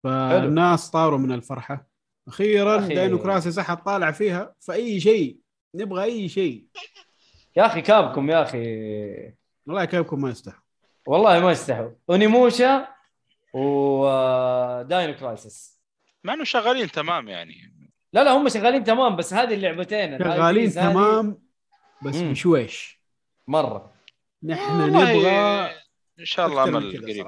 فالناس 0.05 0.91
طاروا 0.91 1.19
من 1.19 1.33
الفرحة. 1.33 1.91
أخيرا 2.29 2.79
أخي. 2.79 2.95
Dino 2.95 3.19
Crisis 3.19 3.59
احد 3.59 3.83
طالع 3.83 4.11
فيها 4.11 4.55
فأي 4.61 5.01
شيء. 5.01 5.39
نبغى 5.75 6.05
أي 6.05 6.29
شيء. 6.29 6.67
يا 7.57 7.67
أخي 7.67 7.81
Capcom 7.81 8.31
يا 8.31 8.43
أخي. 8.43 8.61
والله 9.67 9.85
كيفكم 9.85 10.21
ما 10.21 10.31
يستحق. 10.31 10.63
والله 11.07 11.41
ما 11.41 11.51
يستحوا 11.51 11.91
Onimusha 12.11 12.89
و 13.55 13.87
Dino 13.87 15.15
Crisis 15.15 15.81
مع 16.25 16.35
إنه 16.35 16.45
شغالين 16.45 16.91
تمام 16.91 17.29
يعني. 17.29 17.75
لا 18.13 18.25
لا 18.25 18.31
هم 18.31 18.49
شغالين 18.49 18.85
تمام 18.85 19.17
بس 19.17 19.35
هذه 19.35 19.55
اللعبتين. 19.55 20.19
شغالين 20.19 20.69
هذه 20.69 20.75
تمام 20.75 21.43
بس 22.03 22.17
مم. 22.17 22.35
مرة 23.51 23.91
نحن 24.45 24.81
نبغى 24.91 25.31
إن 26.21 26.25
شاء 26.25 26.47
الله 26.47 26.65
امل 26.65 27.03
قريب. 27.03 27.27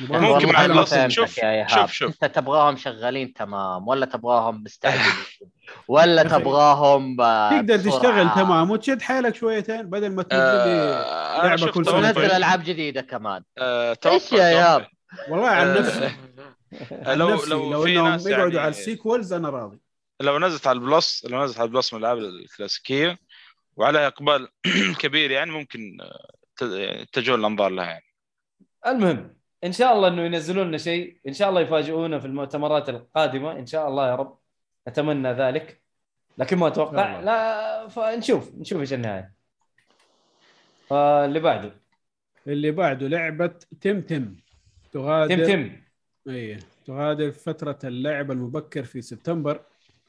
ممكن 0.00 0.52
مع 0.52 1.08
شوف-. 1.08 1.40
شوف- 1.68 1.92
شوف. 1.92 2.24
أنت 2.24 2.34
تبغاهم 2.34 2.76
شغالين 2.76 3.32
تمام 3.32 3.88
ولا 3.88 4.06
تبغاهم 4.06 4.62
مستعجلين 4.62 5.12
ولا. 5.88 6.22
تبغاهم 6.22 7.16
تقدر؟ 7.16 7.76
تشتغل 7.76 8.30
تمام 8.34 8.70
وتشد 8.70 9.02
حيلك 9.02 9.34
شويتين 9.34 9.82
بدل 9.82 10.12
ما 10.14 10.22
تنزل 10.22 10.42
آه، 10.42 11.56
شفت 11.56 11.70
كل 11.74 11.86
سنتين. 11.86 12.04
ونزل 12.04 12.30
ألعاب 12.30 12.64
جديدة 12.64 13.00
كمان 13.00 13.42
آه، 13.58 13.90
إيش 14.06 14.22
توقع- 14.30 14.36
يا 14.42 14.48
ياب؟ 14.48 14.86
والله 15.30 15.48
عن 15.48 15.66
آه، 15.68 15.78
نفسي 15.80 16.10
لو 17.14 17.44
لو 17.44 17.70
لو 17.72 17.82
في 17.82 17.92
إنهم 17.92 18.08
ناس 18.08 18.26
يقعدوا 18.26 18.46
يعني 18.48 18.58
على 18.60 18.68
السيكولز 18.68 19.32
أنا 19.32 19.50
راضي 19.50 19.80
لو 20.20 20.38
نزلت 20.38 20.66
على 20.66 20.78
البلس 20.78 21.26
لو 21.30 21.44
نزلت 21.44 21.58
على 21.60 21.66
البلس 21.66 21.92
من 21.94 21.98
الألعاب 22.00 22.18
الكلاسيكية 22.18 23.18
وعليها 23.76 24.06
إقبال 24.06 24.48
كبير 25.00 25.30
يعني 25.30 25.50
ممكن 25.50 25.98
آه، 26.00 26.30
ت- 26.56 27.08
تجول 27.12 27.40
الأنظار 27.40 27.70
لها 27.70 27.84
يعني. 27.84 28.04
المهم 28.86 29.36
إن 29.64 29.72
شاء 29.72 29.92
الله 29.92 30.08
إنه 30.08 30.22
ينزلوا 30.22 30.64
لنا 30.64 30.78
شيء 30.78 31.20
إن 31.28 31.32
شاء 31.32 31.48
الله 31.48 31.60
يفاجئونا 31.60 32.18
في 32.18 32.26
المؤتمرات 32.26 32.88
القادمة 32.88 33.52
إن 33.52 33.66
شاء 33.66 33.88
الله 33.88 34.08
يا 34.08 34.14
رب. 34.14 34.38
أتمنى 34.86 35.32
ذلك. 35.32 35.82
لكن 36.38 36.58
ما 36.58 36.66
أتوقع 36.66 37.18
الله. 37.18 37.20
لا 37.20 37.88
فنشوف 37.88 38.54
نشوف 38.54 38.80
إيش 38.80 38.92
النهاية. 38.92 39.32
فاللي 40.88 41.40
بعده. 41.40 41.80
اللي 42.46 42.70
بعده 42.70 43.08
لعبة 43.08 43.54
تم 43.80 44.00
تم 44.00 44.36
تغادر 44.92 45.36
تم 45.36 45.52
تم 45.52 45.80
اي 46.28 46.58
تغادر 46.86 47.32
فترة 47.32 47.78
اللعب 47.84 48.30
المبكر 48.30 48.84
في 48.84 49.02
سبتمبر. 49.02 49.60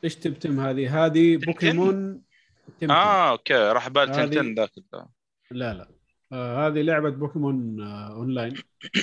إيش 0.03 0.15
Temtem 0.15 0.59
هذه؟ 0.59 1.05
هذه 1.05 1.35
تم؟ 1.37 1.51
Pokemon 1.51 2.21
Temtem. 2.67 2.91
آه 2.91 3.31
أوكي 3.31 3.53
راح 3.53 3.87
بال 3.87 4.11
تنتن 4.11 4.53
ذاك 4.55 4.71
لا 5.51 5.73
لا 5.73 5.89
آه 6.31 6.67
هذه 6.67 6.81
لعبة 6.81 7.09
بوكيمون 7.09 7.81
آه 7.81 8.07
أونلاين 8.13 8.55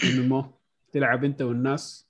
إم 0.04 0.50
تلعب 0.92 1.24
أنت 1.24 1.42
والناس 1.42 2.08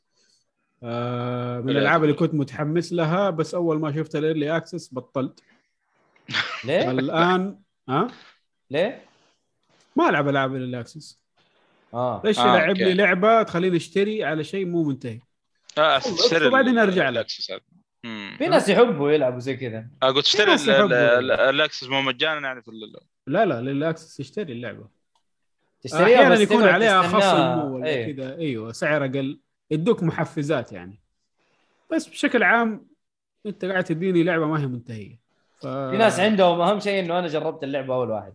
آه 0.82 1.58
من 1.60 1.68
حلو. 1.68 1.70
الألعاب 1.78 2.02
اللي 2.04 2.14
كنت 2.14 2.34
متحمس 2.34 2.92
لها 2.92 3.30
بس 3.30 3.54
أول 3.54 3.80
ما 3.80 3.92
شفت 3.96 4.16
ال 4.16 4.23
early 4.23 4.56
access 4.56 4.94
بطلت 4.94 5.40
ليه؟ 6.64 6.90
الآن 6.90 7.58
ها 7.88 8.08
ليه؟ 8.70 9.04
ما 9.96 10.08
ألعب 10.08 10.28
ألعاب 10.28 10.54
ال 10.54 10.59
early 10.59 10.80
access 10.80 11.24
آه 11.94 12.22
ليش 12.24 12.38
آه، 12.38 12.68
أوكي. 12.68 12.84
لي 12.84 12.94
لعبة 12.94 13.42
تخليني 13.42 13.76
أشتري 13.76 14.24
على 14.24 14.44
شيء 14.44 14.66
مو 14.66 14.82
منتهي 14.84 15.20
آه 15.78 15.96
اشتري 15.96 16.46
وبعدين 16.46 16.78
أرجع 16.78 17.08
لك. 17.08 17.26
في 18.38 18.48
ناس 18.48 18.68
يحبوا 18.68 19.10
يلعبوا 19.10 19.38
زي 19.38 19.56
كذا. 19.56 19.86
أقول 20.02 20.22
تشتري. 20.22 20.54
ال- 20.54 20.92
ال- 20.92 21.30
ال 21.30 21.39
access 21.39 21.88
مو 21.88 22.02
مجانا 22.02 22.46
يعني 22.48 22.62
في 22.62 22.68
ال- 22.68 22.96
لا 23.26 23.44
لا 23.46 23.60
ال 23.60 23.68
early 23.68 24.04
access 24.04 24.20
اشتري 24.20 24.52
اللعبة. 24.52 24.88
تشتريها 25.82 26.04
أحيانا 26.04 26.34
بس 26.34 26.40
يكون 26.40 26.64
عليها. 26.64 27.02
خصم 27.02 27.72
ولا 27.72 27.86
إيه. 27.86 28.16
كذا. 28.16 28.36
أيوه 28.38 28.72
سعر 28.72 29.04
أقل. 29.04 29.40
يدوك 29.70 30.02
محفزات 30.02 30.72
يعني. 30.72 31.00
بس 31.92 32.08
بشكل 32.08 32.42
عام 32.42 32.86
أنت 33.46 33.64
قاعد 33.64 33.84
تديني 33.84 34.22
لعبة 34.22 34.46
ما 34.46 34.60
هي 34.62 34.66
منتهية. 34.66 35.18
ف... 35.60 35.66
في 35.66 35.96
ناس 35.96 36.20
عندهم 36.20 36.60
أهم 36.60 36.80
شيء 36.80 37.04
إنه 37.04 37.18
أنا 37.18 37.26
جربت 37.28 37.64
اللعبة 37.64 37.94
أول 37.94 38.10
واحد. 38.10 38.34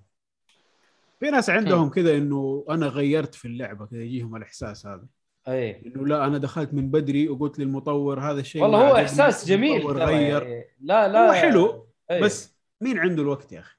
في 1.20 1.30
ناس 1.30 1.50
عندهم 1.50 1.90
كذا 1.90 2.18
إنه 2.18 2.66
أنا 2.70 2.88
غيرت 2.88 3.36
في 3.36 3.46
اللعبة 3.46 3.86
كذا 3.86 4.02
يجيهم 4.02 4.36
الإحساس 4.36 4.86
هذا. 4.86 5.06
اي 5.50 5.82
إنه 5.86 6.08
لا 6.08 6.26
أنا 6.26 6.38
دخلت 6.38 6.74
من 6.74 6.92
بدري 6.92 7.30
وقلت 7.30 7.60
للمطور 7.60 8.20
هذا 8.20 8.40
الشيء 8.40 8.62
والله 8.64 8.90
هو 8.92 8.96
إحساس 8.96 9.48
جميل 9.48 9.88
غير 9.88 10.44
يعني. 10.44 10.66
لا 10.82 11.08
لا 11.08 11.28
هو 11.30 11.34
حلو، 11.34 11.88
أي. 12.12 12.22
بس 12.22 12.56
مين 12.82 13.00
عنده 13.00 13.22
الوقت 13.22 13.52
يا 13.52 13.60
أخي 13.60 13.76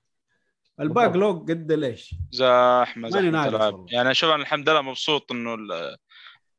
ال 0.80 1.16
backlog 1.16 1.50
قد 1.50 1.72
ليش 1.72 2.14
زحمه 2.32 3.08
زحمه 3.08 3.48
العاب. 3.48 3.86
يعني 3.92 4.14
شوف 4.14 4.30
أنا 4.30 4.42
الحمد 4.42 4.68
لله 4.68 4.82
مبسوط 4.82 5.32
إنه 5.32 5.54
ال- 5.54 5.96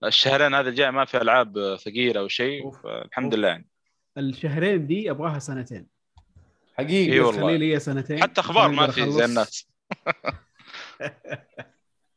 الشهرين 0.04 0.54
هذا 0.54 0.70
الجاي 0.70 0.92
ما 0.92 1.06
في 1.06 1.22
ألعاب 1.22 1.76
ثقيلة 1.76 2.20
أو 2.20 2.28
شيء. 2.28 2.72
الحمد. 2.86 3.36
لله 3.36 3.48
يعني 3.48 3.68
الشهرين 4.18 4.88
دي 4.88 5.12
أبغاها 5.12 5.40
سنتين 5.40 5.88
حقيقي 6.78 7.20
والله. 7.20 7.42
خلي 7.42 7.58
لي 7.58 7.80
سنتين 7.80 8.22
حتى 8.22 8.42
أخبار 8.42 8.72
ما 8.72 8.88
في 8.88 9.12
زي. 9.12 9.26
الناس 9.26 9.68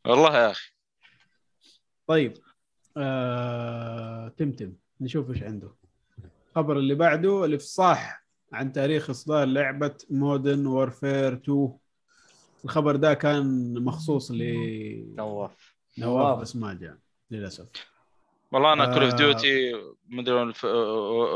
والله 0.06 0.36
يا 0.38 0.50
أخي 0.50 0.72
طيب 2.06 2.34
آه... 2.96 4.28
تمتم. 4.28 4.72
نشوف 5.00 5.30
إيش 5.30 5.42
عنده. 5.42 5.74
الخبر 6.50 6.78
اللي 6.78 6.94
بعده 6.94 7.44
الإفصاح 7.44 8.24
عن 8.52 8.72
تاريخ 8.72 9.10
إصدار 9.10 9.46
لعبة 9.46 9.94
مودرن 10.10 10.66
وورفير 10.66 11.32
2 11.32 11.72
الخبر 12.64 12.96
ده 12.96 13.14
كان 13.14 13.74
مخصوص 13.84 14.30
لنواف 14.30 15.74
نواف. 15.98 16.38
بس 16.38 16.56
ما 16.56 16.74
جاء 16.74 16.96
للأسف. 17.30 17.68
والله 18.52 18.72
أنا 18.72 18.94
كول 18.94 19.04
اوف. 19.04 19.14
ديوتي 19.14 19.72
مدري 20.08 20.42
الف... 20.42 20.66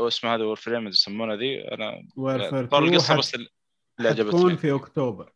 اسمه 0.07 0.35
هذا 0.35 0.43
وورفريم 0.43 0.87
يسمونه 0.87 1.33
ذي. 1.33 1.67
أنا 1.73 2.07
وورفير 2.15 2.65
طول 2.65 2.83
2 2.83 2.93
القصة. 2.93 3.17
بس 3.17 3.35
اللي 3.35 4.09
عجبتني. 4.09 4.57
في 4.57 4.75
أكتوبر. 4.75 5.33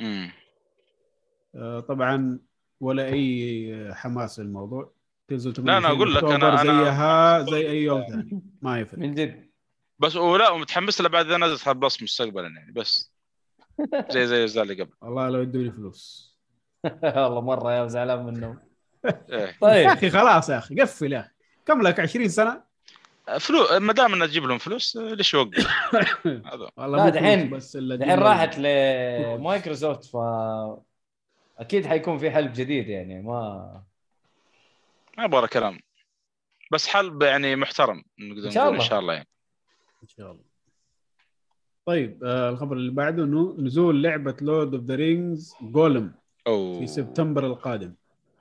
امم 0.00 0.32
آه، 1.54 1.80
طبعا 1.80 2.38
ولا 2.80 3.06
أي 3.06 3.94
حماس 3.94 4.40
للموضوع. 4.40 4.92
تنزل 5.32 5.64
لا، 5.66 5.78
أنا 5.78 5.88
28 5.88 5.92
أقول 5.92 6.14
لك، 6.14 6.60
أنا- 6.60 6.62
زيها 6.66 7.42
زي 7.42 7.70
أي 7.70 7.82
يوم 7.82 8.04
ثاني. 8.08 8.42
ما 8.62 8.80
يفرق. 8.80 8.98
من 8.98 9.14
جد. 9.14 9.50
بس 9.98 10.16
ولا 10.16 10.48
ومتحمس 10.50 11.00
له 11.00 11.08
بعد 11.08 11.26
إذا 11.26 11.36
نزلت 11.36 11.68
على 11.68 11.78
بلس 11.78 12.02
مستقبلا 12.02 12.48
يعني 12.48 12.72
بس. 12.72 13.12
زي 14.10 14.26
زي 14.26 14.36
الاجزاء 14.36 14.62
اللي 14.64 14.74
قبل. 14.82 14.92
والله 15.00 15.28
لو 15.28 15.42
يدوني 15.42 15.70
فلوس. 15.70 16.32
والله 17.04 17.40
مرة 17.40 17.72
يا 17.72 17.86
زعلان 17.86 18.24
منهم. 18.26 18.58
إيه. 19.06 19.38
يا 19.38 19.54
طيب 19.60 19.86
أخي 19.88 20.10
خلاص 20.10 20.48
يا 20.50 20.58
أخي 20.58 20.74
قفل 20.80 21.12
يا 21.12 21.20
أخي. 21.20 21.30
كم 21.66 21.82
لك؟ 21.82 22.00
20 22.00 22.28
سنة؟ 22.28 22.62
فلوس 23.40 23.72
ما 23.72 23.92
دام 23.92 24.12
انها 24.14 24.26
تجيب 24.26 24.44
لهم 24.44 24.58
فلوس 24.58 24.96
ليش 24.96 25.34
يوقف؟ 25.34 25.66
هذا. 26.26 26.70
والله 26.76 27.08
دحين- 27.08 27.50
بس 27.50 27.72
تجيب 27.72 28.00
راحت. 28.18 28.58
لمايكروسوفت 28.58 30.04
ف 30.04 30.16
أكيد 31.58 31.86
حيكون 31.86 32.18
في 32.18 32.30
حل 32.30 32.52
جديد 32.52 32.88
يعني 32.88 33.22
ما 33.22 33.82
ما 35.18 35.24
يبغى 35.24 35.48
كلام. 35.48 35.78
بس 36.72 36.86
حل 36.86 37.18
يعني 37.22 37.56
محترم 37.56 38.02
نقدر 38.18 38.46
إن 38.46 38.50
شاء 38.50 38.62
نقول 38.64 38.74
الله. 38.74 38.84
إن 38.84 38.88
شاء 38.88 39.00
الله 39.00 39.14
يعني. 39.14 39.28
إن 40.02 40.08
شاء 40.08 40.32
الله. 40.32 40.44
طيب 41.86 42.24
آه 42.24 42.50
الخبر 42.50 42.76
اللي 42.76 42.90
بعده 42.90 43.24
انه 43.24 43.56
نزول 43.58 44.02
لعبة 44.02 44.36
Lord 44.40 44.74
of 44.74 44.84
the 44.84 44.94
Rings 44.94 45.54
Gollum 45.62 46.14
أوه. 46.46 46.78
في 46.78 46.86
سبتمبر 46.86 47.46
القادم. 47.46 47.94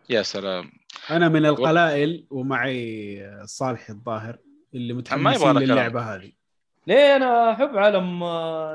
يا 0.10 0.22
سلام. 0.22 0.72
أنا 1.10 1.30
من 1.30 1.46
القلائل 1.46 2.26
ومعي 2.30 3.22
آه، 3.26 3.46
صالح 3.46 3.90
الظاهر 3.90 4.38
اللي 4.74 4.94
متحمسين 4.94 5.58
للعبة 5.58 6.16
هذه. 6.16 6.32
ليه؟ 6.88 7.16
أنا 7.16 7.52
أحب 7.52 7.78
عالم 7.78 8.20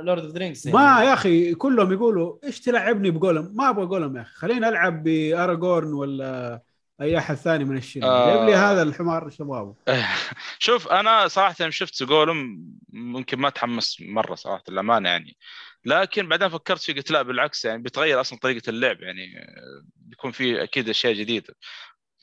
Lord 0.06 0.22
of 0.22 0.32
the 0.32 0.45
Rings 0.45 0.66
ما 0.66 1.04
يا 1.04 1.12
أخي 1.12 1.54
كلهم 1.54 1.92
يقولوا 1.92 2.38
إيش 2.44 2.60
تلعبني 2.60 3.10
ب 3.10 3.16
Gollum 3.16 3.52
ما 3.54 3.70
أبغى 3.70 3.86
Gollum 3.86 4.16
يا 4.16 4.22
أخي. 4.22 4.34
خليني 4.34 4.68
ألعب 4.68 5.02
ب 5.02 5.13
Aragorn 5.13 5.92
ولا 5.92 6.62
أي 7.00 7.18
أحد 7.18 7.34
ثاني 7.34 7.64
من 7.64 7.76
الشلة. 7.76 8.06
آه. 8.06 8.36
جيب 8.36 8.48
لي 8.48 8.54
هذا 8.54 8.82
الحمار 8.82 9.30
ابغاه 9.40 9.74
شوف 10.58 10.88
أنا 10.88 11.28
صراحة 11.28 11.54
يوم 11.60 11.70
شفت 11.70 12.02
Gollum 12.02 12.64
ممكن 12.88 13.38
ما 13.38 13.50
تحمس 13.50 13.96
مرة 14.00 14.34
صراحة 14.34 14.62
للأمانة 14.68 15.08
يعني. 15.08 15.36
لكن 15.84 16.28
بعدين 16.28 16.48
فكرت 16.48 16.80
فيه 16.80 16.94
قلت 16.94 17.10
لا 17.10 17.22
بالعكس 17.22 17.64
يعني 17.64 17.82
بتغير 17.82 18.20
أصلا 18.20 18.38
طريقة 18.38 18.70
اللعب 18.70 19.00
يعني 19.00 19.38
آه، 19.38 19.84
بيكون 19.96 20.30
في 20.30 20.62
أكيد 20.62 20.88
أشياء 20.88 21.12
جديدة. 21.12 21.54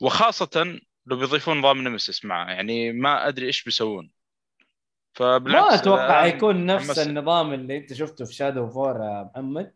وخاصة 0.01 0.79
لو 1.05 1.17
بيضيفون 1.17 1.59
نظام 1.59 1.81
Nemesis 1.87 2.25
معه 2.25 2.49
يعني 2.49 2.91
ما 2.91 3.27
أدري 3.27 3.45
إيش 3.47 3.63
بيسوون. 3.63 4.11
فبالعكس 5.13 5.69
ما 5.69 5.75
أتوقع 5.75 6.25
يكون 6.25 6.65
نفس. 6.65 6.99
النظام 6.99 7.53
اللي 7.53 7.77
أنت 7.77 7.93
شفته 7.93 8.25
في 8.25 8.33
Shadow 8.33 8.69
of 8.69 8.80
War 8.80 8.95
يا 8.95 9.23
محمد. 9.23 9.73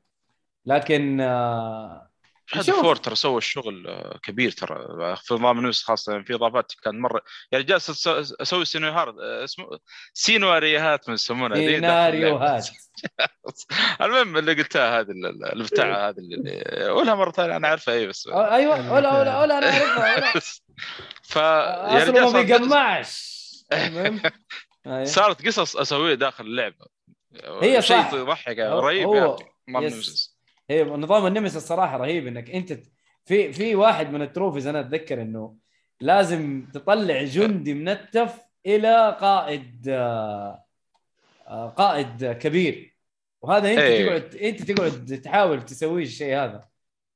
لكن 0.65 1.21
آه، 1.21 2.06
Shadow 2.47 2.61
of. 2.61 2.81
War 2.81 2.95
ترى 2.95 3.15
سوى 3.15 3.37
الشغل 3.37 3.87
آه، 3.87 4.19
كبير 4.23 4.51
ترى 4.51 4.77
في 5.23 5.33
نظام 5.33 5.59
نمسيس 5.65 5.83
خاصة 5.83 6.11
يعني 6.11 6.25
في 6.25 6.33
إضافات 6.33 6.71
كان 6.83 6.99
مرة 6.99 7.21
يعني 7.51 7.63
جالس 7.63 8.07
أسوي 8.41 8.65
سيناريوهات 8.65 9.15
آه، 9.21 9.43
اسمه 9.43 9.65
سيناريوهات 10.13 11.07
من 11.09 11.13
يسمونها. 11.15 11.57
سيناريوهات 11.57 12.67
المهم 14.01 14.37
اللي 14.37 14.53
قلتها 14.53 14.99
هذه 14.99 15.11
ال- 15.11 15.25
ال- 15.25 15.53
البتاع 15.53 16.09
هذه 16.09 16.17
اللي 16.17 16.87
قولها 16.89 17.15
مرة 17.15 17.31
ثانية 17.31 17.55
أنا 17.55 17.67
عارفها 17.67 17.93
اي 17.93 18.07
بس 18.07 18.27
آه، 18.27 18.55
أيوه 18.55 18.93
ولا 18.93 19.19
ولا 19.19 19.39
ولا 19.41 19.57
أنا 19.57 19.67
أعرفها 19.69 20.41
ف 21.23 21.37
رجال 21.37 22.13
ما 22.13 22.29
صارت 22.31 22.45
بيجمعش 22.45 23.37
المهم 23.73 24.19
قصص- 24.19 24.31
أيوة. 24.87 25.03
صارت 25.03 25.47
قصص 25.47 25.77
اسويها 25.77 26.15
داخل 26.15 26.43
اللعبة 26.45 26.85
هي 27.61 27.81
شيء 27.81 28.01
صح. 28.01 28.13
يضحك 28.13 28.59
هو- 28.59 28.79
رهيب 28.79 29.07
هو- 29.07 29.35
أخي. 29.35 29.45
هي 30.69 30.83
نظام 30.83 31.27
النمس 31.27 31.55
الصراحة 31.57 31.97
رهيب 31.97 32.27
إنك 32.27 32.49
أنت 32.49 32.79
في 33.25 33.53
في 33.53 33.75
واحد 33.75 34.11
من 34.11 34.21
التروفيز 34.21 34.67
أنا 34.67 34.79
أتذكر 34.79 35.21
إنه 35.21 35.55
لازم 36.01 36.67
تطلع 36.73 37.23
جندي 37.23 37.73
منتف 37.73 38.39
إلى 38.65 39.17
قائد 39.21 39.85
آه، 39.89 40.63
قائد 41.77 42.25
كبير 42.31 42.97
وهذا 43.41 43.71
أنت 43.71 43.79
إيه. 43.79 44.05
تقعد 44.07 44.35
أنت 44.35 44.71
تقعد 44.71 45.21
تحاول 45.23 45.65
تسوي 45.65 46.03
الشيء 46.03 46.35
هذا 46.35 46.67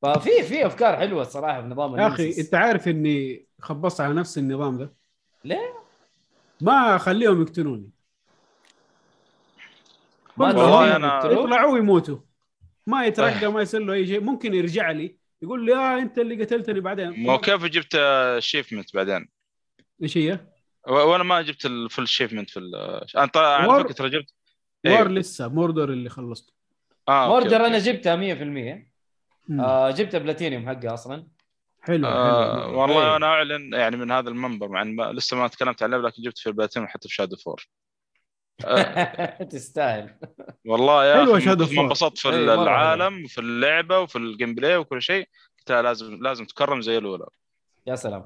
ففي 0.01 0.43
في 0.43 0.65
أفكار 0.65 0.97
حلوة 0.97 1.21
الصراحة 1.21 1.61
في 1.61 1.67
نظام 1.67 1.99
يا. 1.99 2.07
أخي 2.07 2.39
أنت 2.39 2.55
عارف 2.55 2.87
إني 2.87 3.45
خبصت 3.59 4.01
على 4.01 4.13
نفس 4.13 4.37
النظام 4.37 4.77
ده 4.77 4.93
ليه؟ 5.45 5.73
ما 6.61 6.95
أخليهم 6.95 7.41
يقتلوني 7.41 7.89
والله 10.37 10.87
يقتلوك؟ 10.87 11.45
يطلعوا 11.45 11.73
ويموتوا 11.73 12.17
ما 12.87 13.05
يترقى 13.05 13.51
ما 13.51 13.61
يصير 13.61 13.81
له 13.81 13.93
أي 13.93 14.07
شيء 14.07 14.21
ممكن 14.21 14.53
يرجع 14.53 14.91
لي 14.91 15.17
يقول 15.41 15.65
لي 15.65 15.75
آه 15.75 15.99
أنت 15.99 16.19
اللي 16.19 16.43
قتلتني 16.43 16.79
بعدين 16.79 17.23
ما 17.25 17.37
كيف 17.37 17.65
جبت 17.65 17.95
achievement 17.95 18.95
بعدين 18.95 19.27
إيش 20.03 20.17
هي؟ 20.17 20.39
وأنا 20.87 21.23
ما 21.23 21.41
جبت 21.41 21.65
ال 21.65 21.73
full 21.73 22.03
achievement 22.03 22.49
في 22.49 22.59
ال- 22.59 22.75
أنا 23.17 23.25
طلع 23.25 23.47
على 23.47 23.83
فكره 23.83 24.07
جبت 24.07 24.33
War 24.85 24.95
أيوه. 24.95 25.07
لسه 25.09 25.47
Mordor 25.47 25.89
اللي 25.89 26.09
خلصته 26.09 26.53
آه 27.09 27.25
أوكي، 27.25 27.47
Mordor. 27.47 27.65
أنا 27.65 27.79
جبتها 27.79 28.15
100% 28.15 28.91
مم. 29.47 29.61
آه 29.61 29.91
جبت 29.91 30.15
بلاتينيوم 30.15 30.69
حقها 30.69 30.93
أصلا 30.93 31.27
حلو 31.81 32.07
آه 32.07 32.63
حلو 32.67 32.79
والله 32.81 33.09
إيه. 33.09 33.15
أنا 33.15 33.25
أعلن 33.25 33.73
يعني 33.73 33.97
من 33.97 34.11
هذا 34.11 34.29
المنبر 34.29 34.67
مع 34.67 34.81
إن 34.81 35.11
لسه 35.11 35.37
ما 35.37 35.47
تكلمت 35.47 35.83
عن 35.83 35.91
لكن 35.91 36.21
جبت 36.21 36.37
في 36.37 36.47
البلاتين 36.47 36.83
وحتى 36.83 37.07
في 37.09 37.15
Shadow 37.15 37.35
of 37.35 37.46
War 37.46 37.61
آه 37.61 37.90
تستاهل. 39.51 40.15
والله 40.65 41.05
يا 41.05 41.23
ما 41.23 41.39
Fall. 41.39 41.77
انبسطت 41.79 42.17
في 42.17 42.29
إيه، 42.29 42.53
العالم 42.53 43.25
وفي 43.25 43.41
اللعبة 43.41 43.99
وفي 43.99 44.17
ال 44.17 44.55
gameplay 44.55 44.77
وكل 44.77 45.01
شيء. 45.01 45.29
قلت 45.59 45.71
لا، 45.71 45.81
لازم 45.81 46.23
لازم 46.23 46.45
تكرم 46.45 46.81
زي 46.81 46.97
الأولى. 46.97 47.25
يا 47.87 47.95
سلام. 47.95 48.25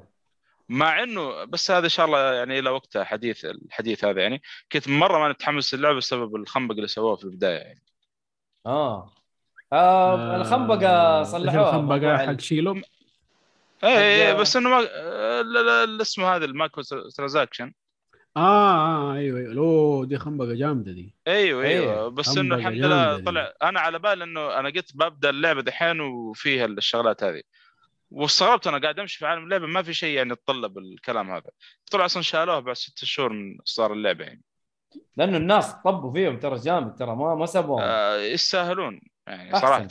مع 0.69 1.03
إنه 1.03 1.43
بس 1.43 1.71
هذا 1.71 1.83
إن 1.83 1.89
شاء 1.89 2.05
الله 2.05 2.33
يعني 2.33 2.59
إلى 2.59 2.69
وقتها 2.69 3.03
حديث 3.03 3.45
الحديث 3.45 4.05
هذا 4.05 4.21
يعني. 4.21 4.41
كنت 4.71 4.89
مرة 4.89 5.19
ما 5.19 5.29
متحمس 5.29 5.73
للعبة 5.73 5.97
بسبب 5.97 6.35
الخنبق 6.35 6.75
اللي 6.75 6.87
سووه 6.87 7.15
في 7.15 7.23
البداية 7.23 7.57
يعني. 7.57 7.83
آه, 8.65 9.11
آه 9.73 10.35
الخنبقة 10.35 11.23
صلحوها 11.23 11.69
الخنبقة 11.69 12.17
حق 12.17 12.39
شيلو. 12.39 12.81
اي 13.83 13.97
إيه، 13.97 14.33
بس 14.33 14.55
إنه 14.55 14.69
ما 14.69 14.87
آه، 14.91 15.41
لا- 15.41 15.59
لا- 15.59 15.85
لا، 15.85 16.01
اسمه 16.01 16.35
هذا 16.35 16.45
المايكرو 16.45 16.83
ترانزاكشن. 17.17 17.73
آه 18.37 18.41
آه 18.41 19.13
أيوه 19.15 19.39
أيوه. 19.39 19.57
أوه، 19.57 20.05
دي 20.05 20.17
خنبقة 20.17 20.53
جامدة 20.53 20.91
دي. 20.91 21.15
أيوه 21.27 21.63
أيوه. 21.63 21.93
أيوه. 21.93 22.07
بس 22.07 22.37
إنه 22.37 22.55
الحمد 22.55 22.73
لله 22.73 23.17
دي. 23.17 23.23
طلع 23.23 23.53
أنا 23.63 23.79
على 23.79 23.99
بال 23.99 24.21
إنه 24.21 24.59
أنا 24.59 24.69
قلت 24.69 24.97
ببدأ 24.97 25.29
اللعبة 25.29 25.61
دحين 25.61 25.99
وفيها 26.01 26.65
الشغلات 26.65 27.23
هذه. 27.23 27.41
واستغربت 28.11 28.67
أنا 28.67 28.77
قاعد 28.77 28.99
أمشي 28.99 29.19
في 29.19 29.25
عالم 29.25 29.43
اللعبة 29.43 29.67
ما 29.67 29.81
في 29.81 29.93
شيء 29.93 30.17
يعني 30.17 30.31
يتطلب 30.31 30.77
الكلام 30.77 31.31
هذا. 31.31 31.49
طلع 31.91 32.05
أصلا 32.05 32.23
شالوه 32.23 32.59
بعد 32.59 32.75
ست 32.75 33.05
شهور 33.05 33.33
من 33.33 33.57
اصدار 33.67 33.93
اللعبة 33.93 34.23
يعني. 34.23 34.41
لأنه 35.17 35.37
الناس 35.37 35.73
طبوا 35.73 36.13
فيهم 36.13 36.39
ترى 36.39 36.55
جامد 36.55 36.95
ترى 36.95 37.15
ما 37.15 37.35
ما 37.35 37.45
سبوهم 37.45 37.81
آه 37.81 38.17
يستاهلون 38.17 39.01
يعني 39.27 39.53
أحسن. 39.53 39.67
صراحة. 39.67 39.87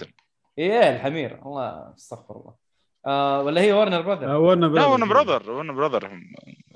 إيه 0.58 0.96
الحمير. 0.96 1.42
الله 1.46 1.94
استغفر 1.96 2.36
الله. 2.36 2.63
آه 3.06 3.42
ولا 3.42 3.60
هي 3.60 3.72
Warner 3.72 4.00
Brother 4.00 4.30
آه 4.32 4.38
ورنا 4.38 4.66
لا 4.66 4.86
Warner 4.86 5.08
Brother 5.08 5.50
Warner 5.50 5.74
Brother 5.74 6.06
هم 6.06 6.22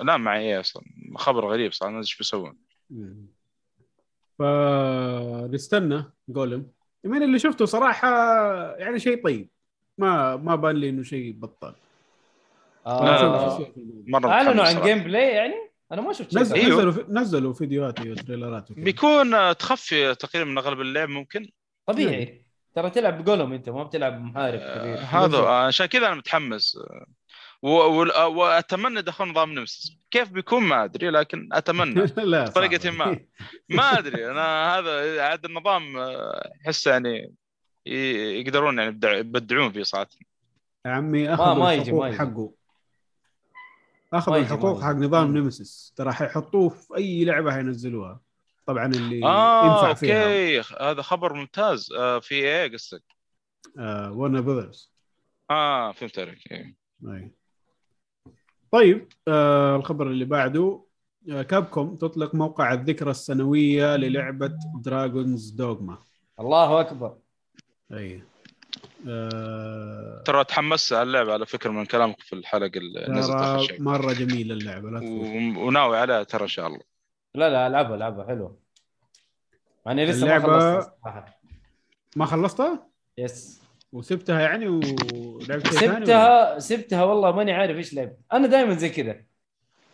لا 0.01 0.17
معي 0.17 0.41
إيه 0.41 0.61
أصلا؟ 0.61 0.83
خبر 1.17 1.47
غريب 1.47 1.73
صار 1.73 1.89
الناس 1.89 2.07
إيش 2.07 2.17
بيسوون. 2.19 2.57
فنستنى 4.39 6.05
Gollum. 6.29 6.67
من 7.05 7.23
اللي 7.23 7.39
شفته 7.39 7.65
صراحة 7.65 8.09
يعني 8.77 8.99
شيء 8.99 9.25
طيب. 9.25 9.49
ما 9.99 10.37
ما 10.37 10.57
بان 10.57 10.77
لي 10.77 10.89
إنه 10.89 11.03
شيء 11.03 11.33
بطال 11.33 11.75
آه، 12.87 13.17
في 13.17 13.23
الموضوع. 13.25 13.69
مرة 14.07 14.31
أعلنوا 14.31 14.65
عن. 14.65 14.83
game 14.83 14.99
play 14.99 15.29
يعني؟ 15.29 15.55
أنا 15.93 16.03
ما 16.03 16.13
شفت 16.13 16.37
نزل. 16.37 16.57
أيوه. 16.57 16.85
نزلوا 16.85 17.05
نزلوا 17.09 17.53
فيديوهات 17.53 18.01
و 18.01 18.08
trailer 18.08 18.58
ات. 18.58 18.73
بيكون 18.73 19.35
آه، 19.35 19.53
تخفي 19.53 20.15
تقريبا 20.15 20.51
من 20.51 20.59
أغلب 20.59 20.81
اللعب 20.81 21.09
ممكن. 21.09 21.51
طبيعي. 21.87 22.48
ترى 22.83 22.91
تلعب 22.91 23.25
بقولهم 23.25 23.53
انت 23.53 23.69
ما 23.69 23.83
بتلعب 23.83 24.21
محارب 24.21 24.61
آه، 24.61 24.79
كبير 24.79 24.99
هذا 24.99 25.37
آه، 25.39 25.67
عشان 25.67 25.87
كذا 25.87 26.07
أنا 26.07 26.15
متحمس 26.15 26.77
آه، 26.77 27.07
و- 27.63 28.03
آه، 28.03 28.27
وأتمنى 28.29 28.99
يدخلون 28.99 29.31
نظام 29.31 29.53
نمسس 29.53 29.93
كيف 30.11 30.33
بيكون 30.33 30.63
ما 30.63 30.85
أدري 30.85 31.11
لكن 31.11 31.49
أتمنى 31.53 32.07
لا 32.17 32.45
بطريقة 32.45 32.79
صعب. 32.83 32.95
ما. 32.95 33.19
ما 33.77 33.99
أدري 33.99 34.31
أنا 34.31 34.79
هذا 34.79 35.23
عاد 35.23 35.45
النظام 35.45 35.97
أحس 36.67 36.87
يعني 36.87 37.35
يقدرون 37.87 38.79
يعني 38.79 38.91
يبدع- 38.91 39.17
يبدعون 39.19 39.73
فيه 39.73 39.83
صراحة 39.83 40.09
يا 40.87 40.91
عمي 40.91 41.29
ما- 41.29 41.35
أخذوا 41.35 41.55
ما 41.55 41.73
يجي- 41.75 41.91
الحقوق 41.91 42.03
ما 42.03 42.09
يجي. 42.09 42.19
حقه 42.19 42.53
أخذوا 44.13 44.37
ما 44.39 44.43
يجي- 44.43 44.49
ما 44.51 44.55
الحقوق. 44.57 44.83
حق 44.83 44.91
نظام 44.93 45.31
مم. 45.31 45.37
نمسيس 45.39 45.93
ترى 45.97 46.13
حيحطوه 46.13 46.69
في 46.69 46.97
أي 46.97 47.25
لعبة 47.25 47.53
حينزلوها 47.53 48.21
طبعا 48.69 48.87
اللي 48.87 49.25
آه 49.25 49.65
ينفع 49.67 49.95
فيها. 49.95 50.23
أوكي. 50.59 50.75
هذا 50.81 51.03
خبر 51.03 51.33
ممتاز. 51.33 51.93
آه 51.93 52.19
في 52.19 52.35
إيه 52.35 52.73
قصدك؟ 52.73 53.03
آه 53.79 54.13
Warner 54.13 54.41
Brothers 54.41 54.93
آه 55.51 55.93
فهمت 55.93 56.19
عليك. 56.19 56.53
إيه. 56.53 56.77
طيب 58.73 59.09
آه 59.29 59.77
الخبر 59.77 60.07
اللي 60.07 60.25
بعده 60.25 60.85
آه 61.31 61.43
Capcom 61.43 61.97
تطلق 61.97 62.35
موقع 62.35 62.73
الذكرى 62.73 63.11
السنوية 63.11 63.97
للعبة 63.97 64.53
Dragon's 64.75 65.51
Dogma 65.51 65.99
الله 66.41 66.81
أكبر. 66.81 67.17
أي. 67.93 68.23
آه 69.09 70.23
ترى 70.27 70.45
تحمست 70.45 70.93
على 70.93 71.03
اللعبة 71.03 71.33
على 71.33 71.47
فكرة 71.47 71.71
من 71.71 71.87
كلامك 71.87 72.21
في 72.21 72.33
الحلقة 72.35 72.79
اللي 72.79 73.07
نزلت 73.09 73.37
آخر 73.37 73.57
ترى 73.59 73.67
شيء. 73.67 73.83
مرة 73.83 74.13
جميلة 74.13 74.55
اللعبة 74.55 74.91
لا 74.91 75.01
و- 75.01 75.67
وناوي 75.67 75.99
عليها 75.99 76.23
ترى 76.23 76.43
إن 76.43 76.49
شاء 76.49 76.67
الله. 76.67 76.98
لا 77.39 77.51
لا 77.51 77.67
العبها 77.67 77.95
العبها 77.97 78.27
حلوة 78.27 78.59
يعني 79.87 80.07
لسه 80.07 80.27
ما 80.27 80.39
اللعبة- 80.39 80.43
خلصت 80.43 80.93
صراحة. 81.05 81.41
ما 82.17 82.25
خلصتها 82.27 82.89
بس 83.19 83.63
وسبتها 83.93 84.41
يعني 84.41 84.67
ولعبت 84.69 85.67
ثاني 85.67 85.93
ولا؟ 85.93 85.99
سبتها 86.01 86.59
سبتها 86.59 87.05
والله 87.05 87.33
ماني 87.33 87.53
عارف 87.53 87.77
إيش 87.77 87.95
لعب 87.95 88.13
أنا 88.33 88.47
دائما 88.47 88.75
زي 88.75 88.89
كذا 88.89 89.17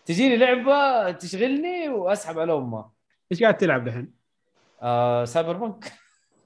تجيني 0.07 0.37
لعبة 0.37 1.11
تشغلني 1.11 1.89
وأسحب 1.89 2.39
على 2.39 2.53
أمها 2.55 2.93
إيش 3.33 3.43
قاعد 3.43 3.57
تلعب 3.57 3.85
دحين؟ 3.85 4.13
آه 4.83 5.25
Cyberpunk 5.25 5.93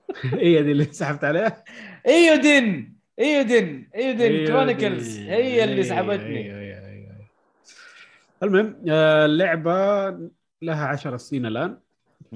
هي 0.35 0.62
دي 0.62 0.73
اللي 0.73 0.85
سحبت 0.85 1.25
عليها 1.25 1.65
Eiyuden 2.06 2.93
Eiyuden 3.19 3.89
Eiyuden 3.94 4.20
أيوة 4.23 4.47
Chronicles 4.47 5.16
دي. 5.16 5.31
هي 5.31 5.65
اللي 5.65 5.83
سحبتني 5.83 6.39
أيوة، 6.39 6.59
أيوة، 6.59 6.87
أيوة. 6.89 7.29
المهم 8.43 8.83
آه، 8.89 9.25
اللعبة 9.27 10.09
لها 10.62 10.86
10 10.86 11.16
سنين 11.16 11.47
الآن. 11.47 11.78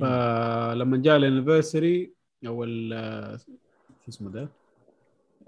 فلما 0.00 0.96
جاء 0.96 1.16
ال 1.16 1.24
anniversary 1.24 2.12
أو 2.46 2.64
آه، 2.92 3.36
شو 3.36 4.08
اسمه 4.08 4.30
ده؟ 4.30 4.48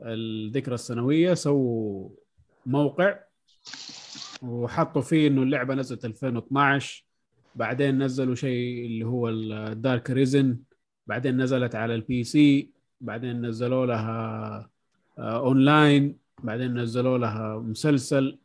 الذكرى 0.03 0.75
السنوية 0.75 1.35
سووا 1.35 2.09
موقع 2.67 3.19
وحطوا 4.43 5.03
فيه 5.03 5.29
إنه 5.29 5.43
اللعبة 5.43 5.75
نزلت 5.75 6.05
2012 6.05 7.07
بعدين 7.55 8.03
نزلوا 8.03 8.35
شيء 8.35 8.87
اللي 8.87 9.07
هو 9.07 9.29
ال 9.29 9.45
Dark 9.45 10.11
Arisen 10.11 10.59
بعدين 11.07 11.43
نزلت 11.43 11.75
على 11.75 11.95
ال 11.95 12.25
PC 12.25 12.71
بعدين 13.01 13.47
نزلوا 13.47 13.87
لها 13.87 14.71
آه، 15.19 15.39
اونلاين 15.39 16.19
بعدين 16.43 16.79
نزلوا 16.79 17.19
لها 17.19 17.59
مسلسل. 17.59 18.39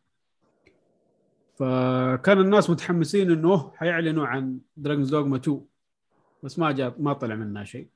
فكان 1.60 2.40
الناس 2.40 2.70
متحمسين 2.70 3.32
إنه 3.32 3.72
حيعلنوا 3.76 4.28
عن 4.28 4.60
Dragon's 4.78 5.10
Dogma 5.10 5.38
2 5.38 5.62
بس 6.44 6.60
ما 6.60 6.72
جاء 6.72 6.96
ما 7.00 7.14
طلع 7.14 7.36
منها 7.36 7.64
شيء. 7.64 7.88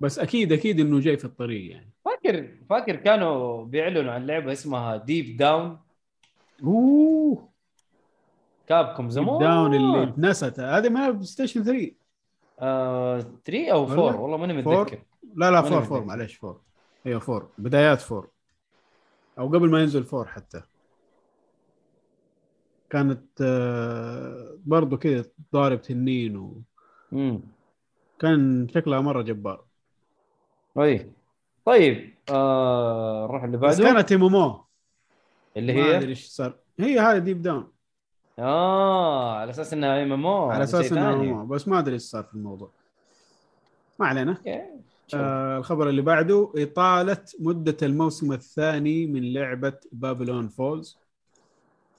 بس 0.00 0.18
أكيد 0.18 0.52
أكيد 0.52 0.80
إنه 0.80 1.00
جاي 1.00 1.16
في 1.16 1.24
الطريق 1.24 1.70
يعني. 1.70 1.90
فاكر 2.04 2.48
فاكر 2.70 2.96
كانوا 2.96 3.64
بيعلنوا 3.64 4.12
عن 4.12 4.26
لعبة 4.26 4.52
اسمها 4.52 4.96
Deep 4.96 5.36
Down 5.36 5.78
أوه. 6.64 7.48
Capcom 8.66 9.10
زمان. 9.10 9.38
Down 9.38 9.74
اللي 9.74 10.02
اتنست. 10.02 10.60
هذه 10.60 10.88
ما 10.88 11.10
PlayStation 11.10 11.62
3 11.64 11.92
آه 12.60 13.20
3 13.44 13.72
أو 13.72 13.82
ولا؟ 13.84 13.92
4 13.92 14.20
والله 14.20 14.36
ماني؟ 14.36 14.52
متذكر. 14.52 15.02
لا 15.34 15.50
لا 15.50 15.60
ماني 15.60 15.76
4 15.76 15.78
متذكر. 15.78 15.96
4 15.96 16.06
معلش 16.06 16.44
4 16.44 16.60
أيوه 17.06 17.22
4 17.28 17.48
بدايات 17.58 18.12
4 18.12 18.30
أو 19.38 19.48
قبل 19.48 19.70
ما 19.70 19.80
ينزل 19.80 20.06
4 20.14 20.24
حتى. 20.24 20.62
كانت 22.92 23.40
آه، 23.40 24.58
برضو 24.66 24.96
كذا 24.96 25.24
ضارب 25.52 25.82
تنين 25.82 26.62
امم 27.12 27.40
وكان 28.16 28.68
شكلها 28.74 29.00
مرة 29.00 29.22
جبار. 29.22 29.64
طيب. 30.74 31.12
طيب 31.64 32.14
آه 32.30 33.26
نروح 33.26 33.44
اللي 33.44 33.56
بس 33.56 33.80
بعده. 33.80 33.94
كانت 33.94 34.12
MMO 34.12 34.64
اللي 35.56 35.72
ما 35.74 35.80
أدري 35.82 36.04
هي 36.04 36.08
إيش 36.08 36.26
صار. 36.26 36.58
هي 36.80 36.98
هذه 37.00 37.18
Deep 37.18 37.42
Down 37.42 37.72
آه 38.38 39.36
على 39.36 39.50
أساس 39.50 39.72
إنها 39.72 40.02
MMO 40.02 40.50
على 40.50 40.64
أساس 40.64 40.92
إنها 40.92 41.44
MMO، 41.44 41.48
بس 41.48 41.68
ما 41.68 41.78
أدري 41.78 41.94
إيش 41.94 42.02
صار 42.02 42.24
في 42.24 42.34
الموضوع. 42.34 42.70
ما 43.98 44.06
علينا. 44.06 44.36
آه 45.14 45.58
الخبر 45.58 45.88
اللي 45.88 46.02
بعده 46.02 46.52
إطالة 46.56 47.24
مدة 47.40 47.76
الموسم 47.82 48.32
الثاني 48.32 49.06
من 49.06 49.32
لعبة 49.32 49.78
Babylon's 49.92 50.48
Fall 50.48 51.01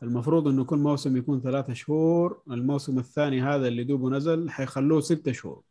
المفروض 0.03 0.47
إنه 0.47 0.63
كل 0.65 0.77
موسم 0.77 1.17
يكون 1.17 1.41
ثلاثة 1.41 1.73
شهور 1.73 2.41
الموسم 2.51 2.99
الثاني 2.99 3.41
هذا 3.41 3.67
اللي 3.67 3.83
دوبه 3.83 4.09
نزل 4.09 4.49
حيخلوه 4.49 5.01
ستة 5.01 5.31
شهور. 5.31 5.61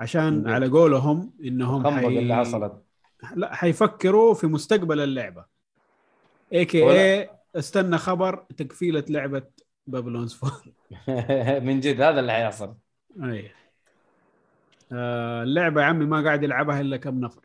عشان 0.00 0.34
ممتاز. 0.34 0.52
على 0.52 0.68
قولهم 0.68 1.32
إنهم 1.44 1.86
الخنبق 1.86 2.06
اللي 2.08 2.36
حصلت. 2.36 2.72
لا 3.34 3.54
حيفكروا 3.54 4.34
في 4.34 4.46
مستقبل 4.46 5.00
اللعبة. 5.00 5.44
AKA 6.52 7.30
استنى 7.56 7.98
خبر 7.98 8.44
تقفيلة 8.56 9.04
لعبة 9.08 9.42
Babylon's 9.86 10.32
Fall 10.34 10.50
من 11.66 11.80
جد 11.80 12.00
هذا 12.00 12.20
اللي 12.20 12.32
حيحصل. 12.32 12.74
أي. 13.22 13.50
آه 14.92 15.42
اللعبة 15.42 15.80
يا 15.80 15.86
عمي 15.86 16.04
ما 16.04 16.24
قاعد 16.24 16.42
يلعبها 16.42 16.80
إلا 16.80 16.96
كم 16.96 17.20
نفر. 17.20 17.40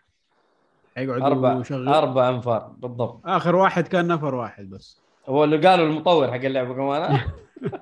حيقعدوا 0.96 1.62
يشغل- 1.62 1.88
أربع 1.88 2.30
أنفار 2.30 2.76
بالضبط. 2.78 3.22
آخر 3.26 3.56
واحد 3.56 3.88
كان 3.88 4.08
نفر 4.08 4.36
واحد 4.36 4.70
بس. 4.70 5.02
هو 5.30 5.44
اللي 5.44 5.58
قالوا 5.68 5.86
المطور 5.88 6.28
حق 6.28 6.34
اللعبة 6.46 6.74
كمان 6.74 7.20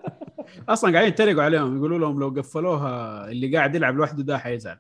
أصلا 0.70 0.92
قاعدين 0.92 1.10
يتريقوا 1.14 1.44
عليهم 1.44 1.78
يقولوا 1.78 2.00
لهم 2.00 2.20
لو 2.20 2.30
قفلوها 2.30 3.26
اللي 3.32 3.58
قاعد 3.58 3.76
يلعب 3.76 3.96
لوحده 3.98 4.24
ده 4.24 4.38
حيزعل. 4.38 4.78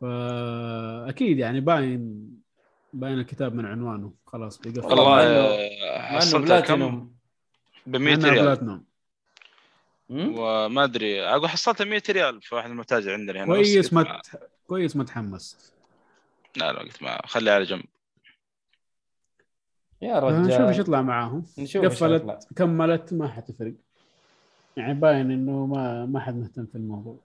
فأكيد 0.00 1.38
يعني 1.38 1.60
باين 1.60 2.30
باين 2.92 3.18
الكتاب 3.18 3.54
من 3.54 3.66
عنوانه. 3.66 4.12
خلاص 4.26 4.58
بيقفل. 4.58 4.86
والله 4.86 5.22
آه، 5.22 6.00
حصلتها 6.02 6.60
كم 6.60 6.74
بلاتينوم. 6.74 7.14
ب 7.86 7.96
100 7.96 8.16
مع 8.16 8.28
إنها 8.28 8.30
ريال؟ 8.30 8.80
وما 10.10 10.84
أدري 10.84 11.22
أقول 11.22 11.48
حصلتها 11.48 11.84
100 11.84 12.02
ريال 12.10 12.42
في 12.42 12.54
واحد 12.54 12.70
المتاجر 12.70 13.12
عندنا 13.12 13.38
هنا 13.44 13.46
كويس 13.54 13.92
ما- 13.92 14.02
ما. 14.02 14.20
كويس 14.66 14.96
ما 14.96 15.04
تحمست 15.04 15.74
لا 16.56 16.72
لا 16.72 16.78
قلت 16.78 17.02
ما 17.02 17.26
خليها 17.26 17.54
على 17.54 17.64
جنب. 17.64 17.84
يا 20.02 20.20
نشوف 20.30 20.50
إيش 20.50 20.60
رجال 20.60 20.80
يطلع 20.80 21.02
معاهم. 21.02 21.44
نشوف 21.58 21.84
قفلت 21.84 22.22
يطلع. 22.22 22.38
كملت 22.56 23.14
ما 23.14 23.28
حتفرق 23.28 23.72
يعني 24.76 24.94
باين 24.94 25.30
إنه 25.30 25.66
ما 25.66 26.06
ما 26.06 26.20
حد 26.20 26.34
مهتم 26.36 26.66
في 26.66 26.74
الموضوع. 26.74 27.16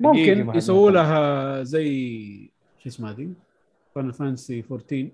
ممكن 0.00 0.50
يسووا. 0.54 0.90
لها 0.90 1.62
زي 1.62 2.50
شو 2.78 2.88
اسمها 2.88 3.12
دي؟ 3.12 3.28
فان 3.94 4.12
فانسي 4.12 4.64
14 4.70 5.08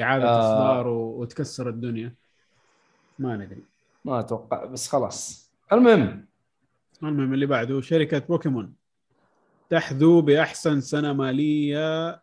إعادة 0.00 0.24
آه. 0.28 0.38
إصدار 0.40 0.88
و- 0.88 1.20
وتكسر 1.20 1.68
الدنيا. 1.68 2.14
ما 3.18 3.36
ندري. 3.36 3.62
ما 4.04 4.20
أتوقع 4.20 4.64
بس 4.64 4.88
خلاص. 4.88 5.50
المهم. 5.72 6.26
المهم 7.02 7.34
اللي 7.34 7.46
بعده 7.46 7.80
شركة 7.80 8.18
بوكيمون 8.18 8.74
تحظى 9.70 10.20
بأحسن 10.20 10.80
سنة 10.80 11.12
مالية 11.12 12.20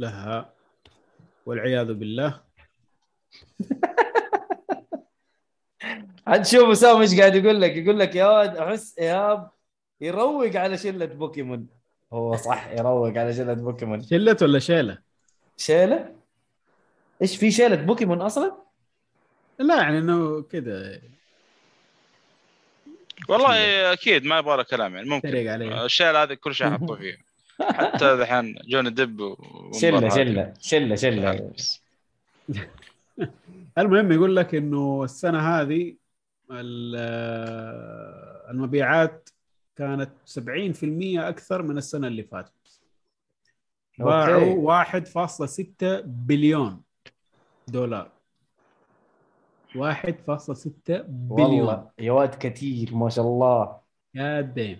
لها. 0.00 0.52
والعياذ 1.46 1.94
بالله. 1.94 2.45
عاد 6.26 6.46
شوف 6.46 6.68
اسامه 6.68 7.00
إيش 7.00 7.20
قاعد 7.20 7.34
يقول 7.34 7.60
لك 7.60 7.76
يقول 7.76 7.98
لك 7.98 8.14
يا 8.14 8.26
ولد 8.26 8.56
أحس 8.56 8.98
إيهاب 8.98 9.50
يروق 10.00 10.56
على 10.56 10.78
شلة 10.78 11.06
بوكيمون. 11.06 11.66
هو 12.12 12.36
صح 12.36 12.68
يروق 12.68 13.18
على 13.18 13.34
شلة 13.34 13.54
بوكيمون. 13.54 14.02
شلت 14.02 14.42
ولا 14.42 14.58
شيله؟ 14.58 14.98
شيله 15.56 16.14
إيش 17.22 17.36
في 17.36 17.50
شيله 17.50 17.76
بوكيمون 17.76 18.20
أصلا؟ 18.20 18.56
لا 19.58 19.76
يعني 19.76 19.98
إنه 19.98 20.42
كذا 20.42 21.00
والله 23.28 23.92
أكيد 23.92 24.24
ما 24.24 24.38
يبغى 24.38 24.56
له 24.56 24.62
كلام 24.62 24.94
يعني 24.94 25.08
ممكن. 25.08 25.28
الشيء 25.72 26.06
هذا 26.06 26.34
كل 26.34 26.54
شيء 26.54 26.70
حطوه 26.70 26.96
فيه 26.96 27.18
حتى 27.60 28.12
الحين 28.12 28.58
جوني 28.68 28.90
دب 28.90 29.36
شلة 29.80 30.08
شلة 30.08 30.42
هذه. 30.42 30.54
شلة. 30.60 30.96
شله. 30.96 31.50
المهم 33.78 34.12
يقول 34.12 34.36
لك 34.36 34.54
إنه 34.54 35.04
السنة 35.04 35.38
هذه 35.38 35.96
ال- 36.50 36.96
المبيعات 38.50 39.28
كانت 39.76 40.10
70% 40.24 41.28
أكثر 41.28 41.62
من 41.62 41.78
السنة 41.78 42.06
اللي 42.06 42.22
فاتت. 42.22 42.80
باعوا 43.98 44.84
1.6 44.84 46.02
بليون 46.04 46.82
دولار. 47.68 48.10
1.6 49.74 51.02
بليون. 51.08 51.60
والله 51.68 51.90
يا 51.98 52.12
واد 52.12 52.34
كثير 52.34 52.94
ما 52.94 53.08
شاء 53.08 53.24
الله. 53.26 53.80
يا 54.14 54.40
ديم 54.40 54.78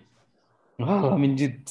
والله 0.79 1.17
من 1.17 1.35
جد. 1.35 1.69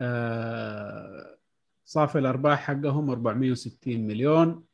آه، 0.00 1.36
صافي 1.84 2.18
الأرباح 2.18 2.58
حقهم 2.60 3.10
460 3.10 4.06
مليون. 4.06 4.48
آه، 4.48 4.69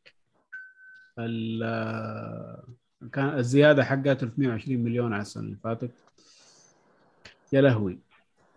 كان 3.13 3.29
الزيادة 3.39 3.85
حقها 3.85 4.15
320 4.15 4.79
مليون 4.79 5.13
على 5.13 5.23
السنة 5.23 5.43
اللي 5.43 5.57
فاتت. 5.65 5.91
يا 7.53 7.61
لهوي. 7.61 7.99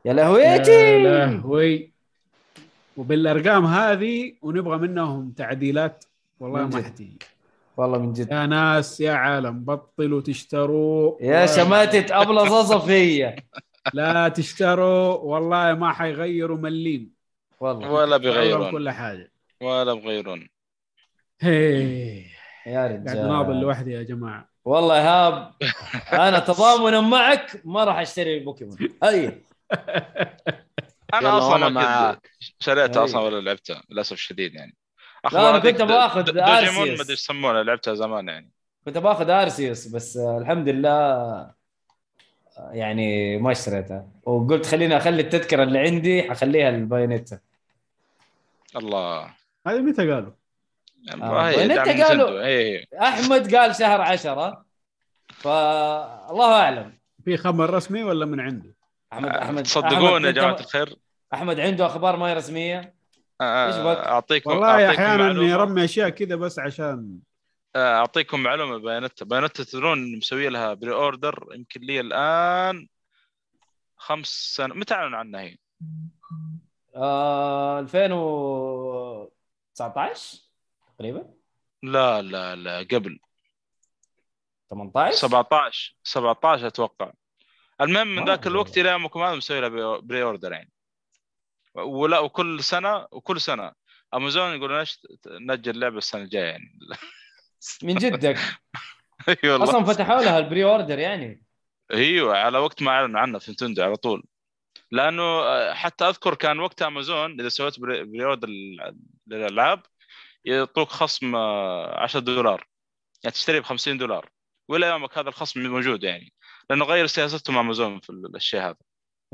يا 0.06 0.10
يا 0.10 0.14
لهويتي 0.14 1.03
لهوي. 1.03 1.94
وبالأرقام 2.98 3.65
هذه 3.65 4.34
ونبغى 4.41 4.77
منهم 4.77 5.31
تعديلات 5.31 6.06
والله 6.40 6.65
من 6.65 6.73
ما. 6.76 6.84
حتيجي. 6.84 7.18
والله 7.77 7.98
من 7.98 8.14
جد. 8.14 8.31
يا 8.31 8.45
ناس 8.45 9.02
يا 9.02 9.11
عالم 9.11 9.64
بطلوا 9.64 10.22
تشتروا. 10.22 11.18
يا 11.22 11.45
شماتة 11.45 12.22
أبلة 12.22 12.64
صفية 12.64 13.36
لا 13.94 14.27
تشتروا 14.27 15.14
والله 15.14 15.73
ما 15.73 15.94
حيغيروا 15.94 16.57
مليم. 16.57 17.11
والله. 17.60 17.91
ولا 17.91 18.18
بيغيرون 18.18 18.72
كل 18.72 18.90
حاجة. 18.90 19.31
ولا 19.61 19.94
بغيرون. 19.94 20.49
هي. 21.40 22.39
يا 22.70 22.80
قاعد 22.80 23.18
ناضل 23.18 23.50
رجال 23.50 23.62
لوحدي 23.62 23.91
يا 23.91 24.04
جماعة. 24.04 24.50
والله 24.66 24.96
ايهاب 24.96 25.54
أنا 26.14 26.40
تضامنا 26.40 27.02
معك 27.02 27.62
ما 27.66 27.84
راح 27.84 27.98
أشتري 27.98 28.40
بوكيمون. 28.40 28.78
هي 29.04 29.34
أنا 31.14 31.38
أصلا 31.38 31.56
أنا 31.56 31.70
ما 31.70 32.18
شريتها. 32.60 33.04
أصلا 33.04 33.22
ولا 33.22 33.41
لعبتها 33.41 33.84
للأسف 33.90 34.14
الشديد 34.14 34.54
يعني. 34.54 34.76
لا، 35.34 35.40
هذيك 35.56 35.78
كنت 35.78 35.82
بآخذ 35.82 36.24
دوجيمون 36.24 36.48
Arceus. 36.49 36.78
ما 36.78 36.94
أدري 36.94 37.12
إيش 37.12 37.20
يسمونها 37.20 37.64
لعبتها 37.64 37.94
زمان 37.94 38.28
يعني. 38.28 38.52
كنت 38.86 38.98
بآخذ 38.98 39.30
Arceus 39.30 39.88
بس 39.88 40.18
الحمد 40.18 40.70
لله 40.70 41.52
يعني 42.72 43.38
ما 43.38 43.52
اشتريتها 43.52 44.08
وقلت 44.24 44.66
خليني 44.66 44.98
أخلي 44.98 45.22
التذكرة 45.22 45.64
اللي 45.64 45.80
عندي 45.80 46.24
حخليها 46.24 46.70
ال 46.70 46.76
Bayonetta. 46.76 47.40
الله. 48.76 49.36
هذه 49.68 49.80
متى 49.80 50.12
قالوا؟ 50.12 50.39
آه، 51.12 51.16
دعم 51.16 51.32
أنت 51.72 52.02
قالوا- 52.04 52.46
هي 52.46 52.86
أحمد 53.02 53.56
قال 53.56 53.76
شهر 53.76 54.02
عشرة 54.02 54.66
فالله 55.34 56.62
أعلم. 56.62 57.00
في 57.26 57.38
خبر 57.38 57.70
رسمي 57.70 58.04
ولا 58.04 58.26
من 58.26 58.40
عنده؟ 58.40 58.76
احمد 59.14 59.30
احمد 59.30 59.64
تصدقون 59.64 60.26
يا 60.26 60.32
جماعة 60.32 60.60
الخير. 60.60 60.96
أحمد 61.34 61.60
عنده 61.60 61.86
أخبار 61.86 62.18
ما 62.18 62.30
هي 62.30 62.34
رسمية؟ 62.34 62.96
آه، 63.42 63.68
إيش 63.68 63.76
بك؟ 63.76 63.98
اعطيكم 63.98 64.50
والله 64.50 64.90
أحيانا 64.90 65.44
يرمي 65.44 65.84
أشياء 65.84 66.10
كذا 66.10 66.36
بس 66.36 66.60
عشان 66.60 67.20
آه، 67.76 67.96
أعطيكم 68.00 68.40
معلومة 68.44 68.78
Bayonetta 68.78 69.26
Bayonetta 69.26 69.64
تدرون 69.64 70.18
مسوي 70.18 70.50
لها 70.50 70.74
pre-order 70.74 71.48
يمكن 71.56 71.82
لي 71.82 72.00
الآن 72.00 72.88
خمس 73.98 74.28
سنة 74.56 74.74
متى 74.76 74.94
اعلنوا 74.94 75.18
عنها 75.20 75.42
هي؟ 75.42 75.58
آه 76.96 77.80
2019 77.80 80.40
تقريبا؟ 81.00 81.34
لا 81.84 82.22
لا 82.22 82.56
لا 82.56 82.78
قبل. 82.80 83.20
18 84.70 85.16
17 85.18 85.96
17 86.04 86.68
أتوقع. 86.68 87.12
المهم 87.82 88.08
من 88.16 88.26
ذاك. 88.26 88.48
الوقت 88.48 88.78
إلى 88.78 88.90
يومكم 88.90 89.22
هذا 89.22 89.36
مسوي 89.36 89.60
لها 89.62 89.98
pre-order 89.99 90.52
يعني. 90.52 90.72
ولا 91.76 92.20
وكل 92.20 92.64
سنة 92.64 93.08
وكل 93.12 93.42
سنة. 93.42 93.72
امازون 94.14 94.72
إيش 94.72 95.00
نأجل 95.28 95.72
اللعبه 95.72 95.98
السنة 95.98 96.22
الجاية 96.22 96.46
يعني. 96.46 96.80
من 97.84 97.96
جدك. 97.96 98.38
أي 99.30 99.50
والله. 99.50 99.64
أصلا 99.64 99.84
فتحوا 99.84 100.22
لها 100.22 100.40
ال 100.40 100.64
pre-order 100.64 100.99
يعني. 101.00 101.44
أيوه 101.94 102.38
على 102.38 102.58
وقت 102.58 102.82
ما 102.82 102.92
أعلنوا 102.92 103.20
عنها 103.20 103.40
في 103.40 103.52
Nintendo 103.52 103.84
على 103.84 103.96
طول. 103.96 104.24
لأنه 104.92 105.24
آه، 105.24 105.74
حتى 105.74 106.06
أذكر 106.06 106.36
كان 106.36 106.60
وقتها 106.60 106.88
امازون 106.88 107.40
إذا 107.40 107.50
سويت 107.50 107.80
pre-order 107.80 108.48
لل- 108.48 108.98
للألعاب 109.28 109.82
يعطوك 110.45 110.88
خصم 110.90 111.36
آه، 111.36 111.99
10 112.03 112.20
دولار. 112.20 112.68
يعني 113.24 113.34
تشتري 113.34 113.60
ب 113.60 113.64
50 113.64 113.98
دولار. 113.98 114.30
وإلى 114.70 114.88
يومك 114.88 115.18
هذا 115.18 115.30
الخصم 115.30 115.64
موجود 115.68 116.03
يعني. 116.03 116.34
لأنه 116.70 116.86
غير 116.86 117.07
سياستهم 117.07 117.57
امازون 117.57 117.99
في 117.99 118.10
الشيء 118.36 118.60
هذا. 118.61 118.76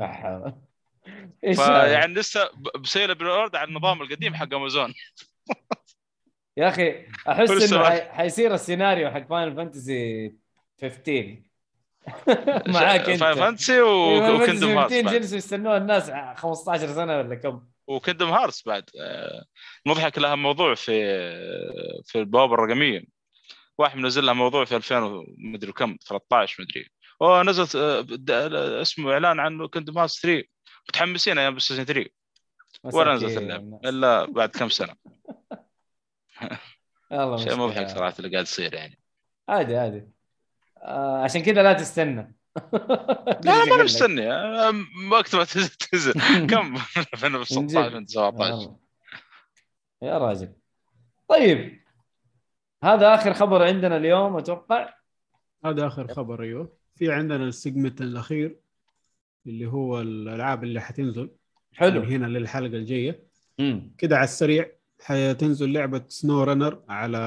هذا؟ 0.00 0.58
فيعني 1.54 2.14
لسه 2.14 2.50
ب- 2.54 2.78
بسوي 2.82 3.06
له 3.06 3.14
pre-order 3.14 3.58
على 3.58 3.68
النظام 3.68 4.02
القديم 4.02 4.34
حق 4.34 4.54
امازون 4.54 4.94
يا 6.58 6.68
أخي 6.68 7.06
أحس 7.28 7.72
إنه. 7.72 8.00
حيصير 8.00 8.54
السيناريو 8.54 9.10
حق 9.10 9.28
Final 9.28 9.56
Fantasy 9.56 10.34
15 10.82 11.42
معاك 12.68 13.08
أنت. 13.08 13.20
Final 13.20 13.34
Fantasy 13.34 13.80
و 13.80 13.92
Kingdom 13.92 14.78
Hearts 14.78 14.94
15 14.94 15.02
بعد. 15.02 15.14
جلسوا 15.14 15.36
يستنوها 15.38 15.76
الناس 15.76 16.10
15 16.36 16.86
سنة 16.94 17.18
ولا 17.18 17.34
كم. 17.34 17.66
و 17.86 17.91
Kingdom 17.91 18.28
Hearts 18.28 18.66
بعد. 18.66 18.84
آه، 19.00 19.44
مضحك 19.86 20.18
لها 20.18 20.34
موضوع 20.34 20.74
في 20.74 20.92
في 22.04 22.18
البوابة 22.18 22.54
الرقمية. 22.54 23.04
واحد 23.78 23.98
منزل 23.98 24.24
لها 24.24 24.34
موضوع 24.34 24.64
في 24.64 24.76
2000 24.76 25.02
ومدري 25.02 25.72
كم 25.72 25.96
13 26.08 26.62
مدري. 26.62 26.88
اوه 27.22 27.42
نزلت 27.42 27.76
آه، 27.76 28.82
اسمه 28.82 29.12
إعلان 29.12 29.40
عن 29.40 29.66
Kingdom 29.66 29.98
Hearts 29.98 30.22
3 30.22 30.44
متحمسين 30.88 31.38
أيام 31.38 31.50
PlayStation 31.50 31.84
3 31.84 32.10
ولا 32.84 33.14
نزلت 33.14 33.38
اللعبة. 33.38 33.80
إلا 33.84 34.24
بعد 34.24 34.48
كم 34.48 34.68
سنة. 34.68 34.94
شيء. 37.36 37.56
مضحك 37.56 37.88
صراحة 37.88 38.14
اللي 38.18 38.30
قاعد 38.30 38.44
يصير 38.44 38.74
يعني. 38.74 38.98
عادي 39.48 39.76
عادي. 39.76 40.08
آه 40.82 41.22
عشان 41.24 41.42
كذا 41.42 41.62
لا 41.62 41.72
تستنى. 41.72 42.36
لا 43.44 43.64
ما 43.64 43.84
مستني 43.84 44.32
آه، 44.32 44.72
وقت 45.12 45.34
ما 45.36 45.44
تنزل 45.44 45.68
تنزل 45.68 46.12
كم؟ 46.50 46.74
2016 47.14 47.86
2017 47.86 48.52
والله. 48.52 48.76
يا 50.02 50.18
راجل. 50.18 50.52
طيب. 51.28 51.80
هذا 52.84 53.14
آخر 53.14 53.34
خبر 53.34 53.62
عندنا 53.62 53.96
اليوم 53.96 54.36
أتوقع. 54.36 54.94
هذا 55.64 55.86
آخر 55.86 56.14
خبر 56.14 56.42
أيوه. 56.42 56.76
في 56.96 57.12
عندنا 57.12 57.44
السيجمنت 57.44 58.00
الأخير 58.00 58.56
اللي 59.46 59.66
هو 59.66 60.00
الألعاب 60.00 60.64
اللي 60.64 60.80
حتنزل. 60.80 61.22
من 61.22 61.78
حلو 61.78 62.02
هنا 62.02 62.26
للحلقة 62.26 62.76
الجاية. 62.76 63.26
كده 63.98 64.16
على 64.16 64.24
السريع 64.24 64.70
حتنزل 65.02 65.72
لعبة 65.72 66.04
SnowRunner 66.08 66.82
على 66.88 67.18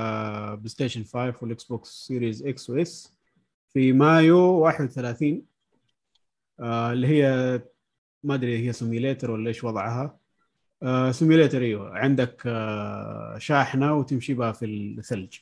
PlayStation 0.58 1.04
5 1.04 1.34
وال 1.42 1.64
Xbox 1.64 1.90
Series 1.90 2.48
X 2.48 2.70
و 2.70 2.94
S 2.94 3.19
في 3.74 3.94
مايو 3.94 4.38
31 4.38 5.42
آه 6.60 6.94
اللي 6.94 7.08
هي 7.08 7.62
ما 8.24 8.36
أدري 8.36 8.68
هي 8.68 8.74
simulator 8.74 9.32
ولا 9.32 9.48
إيش 9.48 9.64
وضعها. 9.64 10.20
آه 10.84 11.12
simulator 11.12 11.62
أيوه. 11.62 11.98
عندك 11.98 12.44
آه 12.46 13.38
شاحنة 13.38 13.96
وتمشي 13.96 14.34
بها 14.34 14.52
في 14.52 14.66
الثلج. 14.66 15.38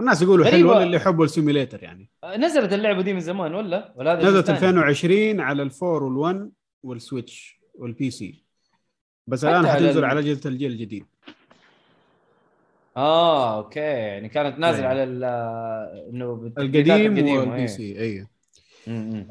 الناس 0.00 0.22
يقولوا. 0.22 0.46
حلوة 0.46 0.82
اللي 0.82 0.96
يحبوا 0.96 1.24
ال 1.24 1.30
simulator 1.30 1.82
يعني. 1.82 2.10
آه، 2.24 2.36
نزلت 2.36 2.72
اللعبة 2.72 3.02
دي 3.02 3.12
من 3.12 3.20
زمان 3.20 3.54
ولا؟ 3.54 3.92
ولا 3.96 4.12
هذا 4.12 4.28
نزلت 4.28 4.50
جزء 4.50 4.54
ثاني؟ 4.54 4.78
2020 4.78 5.40
على 5.40 5.62
ال 5.62 5.70
four 5.70 6.02
وال1 6.02 6.48
وال 6.82 7.02
Switch 7.02 7.60
وال 7.74 8.10
PC. 8.10 8.44
بس 9.26 9.44
الآن 9.44 9.66
حتنزل 9.66 10.04
على 10.04 10.20
أجهزة 10.20 10.50
الجيل 10.50 10.72
الجديد. 10.72 11.06
آه 12.96 13.56
okay 13.58 13.80
يعني 13.80 14.28
كانت 14.28 14.58
نازله 14.58 14.78
أيوة. 14.80 14.90
على 14.90 15.04
ال- 15.04 15.24
آه، 15.24 16.08
إنه 16.10 16.52
القديم 16.58 17.28
وال 17.38 17.53
P. 17.53 17.68
C 17.68 18.00
أي. 18.00 18.26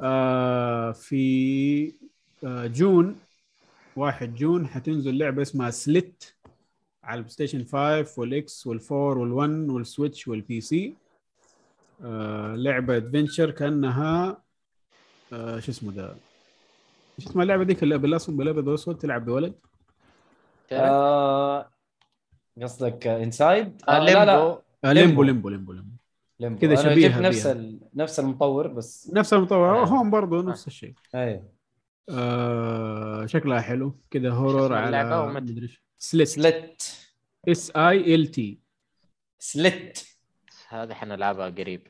آه 0.01 0.91
في 0.91 1.93
آه 2.43 2.67
June 2.67 3.15
1 3.95 4.35
June 4.35 4.67
حتنزل 4.67 5.17
لعبة 5.17 5.41
اسمها 5.41 5.69
Silt 5.69 6.23
على 7.03 7.17
ال 7.17 7.31
PlayStation 7.33 7.63
5 7.65 8.19
وال 8.21 8.52
X 8.52 8.67
وال 8.67 8.83
four 8.83 9.15
وال1 9.17 9.69
وال 9.71 9.85
Switch 9.85 10.27
وال 10.27 10.61
PC 10.61 10.95
آه 12.03 12.55
لعبة 12.55 12.97
adventure 12.97 13.51
كأنها 13.51 14.41
آه 15.33 15.59
شو 15.59 15.71
اسمه 15.71 15.91
ده 15.91 16.15
شو 17.19 17.29
اسمها 17.29 17.43
اللعبة 17.43 17.63
ديك 17.63 17.83
اللي 17.83 17.97
بالاسود 17.97 18.37
بالابيض 18.37 18.67
والاسود 18.67 18.97
تلعب 18.97 19.25
بولد 19.25 19.53
آه 20.71 21.69
قصدك 22.61 23.07
Inside 23.07 23.81
آه، 23.89 23.99
لا 23.99 24.25
لا. 24.25 24.25
ليمبو. 24.25 24.59
آه 24.85 24.93
Limbo. 24.93 25.23
Limbo. 25.23 25.49
Limbo 25.49 25.73
Limbo. 26.39 26.59
كذا 26.59 26.73
أنا 26.73 26.81
شبيهة 26.81 27.09
جبت 27.09 27.21
نفس. 27.21 27.45
ال... 27.45 27.79
نفس 27.95 28.19
المطور 28.19 28.67
بس 28.67 29.11
نفس 29.13 29.33
المطور. 29.33 29.83
آه. 29.83 29.85
هون 29.85 30.09
برضه 30.09 30.41
نفس 30.41 30.67
الشيء. 30.67 30.93
أيوه 31.15 31.43
آه 32.09 33.25
شكلها 33.25 33.61
حلو. 33.61 33.95
كذا 34.11 34.29
horror 34.29 34.73
على 34.73 35.69
Silt 35.97 36.27
Silt 36.27 37.11
S 37.49 37.71
I 37.75 38.15
L 38.15 38.27
T 38.27 38.59
Silt 39.39 40.07
هذه 40.69 40.93
حنلعبها 40.93 41.49
قريب. 41.49 41.87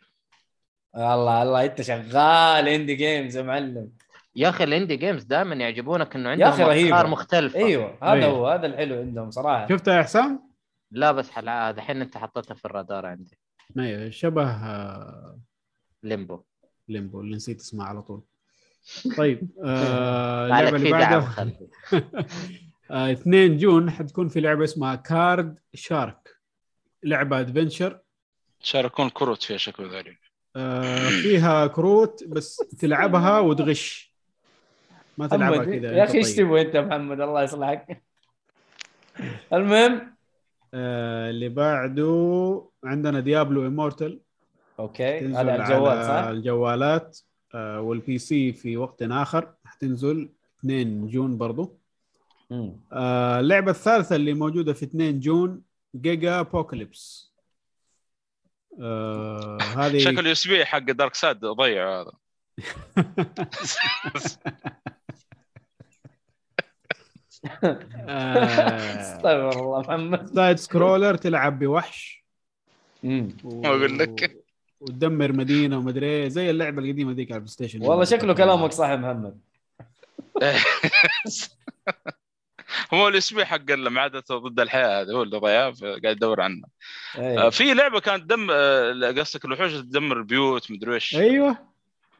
الله 0.96 1.44
الله 1.44 1.66
أنت 1.66 1.82
شغال 1.82 2.68
indie 2.68 2.96
games 2.96 3.38
يا 3.38 3.42
معلم. 3.42 3.90
يا 4.36 4.50
أخي 4.50 4.64
ال 4.64 4.69
indie 4.69 4.96
games 4.96 5.24
دائما 5.24 5.56
يعجبونك 5.56 6.16
إنه 6.16 6.30
يا 6.30 6.46
عندهم. 6.46 6.70
أفكار 6.70 7.08
مختلفة. 7.08 7.60
أيوه 7.60 7.98
هذا 8.04 8.14
أيوه. 8.14 8.26
هو 8.26 8.48
هذا 8.48 8.66
الحلو 8.66 9.00
عندهم 9.00 9.32
صراحة. 9.32 9.68
شفتها 9.70 9.98
يا 9.98 10.04
حسام؟ 10.04 10.51
لا 10.92 11.12
بس 11.12 11.30
حلعة 11.30 11.70
الحين 11.70 12.02
انت 12.02 12.18
حطيتها 12.18 12.56
في 12.56 12.66
الرادار 12.66 13.06
عندي. 13.06 13.38
أيوه 13.80 14.10
شبه 14.10 14.50
آه، 14.50 15.40
Limbo. 16.04 16.44
Limbo 16.88 17.22
اللي 17.22 17.36
نسيت 17.36 17.60
اسمه 17.60 17.84
على 17.84 18.02
طول. 18.02 18.24
طيب 19.18 19.50
آه 19.66 20.46
اللعبة 20.46 20.68
اللي 20.70 20.80
في 20.80 20.90
دعم 20.90 21.00
بعدها 21.00 21.20
خلفي. 21.20 21.68
آه 22.92 23.12
2 23.12 23.58
June 23.58 23.92
حتكون 23.92 24.28
في 24.28 24.42
لعبة 24.42 24.64
اسمها 24.64 24.96
Card 24.96 25.60
Shark. 25.74 26.36
لعبة 27.04 27.40
adventure 27.40 28.00
شاركون 28.60 29.10
كروت 29.10 29.44
فيها 29.44 29.58
شكل 29.58 29.96
ذلك. 29.96 30.18
آه 30.56 31.10
فيها 31.10 31.68
كروت 31.68 32.24
بس 32.24 32.56
تلعبها 32.56 33.40
وتغش. 33.40 34.16
ما 35.18 35.28
تلعبها 35.28 35.66
كذا 35.66 35.92
يا 35.98 36.04
أخي 36.04 36.18
إيش 36.18 36.36
طيب. 36.36 36.48
تبغى 36.48 36.62
أنت 36.62 36.78
محمد؟ 36.78 37.22
الله 37.22 37.44
يصلحك. 37.44 38.04
المهم 39.54 40.16
آه 40.74 41.30
اللي 41.30 41.50
بعده 41.50 42.70
عندنا 42.84 43.20
Diablo 43.20 43.68
Immortal 43.68 44.20
okay. 44.80 45.20
تنزل 45.20 45.38
هذا 45.38 45.52
على 45.52 45.64
الجوال 45.64 45.98
على 45.98 46.08
صح؟ 46.08 46.28
الجوالات. 46.28 47.20
آه 47.56 47.82
وال 47.82 48.18
PC 48.18 48.54
في 48.54 48.78
وقت 48.78 49.02
آخر. 49.02 49.54
حتنزل 49.66 50.30
2 50.60 51.08
June 51.08 51.38
برضو. 51.38 51.78
مم. 52.50 52.74
آه 52.94 53.40
اللعبة 53.40 53.72
الثالثة 53.72 54.16
اللي 54.16 54.34
موجودة 54.34 54.74
في 54.74 54.86
2 54.86 55.20
June 55.20 55.62
Gigapocalypse 55.96 57.32
آه 58.80 59.58
هذه 59.62 59.98
شكل 59.98 60.26
U 60.26 60.32
SB 60.32 60.66
حق 60.66 60.92
Darkseid 60.92 61.46
ضيع 61.46 62.02
هذا. 62.02 62.12
استغفر 69.00 69.60
الله 69.60 69.80
محمد. 69.80 70.36
side 70.36 70.58
scroller 70.58 71.16
تلعب 71.16 71.60
بوحش. 71.60 72.24
و... 73.04 73.08
ما 73.44 73.68
أقول 73.68 74.00
لك. 74.00 74.44
وتدمر 74.80 75.32
مدينة 75.32 75.78
ومدري 75.78 76.06
إيه 76.06 76.28
زي 76.28 76.50
اللعبة 76.50 76.82
القديمة 76.82 77.12
ذيك 77.12 77.32
على 77.32 77.38
ال 77.38 77.52
PlayStation. 77.52 77.82
والله 77.82 78.04
شكله 78.04 78.34
كلامك 78.34 78.72
صح 78.72 78.90
يا 78.90 78.96
محمد. 78.96 79.40
هو 82.94 83.08
ال 83.08 83.18
USB 83.18 83.46
حق 83.46 83.72
معادلة 83.72 84.38
ضد 84.38 84.60
الحياة 84.60 85.02
هذا 85.02 85.14
هو 85.14 85.24
اللي 85.24 85.38
ضيعه 85.38 85.74
قاعد 85.82 86.16
يدور 86.16 86.42
عنه. 86.42 86.68
آه، 87.18 87.20
أيوه. 87.20 87.50
في 87.50 87.74
لعبة 87.74 88.00
كانت 88.00 88.24
دم 88.24 88.48
آه، 88.52 89.12
قصدك 89.18 89.46
الوحوش 89.46 89.74
تدمر 89.74 90.18
البيوت 90.18 90.72
مدري 90.72 90.94
إيش. 90.94 91.16
أيوه. 91.16 91.58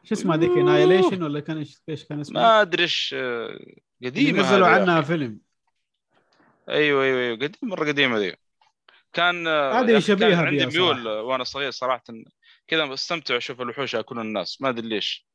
شو 0.04 0.14
اسمها 0.14 0.36
ذيك؟ 0.36 0.50
Annihilation 0.50 1.22
ولا 1.22 1.40
كان 1.40 1.64
إيش- 1.64 1.80
إيش 1.88 2.04
كان 2.04 2.20
اسمها؟ 2.20 2.42
ما 2.42 2.60
أدري 2.60 2.82
إيش 2.82 3.14
آه، 3.18 3.58
قديمة 4.04 4.40
نزلوا 4.40 4.66
عنها. 4.66 5.00
فيلم. 5.00 5.40
أيوه 6.68 7.04
أيوه 7.04 7.20
أيوه. 7.20 7.36
قديم 7.36 7.50
مرة 7.62 7.88
قديمة 7.88 8.18
ذي. 8.18 8.36
كان 9.12 9.46
آه، 9.46 9.80
هذه 9.80 9.98
شبيهة 9.98 10.30
كان 10.30 10.46
عندي 10.46 10.66
ميول 10.66 11.04
صراحة. 11.04 11.22
وأنا 11.22 11.44
صغير 11.44 11.70
صراحة. 11.70 12.02
كذا 12.68 12.86
بستمتع 12.86 13.36
أشوف 13.36 13.60
الوحوش 13.60 13.94
ياكلون 13.94 14.26
الناس. 14.26 14.62
ما 14.62 14.68
أدري 14.68 14.88
ليش. 14.88 15.26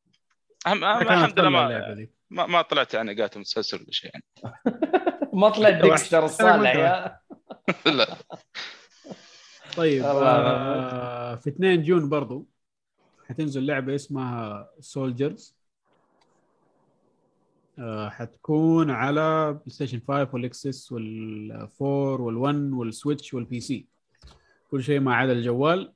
أهم 0.68 0.84
الحمد 0.84 1.40
لله 1.40 1.50
ما. 1.50 2.08
ما 2.30 2.46
ما 2.46 2.62
طلعت 2.62 2.94
يعني 2.94 3.22
قاتل 3.22 3.40
متسلسل 3.40 3.78
ولا 3.78 3.92
شيء 3.92 4.12
يعني. 4.14 4.24
ما 5.34 5.50
طلع 5.50 5.70
Dexter. 5.70 6.26
الصالح 6.26 6.76
يا. 6.76 7.20
لا. 7.98 8.18
طيب 9.78 10.04
آه 10.04 11.36
في 11.36 11.50
2 11.50 11.84
June 11.84 12.10
برضو. 12.10 12.48
حتنزل 13.30 13.66
لعبة 13.66 13.96
اسمها 13.96 14.70
Souldiers 14.80 15.57
حتكون 18.10 18.90
على 18.92 19.54
PlayStation 19.54 20.02
5 20.08 20.30
وال 20.34 20.64
XS 20.64 20.94
وال4 20.94 22.18
وال1 22.18 22.74
وال 22.74 22.89
Switch 22.89 23.34
وال 23.34 23.60
PC 23.60 23.88
كل 24.72 24.84
شيء 24.84 25.00
ما 25.00 25.16
عدا 25.16 25.32
الجوال. 25.32 25.94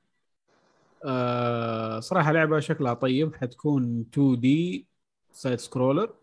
آه 1.04 2.00
صراحة 2.00 2.32
لعبة 2.32 2.60
شكلها 2.60 2.94
طيب. 2.94 3.34
حتكون 3.34 4.00
2D 4.12 4.86
side 5.32 5.58
scroller. 5.58 6.14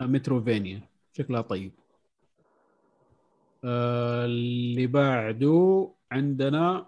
Metroidvania 0.00 0.80
شكلها 1.12 1.40
طيب. 1.40 1.72
آه 3.64 4.24
اللي 4.24 4.86
بعده 4.86 5.90
عندنا 6.12 6.86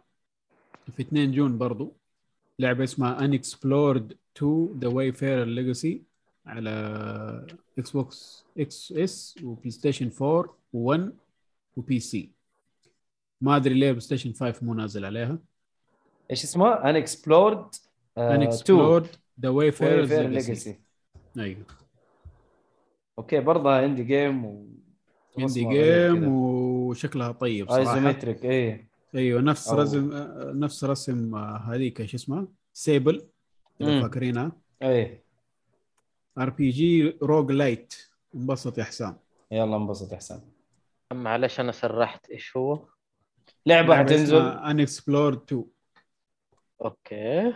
في 0.97 1.03
2 1.03 1.33
June 1.33 1.59
برضو. 1.59 1.97
لعبة 2.59 2.85
اسمها 2.85 3.19
Unexplored 3.19 4.15
2 4.37 4.81
The 4.81 4.89
Wayfarer 4.89 5.47
Legacy. 5.59 6.08
على 6.49 6.71
Xbox 7.79 8.45
X 8.59 8.93
S 8.93 9.14
و 9.14 9.35
PlayStation 9.43 10.11
4 10.23 10.57
و1 10.77 11.01
و 11.77 12.01
PC 12.01 12.33
ما 13.41 13.57
أدري 13.57 13.75
ليه 13.75 13.89
PlayStation 13.91 14.33
5 14.33 14.67
مو 14.67 14.75
نازل 14.75 15.05
عليها. 15.05 15.39
إيش 16.31 16.45
اسمه؟ 16.45 16.73
Unexplored 16.91 17.75
Unexplored 18.19 19.07
The 19.41 19.49
Wayfarer's 19.51 20.09
Legacy. 20.11 20.13
Legacy 20.13 20.79
أيوه. 21.39 21.67
okay 23.19 23.41
برضه 23.41 23.71
indie 23.71 24.05
game 24.05 24.45
و 24.45 24.67
indie 25.39 25.65
game 25.65 26.29
وشكلها 26.29 27.33
طيب 27.33 27.69
صراحة. 27.71 27.95
isometric 27.97 28.45
اي 28.45 28.87
أيوه 29.15 29.41
نفس 29.41 29.69
أو- 29.69 29.73
رسم 29.73 30.11
نفس 30.59 30.85
رسم 30.85 31.35
آه، 31.35 31.57
هذيك 31.57 32.05
شو 32.07 32.17
اسمها 32.17 32.47
Sable 32.73 33.29
إذا. 33.81 34.01
فاكرينها. 34.03 34.53
اي 34.83 35.23
RPG 36.39 37.19
roguelite 37.23 37.95
انبسط 38.35 38.79
يا 38.79 38.85
حسام. 38.85 39.17
يلا 39.51 39.77
انبسط 39.77 40.13
احسن 40.13 40.41
معلش 41.13 41.61
أنا 41.61 41.73
سرحت. 41.73 42.31
إيش 42.31 42.57
هو؟ 42.57 42.85
لعبة 43.67 43.97
حتنزل. 43.99 44.37
ان 44.43 44.81
explored 44.81 45.43
2 45.43 45.65
okay. 46.85 47.55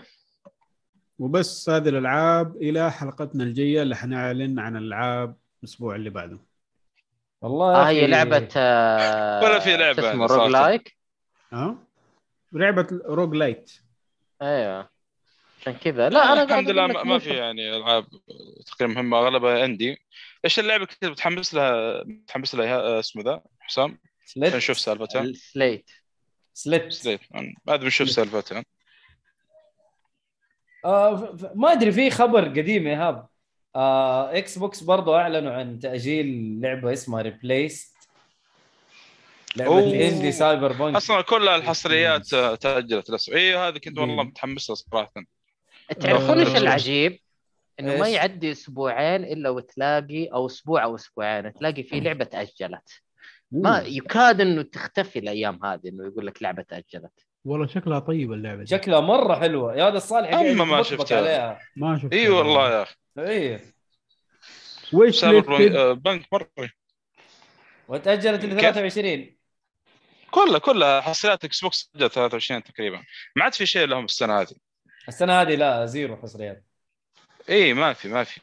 وبس 1.18 1.68
هذه 1.70 1.88
الألعاب 1.88 2.56
إلى 2.56 2.90
حلقتنا 2.92 3.44
الجاية 3.44 3.82
اللي 3.82 3.96
حنعلن 3.96 4.58
عن 4.58 4.76
الألعاب 4.76 5.36
الأسبوع 5.62 5.94
اللي 5.94 6.10
بعده. 6.10 6.38
والله 7.42 7.72
يا 7.72 7.78
آه 7.78 7.82
أخي. 7.82 8.00
هي 8.02 8.06
لعبة 8.06 8.48
آه 8.56 9.44
ولا 9.44 9.58
في 9.58 9.76
لعبة 9.76 10.02
شو 10.02 10.08
اسمه. 10.08 10.26
roguelike 10.26 10.96
ها؟ 11.52 11.76
لعبة 12.52 12.86
roguelite 13.06 13.72
أيوه. 14.42 14.88
عشان 15.62 15.72
كذا. 15.72 16.08
لا 16.08 16.32
أنا 16.32 16.42
الحمد 16.42 16.70
لله 16.70 16.86
ما 16.86 17.18
في 17.18 17.30
يعني 17.30 17.76
ألعاب 17.76 18.06
تقريبا 18.66 18.94
مهمة 18.94 19.18
أغلبها 19.18 19.62
عندي. 19.62 19.96
إيش 20.44 20.58
اللعبة 20.58 20.84
كنت 20.86 21.04
متحمس 21.04 21.54
لها؟ 21.54 22.02
متحمس 22.04 22.54
لها 22.54 22.76
آه، 22.80 23.00
اسمه 23.00 23.22
ذا؟ 23.22 23.42
حسام؟ 23.60 23.84
عشان 23.90 23.98
Silt 24.26 24.54
نشوف 24.56 24.78
سالفتها. 24.78 25.22
ال 25.22 25.36
Silt 25.36 25.90
Silt. 26.54 26.92
Silt. 26.92 27.20
بعد 27.64 27.80
بنشوف 27.80 28.10
سالفتها. 28.10 28.64
آه 30.84 31.16
ف- 31.16 31.44
ف- 31.44 31.50
ما 31.54 31.72
أدري 31.72 31.92
في 31.92 32.10
خبر 32.10 32.44
قديم 32.48 32.86
يا 32.86 33.08
هاب. 33.08 33.26
آه 33.76 34.38
Xbox 34.38 34.82
برضو 34.82 35.14
أعلنوا 35.16 35.52
عن 35.52 35.78
تأجيل 35.78 36.58
لعبة 36.60 36.92
اسمها 36.92 37.22
Replaced 37.22 37.94
لعبة 39.56 39.70
أوه. 39.72 39.80
indie 40.08 40.32
cyberpunk 40.32 40.96
أصلا 40.96 41.20
كل 41.20 41.48
الحصريات 41.48 42.34
آه، 42.34 42.54
تأجلت 42.54 43.10
للأسف. 43.10 43.32
اي 43.32 43.56
هذه 43.56 43.78
كنت 43.78 43.98
والله. 43.98 44.22
متحمس 44.22 44.70
لها 44.70 44.74
صراحة. 44.76 45.12
تعرفون 45.92 46.38
إيش. 46.38 46.56
العجيب؟ 46.56 47.18
إنه 47.80 47.96
ما؟ 47.96 48.08
يعدي 48.08 48.52
أسبوعين 48.52 49.24
إلا 49.24 49.50
وتلاقي 49.50 50.26
أو 50.26 50.46
أسبوع 50.46 50.84
أو 50.84 50.94
أسبوعين 50.94 51.52
تلاقي 51.52 51.82
في 51.82 52.00
لعبة 52.00 52.24
تأجلت. 52.24 53.02
ما 53.50 53.78
يكاد 53.86 54.40
إنه 54.40 54.62
تختفي 54.62 55.18
الأيام 55.18 55.64
هذه 55.64 55.88
إنه 55.88 56.06
يقول 56.06 56.26
لك 56.26 56.42
لعبة 56.42 56.62
تأجلت. 56.62 57.26
والله 57.44 57.66
شكلها 57.66 57.98
طيبه 57.98 58.34
اللعبة 58.34 58.60
دي. 58.60 58.66
شكلها 58.66 59.00
مرة 59.00 59.34
حلوة. 59.40 59.76
يا 59.76 59.88
هذا 59.88 59.96
الصالح 59.96 60.34
أما 60.34 60.64
ما 60.64 60.82
شفتها. 60.82 61.18
عليها. 61.18 61.58
ما 61.76 61.98
شفت 61.98 62.12
إي 62.12 62.28
والله 62.28 62.70
يا 62.70 62.82
أخي. 62.82 62.96
إي. 63.18 63.60
ويش 64.92 65.24
بنك 65.24 66.26
مرة. 66.32 66.48
وتأجلت 67.88 68.44
ل 68.44 68.48
كيف؟ 68.48 68.60
23 68.60 69.36
كلها 70.30 70.58
كلها 70.58 71.00
حصريات 71.00 71.44
Xbox 71.44 71.88
تأجلت 71.88 72.12
23 72.12 72.62
تقريبا. 72.62 73.02
ما 73.36 73.44
عاد 73.44 73.54
في 73.54 73.66
شيء 73.66 73.86
لهم 73.86 74.04
السنة 74.04 74.40
هذه. 74.40 74.54
السنة 75.08 75.40
هذه 75.40 75.54
لا 75.54 75.86
zero 75.86 76.16
حصريات 76.16 76.64
اي 77.50 77.74
ما 77.74 77.92
في 77.92 78.08
ما 78.08 78.24
في 78.24 78.40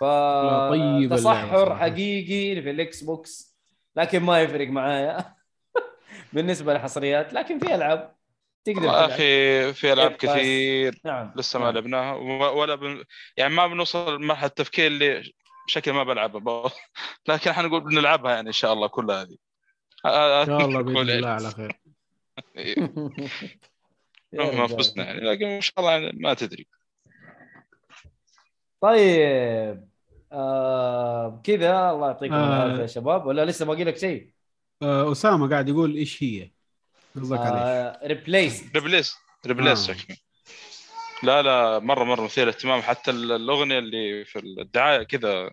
ف 0.00 0.02
اللعبة 0.04 1.16
تصحر. 1.16 1.76
حقيقي 1.76 2.62
في 2.62 2.70
ال 2.70 3.02
Xbox 3.02 3.56
لكن 3.96 4.22
ما 4.22 4.40
يفرق 4.42 4.68
معايا 4.68 5.34
بالنسبة 6.32 6.72
للحصريات 6.72 7.32
لكن 7.32 7.58
في 7.58 7.74
ألعاب 7.74 8.14
تقدر 8.64 8.82
يا 8.82 8.88
تلعب. 8.90 9.10
أخي 9.10 9.72
في 9.72 9.92
ألعاب. 9.92 10.12
كثير 10.12 11.00
نعم 11.04 11.32
لسه 11.36 11.58
ما 11.58 11.64
نعم. 11.64 11.74
لعبناها 11.74 12.14
ولا 12.50 12.74
بن... 12.74 13.04
يعني 13.36 13.54
ما 13.54 13.66
بنوصل 13.66 14.16
لمرحلة 14.16 14.46
التفكير 14.46 14.86
اللي 14.86 15.32
بشكل 15.66 15.92
ما 15.92 16.04
بلعبها. 16.04 16.70
لكن 17.28 17.52
حنقول 17.52 17.80
بنلعبها 17.80 18.34
يعني 18.34 18.48
إن 18.48 18.52
شاء 18.52 18.72
الله 18.72 18.86
كلها 18.88 19.22
هذه 19.22 19.36
إن 20.06 20.46
شاء 20.46 20.64
الله 20.64 20.82
بإذن 20.82 21.10
الله 21.10 21.28
على 21.28 21.50
خير 21.50 21.72
إيه، 24.34 24.40
مهما 24.40 24.64
رجال. 24.64 24.78
فزنا 24.78 25.04
يعني 25.04 25.20
لكن 25.20 25.46
إن 25.46 25.60
شاء 25.60 25.74
الله 25.80 25.92
يعني 25.92 26.18
ما 26.20 26.34
تدري 26.34 26.66
طيب 28.80 29.88
آه 30.32 31.40
كذا 31.44 31.90
الله 31.90 32.06
يعطيكم 32.06 32.34
آه. 32.34 32.64
العافية 32.64 32.82
يا 32.82 32.86
شباب 32.86 33.26
ولا 33.26 33.44
لسه 33.44 33.64
باقي 33.66 33.84
لك 33.84 33.96
شيء؟ 33.96 34.30
آه، 34.82 35.12
أسامة 35.12 35.48
قاعد 35.50 35.68
يقول 35.68 35.94
إيش 35.96 36.22
هي 36.22 36.50
قصدك؟ 37.16 37.38
آه 37.38 38.06
Replaced 38.06 38.64
Replaced 38.74 39.16
Replaced 39.46 39.90
آه. 39.90 39.96
لا 41.22 41.42
لا 41.42 41.78
مرة 41.78 42.04
مرة 42.04 42.24
مثير 42.24 42.48
اهتمام 42.48 42.80
حتى 42.80 43.10
ال- 43.10 43.32
الأغنية 43.32 43.78
اللي 43.78 44.24
في 44.24 44.38
الدعاية 44.38 45.02
كذا 45.02 45.50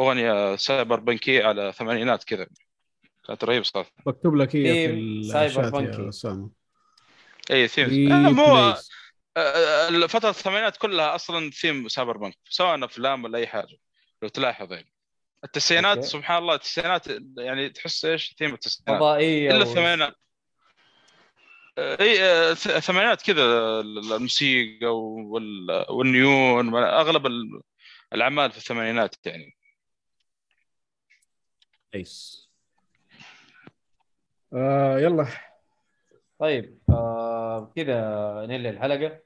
أغنية 0.00 0.56
cyberpunk 0.56 1.00
يه 1.00 1.44
على 1.44 1.72
ثمانينات 1.72 2.24
كذا 2.24 2.46
كانت 3.26 3.44
رهيبة 3.44 3.64
صراحة 3.64 3.90
بكتب 4.06 4.34
لك 4.34 4.56
هي 4.56 4.74
في 4.74 4.94
theme 4.94 5.22
cyber 5.22 5.46
الشات 5.60 5.72
بانكي. 5.72 6.02
يا 6.02 6.08
أسامة 6.08 6.50
اي 7.50 7.68
ثيم 7.68 8.12
آه، 8.12 8.30
مو 8.30 8.56
Replaced. 8.56 8.90
آه، 9.36 10.06
فترة 10.06 10.30
الثمانينات 10.30 10.76
كلها 10.76 11.14
أصلا 11.14 11.50
theme 11.50 11.88
cyberpunk 11.88 12.34
سواء 12.48 12.84
أفلام 12.84 13.24
ولا 13.24 13.38
أي 13.38 13.46
حاجة 13.46 13.76
لو 14.22 14.28
تلاحظ 14.28 14.72
يعني. 14.72 14.92
التسعينات 15.44 15.96
okay. 15.96 16.08
سبحان 16.08 16.38
الله 16.38 16.54
التسعينات 16.54 17.06
يعني 17.38 17.68
تحس 17.68 18.04
إيش 18.04 18.34
ثيم 18.38 18.54
التسعينات؟ 18.54 19.00
فضائية 19.00 19.50
إلا 19.50 19.62
الثمانينات. 19.62 20.14
إي 21.78 22.24
آه، 22.24 22.54
ث- 22.54 22.66
الثمانينات 22.76 23.22
كذا 23.22 23.44
الموسيقى 23.80 24.86
وال- 24.96 25.86
والنيون 25.90 26.74
أغلب 26.76 27.26
ال- 27.26 27.60
الأعمال 28.12 28.50
في 28.52 28.58
الثمانينات 28.58 29.14
يعني. 29.26 29.56
كويس 31.92 32.44
آه 34.54 34.98
يلا. 34.98 35.26
طيب. 36.38 36.78
كذا 37.76 38.00
ننهي 38.46 38.70
الحلقة. 38.70 39.18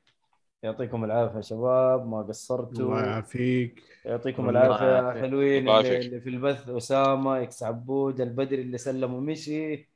يعطيكم 0.63 1.05
العافية 1.05 1.37
يا 1.37 1.41
شباب 1.41 2.07
ما 2.09 2.21
الله 2.21 2.29
قصرتوا 2.29 3.01
يعافيك. 3.01 3.83
يعطيكم 4.05 4.49
الله 4.49 4.67
العافية. 4.67 5.21
حلوين 5.21 5.69
الله 5.69 5.81
اللي. 5.81 5.99
اللي 5.99 6.21
في 6.21 6.29
البث. 6.29 6.69
أسامة 6.69 7.43
إكس 7.43 7.63
عبود 7.63 8.21
البدري 8.21 8.63
اللي 8.63 8.79
سلم 8.79 9.15
ومشي. 9.15 9.89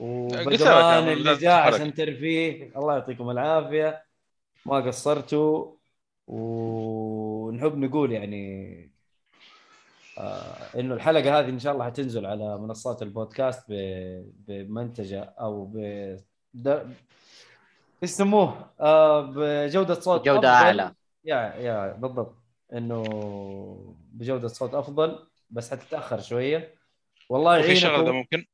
وبدران 0.00 1.08
اللي 1.08 1.34
جاء. 1.34 1.74
عشان 1.74 1.94
ترفيه. 1.94 2.72
الله 2.76 2.94
يعطيكم 2.94 3.30
العافية. 3.30 4.04
ما 4.66 4.76
قصرتوا. 4.76 5.72
ونحب 6.26 7.76
نقول 7.76 8.12
يعني 8.12 8.92
آه 10.18 10.80
إنه 10.80 10.94
الحلقة 10.94 11.38
هذه 11.38 11.48
إن 11.48 11.58
شاء 11.58 11.72
الله 11.72 11.84
حتنزل 11.84 12.26
على 12.26 12.58
منصات 12.58 13.02
البودكاست 13.02 13.64
بمنتجة 14.48 15.22
أو 15.22 15.64
ب 15.64 15.76
يسموه؟ 18.02 18.70
آه 18.80 19.20
بجودة 19.20 19.94
صوت 19.94 20.26
جودة 20.26 20.38
أفضل. 20.38 20.66
أعلى. 20.66 20.94
يا 21.24 21.36
يا 21.36 21.92
بالضبط. 21.92 22.36
إنه 22.72 23.02
بجودة 24.12 24.48
صوت 24.48 24.74
أفضل 24.74 25.26
بس 25.50 25.70
حتتأخر 25.70 26.20
شوية. 26.20 26.74
والله 27.28 27.60
وفي 27.60 27.76
شغلة 27.76 28.12
ممكن؟ 28.12 28.44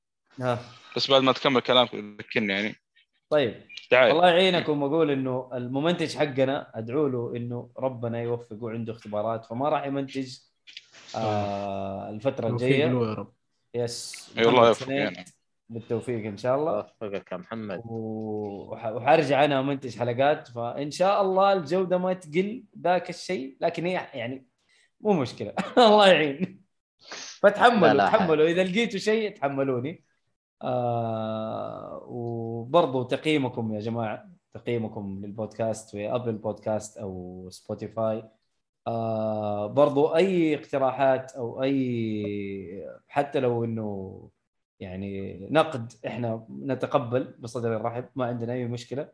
ها. 0.40 0.58
بس 0.96 1.10
بعد 1.10 1.22
ما 1.22 1.32
تكمل 1.32 1.60
كلامك 1.60 1.94
ذكرني 1.94 2.52
يعني. 2.52 2.74
طيب. 3.30 3.54
دعايه 3.90 4.12
الله 4.12 4.28
يعينكم 4.28 4.82
وأقول 4.82 5.10
إنه 5.10 5.50
الممنتج 5.54 6.16
حقنا 6.16 6.70
أدعو 6.74 7.08
له 7.08 7.36
إنه 7.36 7.70
ربنا 7.78 8.22
يوفقه 8.22 8.70
عنده 8.70 8.92
اختبارات 8.92 9.44
فما 9.44 9.68
راح 9.68 9.86
يمنتج 9.86 10.38
آه 11.16 12.10
الفترة 12.10 12.48
الجاية. 12.48 12.86
يا 12.86 13.14
رب. 13.14 13.32
يس. 13.74 14.30
أي 14.38 14.46
والله 14.46 14.60
محمد 14.60 14.68
يوفق 14.68 14.86
سنين 14.86 14.98
يعني. 14.98 15.24
بالتوفيق 15.68 16.26
إن 16.26 16.36
شاء 16.36 16.56
الله. 16.58 16.78
وفقك 16.78 17.32
يا 17.32 17.36
محمد. 17.36 17.82
وح- 17.84 18.86
وحارجع 18.86 19.44
أنا 19.44 19.60
امنتج 19.60 19.98
حلقات. 19.98 20.48
فإن 20.48 20.90
شاء 20.90 21.22
الله 21.22 21.52
الجودة 21.52 21.98
ما 21.98 22.12
تقل 22.12 22.64
ذاك 22.80 23.10
الشيء 23.10 23.56
لكن 23.60 23.86
هي 23.86 23.92
يعني 24.14 24.46
مو 25.00 25.12
مشكلة. 25.12 25.52
الله 25.78 26.08
يعين. 26.08 26.38
لا، 26.40 27.08
فتحملوا 27.40 27.92
لا، 27.92 28.06
تحملوا. 28.06 28.46
إذا 28.48 28.64
لقيتوا 28.64 28.98
شيء 28.98 29.36
تحملوني. 29.36 30.04
آه 30.62 32.04
وبرضو 32.08 33.02
تقييمكم 33.02 33.74
يا 33.74 33.80
جماعة 33.80 34.28
تقييمكم 34.54 35.20
للبودكاست 35.24 35.90
في 35.90 36.14
Apple 36.14 36.32
Podcast 36.32 36.98
أو 36.98 37.46
Spotify 37.50 38.24
آه 38.86 39.66
برضو 39.66 40.06
أي 40.16 40.54
اقتراحات 40.54 41.32
أو 41.32 41.62
أي 41.62 42.88
حتى 43.08 43.40
لو 43.40 43.64
إنه 43.64 44.28
يعني 44.80 45.38
نقد 45.50 45.92
إحنا 46.06 46.46
نتقبل 46.50 47.34
بصدر 47.38 47.82
رحب 47.82 48.08
ما 48.16 48.26
عندنا 48.26 48.52
أي 48.52 48.64
مشكلة. 48.64 49.08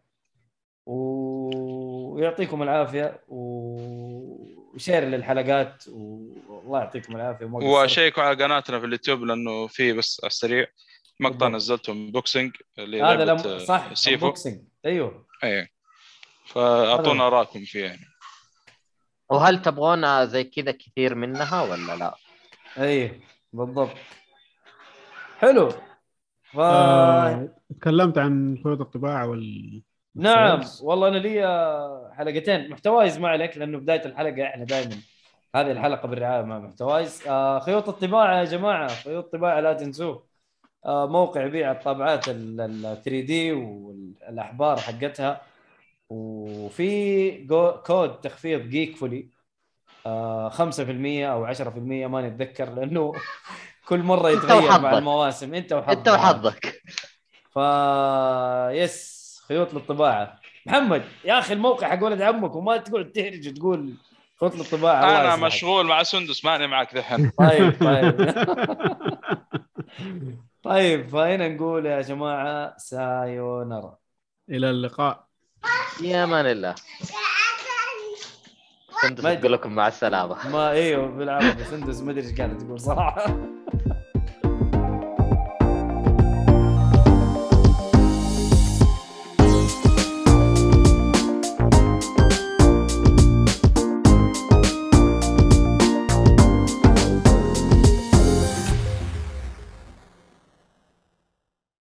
ويعطيكم 0.87 2.63
العافية 2.63 3.21
و 3.29 3.58
share 3.58 5.05
للحلقات 5.05 5.85
والله 5.89 6.79
يعطيكم 6.79 7.17
العافية. 7.17 7.47
وشيكوا 7.47 8.23
على 8.23 8.45
قناتنا 8.45 8.81
في 8.81 8.87
اليوتيوب 8.87 9.23
لأنه 9.23 9.67
في 9.67 9.93
بس 9.93 10.21
على 10.23 10.31
السريع 10.31 10.67
مقطع. 11.21 11.49
نزلته 11.49 11.93
unboxing 11.93 12.53
اللي 12.79 13.03
هذا 13.03 13.25
لم... 13.25 13.59
صح 13.59 13.95
سيفو. 13.95 14.27
boxing 14.27 14.63
أيوه. 14.87 15.27
اي 15.45 15.69
فأعطونا 16.47 17.27
اراءكم 17.27 17.65
فيه 17.65 17.85
يعني. 17.85 18.05
وهل 19.31 19.63
تبغون 19.63 20.27
زي 20.27 20.45
كذا 20.45 20.73
كثير 20.73 21.15
منها 21.15 21.63
ولا 21.63 21.97
لا؟ 21.97 22.15
أيوه 22.79 23.21
بالضبط. 23.53 23.97
حلو. 25.45 25.69
ف... 26.43 26.59
آه 26.59 27.49
تكلمت 27.81 28.19
عن 28.19 28.59
خيوط 28.65 28.81
الطباعة 28.81 29.29
وال 29.29 29.83
نعم. 30.15 30.61
والله 30.83 31.09
أنا 31.09 31.19
لي 31.19 31.41
حلقتين. 32.17 32.71
محتوايز 32.71 33.19
ما 33.19 33.29
عليك 33.29 33.59
لأنه 33.59 33.79
بداية 33.79 34.05
الحلقة 34.07 34.45
إحنا 34.45 34.65
دائما 34.65 34.97
هذه 35.55 35.71
الحلقة 35.71 36.09
بالرعاية 36.09 36.43
مع 36.43 36.59
محتوايز 36.59 37.23
آه 37.29 37.59
خيوط 37.59 37.89
الطباعة 37.89 38.39
يا 38.39 38.45
جماعة 38.45 38.89
خيوط 38.89 39.25
الطباعة 39.25 39.61
لا 39.61 39.73
تنسوه. 39.73 40.27
آه 40.87 41.07
موقع 41.07 41.45
يبيع 41.47 41.73
الطابعات 41.73 42.29
ال 42.29 42.57
3D 43.05 43.53
والأحبار 43.53 44.77
حقتها. 44.77 45.41
وفي 46.09 47.31
كود 47.87 48.21
تخفيض 48.21 48.61
جيك 48.61 48.97
فولي 48.97 49.29
آه 50.07 50.49
5% 50.49 50.61
أو 51.27 51.47
10% 51.55 52.07
ما 52.07 52.29
نتذكر 52.29 52.75
لأنه 52.75 53.13
كل 53.89 53.99
مرة 54.03 54.31
يتغير 54.31 54.81
مع. 54.81 54.99
المواسم. 54.99 55.55
أنت 55.55 55.73
وحظك. 55.73 55.97
أنت 55.97 56.09
وحظك. 56.09 56.83
ف 57.55 57.59
yes 58.75 59.15
خيوط 59.49 59.75
للطباعة. 59.75 60.41
محمد 60.67 61.05
يا 61.25 61.39
أخي 61.39 61.55
الموقع 61.55 61.89
حق 61.89 62.05
ولد 62.05 62.23
عمك 62.23 62.57
وما 62.57 62.77
تقعد 62.77 63.13
تهرج 63.13 63.49
وتقول 63.49 63.95
خيوط 64.41 64.57
للطباعة. 64.57 65.21
أنا. 65.21 65.37
مشغول 65.37 65.87
مع 65.87 66.03
سندس 66.03 66.45
ماني 66.45 66.67
معك 66.67 66.97
ذحين. 66.97 67.31
طيب 67.39 67.75
طيب. 67.81 68.35
طيب 70.63 71.09
فهنا 71.09 71.49
نقول 71.49 71.87
يا 71.87 72.01
جماعة 72.01 72.77
سايونارا. 72.77 73.97
إلى 74.51 74.71
اللقاء. 74.71 75.25
يا 76.01 76.25
أمان 76.25 76.47
الله. 76.47 76.75
ما- 79.11 79.35
تقول 79.35 79.53
لكم 79.53 79.73
مع 79.75 79.89
السلامة. 79.89 80.37
ما 80.53 80.71
إيوه 80.71 81.07
بالعربي 81.07 81.65
سندس 81.71 82.01
ما 82.03 82.11
أدري 82.13 82.23
إيش 82.27 82.33
كانت 82.35 82.63
تقول 82.63 82.81
صراحة. 82.81 83.27